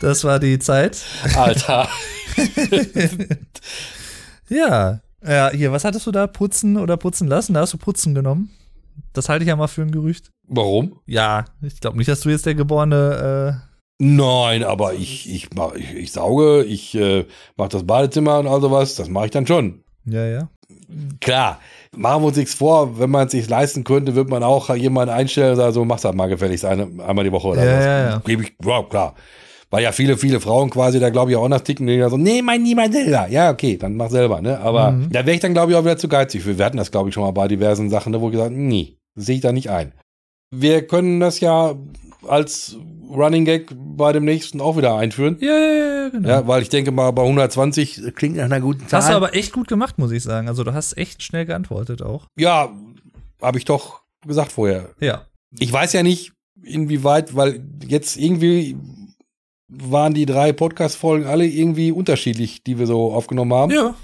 Das 0.00 0.22
war 0.24 0.38
die 0.38 0.58
Zeit. 0.58 1.02
Alter. 1.34 1.88
Ja. 4.48 5.00
Ja, 5.26 5.50
hier, 5.50 5.72
was 5.72 5.84
hattest 5.84 6.06
du 6.06 6.10
da? 6.12 6.26
Putzen 6.26 6.76
oder 6.76 6.96
putzen 6.96 7.28
lassen? 7.28 7.54
Da 7.54 7.60
hast 7.60 7.72
du 7.72 7.78
putzen 7.78 8.14
genommen. 8.14 8.50
Das 9.12 9.28
halte 9.28 9.44
ich 9.44 9.48
ja 9.48 9.56
mal 9.56 9.68
für 9.68 9.82
ein 9.82 9.90
Gerücht. 9.90 10.30
Warum? 10.48 10.98
Ja, 11.06 11.44
ich 11.62 11.80
glaube 11.80 11.96
nicht, 11.98 12.08
dass 12.08 12.20
du 12.20 12.28
jetzt 12.30 12.44
der 12.46 12.54
geborene. 12.54 13.62
Nein, 13.98 14.64
aber 14.64 14.94
ich, 14.94 15.32
ich, 15.32 15.50
mach, 15.54 15.74
ich, 15.74 15.94
ich 15.94 16.12
sauge, 16.12 16.64
ich 16.64 16.94
äh, 16.96 17.24
mache 17.56 17.68
das 17.70 17.86
Badezimmer 17.86 18.40
und 18.40 18.48
all 18.48 18.60
sowas. 18.60 18.96
Das 18.96 19.08
mache 19.08 19.26
ich 19.26 19.30
dann 19.30 19.46
schon. 19.46 19.84
Äh, 20.08 20.12
ja, 20.12 20.26
ja. 20.26 20.48
Klar, 21.20 21.60
machen 21.96 22.22
wir 22.22 22.26
uns 22.28 22.36
nichts 22.36 22.54
vor. 22.54 22.98
Wenn 22.98 23.10
man 23.10 23.26
es 23.26 23.32
sich 23.32 23.48
leisten 23.48 23.84
könnte, 23.84 24.14
wird 24.14 24.28
man 24.28 24.42
auch 24.42 24.74
jemanden 24.74 25.14
einstellen 25.14 25.50
und 25.52 25.56
sagen, 25.56 25.72
so, 25.72 25.84
mach's 25.84 26.04
halt 26.04 26.16
mal 26.16 26.26
gefälligst 26.28 26.64
eine, 26.64 26.82
einmal 27.04 27.24
die 27.24 27.32
Woche 27.32 27.48
oder 27.48 27.64
Ja, 27.64 27.78
was. 27.78 27.84
ja, 27.84 28.10
ja. 28.10 28.18
Gebe 28.24 28.42
ich, 28.42 28.54
ja, 28.64 28.82
klar. 28.82 29.14
Weil 29.72 29.82
ja 29.82 29.90
viele, 29.90 30.16
viele 30.18 30.38
Frauen 30.38 30.68
quasi 30.70 31.00
da, 31.00 31.08
glaube 31.10 31.30
ich, 31.30 31.36
auch 31.36 31.44
anders 31.44 31.62
ticken, 31.64 31.86
die 31.86 31.98
dann 31.98 32.10
so, 32.10 32.16
nee, 32.18 32.42
mein 32.42 32.62
niemand 32.62 32.92
selber. 32.92 33.26
Ja, 33.28 33.50
okay, 33.50 33.76
dann 33.78 33.96
mach 33.96 34.10
selber, 34.10 34.40
ne? 34.42 34.60
Aber 34.60 34.92
Mhm. 34.92 35.10
da 35.10 35.20
wäre 35.26 35.34
ich 35.34 35.40
dann, 35.40 35.54
glaube 35.54 35.72
ich, 35.72 35.78
auch 35.78 35.82
wieder 35.84 35.96
zu 35.96 36.08
geizig 36.08 36.42
für. 36.42 36.58
Wir 36.58 36.64
hatten 36.66 36.76
das, 36.76 36.90
glaube 36.90 37.08
ich, 37.08 37.14
schon 37.14 37.24
mal 37.24 37.30
bei 37.30 37.48
diversen 37.48 37.88
Sachen, 37.90 38.12
ne, 38.12 38.20
wo 38.20 38.26
ich 38.28 38.32
gesagt 38.32 38.52
nee, 38.52 38.98
sehe 39.14 39.36
ich 39.36 39.40
da 39.40 39.50
nicht 39.50 39.70
ein. 39.70 39.92
Wir 40.54 40.86
können 40.86 41.18
das 41.20 41.40
ja 41.40 41.74
als 42.28 42.76
Running 43.10 43.44
Gag 43.46 43.72
bei 43.74 44.12
dem 44.12 44.24
nächsten 44.26 44.60
auch 44.60 44.76
wieder 44.76 44.94
einführen. 44.96 45.38
Ja, 45.40 45.58
ja, 45.58 45.72
ja, 46.04 46.08
genau. 46.10 46.28
Ja, 46.28 46.46
weil 46.46 46.60
ich 46.62 46.68
denke 46.68 46.92
mal, 46.92 47.10
bei 47.10 47.22
120 47.22 48.14
klingt 48.14 48.36
nach 48.36 48.44
einer 48.44 48.60
guten 48.60 48.86
Zahl. 48.88 49.00
Hast 49.00 49.08
du 49.10 49.14
aber 49.14 49.34
echt 49.34 49.52
gut 49.52 49.68
gemacht, 49.68 49.98
muss 49.98 50.12
ich 50.12 50.22
sagen. 50.22 50.48
Also 50.48 50.64
du 50.64 50.72
hast 50.74 50.96
echt 50.98 51.22
schnell 51.22 51.46
geantwortet 51.46 52.02
auch. 52.02 52.26
ja, 52.38 52.70
habe 53.40 53.58
ich 53.58 53.64
doch 53.64 54.02
gesagt 54.26 54.52
vorher. 54.52 54.90
Ja. 55.00 55.22
Ich 55.58 55.72
weiß 55.72 55.94
ja 55.94 56.02
nicht, 56.02 56.32
inwieweit, 56.62 57.34
weil 57.34 57.64
jetzt 57.88 58.16
irgendwie 58.16 58.76
waren 59.82 60.14
die 60.14 60.26
drei 60.26 60.52
Podcast-Folgen 60.52 61.26
alle 61.26 61.46
irgendwie 61.46 61.92
unterschiedlich, 61.92 62.62
die 62.64 62.78
wir 62.78 62.86
so 62.86 63.12
aufgenommen 63.12 63.52
haben. 63.54 63.72
Ja. 63.72 63.94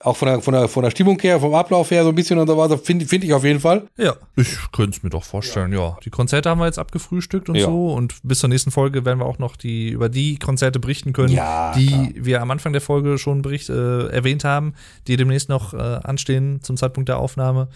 Auch 0.00 0.16
von 0.18 0.28
der, 0.28 0.40
von, 0.42 0.52
der, 0.52 0.68
von 0.68 0.82
der 0.82 0.90
Stimmung 0.90 1.18
her, 1.20 1.40
vom 1.40 1.54
Ablauf 1.54 1.90
her 1.90 2.02
so 2.02 2.10
ein 2.10 2.14
bisschen 2.14 2.38
und 2.38 2.46
so 2.46 2.58
weiter, 2.58 2.76
finde 2.76 3.06
find 3.06 3.24
ich 3.24 3.32
auf 3.32 3.42
jeden 3.42 3.60
Fall. 3.60 3.86
Ja. 3.96 4.14
Ich 4.36 4.54
könnte 4.70 4.98
es 4.98 5.02
mir 5.02 5.08
doch 5.08 5.24
vorstellen, 5.24 5.72
ja. 5.72 5.96
Die 6.04 6.10
Konzerte 6.10 6.50
haben 6.50 6.58
wir 6.58 6.66
jetzt 6.66 6.78
abgefrühstückt 6.78 7.48
und 7.48 7.54
Ja. 7.54 7.64
so. 7.66 7.94
Und 7.94 8.16
bis 8.22 8.40
zur 8.40 8.50
nächsten 8.50 8.70
Folge 8.70 9.06
werden 9.06 9.20
wir 9.20 9.24
auch 9.24 9.38
noch 9.38 9.56
die 9.56 9.88
über 9.88 10.10
die 10.10 10.36
Konzerte 10.38 10.78
berichten 10.78 11.14
können, 11.14 11.32
Ja, 11.32 11.72
die 11.74 11.86
klar. 11.86 12.08
wir 12.16 12.42
am 12.42 12.50
Anfang 12.50 12.72
der 12.72 12.82
Folge 12.82 13.16
schon 13.16 13.40
bericht, 13.40 13.70
äh, 13.70 14.08
erwähnt 14.08 14.44
haben, 14.44 14.74
die 15.06 15.16
demnächst 15.16 15.48
noch 15.48 15.72
äh, 15.72 15.78
anstehen 15.78 16.60
zum 16.62 16.76
Zeitpunkt 16.76 17.08
der 17.08 17.18
Aufnahme. 17.18 17.68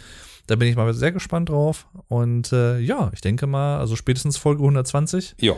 Da 0.48 0.56
bin 0.56 0.68
ich 0.68 0.76
mal 0.76 0.92
sehr 0.92 1.12
gespannt 1.12 1.48
drauf. 1.48 1.86
Und 2.08 2.52
äh, 2.52 2.78
ja, 2.78 3.10
ich 3.14 3.22
denke 3.22 3.46
mal, 3.46 3.78
also 3.78 3.96
spätestens 3.96 4.36
Folge 4.36 4.60
120 4.62 5.36
Ja, 5.40 5.54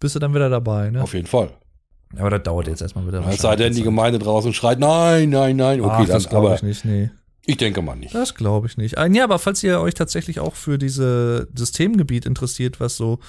bist 0.00 0.14
du 0.14 0.18
dann 0.18 0.34
wieder 0.34 0.48
dabei, 0.50 0.90
ne? 0.90 1.02
auf 1.02 1.14
jeden 1.14 1.26
Fall. 1.26 1.50
Aber 2.18 2.30
das 2.30 2.42
dauert 2.42 2.66
jetzt 2.66 2.82
erstmal 2.82 3.06
wieder. 3.06 3.24
Es 3.28 3.40
sei 3.40 3.54
denn, 3.54 3.72
die 3.72 3.84
Gemeinde 3.84 4.18
draußen 4.18 4.52
schreit, 4.52 4.80
nein, 4.80 5.30
nein, 5.30 5.54
nein. 5.56 5.80
Okay, 5.80 5.94
Ach, 6.00 6.06
das 6.08 6.28
glaube 6.28 6.52
ich 6.56 6.62
nicht, 6.64 6.84
nee. 6.84 7.10
ich 7.46 7.56
denke 7.56 7.82
mal 7.82 7.94
nicht. 7.94 8.12
Das 8.12 8.34
glaube 8.34 8.66
ich 8.66 8.76
nicht. 8.76 8.96
Ja, 8.98 9.22
aber 9.24 9.38
falls 9.38 9.62
ihr 9.62 9.80
euch 9.80 9.94
tatsächlich 9.94 10.40
auch 10.40 10.56
für 10.56 10.76
diese 10.76 11.46
Systemgebiet 11.54 12.26
interessiert, 12.26 12.80
was 12.80 12.96
so, 12.96 13.20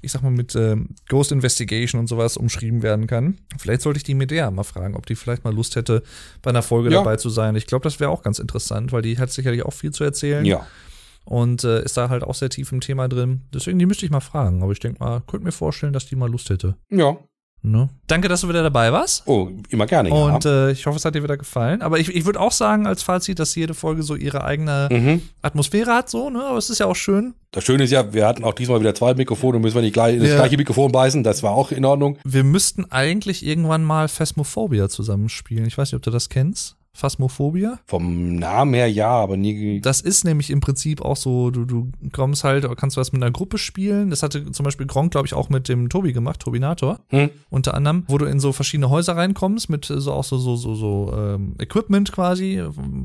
ich 0.00 0.12
sag 0.12 0.22
mal, 0.22 0.30
mit 0.30 0.54
ähm, 0.56 0.88
Ghost 1.10 1.32
Investigation 1.32 2.00
und 2.00 2.06
sowas 2.06 2.38
umschrieben 2.38 2.82
werden 2.82 3.06
kann, 3.06 3.36
vielleicht 3.58 3.82
sollte 3.82 3.98
ich 3.98 4.04
die 4.04 4.14
Medea 4.14 4.50
mal 4.50 4.64
fragen, 4.64 4.96
ob 4.96 5.04
die 5.04 5.16
vielleicht 5.16 5.44
mal 5.44 5.54
Lust 5.54 5.76
hätte, 5.76 6.02
bei 6.40 6.48
einer 6.48 6.62
Folge 6.62 6.88
Ja. 6.90 7.00
dabei 7.00 7.16
zu 7.16 7.28
sein. 7.28 7.56
Ich 7.56 7.66
glaube, 7.66 7.82
das 7.82 8.00
wäre 8.00 8.08
auch 8.10 8.22
ganz 8.22 8.38
interessant, 8.38 8.90
weil 8.92 9.02
die 9.02 9.18
hat 9.18 9.30
sicherlich 9.30 9.66
auch 9.66 9.74
viel 9.74 9.90
zu 9.90 10.02
erzählen 10.02 10.46
Ja, 10.46 10.66
und 11.30 11.62
äh, 11.62 11.84
ist 11.84 11.96
da 11.96 12.08
halt 12.08 12.24
auch 12.24 12.34
sehr 12.34 12.50
tief 12.50 12.72
im 12.72 12.80
Thema 12.80 13.08
drin. 13.08 13.42
Deswegen, 13.54 13.78
die 13.78 13.86
müsste 13.86 14.04
ich 14.04 14.10
mal 14.10 14.18
fragen. 14.20 14.64
Aber 14.64 14.72
ich 14.72 14.80
denke 14.80 14.98
mal, 15.02 15.20
könnte 15.20 15.46
mir 15.46 15.52
vorstellen, 15.52 15.92
dass 15.92 16.06
die 16.06 16.16
mal 16.16 16.28
Lust 16.28 16.50
hätte. 16.50 16.76
ja. 16.90 17.16
Ne? 17.62 17.90
Danke, 18.06 18.28
dass 18.28 18.40
du 18.40 18.48
wieder 18.48 18.62
dabei 18.62 18.90
warst. 18.90 19.24
Oh, 19.26 19.50
immer 19.68 19.84
gerne. 19.84 20.08
Und 20.10 20.44
ja. 20.46 20.68
äh, 20.68 20.72
ich 20.72 20.86
hoffe, 20.86 20.96
es 20.96 21.04
hat 21.04 21.14
dir 21.14 21.22
wieder 21.22 21.36
gefallen. 21.36 21.82
Aber 21.82 21.98
ich, 21.98 22.08
ich 22.08 22.24
würde 22.24 22.40
auch 22.40 22.52
sagen, 22.52 22.86
als 22.86 23.02
Fazit, 23.02 23.38
dass 23.38 23.54
jede 23.54 23.74
Folge 23.74 24.02
so 24.02 24.14
ihre 24.14 24.44
eigene 24.44 24.88
mhm. 24.90 25.20
Atmosphäre 25.42 25.92
hat, 25.94 26.08
so, 26.08 26.30
ne? 26.30 26.42
Aber 26.42 26.56
es 26.56 26.70
ist 26.70 26.78
ja 26.78 26.86
auch 26.86 26.96
schön. 26.96 27.34
Das 27.50 27.62
Schöne 27.62 27.84
ist 27.84 27.90
ja, 27.90 28.14
wir 28.14 28.26
hatten 28.26 28.44
auch 28.44 28.54
diesmal 28.54 28.80
wieder 28.80 28.94
zwei 28.94 29.12
Mikrofone, 29.12 29.58
müssen 29.58 29.74
wir 29.74 29.82
nicht 29.82 29.92
gleich 29.92 30.14
in 30.14 30.20
das 30.20 30.30
Ja. 30.30 30.36
gleiche 30.36 30.56
Mikrofon 30.56 30.90
beißen, 30.90 31.22
das 31.22 31.42
war 31.42 31.52
auch 31.52 31.70
in 31.70 31.84
Ordnung. 31.84 32.16
Wir 32.24 32.44
müssten 32.44 32.90
eigentlich 32.90 33.44
irgendwann 33.44 33.84
mal 33.84 34.08
Phasmophobia 34.08 34.88
zusammenspielen. 34.88 35.66
Ich 35.66 35.76
weiß 35.76 35.92
nicht, 35.92 35.96
ob 35.96 36.02
du 36.02 36.10
das 36.10 36.30
kennst. 36.30 36.76
Phasmophobia. 36.92 37.78
Vom 37.86 38.34
Namen 38.34 38.74
her 38.74 38.90
ja, 38.90 39.08
aber 39.10 39.36
nie. 39.36 39.80
Das 39.80 40.00
ist 40.00 40.24
nämlich 40.24 40.50
im 40.50 40.60
Prinzip 40.60 41.00
auch 41.02 41.16
so, 41.16 41.50
du, 41.50 41.64
du 41.64 41.90
kommst 42.12 42.42
halt, 42.42 42.66
kannst 42.76 42.96
du 42.96 43.00
was 43.00 43.12
mit 43.12 43.22
einer 43.22 43.30
Gruppe 43.30 43.58
spielen. 43.58 44.10
Das 44.10 44.22
hatte 44.22 44.50
zum 44.50 44.64
Beispiel 44.64 44.86
Gronk, 44.86 45.12
glaube 45.12 45.26
ich, 45.26 45.34
auch 45.34 45.48
mit 45.50 45.68
dem 45.68 45.88
Tobi 45.88 46.12
gemacht, 46.12 46.40
Tobinator. 46.40 46.98
Hm? 47.08 47.30
Unter 47.48 47.74
anderem, 47.74 48.04
wo 48.08 48.18
du 48.18 48.26
in 48.26 48.40
so 48.40 48.52
verschiedene 48.52 48.90
Häuser 48.90 49.16
reinkommst, 49.16 49.70
mit 49.70 49.84
so 49.86 50.12
auch 50.12 50.24
so, 50.24 50.36
so, 50.36 50.56
so, 50.56 50.74
so 50.74 51.14
ähm, 51.16 51.54
Equipment 51.58 52.10
quasi, 52.10 52.62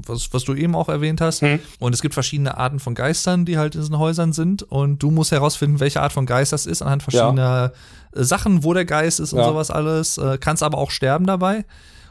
was, 0.08 0.34
was 0.34 0.44
du 0.44 0.56
eben 0.56 0.76
auch 0.76 0.90
erwähnt 0.90 1.22
hast. 1.22 1.42
Hm. 1.42 1.60
Und 1.80 1.94
es 1.94 2.02
gibt 2.02 2.16
verschiedene 2.16 2.58
Arten 2.58 2.80
von 2.80 2.96
Geistern, 2.96 3.46
die 3.46 3.58
halt 3.58 3.76
in 3.76 3.82
diesen 3.82 4.00
Häusern 4.00 4.34
sind. 4.34 4.64
Und 4.64 5.04
du 5.04 5.12
musst 5.12 5.32
herausfinden, 5.32 5.80
welche 5.80 6.02
Art 6.02 6.12
von 6.12 6.26
Geist 6.26 6.52
das 6.52 6.66
ist, 6.66 6.82
anhand 6.82 7.04
verschiedener 7.04 7.72
äh, 8.16 8.24
Sachen, 8.24 8.64
wo 8.64 8.74
der 8.74 8.86
Geist 8.86 9.20
ist 9.20 9.32
und 9.32 9.40
Ja. 9.40 9.46
sowas 9.46 9.70
alles. 9.70 10.18
Äh, 10.18 10.38
kannst 10.40 10.64
aber 10.64 10.80
auch 10.80 10.90
sterben 10.90 11.26
dabei 11.28 11.66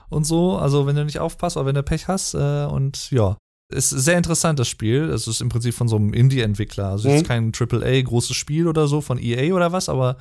und 0.09 0.25
so. 0.25 0.57
Also 0.57 0.87
wenn 0.87 0.97
du 0.97 1.05
nicht 1.05 1.19
aufpasst 1.19 1.57
oder 1.57 1.67
wenn 1.67 1.75
du 1.75 1.83
Pech 1.83 2.09
hast. 2.09 2.35
Äh, 2.35 2.67
und 2.67 3.11
ja. 3.11 3.37
Ist 3.73 3.89
sehr 3.91 4.19
interessant, 4.19 4.59
das 4.59 4.69
Spiel. 4.69 5.05
Es 5.09 5.27
ist 5.27 5.41
im 5.41 5.49
Prinzip 5.49 5.75
von 5.75 5.89
so 5.89 5.97
einem 5.97 6.13
Indie-Entwickler. 6.13 6.89
Also 6.91 7.09
es 7.09 7.17
ist 7.17 7.23
Mhm. 7.23 7.27
kein 7.27 7.53
AAA-großes 7.53 8.37
Spiel 8.37 8.69
oder 8.69 8.87
so 8.87 9.01
von 9.01 9.19
EA 9.19 9.55
oder 9.55 9.73
was, 9.73 9.89
aber 9.89 10.17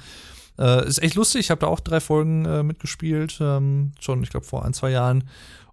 äh, 0.57 0.87
ist 0.87 1.03
echt 1.03 1.15
lustig. 1.15 1.41
Ich 1.41 1.51
habe 1.51 1.59
da 1.59 1.67
auch 1.67 1.81
drei 1.81 1.99
Folgen 1.99 2.45
äh, 2.45 2.63
mitgespielt. 2.63 3.37
Ähm, 3.41 3.91
schon, 3.99 4.23
ich 4.23 4.29
glaube, 4.29 4.45
vor 4.45 4.63
ein, 4.65 4.73
zwei 4.73 4.91
Jahren. 4.91 5.25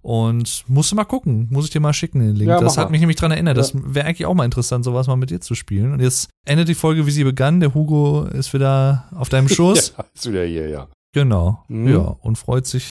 Und 0.02 0.64
musste 0.66 0.94
mal 0.96 1.04
gucken. 1.04 1.46
Muss 1.50 1.66
ich 1.66 1.70
dir 1.70 1.80
mal 1.80 1.92
schicken, 1.92 2.20
den 2.20 2.34
Link. 2.34 2.48
Ja, 2.50 2.58
das 2.60 2.76
hat 2.76 2.86
mal. 2.86 2.90
mich 2.90 3.00
nämlich 3.00 3.16
dran 3.18 3.30
erinnert. 3.30 3.56
Das 3.56 3.72
wäre 3.74 4.06
eigentlich 4.06 4.26
auch 4.26 4.34
mal 4.34 4.46
interessant, 4.46 4.84
sowas 4.84 5.06
mal 5.06 5.16
mit 5.16 5.30
dir 5.30 5.40
zu 5.40 5.54
spielen. 5.54 5.92
Und 5.92 6.00
jetzt 6.00 6.28
endet 6.46 6.68
die 6.68 6.74
Folge, 6.74 7.06
wie 7.06 7.10
sie 7.10 7.24
begann. 7.24 7.60
Der 7.60 7.72
Hugo 7.74 8.24
ist 8.24 8.52
wieder 8.52 9.04
auf 9.14 9.28
deinem 9.28 9.48
Schoß. 9.48 9.94
Ja, 9.96 10.04
ist 10.14 10.28
wieder 10.28 10.44
hier, 10.44 10.68
ja. 10.68 10.88
Genau. 11.12 11.62
Mhm. 11.68 11.88
Ja, 11.88 11.98
und 12.20 12.36
freut 12.36 12.66
sich. 12.66 12.88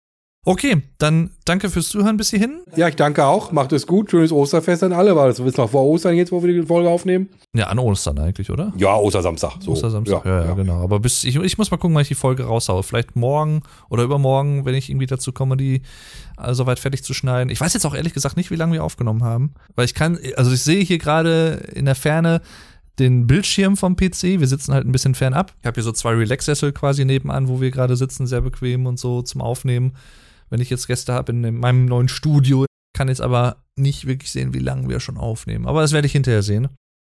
Okay, 0.49 0.81
dann 0.97 1.29
danke 1.45 1.69
fürs 1.69 1.89
Zuhören 1.89 2.17
bis 2.17 2.31
hierhin. 2.31 2.61
Ja, 2.75 2.87
ich 2.87 2.95
danke 2.95 3.23
auch. 3.23 3.51
Macht 3.51 3.71
es 3.71 3.85
gut. 3.85 4.09
Schönes 4.09 4.31
Osterfest 4.31 4.81
an 4.81 4.93
alle. 4.93 5.15
War 5.15 5.27
das 5.27 5.37
ist 5.37 5.57
noch 5.59 5.69
vor 5.69 5.83
Ostern 5.83 6.15
jetzt, 6.15 6.31
wo 6.31 6.41
wir 6.41 6.51
die 6.51 6.65
Folge 6.65 6.89
aufnehmen? 6.89 7.29
Ja, 7.53 7.67
an 7.67 7.77
Ostern 7.77 8.17
eigentlich, 8.17 8.49
oder? 8.49 8.73
Ja, 8.75 8.95
Ostersamstag. 8.95 9.57
So. 9.59 9.73
Ostersamstag, 9.73 10.25
ja, 10.25 10.45
ja, 10.45 10.53
genau. 10.55 10.81
Aber 10.81 10.99
bis 10.99 11.23
ich, 11.23 11.35
ich 11.35 11.59
muss 11.59 11.69
mal 11.69 11.77
gucken, 11.77 11.93
wann 11.93 12.01
ich 12.01 12.07
die 12.07 12.15
Folge 12.15 12.45
raushaue. 12.45 12.81
Vielleicht 12.81 13.15
morgen 13.15 13.61
oder 13.91 14.01
übermorgen, 14.01 14.65
wenn 14.65 14.73
ich 14.73 14.89
irgendwie 14.89 15.05
dazu 15.05 15.31
komme, 15.31 15.55
die 15.55 15.83
äh, 16.41 16.55
soweit 16.55 16.79
fertig 16.79 17.03
zu 17.03 17.13
schneiden. 17.13 17.51
Ich 17.51 17.61
weiß 17.61 17.75
jetzt 17.75 17.85
auch 17.85 17.93
ehrlich 17.93 18.15
gesagt 18.15 18.35
nicht, 18.35 18.49
wie 18.49 18.55
lange 18.55 18.73
wir 18.73 18.83
aufgenommen 18.83 19.23
haben. 19.23 19.53
Weil 19.75 19.85
ich 19.85 19.93
kann, 19.93 20.17
also 20.35 20.51
ich 20.51 20.63
sehe 20.63 20.83
hier 20.83 20.97
gerade 20.97 21.61
in 21.75 21.85
der 21.85 21.93
Ferne 21.93 22.41
den 22.97 23.27
Bildschirm 23.27 23.77
vom 23.77 23.95
PC. 23.95 24.39
Wir 24.39 24.47
sitzen 24.47 24.73
halt 24.73 24.87
ein 24.87 24.91
bisschen 24.91 25.13
fernab. 25.13 25.53
Ich 25.61 25.67
habe 25.67 25.75
hier 25.75 25.83
so 25.83 25.91
zwei 25.91 26.15
Relax-Sessel 26.15 26.71
quasi 26.71 27.05
nebenan, 27.05 27.49
wo 27.49 27.61
wir 27.61 27.69
gerade 27.69 27.95
sitzen, 27.95 28.25
sehr 28.25 28.41
bequem 28.41 28.87
und 28.87 28.97
so 28.97 29.21
zum 29.21 29.41
Aufnehmen. 29.41 29.93
Wenn 30.49 30.61
ich 30.61 30.69
jetzt 30.69 30.87
Gäste 30.87 31.13
habe 31.13 31.31
in 31.31 31.55
meinem 31.59 31.85
neuen 31.85 32.07
Studio, 32.09 32.65
kann 32.95 33.07
jetzt 33.07 33.21
aber 33.21 33.63
nicht 33.75 34.07
wirklich 34.07 34.31
sehen, 34.31 34.53
wie 34.53 34.59
lange 34.59 34.89
wir 34.89 34.99
schon 34.99 35.17
aufnehmen. 35.17 35.67
Aber 35.67 35.81
das 35.81 35.91
werde 35.93 36.07
ich 36.07 36.11
hinterher 36.13 36.41
sehen. 36.43 36.67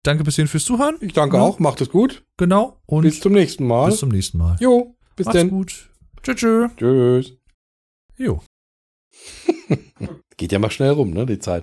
Danke 0.04 0.24
bis 0.24 0.34
hierhin 0.34 0.48
fürs 0.48 0.64
Zuhören. 0.64 0.96
Ich 1.00 1.12
danke 1.12 1.36
Ja. 1.36 1.42
auch. 1.42 1.58
Macht 1.58 1.80
es 1.80 1.88
gut. 1.88 2.24
Genau. 2.36 2.80
Und 2.86 3.02
bis 3.02 3.20
zum 3.20 3.32
nächsten 3.32 3.66
Mal. 3.66 3.86
bis 3.90 3.98
zum 3.98 4.08
nächsten 4.10 4.38
Mal. 4.38 4.56
jo, 4.60 4.96
bis 5.16 5.26
Macht's 5.26 5.38
denn. 5.40 5.48
gut. 5.50 5.90
Tschüss. 6.22 6.36
tschüss. 6.36 6.70
Tschüss. 6.76 7.36
Jo. 8.18 8.42
Geht 10.36 10.52
ja 10.52 10.58
mal 10.58 10.70
schnell 10.70 10.90
rum, 10.90 11.10
ne, 11.10 11.26
die 11.26 11.38
Zeit. 11.38 11.60